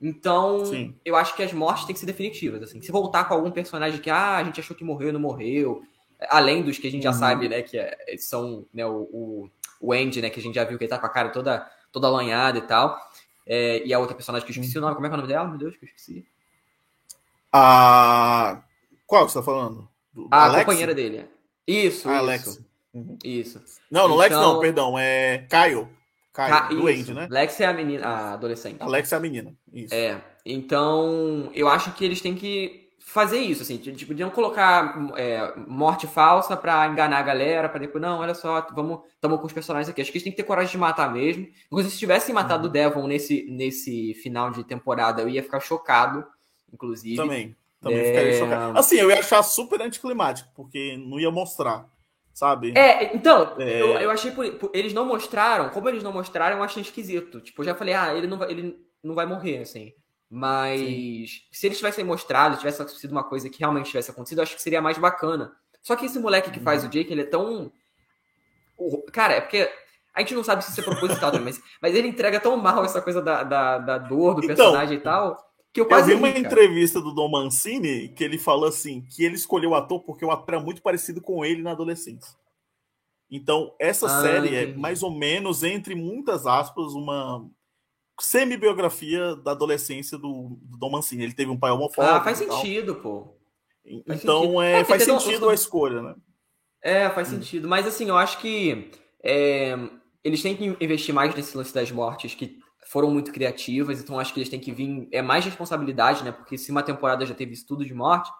Então, 0.00 0.66
Sim. 0.66 0.96
eu 1.04 1.14
acho 1.14 1.36
que 1.36 1.44
as 1.44 1.52
mortes 1.52 1.84
têm 1.84 1.94
que 1.94 2.00
ser 2.00 2.06
definitivas, 2.06 2.60
assim. 2.60 2.82
Se 2.82 2.90
voltar 2.90 3.24
com 3.24 3.34
algum 3.34 3.52
personagem 3.52 4.00
que, 4.00 4.10
ah, 4.10 4.38
a 4.38 4.44
gente 4.44 4.58
achou 4.58 4.76
que 4.76 4.82
morreu 4.82 5.10
e 5.10 5.12
não 5.12 5.20
morreu, 5.20 5.82
além 6.28 6.62
dos 6.62 6.76
que 6.76 6.88
a 6.88 6.90
gente 6.90 7.04
já 7.04 7.10
uhum. 7.10 7.18
sabe, 7.18 7.48
né, 7.48 7.62
que 7.62 7.78
é, 7.78 7.96
são, 8.18 8.66
né, 8.74 8.84
o, 8.84 9.02
o, 9.12 9.50
o 9.82 9.92
Andy, 9.92 10.22
né, 10.22 10.30
que 10.30 10.38
a 10.38 10.42
gente 10.42 10.54
já 10.54 10.64
viu 10.64 10.78
que 10.78 10.84
ele 10.84 10.90
tá 10.90 10.98
com 10.98 11.06
a 11.06 11.10
cara 11.10 11.30
toda, 11.30 11.68
toda 11.90 12.06
alanhada 12.06 12.56
e 12.58 12.62
tal. 12.62 12.96
É, 13.44 13.84
e 13.84 13.92
a 13.92 13.98
outra 13.98 14.14
personagem 14.14 14.46
que 14.46 14.52
eu 14.52 14.60
esqueci 14.60 14.78
o 14.78 14.80
nome, 14.80 14.94
como 14.94 15.04
é 15.04 15.10
que 15.10 15.14
é 15.14 15.18
o 15.18 15.20
nome 15.20 15.32
dela? 15.32 15.48
Meu 15.48 15.58
Deus, 15.58 15.76
que 15.76 15.84
eu 15.84 15.88
esqueci. 15.88 16.24
A. 17.52 18.62
Qual 19.06 19.26
que 19.26 19.32
você 19.32 19.40
tá 19.40 19.44
falando? 19.44 19.88
Do, 20.12 20.28
a 20.30 20.44
Alex? 20.44 20.64
companheira 20.64 20.94
dele. 20.94 21.28
Isso, 21.66 22.08
a 22.08 22.12
isso. 22.12 22.22
Alex. 22.22 22.64
Uhum. 22.94 23.18
Isso. 23.24 23.60
Não, 23.90 24.06
no 24.06 24.14
então... 24.14 24.18
Lex 24.18 24.36
não, 24.36 24.60
perdão. 24.60 24.98
É 24.98 25.38
Caio. 25.50 25.90
Caio, 26.32 26.50
Ca... 26.50 26.68
do 26.68 26.86
Andy, 26.86 27.12
né? 27.12 27.26
Lex 27.30 27.60
é 27.60 27.66
a 27.66 27.72
menina, 27.74 28.06
a 28.06 28.32
adolescente. 28.34 28.80
Alex 28.80 29.12
é 29.12 29.16
a 29.16 29.20
menina. 29.20 29.54
Isso. 29.72 29.94
É. 29.94 30.22
Então, 30.46 31.50
eu 31.54 31.68
acho 31.68 31.92
que 31.92 32.04
eles 32.04 32.20
têm 32.20 32.34
que 32.34 32.81
fazer 33.04 33.38
isso, 33.38 33.62
assim, 33.62 33.76
tipo, 33.76 34.06
podiam 34.06 34.30
colocar 34.30 34.96
é, 35.16 35.52
morte 35.66 36.06
falsa 36.06 36.56
para 36.56 36.86
enganar 36.86 37.18
a 37.18 37.22
galera, 37.22 37.68
para 37.68 37.80
depois, 37.80 38.00
não, 38.00 38.20
olha 38.20 38.34
só, 38.34 38.66
vamos, 38.72 39.00
estamos 39.14 39.38
com 39.38 39.46
os 39.46 39.52
personagens 39.52 39.88
aqui. 39.88 40.00
Acho 40.00 40.10
que 40.10 40.16
eles 40.16 40.22
têm 40.22 40.32
que 40.32 40.36
ter 40.36 40.44
coragem 40.44 40.70
de 40.70 40.78
matar 40.78 41.12
mesmo. 41.12 41.46
Inclusive, 41.66 41.92
se 41.92 41.98
tivessem 41.98 42.34
matado 42.34 42.64
uhum. 42.64 42.70
o 42.70 42.72
Devon 42.72 43.06
nesse, 43.06 43.44
nesse 43.50 44.14
final 44.14 44.50
de 44.50 44.64
temporada, 44.64 45.20
eu 45.20 45.28
ia 45.28 45.42
ficar 45.42 45.60
chocado, 45.60 46.24
inclusive. 46.72 47.16
Também, 47.16 47.56
também 47.80 47.98
é... 47.98 48.04
ficaria 48.04 48.38
chocado. 48.38 48.78
Assim, 48.78 48.96
eu 48.96 49.10
ia 49.10 49.18
achar 49.18 49.42
super 49.42 49.82
anticlimático, 49.82 50.48
porque 50.54 50.96
não 50.96 51.20
ia 51.20 51.30
mostrar, 51.30 51.86
sabe? 52.32 52.72
É, 52.74 53.14
então, 53.14 53.56
é... 53.58 53.82
Eu, 53.82 53.88
eu 53.98 54.10
achei, 54.10 54.30
por, 54.30 54.50
por, 54.54 54.70
eles 54.72 54.94
não 54.94 55.04
mostraram, 55.04 55.68
como 55.68 55.88
eles 55.88 56.02
não 56.02 56.12
mostraram, 56.12 56.56
eu 56.56 56.62
achei 56.62 56.82
esquisito. 56.82 57.40
Tipo, 57.40 57.60
eu 57.60 57.66
já 57.66 57.74
falei, 57.74 57.94
ah, 57.94 58.14
ele 58.14 58.26
não 58.26 58.38
vai, 58.38 58.50
ele 58.50 58.78
não 59.02 59.14
vai 59.14 59.26
morrer, 59.26 59.58
assim. 59.58 59.92
Mas 60.34 60.80
Sim. 60.80 61.26
se 61.52 61.66
eles 61.66 61.76
tivessem 61.76 62.02
mostrado, 62.02 62.56
tivesse 62.56 62.80
acontecido 62.80 63.12
uma 63.12 63.22
coisa 63.22 63.50
que 63.50 63.58
realmente 63.58 63.90
tivesse 63.90 64.10
acontecido, 64.10 64.38
eu 64.38 64.44
acho 64.44 64.56
que 64.56 64.62
seria 64.62 64.80
mais 64.80 64.96
bacana. 64.96 65.52
Só 65.82 65.94
que 65.94 66.06
esse 66.06 66.18
moleque 66.18 66.50
que 66.50 66.58
faz 66.58 66.82
uhum. 66.82 66.88
o 66.88 66.90
Jake, 66.90 67.12
ele 67.12 67.20
é 67.20 67.26
tão. 67.26 67.70
Cara, 69.12 69.34
é 69.34 69.40
porque 69.42 69.70
a 70.14 70.20
gente 70.20 70.34
não 70.34 70.42
sabe 70.42 70.64
se 70.64 70.70
isso 70.70 70.80
é 70.80 70.84
proposital 70.84 71.30
também, 71.30 71.52
mas, 71.52 71.62
mas 71.82 71.94
ele 71.94 72.08
entrega 72.08 72.40
tão 72.40 72.56
mal 72.56 72.82
essa 72.82 73.02
coisa 73.02 73.20
da, 73.20 73.42
da, 73.44 73.78
da 73.78 73.98
dor 73.98 74.36
do 74.36 74.42
então, 74.42 74.56
personagem 74.56 74.96
e 74.96 75.00
tal, 75.02 75.36
que 75.70 75.82
eu 75.82 75.84
quase. 75.84 76.10
Eu 76.10 76.16
vi 76.16 76.24
uma 76.24 76.30
entrevista 76.30 76.98
do 76.98 77.14
Dom 77.14 77.30
Mancini 77.30 78.08
que 78.08 78.24
ele 78.24 78.38
falou 78.38 78.70
assim: 78.70 79.02
que 79.02 79.22
ele 79.22 79.34
escolheu 79.34 79.72
o 79.72 79.74
ator 79.74 80.00
porque 80.00 80.24
o 80.24 80.30
ator 80.30 80.54
é 80.54 80.58
muito 80.58 80.80
parecido 80.80 81.20
com 81.20 81.44
ele 81.44 81.60
na 81.60 81.72
adolescência. 81.72 82.34
Então, 83.30 83.74
essa 83.78 84.06
ah, 84.06 84.22
série 84.22 84.56
é 84.56 84.62
entendi. 84.62 84.78
é 84.78 84.80
mais 84.80 85.02
ou 85.02 85.10
menos, 85.10 85.62
entre 85.62 85.94
muitas 85.94 86.46
aspas, 86.46 86.94
uma 86.94 87.46
semi-biografia 88.22 89.34
da 89.36 89.50
adolescência 89.50 90.16
do, 90.16 90.56
do 90.62 90.78
Dom 90.78 90.90
Mancini. 90.90 91.24
Ele 91.24 91.34
teve 91.34 91.50
um 91.50 91.58
pai 91.58 91.70
homofóbico. 91.72 92.14
Ah, 92.14 92.22
faz 92.22 92.38
sentido, 92.38 92.94
pô. 92.96 93.36
Faz 94.06 94.22
então, 94.22 94.42
sentido. 94.42 94.62
É, 94.62 94.80
é, 94.80 94.84
faz 94.84 95.02
sentido 95.02 95.48
a 95.48 95.54
escolha, 95.54 96.02
né? 96.02 96.14
É, 96.80 97.10
faz 97.10 97.28
hum. 97.28 97.32
sentido. 97.32 97.68
Mas, 97.68 97.86
assim, 97.86 98.08
eu 98.08 98.16
acho 98.16 98.38
que 98.38 98.90
é, 99.24 99.76
eles 100.22 100.40
têm 100.40 100.56
que 100.56 100.64
investir 100.80 101.14
mais 101.14 101.34
nesse 101.34 101.56
lance 101.56 101.74
das 101.74 101.90
mortes, 101.90 102.34
que 102.34 102.58
foram 102.86 103.10
muito 103.10 103.32
criativas, 103.32 104.00
então 104.00 104.18
acho 104.18 104.32
que 104.32 104.40
eles 104.40 104.48
têm 104.48 104.60
que 104.60 104.70
vir. 104.70 105.08
É 105.10 105.20
mais 105.20 105.44
responsabilidade, 105.44 106.22
né? 106.22 106.30
Porque 106.30 106.56
se 106.56 106.70
uma 106.70 106.82
temporada 106.82 107.26
já 107.26 107.34
teve 107.34 107.52
estudo 107.52 107.84
de 107.84 107.94
morte, 107.94 108.30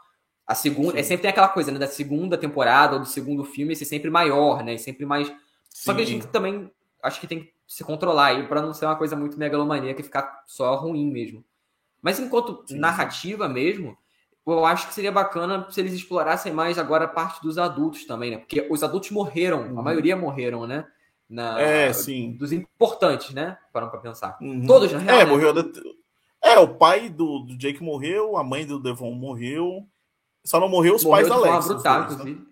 a 0.47 0.55
segunda. 0.55 0.99
É 0.99 1.03
sempre 1.03 1.23
tem 1.23 1.31
aquela 1.31 1.49
coisa, 1.49 1.73
né? 1.73 1.79
Da 1.79 1.89
segunda 1.89 2.39
temporada 2.39 2.95
ou 2.95 3.01
do 3.01 3.07
segundo 3.07 3.45
filme, 3.45 3.73
esse 3.73 3.85
sempre 3.85 4.11
maior, 4.11 4.63
né? 4.63 4.77
Sempre 4.77 5.07
mais. 5.07 5.27
Sim. 5.27 5.35
Só 5.71 5.95
que 5.95 6.03
a 6.03 6.07
gente 6.07 6.27
também 6.29 6.71
acho 7.03 7.21
que 7.21 7.27
tem 7.27 7.45
que 7.45 7.53
se 7.73 7.82
controlar 7.82 8.27
aí 8.27 8.47
para 8.47 8.61
não 8.61 8.74
ser 8.74 8.85
uma 8.85 8.97
coisa 8.97 9.16
muito 9.16 9.39
megalomaníaca 9.39 9.99
e 9.99 10.05
ficar 10.05 10.43
só 10.47 10.74
ruim 10.74 11.11
mesmo. 11.11 11.43
Mas 12.03 12.20
enquanto 12.20 12.62
sim, 12.66 12.78
narrativa 12.78 13.49
mesmo, 13.49 13.97
eu 14.47 14.66
acho 14.66 14.89
que 14.89 14.93
seria 14.93 15.11
bacana 15.11 15.66
se 15.70 15.81
eles 15.81 15.94
explorassem 15.94 16.53
mais 16.53 16.78
agora 16.78 17.07
a 17.07 17.09
parte 17.09 17.40
dos 17.40 17.57
adultos 17.57 18.05
também, 18.05 18.32
né? 18.32 18.36
Porque 18.36 18.66
os 18.70 18.82
adultos 18.82 19.11
morreram, 19.11 19.62
uhum. 19.62 19.81
a 19.81 19.82
maioria 19.82 20.15
morreram, 20.15 20.66
né? 20.66 20.86
Na, 21.27 21.59
é, 21.59 21.90
sim. 21.94 22.32
Dos 22.32 22.53
importantes, 22.53 23.32
né? 23.32 23.57
Para 23.73 23.86
para 23.86 24.01
pensar. 24.01 24.36
Uhum. 24.43 24.66
Todos, 24.66 24.93
na 24.93 24.99
real. 24.99 25.20
É, 25.20 25.24
né? 25.24 25.31
morreu. 25.31 25.55
É, 26.43 26.59
o 26.59 26.74
pai 26.74 27.09
do, 27.09 27.39
do, 27.39 27.57
Jake 27.57 27.82
morreu, 27.82 28.36
a 28.36 28.44
mãe 28.44 28.66
do 28.66 28.78
Devon 28.78 29.12
morreu. 29.12 29.89
Só 30.44 30.61
não 30.61 30.69
morreu 30.69 30.97
os 30.97 31.05
morreu 31.05 31.27
pais 31.27 31.43
da 31.43 31.49
Alex. 31.49 31.69
Brutal, 31.69 32.03
inclusive. 32.03 32.47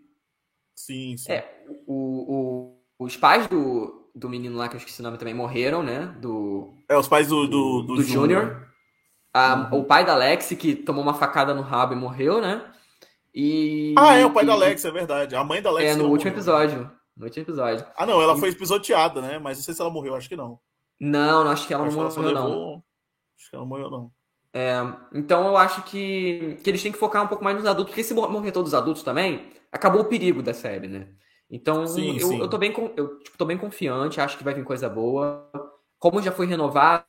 Sim, 0.74 1.16
sim. 1.18 1.30
É, 1.30 1.66
o, 1.86 2.72
o, 2.98 3.04
os 3.04 3.18
pais 3.18 3.46
do, 3.48 3.99
do 4.14 4.28
menino 4.28 4.56
lá, 4.56 4.68
que 4.68 4.76
eu 4.76 4.78
esqueci 4.78 5.00
o 5.00 5.04
nome 5.04 5.18
também, 5.18 5.34
morreram, 5.34 5.82
né? 5.82 6.14
Do. 6.20 6.74
É, 6.88 6.96
os 6.96 7.08
pais 7.08 7.28
do, 7.28 7.46
do, 7.46 7.82
do, 7.82 7.94
do 7.96 8.02
Júnior. 8.02 8.68
Uhum. 9.34 9.80
O 9.80 9.84
pai 9.84 10.04
da 10.04 10.12
Alex, 10.12 10.48
que 10.58 10.74
tomou 10.74 11.02
uma 11.02 11.14
facada 11.14 11.54
no 11.54 11.62
rabo 11.62 11.92
e 11.92 11.96
morreu, 11.96 12.40
né? 12.40 12.64
E. 13.34 13.94
Ah, 13.96 14.16
é, 14.16 14.26
o 14.26 14.32
pai 14.32 14.44
e... 14.44 14.46
da 14.46 14.52
Alex, 14.52 14.84
é 14.84 14.90
verdade. 14.90 15.36
A 15.36 15.44
mãe 15.44 15.62
da 15.62 15.70
Alex. 15.70 15.92
É, 15.92 15.94
no 15.94 16.08
último 16.08 16.30
morreu. 16.30 16.32
episódio. 16.32 16.90
No 17.16 17.24
último 17.24 17.44
episódio. 17.44 17.86
Ah, 17.96 18.06
não, 18.06 18.20
ela 18.20 18.36
foi 18.36 18.52
pisoteada, 18.54 19.20
né? 19.20 19.38
Mas 19.38 19.58
não 19.58 19.64
sei 19.64 19.74
se 19.74 19.80
ela 19.80 19.90
morreu, 19.90 20.14
acho 20.14 20.28
que 20.28 20.36
não. 20.36 20.58
Não, 20.98 21.44
não 21.44 21.50
acho 21.50 21.66
que 21.66 21.72
ela 21.72 21.86
acho 21.86 21.96
não 21.96 22.04
morreu, 22.04 22.22
levou... 22.22 22.48
não. 22.48 22.82
Acho 23.38 23.50
que 23.50 23.56
ela 23.56 23.64
morreu, 23.64 23.90
não. 23.90 24.10
É, 24.52 24.80
então 25.14 25.46
eu 25.46 25.56
acho 25.56 25.82
que, 25.84 26.58
que 26.62 26.68
eles 26.68 26.82
têm 26.82 26.90
que 26.90 26.98
focar 26.98 27.22
um 27.22 27.28
pouco 27.28 27.44
mais 27.44 27.56
nos 27.56 27.66
adultos, 27.66 27.92
porque 27.92 28.02
se 28.02 28.12
morrer 28.12 28.50
todos 28.50 28.72
os 28.72 28.74
adultos 28.74 29.02
também, 29.02 29.48
acabou 29.70 30.02
o 30.02 30.06
perigo 30.06 30.42
da 30.42 30.52
série, 30.52 30.88
né? 30.88 31.08
Então 31.50 31.86
sim, 31.86 32.16
eu, 32.18 32.28
sim. 32.28 32.40
eu 32.40 32.48
tô 32.48 32.56
bem 32.56 32.72
eu 32.96 33.18
tipo, 33.18 33.36
tô 33.36 33.44
bem 33.44 33.58
confiante, 33.58 34.20
acho 34.20 34.38
que 34.38 34.44
vai 34.44 34.54
vir 34.54 34.64
coisa 34.64 34.88
boa. 34.88 35.50
Como 35.98 36.22
já 36.22 36.30
foi 36.30 36.46
renovada, 36.46 37.04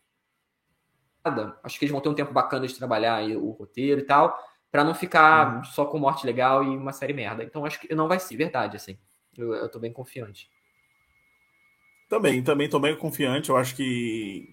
acho 1.64 1.78
que 1.78 1.86
eles 1.86 1.92
vão 1.92 2.02
ter 2.02 2.10
um 2.10 2.16
tempo 2.16 2.34
bacana 2.34 2.66
de 2.66 2.76
trabalhar 2.76 3.16
aí, 3.16 3.36
o 3.38 3.52
roteiro 3.52 4.02
e 4.02 4.04
tal, 4.04 4.36
para 4.72 4.84
não 4.84 4.96
ficar 4.96 5.58
uhum. 5.58 5.64
só 5.64 5.86
com 5.86 6.00
morte 6.00 6.26
legal 6.26 6.64
e 6.64 6.68
uma 6.76 6.92
série 6.92 7.14
merda. 7.14 7.44
Então 7.44 7.66
acho 7.66 7.80
que 7.80 7.94
não 7.94 8.08
vai 8.08 8.20
ser 8.20 8.36
verdade 8.36 8.76
assim. 8.76 8.98
Eu, 9.38 9.54
eu 9.54 9.70
tô 9.70 9.80
bem 9.80 9.94
confiante. 9.94 10.50
Também, 12.10 12.44
também 12.44 12.68
tô 12.68 12.80
bem 12.80 12.98
confiante. 12.98 13.50
Eu 13.50 13.58
acho 13.58 13.76
que, 13.76 14.50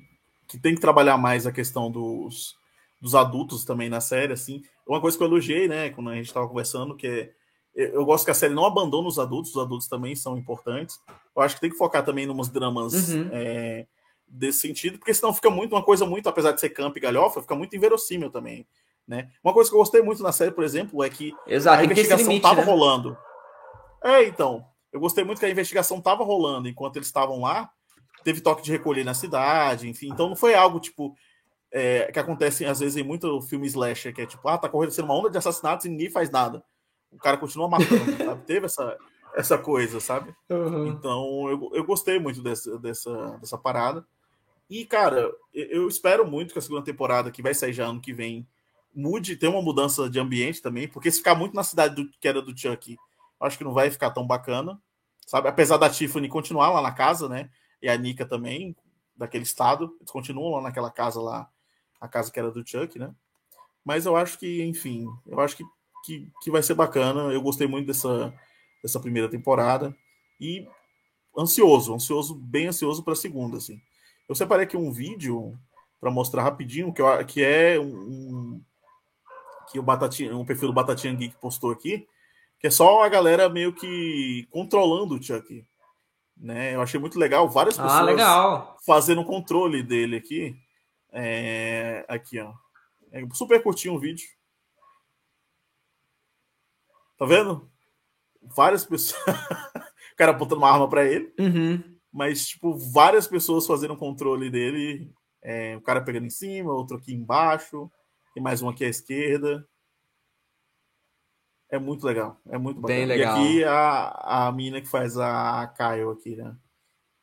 que 0.46 0.58
tem 0.58 0.74
que 0.74 0.80
trabalhar 0.80 1.16
mais 1.16 1.46
a 1.46 1.50
questão 1.50 1.90
dos, 1.90 2.56
dos 3.00 3.14
adultos 3.14 3.64
também 3.64 3.88
na 3.88 4.00
série, 4.00 4.32
assim. 4.32 4.62
Uma 4.86 5.00
coisa 5.00 5.16
que 5.16 5.24
eu 5.24 5.26
elogiei, 5.26 5.66
né, 5.66 5.90
quando 5.90 6.10
a 6.10 6.14
gente 6.14 6.26
estava 6.26 6.46
conversando, 6.46 6.94
que 6.94 7.06
é 7.06 7.32
eu 7.78 8.04
gosto 8.04 8.24
que 8.24 8.32
a 8.32 8.34
série 8.34 8.52
não 8.52 8.64
abandona 8.64 9.06
os 9.06 9.20
adultos, 9.20 9.54
os 9.54 9.62
adultos 9.62 9.86
também 9.86 10.16
são 10.16 10.36
importantes. 10.36 11.00
Eu 11.34 11.42
acho 11.42 11.54
que 11.54 11.60
tem 11.60 11.70
que 11.70 11.76
focar 11.76 12.04
também 12.04 12.24
em 12.24 12.28
umas 12.28 12.48
dramas 12.48 12.92
uhum. 13.10 13.30
é, 13.32 13.86
desse 14.26 14.58
sentido, 14.58 14.98
porque 14.98 15.14
senão 15.14 15.32
fica 15.32 15.48
muito 15.48 15.76
uma 15.76 15.82
coisa 15.82 16.04
muito, 16.04 16.28
apesar 16.28 16.50
de 16.50 16.60
ser 16.60 16.70
camp 16.70 16.96
e 16.96 17.00
galhofa, 17.00 17.40
fica 17.40 17.54
muito 17.54 17.76
inverossímil 17.76 18.30
também. 18.30 18.66
Né? 19.06 19.30
Uma 19.44 19.54
coisa 19.54 19.70
que 19.70 19.76
eu 19.76 19.78
gostei 19.78 20.02
muito 20.02 20.24
na 20.24 20.32
série, 20.32 20.50
por 20.50 20.64
exemplo, 20.64 21.04
é 21.04 21.08
que 21.08 21.32
Exato, 21.46 21.80
a 21.80 21.84
investigação 21.84 22.32
estava 22.32 22.62
né? 22.62 22.66
rolando. 22.66 23.16
É, 24.02 24.24
então. 24.24 24.66
Eu 24.92 24.98
gostei 24.98 25.22
muito 25.22 25.38
que 25.38 25.46
a 25.46 25.50
investigação 25.50 25.98
estava 25.98 26.24
rolando 26.24 26.68
enquanto 26.68 26.96
eles 26.96 27.06
estavam 27.06 27.42
lá. 27.42 27.70
Teve 28.24 28.40
toque 28.40 28.62
de 28.62 28.72
recolher 28.72 29.04
na 29.04 29.14
cidade, 29.14 29.88
enfim. 29.88 30.08
Então 30.10 30.28
não 30.28 30.36
foi 30.36 30.54
algo 30.54 30.80
tipo. 30.80 31.14
É, 31.70 32.10
que 32.10 32.18
acontece 32.18 32.64
às 32.64 32.80
vezes 32.80 32.96
em 32.96 33.02
muito 33.02 33.42
filme 33.42 33.66
slasher, 33.66 34.14
que 34.14 34.22
é 34.22 34.26
tipo, 34.26 34.48
ah, 34.48 34.56
tá 34.56 34.70
correndo 34.70 34.98
uma 35.00 35.14
onda 35.14 35.28
de 35.28 35.36
assassinatos 35.36 35.84
e 35.84 35.90
ninguém 35.90 36.08
faz 36.08 36.30
nada 36.30 36.64
o 37.12 37.18
cara 37.18 37.36
continua 37.36 37.68
matando, 37.68 38.16
sabe? 38.16 38.44
Teve 38.44 38.66
essa, 38.66 38.96
essa 39.34 39.58
coisa, 39.58 40.00
sabe? 40.00 40.34
Uhum. 40.48 40.86
Então, 40.88 41.48
eu, 41.48 41.70
eu 41.74 41.84
gostei 41.84 42.18
muito 42.18 42.42
dessa, 42.42 42.78
dessa, 42.78 43.38
dessa 43.38 43.58
parada. 43.58 44.06
E, 44.68 44.84
cara, 44.84 45.30
eu 45.52 45.88
espero 45.88 46.26
muito 46.28 46.52
que 46.52 46.58
a 46.58 46.62
segunda 46.62 46.84
temporada, 46.84 47.30
que 47.30 47.42
vai 47.42 47.54
sair 47.54 47.72
já 47.72 47.86
ano 47.86 48.00
que 48.00 48.12
vem, 48.12 48.46
mude, 48.94 49.36
tenha 49.36 49.52
uma 49.52 49.62
mudança 49.62 50.10
de 50.10 50.18
ambiente 50.18 50.60
também, 50.60 50.88
porque 50.88 51.10
se 51.10 51.18
ficar 51.18 51.34
muito 51.34 51.54
na 51.54 51.62
cidade 51.62 51.94
do, 51.94 52.10
que 52.20 52.28
era 52.28 52.42
do 52.42 52.56
Chuck, 52.56 52.96
acho 53.40 53.56
que 53.56 53.64
não 53.64 53.72
vai 53.72 53.90
ficar 53.90 54.10
tão 54.10 54.26
bacana, 54.26 54.80
sabe? 55.26 55.48
Apesar 55.48 55.76
da 55.76 55.88
Tiffany 55.88 56.28
continuar 56.28 56.70
lá 56.70 56.82
na 56.82 56.92
casa, 56.92 57.28
né? 57.28 57.48
E 57.80 57.88
a 57.88 57.96
Nika 57.96 58.26
também, 58.26 58.76
daquele 59.16 59.44
estado, 59.44 59.96
eles 60.00 60.10
continuam 60.10 60.56
lá 60.56 60.62
naquela 60.62 60.90
casa 60.90 61.20
lá, 61.20 61.48
a 62.00 62.08
casa 62.08 62.30
que 62.30 62.38
era 62.38 62.50
do 62.50 62.66
Chuck, 62.66 62.98
né? 62.98 63.14
Mas 63.84 64.04
eu 64.04 64.16
acho 64.16 64.38
que, 64.38 64.62
enfim, 64.64 65.06
eu 65.26 65.40
acho 65.40 65.56
que 65.56 65.64
que, 66.08 66.32
que 66.40 66.50
vai 66.50 66.62
ser 66.62 66.72
bacana. 66.72 67.30
Eu 67.32 67.42
gostei 67.42 67.66
muito 67.66 67.86
dessa, 67.86 68.32
dessa 68.82 68.98
primeira 68.98 69.28
temporada 69.28 69.94
e 70.40 70.66
ansioso, 71.36 71.94
ansioso, 71.94 72.34
bem 72.34 72.68
ansioso 72.68 73.02
para 73.02 73.12
a 73.12 73.16
segunda, 73.16 73.58
assim. 73.58 73.78
Eu 74.26 74.34
separei 74.34 74.64
aqui 74.64 74.76
um 74.76 74.90
vídeo 74.90 75.58
para 76.00 76.10
mostrar 76.10 76.42
rapidinho 76.42 76.92
que, 76.92 77.02
eu, 77.02 77.26
que 77.26 77.44
é 77.44 77.78
um, 77.78 78.60
que 79.70 79.78
o 79.78 79.82
Batatinha, 79.82 80.34
um 80.34 80.46
perfil 80.46 80.68
do 80.68 80.74
Batatinha 80.74 81.14
Geek 81.14 81.36
postou 81.36 81.70
aqui, 81.70 82.06
que 82.58 82.66
é 82.66 82.70
só 82.70 83.04
a 83.04 83.08
galera 83.08 83.48
meio 83.48 83.72
que 83.72 84.48
controlando 84.50 85.14
o 85.14 85.22
Chuck. 85.22 85.64
Né? 86.36 86.74
Eu 86.74 86.80
achei 86.80 86.98
muito 86.98 87.18
legal, 87.18 87.48
várias 87.48 87.78
ah, 87.78 87.82
pessoas 87.82 88.00
ah, 88.00 88.04
legal. 88.04 88.76
fazendo 88.86 89.20
o 89.20 89.26
controle 89.26 89.82
dele 89.82 90.16
aqui. 90.16 90.56
É, 91.12 92.04
aqui, 92.08 92.38
ó. 92.38 92.52
É 93.12 93.22
super 93.32 93.62
curtinho 93.62 93.94
o 93.94 93.98
vídeo. 93.98 94.26
Tá 97.18 97.26
vendo? 97.26 97.68
Várias 98.40 98.84
pessoas. 98.84 99.20
o 100.14 100.16
cara 100.16 100.30
apontando 100.30 100.60
uma 100.60 100.70
arma 100.70 100.88
para 100.88 101.04
ele. 101.04 101.34
Uhum. 101.38 101.82
Mas, 102.12 102.46
tipo, 102.46 102.78
várias 102.78 103.26
pessoas 103.26 103.66
fazendo 103.66 103.96
controle 103.96 104.48
dele. 104.48 105.10
É, 105.42 105.76
o 105.76 105.80
cara 105.80 106.00
pegando 106.00 106.26
em 106.26 106.30
cima, 106.30 106.72
outro 106.72 106.96
aqui 106.96 107.12
embaixo. 107.12 107.90
E 108.36 108.40
mais 108.40 108.62
um 108.62 108.68
aqui 108.68 108.84
à 108.84 108.88
esquerda. 108.88 109.68
É 111.68 111.78
muito 111.78 112.06
legal. 112.06 112.40
É 112.48 112.56
muito 112.56 112.80
bacana. 112.80 112.98
Bem 112.98 113.06
legal. 113.06 113.36
E 113.38 113.40
aqui 113.40 113.64
a, 113.64 114.46
a 114.46 114.52
mina 114.52 114.80
que 114.80 114.88
faz 114.88 115.18
a 115.18 115.66
Kyle 115.76 116.12
aqui, 116.12 116.36
né? 116.36 116.56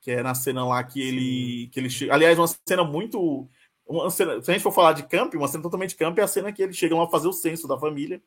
Que 0.02 0.12
é 0.12 0.22
na 0.22 0.36
cena 0.36 0.68
lá 0.68 0.84
que 0.84 1.02
ele. 1.02 1.70
Que 1.72 1.80
ele 1.80 1.90
chega. 1.90 2.14
Aliás, 2.14 2.38
uma 2.38 2.48
cena 2.68 2.84
muito. 2.84 3.50
Uma 3.88 4.10
cena, 4.12 4.42
se 4.42 4.52
a 4.52 4.54
gente 4.54 4.64
for 4.64 4.72
falar 4.72 4.94
de 4.94 5.08
camp, 5.08 5.34
uma 5.36 5.48
cena 5.48 5.64
totalmente 5.64 5.96
camp 5.96 6.18
é 6.20 6.22
a 6.22 6.28
cena 6.28 6.52
que 6.52 6.62
eles 6.62 6.76
chegam 6.76 7.02
a 7.02 7.10
fazer 7.10 7.28
o 7.28 7.34
censo 7.34 7.68
da 7.68 7.78
família 7.78 8.22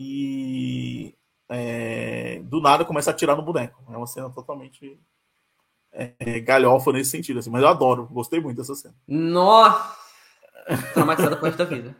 e 0.00 1.12
é, 1.48 2.40
do 2.44 2.60
nada 2.60 2.84
começa 2.84 3.10
a 3.10 3.12
atirar 3.12 3.36
no 3.36 3.42
boneco. 3.42 3.82
É 3.92 3.96
uma 3.96 4.06
cena 4.06 4.30
totalmente 4.30 4.96
é, 5.90 6.38
galhofa 6.38 6.92
nesse 6.92 7.10
sentido, 7.10 7.40
assim, 7.40 7.50
mas 7.50 7.62
eu 7.62 7.68
adoro, 7.68 8.06
gostei 8.06 8.40
muito 8.40 8.58
dessa 8.58 8.76
cena. 8.76 8.94
Nossa! 9.08 9.96
Traumatizada 10.94 11.36
com 11.36 11.50
da 11.50 11.64
vida. 11.64 11.96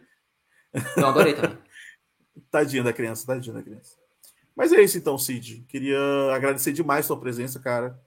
Eu 0.96 1.08
adorei 1.08 1.34
também. 1.34 1.58
Tadinha 2.52 2.84
da 2.84 2.92
criança, 2.92 3.26
tadinha 3.26 3.54
da 3.54 3.62
criança. 3.62 3.96
Mas 4.54 4.72
é 4.72 4.80
isso 4.80 4.96
então, 4.96 5.18
Cid. 5.18 5.64
Queria 5.68 5.98
agradecer 6.32 6.72
demais 6.72 7.04
a 7.04 7.08
sua 7.08 7.18
presença, 7.18 7.58
cara. 7.58 8.00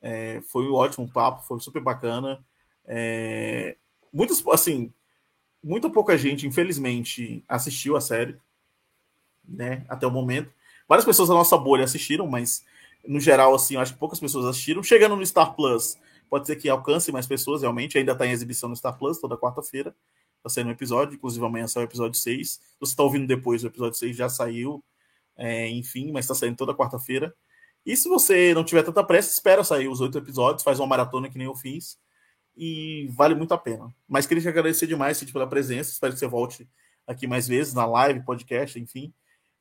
É, 0.00 0.40
foi 0.42 0.68
um 0.68 0.74
ótimo 0.74 1.10
papo, 1.10 1.42
foi 1.42 1.58
super 1.58 1.82
bacana. 1.82 2.44
É, 2.84 3.76
muitos, 4.12 4.46
assim, 4.48 4.92
muito 5.62 5.90
pouca 5.90 6.16
gente, 6.16 6.46
infelizmente, 6.46 7.44
assistiu 7.48 7.96
a 7.96 8.00
série 8.00 8.38
né, 9.46 9.84
até 9.88 10.06
o 10.06 10.10
momento. 10.10 10.52
Várias 10.88 11.04
pessoas 11.04 11.28
da 11.28 11.34
nossa 11.34 11.56
bolha 11.56 11.84
assistiram, 11.84 12.26
mas 12.26 12.64
no 13.06 13.20
geral, 13.20 13.54
assim, 13.54 13.74
eu 13.74 13.80
acho 13.80 13.94
que 13.94 13.98
poucas 13.98 14.20
pessoas 14.20 14.46
assistiram. 14.46 14.82
Chegando 14.82 15.16
no 15.16 15.26
Star 15.26 15.54
Plus, 15.54 15.96
pode 16.28 16.46
ser 16.46 16.56
que 16.56 16.68
alcance 16.68 17.10
mais 17.10 17.26
pessoas, 17.26 17.62
realmente. 17.62 17.98
Ainda 17.98 18.12
está 18.12 18.26
em 18.26 18.30
exibição 18.30 18.68
no 18.68 18.76
Star 18.76 18.96
Plus 18.96 19.18
toda 19.18 19.36
quarta-feira. 19.36 19.94
Está 20.36 20.48
saindo 20.48 20.68
um 20.68 20.72
episódio, 20.72 21.14
inclusive 21.14 21.44
amanhã 21.44 21.66
sai 21.66 21.84
o 21.84 21.86
episódio 21.86 22.18
6. 22.18 22.50
Se 22.50 22.60
você 22.80 22.92
está 22.92 23.02
ouvindo 23.02 23.26
depois, 23.26 23.62
o 23.62 23.68
episódio 23.68 23.98
6 23.98 24.16
já 24.16 24.28
saiu, 24.28 24.82
é, 25.36 25.68
enfim, 25.68 26.10
mas 26.12 26.24
está 26.24 26.34
saindo 26.34 26.56
toda 26.56 26.74
quarta-feira. 26.74 27.34
E 27.84 27.96
se 27.96 28.08
você 28.08 28.54
não 28.54 28.64
tiver 28.64 28.82
tanta 28.82 29.02
pressa, 29.02 29.30
espera 29.30 29.64
sair 29.64 29.88
os 29.88 30.00
oito 30.00 30.18
episódios, 30.18 30.62
faz 30.62 30.78
uma 30.78 30.86
maratona 30.86 31.28
que 31.28 31.38
nem 31.38 31.46
eu 31.46 31.54
fiz. 31.54 31.98
E 32.56 33.08
vale 33.16 33.34
muito 33.34 33.54
a 33.54 33.58
pena. 33.58 33.92
Mas 34.06 34.26
queria 34.26 34.42
te 34.42 34.48
agradecer 34.48 34.86
demais, 34.86 35.16
Cid, 35.16 35.32
pela 35.32 35.46
presença. 35.46 35.90
Espero 35.90 36.12
que 36.12 36.18
você 36.18 36.26
volte 36.26 36.68
aqui 37.06 37.26
mais 37.26 37.48
vezes, 37.48 37.72
na 37.74 37.86
live, 37.86 38.24
podcast, 38.24 38.78
enfim 38.78 39.12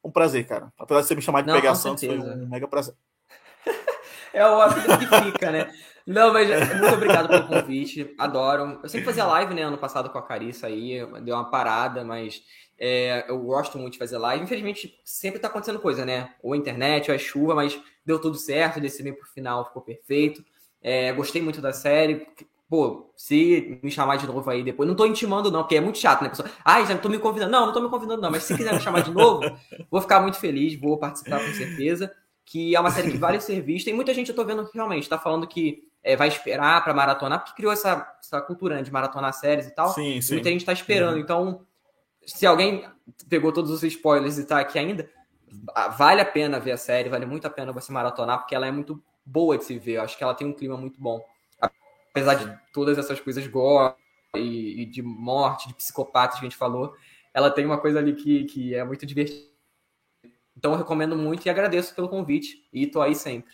um 0.04 0.12
prazer, 0.12 0.46
cara. 0.48 0.72
Apesar 0.78 1.02
de 1.02 1.08
você 1.08 1.16
me 1.16 1.22
chamar 1.22 1.42
de 1.42 1.48
Não, 1.48 1.56
pegação, 1.56 1.98
foi 1.98 2.20
um 2.20 2.48
mega 2.48 2.68
prazer. 2.68 2.96
é 4.34 4.46
o 4.46 4.62
apelido 4.62 4.98
que 4.98 5.32
fica, 5.32 5.52
né? 5.52 5.72
Não, 6.06 6.34
mas 6.34 6.50
muito 6.50 6.96
obrigado 6.96 7.28
pelo 7.28 7.48
convite. 7.48 8.14
Adoro. 8.18 8.80
Eu 8.82 8.90
sempre 8.90 9.06
fazia 9.06 9.26
live, 9.26 9.54
né, 9.54 9.64
ano 9.64 9.78
passado 9.78 10.10
com 10.10 10.18
a 10.18 10.22
Carissa 10.22 10.68
aí, 10.68 11.06
deu 11.22 11.36
uma 11.36 11.50
parada, 11.50 12.04
mas 12.04 12.44
é, 12.78 13.26
eu 13.30 13.40
gosto 13.40 13.78
muito 13.78 13.94
de 13.94 14.00
fazer 14.00 14.18
live. 14.18 14.44
Infelizmente, 14.44 15.00
sempre 15.06 15.40
tá 15.40 15.48
acontecendo 15.48 15.80
coisa, 15.80 16.06
né? 16.06 16.34
Ou 16.42 16.54
a 16.54 16.58
internet, 16.58 17.12
ou 17.12 17.16
a 17.16 17.20
chuva, 17.20 17.54
mas 17.54 17.80
deu 18.04 18.20
tudo 18.20 18.36
certo, 18.36 18.82
desse 18.82 19.04
meio 19.04 19.16
pro 19.16 19.28
final 19.28 19.66
ficou 19.66 19.82
perfeito. 19.82 20.44
É, 20.82 21.14
gostei 21.14 21.42
muito 21.42 21.62
da 21.62 21.72
série 21.72 22.28
pô, 22.72 23.12
se 23.18 23.78
me 23.84 23.92
chamar 23.92 24.16
de 24.16 24.26
novo 24.26 24.50
aí 24.50 24.64
depois, 24.64 24.88
não 24.88 24.96
tô 24.96 25.06
intimando 25.06 25.52
não, 25.52 25.60
porque 25.60 25.76
é 25.76 25.82
muito 25.82 25.98
chato, 25.98 26.22
né, 26.22 26.30
pessoal? 26.30 26.48
Ai, 26.64 26.86
já 26.86 26.94
não 26.94 27.02
tô 27.02 27.10
me 27.10 27.20
convidando. 27.20 27.52
Não, 27.52 27.66
não 27.66 27.74
tô 27.74 27.82
me 27.82 27.90
convidando 27.90 28.22
não, 28.22 28.32
mas 28.32 28.44
se 28.44 28.56
quiser 28.56 28.74
me 28.74 28.80
chamar 28.80 29.02
de 29.02 29.12
novo, 29.12 29.42
vou 29.92 30.00
ficar 30.00 30.22
muito 30.22 30.38
feliz, 30.40 30.80
vou 30.80 30.98
participar 30.98 31.46
com 31.46 31.52
certeza, 31.52 32.10
que 32.46 32.74
é 32.74 32.80
uma 32.80 32.90
série 32.90 33.12
que 33.12 33.18
vale 33.18 33.42
ser 33.42 33.60
vista, 33.60 33.90
e 33.90 33.94
muita 33.94 34.14
gente 34.14 34.30
eu 34.30 34.36
tô 34.36 34.46
vendo 34.46 34.66
que 34.66 34.74
realmente 34.74 35.10
tá 35.10 35.20
falando 35.20 35.46
que 35.46 35.84
é, 36.02 36.16
vai 36.16 36.30
esperar 36.30 36.82
para 36.82 36.94
maratonar, 36.94 37.40
porque 37.40 37.58
criou 37.58 37.74
essa, 37.74 38.10
essa 38.22 38.40
cultura 38.40 38.76
né, 38.76 38.84
de 38.84 38.92
maratonar 38.92 39.34
séries 39.34 39.68
e 39.68 39.76
tal, 39.76 39.90
sim, 39.90 40.22
sim. 40.22 40.36
muita 40.36 40.50
gente 40.50 40.64
tá 40.64 40.72
esperando, 40.72 41.16
uhum. 41.16 41.20
então, 41.20 41.66
se 42.26 42.46
alguém 42.46 42.86
pegou 43.28 43.52
todos 43.52 43.70
os 43.70 43.84
spoilers 43.84 44.38
e 44.38 44.46
tá 44.46 44.62
aqui 44.62 44.80
ainda, 44.80 45.10
vale 45.98 46.22
a 46.22 46.26
pena 46.26 46.58
ver 46.58 46.72
a 46.72 46.78
série, 46.78 47.10
vale 47.10 47.26
muito 47.26 47.46
a 47.46 47.50
pena 47.50 47.74
você 47.74 47.92
maratonar, 47.92 48.40
porque 48.40 48.56
ela 48.56 48.66
é 48.66 48.72
muito 48.72 49.04
boa 49.26 49.58
de 49.58 49.66
se 49.66 49.78
ver, 49.78 49.98
eu 49.98 50.04
acho 50.04 50.18
que 50.18 50.24
ela 50.24 50.34
tem 50.34 50.48
um 50.48 50.54
clima 50.54 50.78
muito 50.78 50.98
bom 51.02 51.22
apesar 52.12 52.36
de 52.36 52.60
todas 52.72 52.98
essas 52.98 53.20
coisas 53.20 53.46
gore 53.48 53.96
e, 54.36 54.82
e, 54.82 54.86
de 54.86 55.02
morte, 55.02 55.68
de 55.68 55.74
psicopatas 55.74 56.40
que 56.40 56.46
a 56.46 56.50
gente 56.50 56.58
falou, 56.58 56.94
ela 57.34 57.50
tem 57.50 57.66
uma 57.66 57.80
coisa 57.80 58.00
ali 58.00 58.14
que, 58.14 58.46
que 58.46 58.76
é 58.76 58.84
muito 58.84 59.06
divertida. 59.06 59.50
Então 60.56 60.74
eu 60.74 60.78
recomendo 60.78 61.16
muito 61.16 61.46
e 61.46 61.50
agradeço 61.50 61.96
pelo 61.96 62.10
convite 62.10 62.68
e 62.72 62.86
tô 62.86 63.02
aí 63.02 63.16
sempre. 63.16 63.54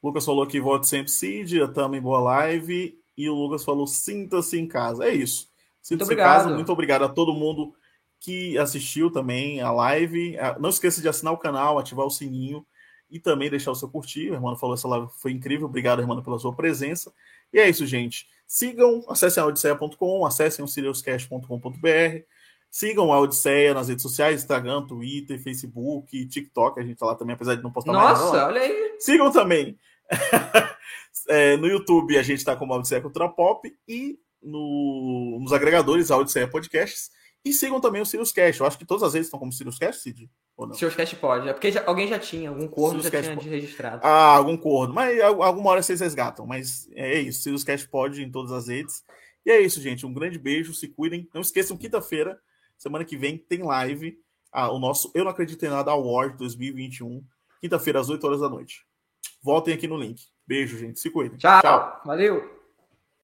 O 0.00 0.08
Lucas 0.08 0.24
falou 0.24 0.46
que 0.46 0.60
volte 0.60 0.86
sempre 0.86 1.10
Cid, 1.10 1.60
a 1.62 1.68
Tama 1.68 1.96
em 1.96 2.00
boa 2.00 2.20
live. 2.20 2.96
E 3.16 3.28
o 3.28 3.34
Lucas 3.34 3.64
falou: 3.64 3.86
sinta-se 3.86 4.58
em 4.58 4.68
casa. 4.68 5.04
É 5.04 5.12
isso. 5.12 5.50
Sinta-se 5.80 6.12
em 6.12 6.16
casa. 6.16 6.50
Muito 6.50 6.70
obrigado 6.70 7.04
a 7.04 7.08
todo 7.08 7.32
mundo 7.32 7.74
que 8.20 8.56
assistiu 8.58 9.10
também 9.10 9.60
a 9.60 9.72
live. 9.72 10.38
Ah, 10.38 10.56
não 10.60 10.68
esqueça 10.68 11.00
de 11.00 11.08
assinar 11.08 11.32
o 11.32 11.38
canal, 11.38 11.78
ativar 11.78 12.06
o 12.06 12.10
sininho 12.10 12.64
e 13.10 13.20
também 13.20 13.50
deixar 13.50 13.70
o 13.70 13.74
seu 13.74 13.88
curtir. 13.88 14.30
O 14.30 14.34
irmão 14.34 14.56
falou 14.56 14.74
essa 14.74 14.88
live 14.88 15.08
foi 15.20 15.32
incrível. 15.32 15.66
Obrigado, 15.66 16.00
irmão, 16.00 16.22
pela 16.22 16.38
sua 16.38 16.54
presença. 16.54 17.12
E 17.52 17.58
é 17.58 17.68
isso, 17.68 17.86
gente. 17.86 18.26
Sigam, 18.46 19.04
acessem 19.08 19.42
a 19.42 19.46
odisseia.com, 19.46 20.26
acessem 20.26 20.64
o 20.64 20.68
siriuscast.com.br. 20.68 22.24
Sigam 22.70 23.12
a 23.12 23.20
Odisseia 23.20 23.72
nas 23.72 23.88
redes 23.88 24.02
sociais, 24.02 24.42
Instagram, 24.42 24.86
Twitter, 24.86 25.42
Facebook, 25.42 26.26
TikTok. 26.26 26.78
A 26.78 26.82
gente 26.82 26.98
tá 26.98 27.06
lá 27.06 27.14
também, 27.14 27.34
apesar 27.34 27.54
de 27.54 27.62
não 27.62 27.72
postar 27.72 27.92
Nossa, 27.92 28.04
mais 28.04 28.18
Nossa, 28.20 28.46
olha 28.46 28.60
aí. 28.60 28.96
Sigam 28.98 29.30
também. 29.30 29.78
é, 31.28 31.56
no 31.56 31.66
YouTube 31.66 32.18
a 32.18 32.22
gente 32.22 32.44
tá 32.44 32.54
com 32.54 32.70
a 32.72 32.76
Odisseia 32.76 33.00
Cultura 33.00 33.28
Pop 33.28 33.74
e 33.88 34.18
no, 34.42 35.38
nos 35.40 35.52
agregadores 35.52 36.10
a 36.10 36.16
Odisseia 36.16 36.46
Podcasts. 36.46 37.10
E 37.44 37.52
sigam 37.52 37.80
também 37.80 38.02
o 38.02 38.06
Sirius 38.06 38.32
Cash. 38.32 38.58
Eu 38.58 38.66
acho 38.66 38.76
que 38.76 38.84
todas 38.84 39.02
as 39.04 39.14
redes 39.14 39.28
estão 39.28 39.38
como 39.38 39.52
Sirius 39.52 39.78
Cash, 39.78 40.02
Cid? 40.02 40.28
Ou 40.56 40.66
não? 40.66 40.74
Sirius 40.74 40.96
Cash 40.96 41.14
pode. 41.14 41.48
É 41.48 41.52
porque 41.52 41.70
já, 41.70 41.84
alguém 41.86 42.08
já 42.08 42.18
tinha, 42.18 42.48
algum 42.48 42.66
corno 42.66 43.00
já 43.00 43.10
tinha 43.10 43.36
pode. 43.36 43.48
registrado. 43.48 44.00
Ah, 44.02 44.34
algum 44.34 44.56
corno. 44.56 44.92
Mas 44.94 45.20
alguma 45.20 45.70
hora 45.70 45.82
vocês 45.82 46.00
resgatam. 46.00 46.46
Mas 46.46 46.88
é 46.92 47.20
isso. 47.20 47.42
Sirius 47.42 47.62
Cash 47.62 47.86
pode 47.86 48.22
em 48.22 48.30
todas 48.30 48.50
as 48.50 48.68
redes. 48.68 49.04
E 49.44 49.50
é 49.50 49.60
isso, 49.60 49.80
gente. 49.80 50.04
Um 50.04 50.12
grande 50.12 50.38
beijo. 50.38 50.74
Se 50.74 50.88
cuidem. 50.88 51.28
Não 51.32 51.40
esqueçam, 51.40 51.76
quinta-feira, 51.76 52.40
semana 52.76 53.04
que 53.04 53.16
vem, 53.16 53.38
tem 53.38 53.62
live. 53.62 54.18
Ah, 54.50 54.72
o 54.72 54.78
nosso 54.78 55.12
Eu 55.14 55.22
Não 55.22 55.30
Acredito 55.30 55.64
em 55.64 55.68
Nada 55.68 55.92
Award 55.92 56.36
2021. 56.38 57.24
Quinta-feira, 57.60 58.00
às 58.00 58.08
8 58.08 58.26
horas 58.26 58.40
da 58.40 58.48
noite. 58.48 58.84
Voltem 59.42 59.72
aqui 59.72 59.86
no 59.86 59.96
link. 59.96 60.22
Beijo, 60.46 60.76
gente. 60.78 60.98
Se 60.98 61.10
cuidem. 61.10 61.38
Tchau. 61.38 61.60
Tchau. 61.60 62.00
Valeu. 62.04 62.55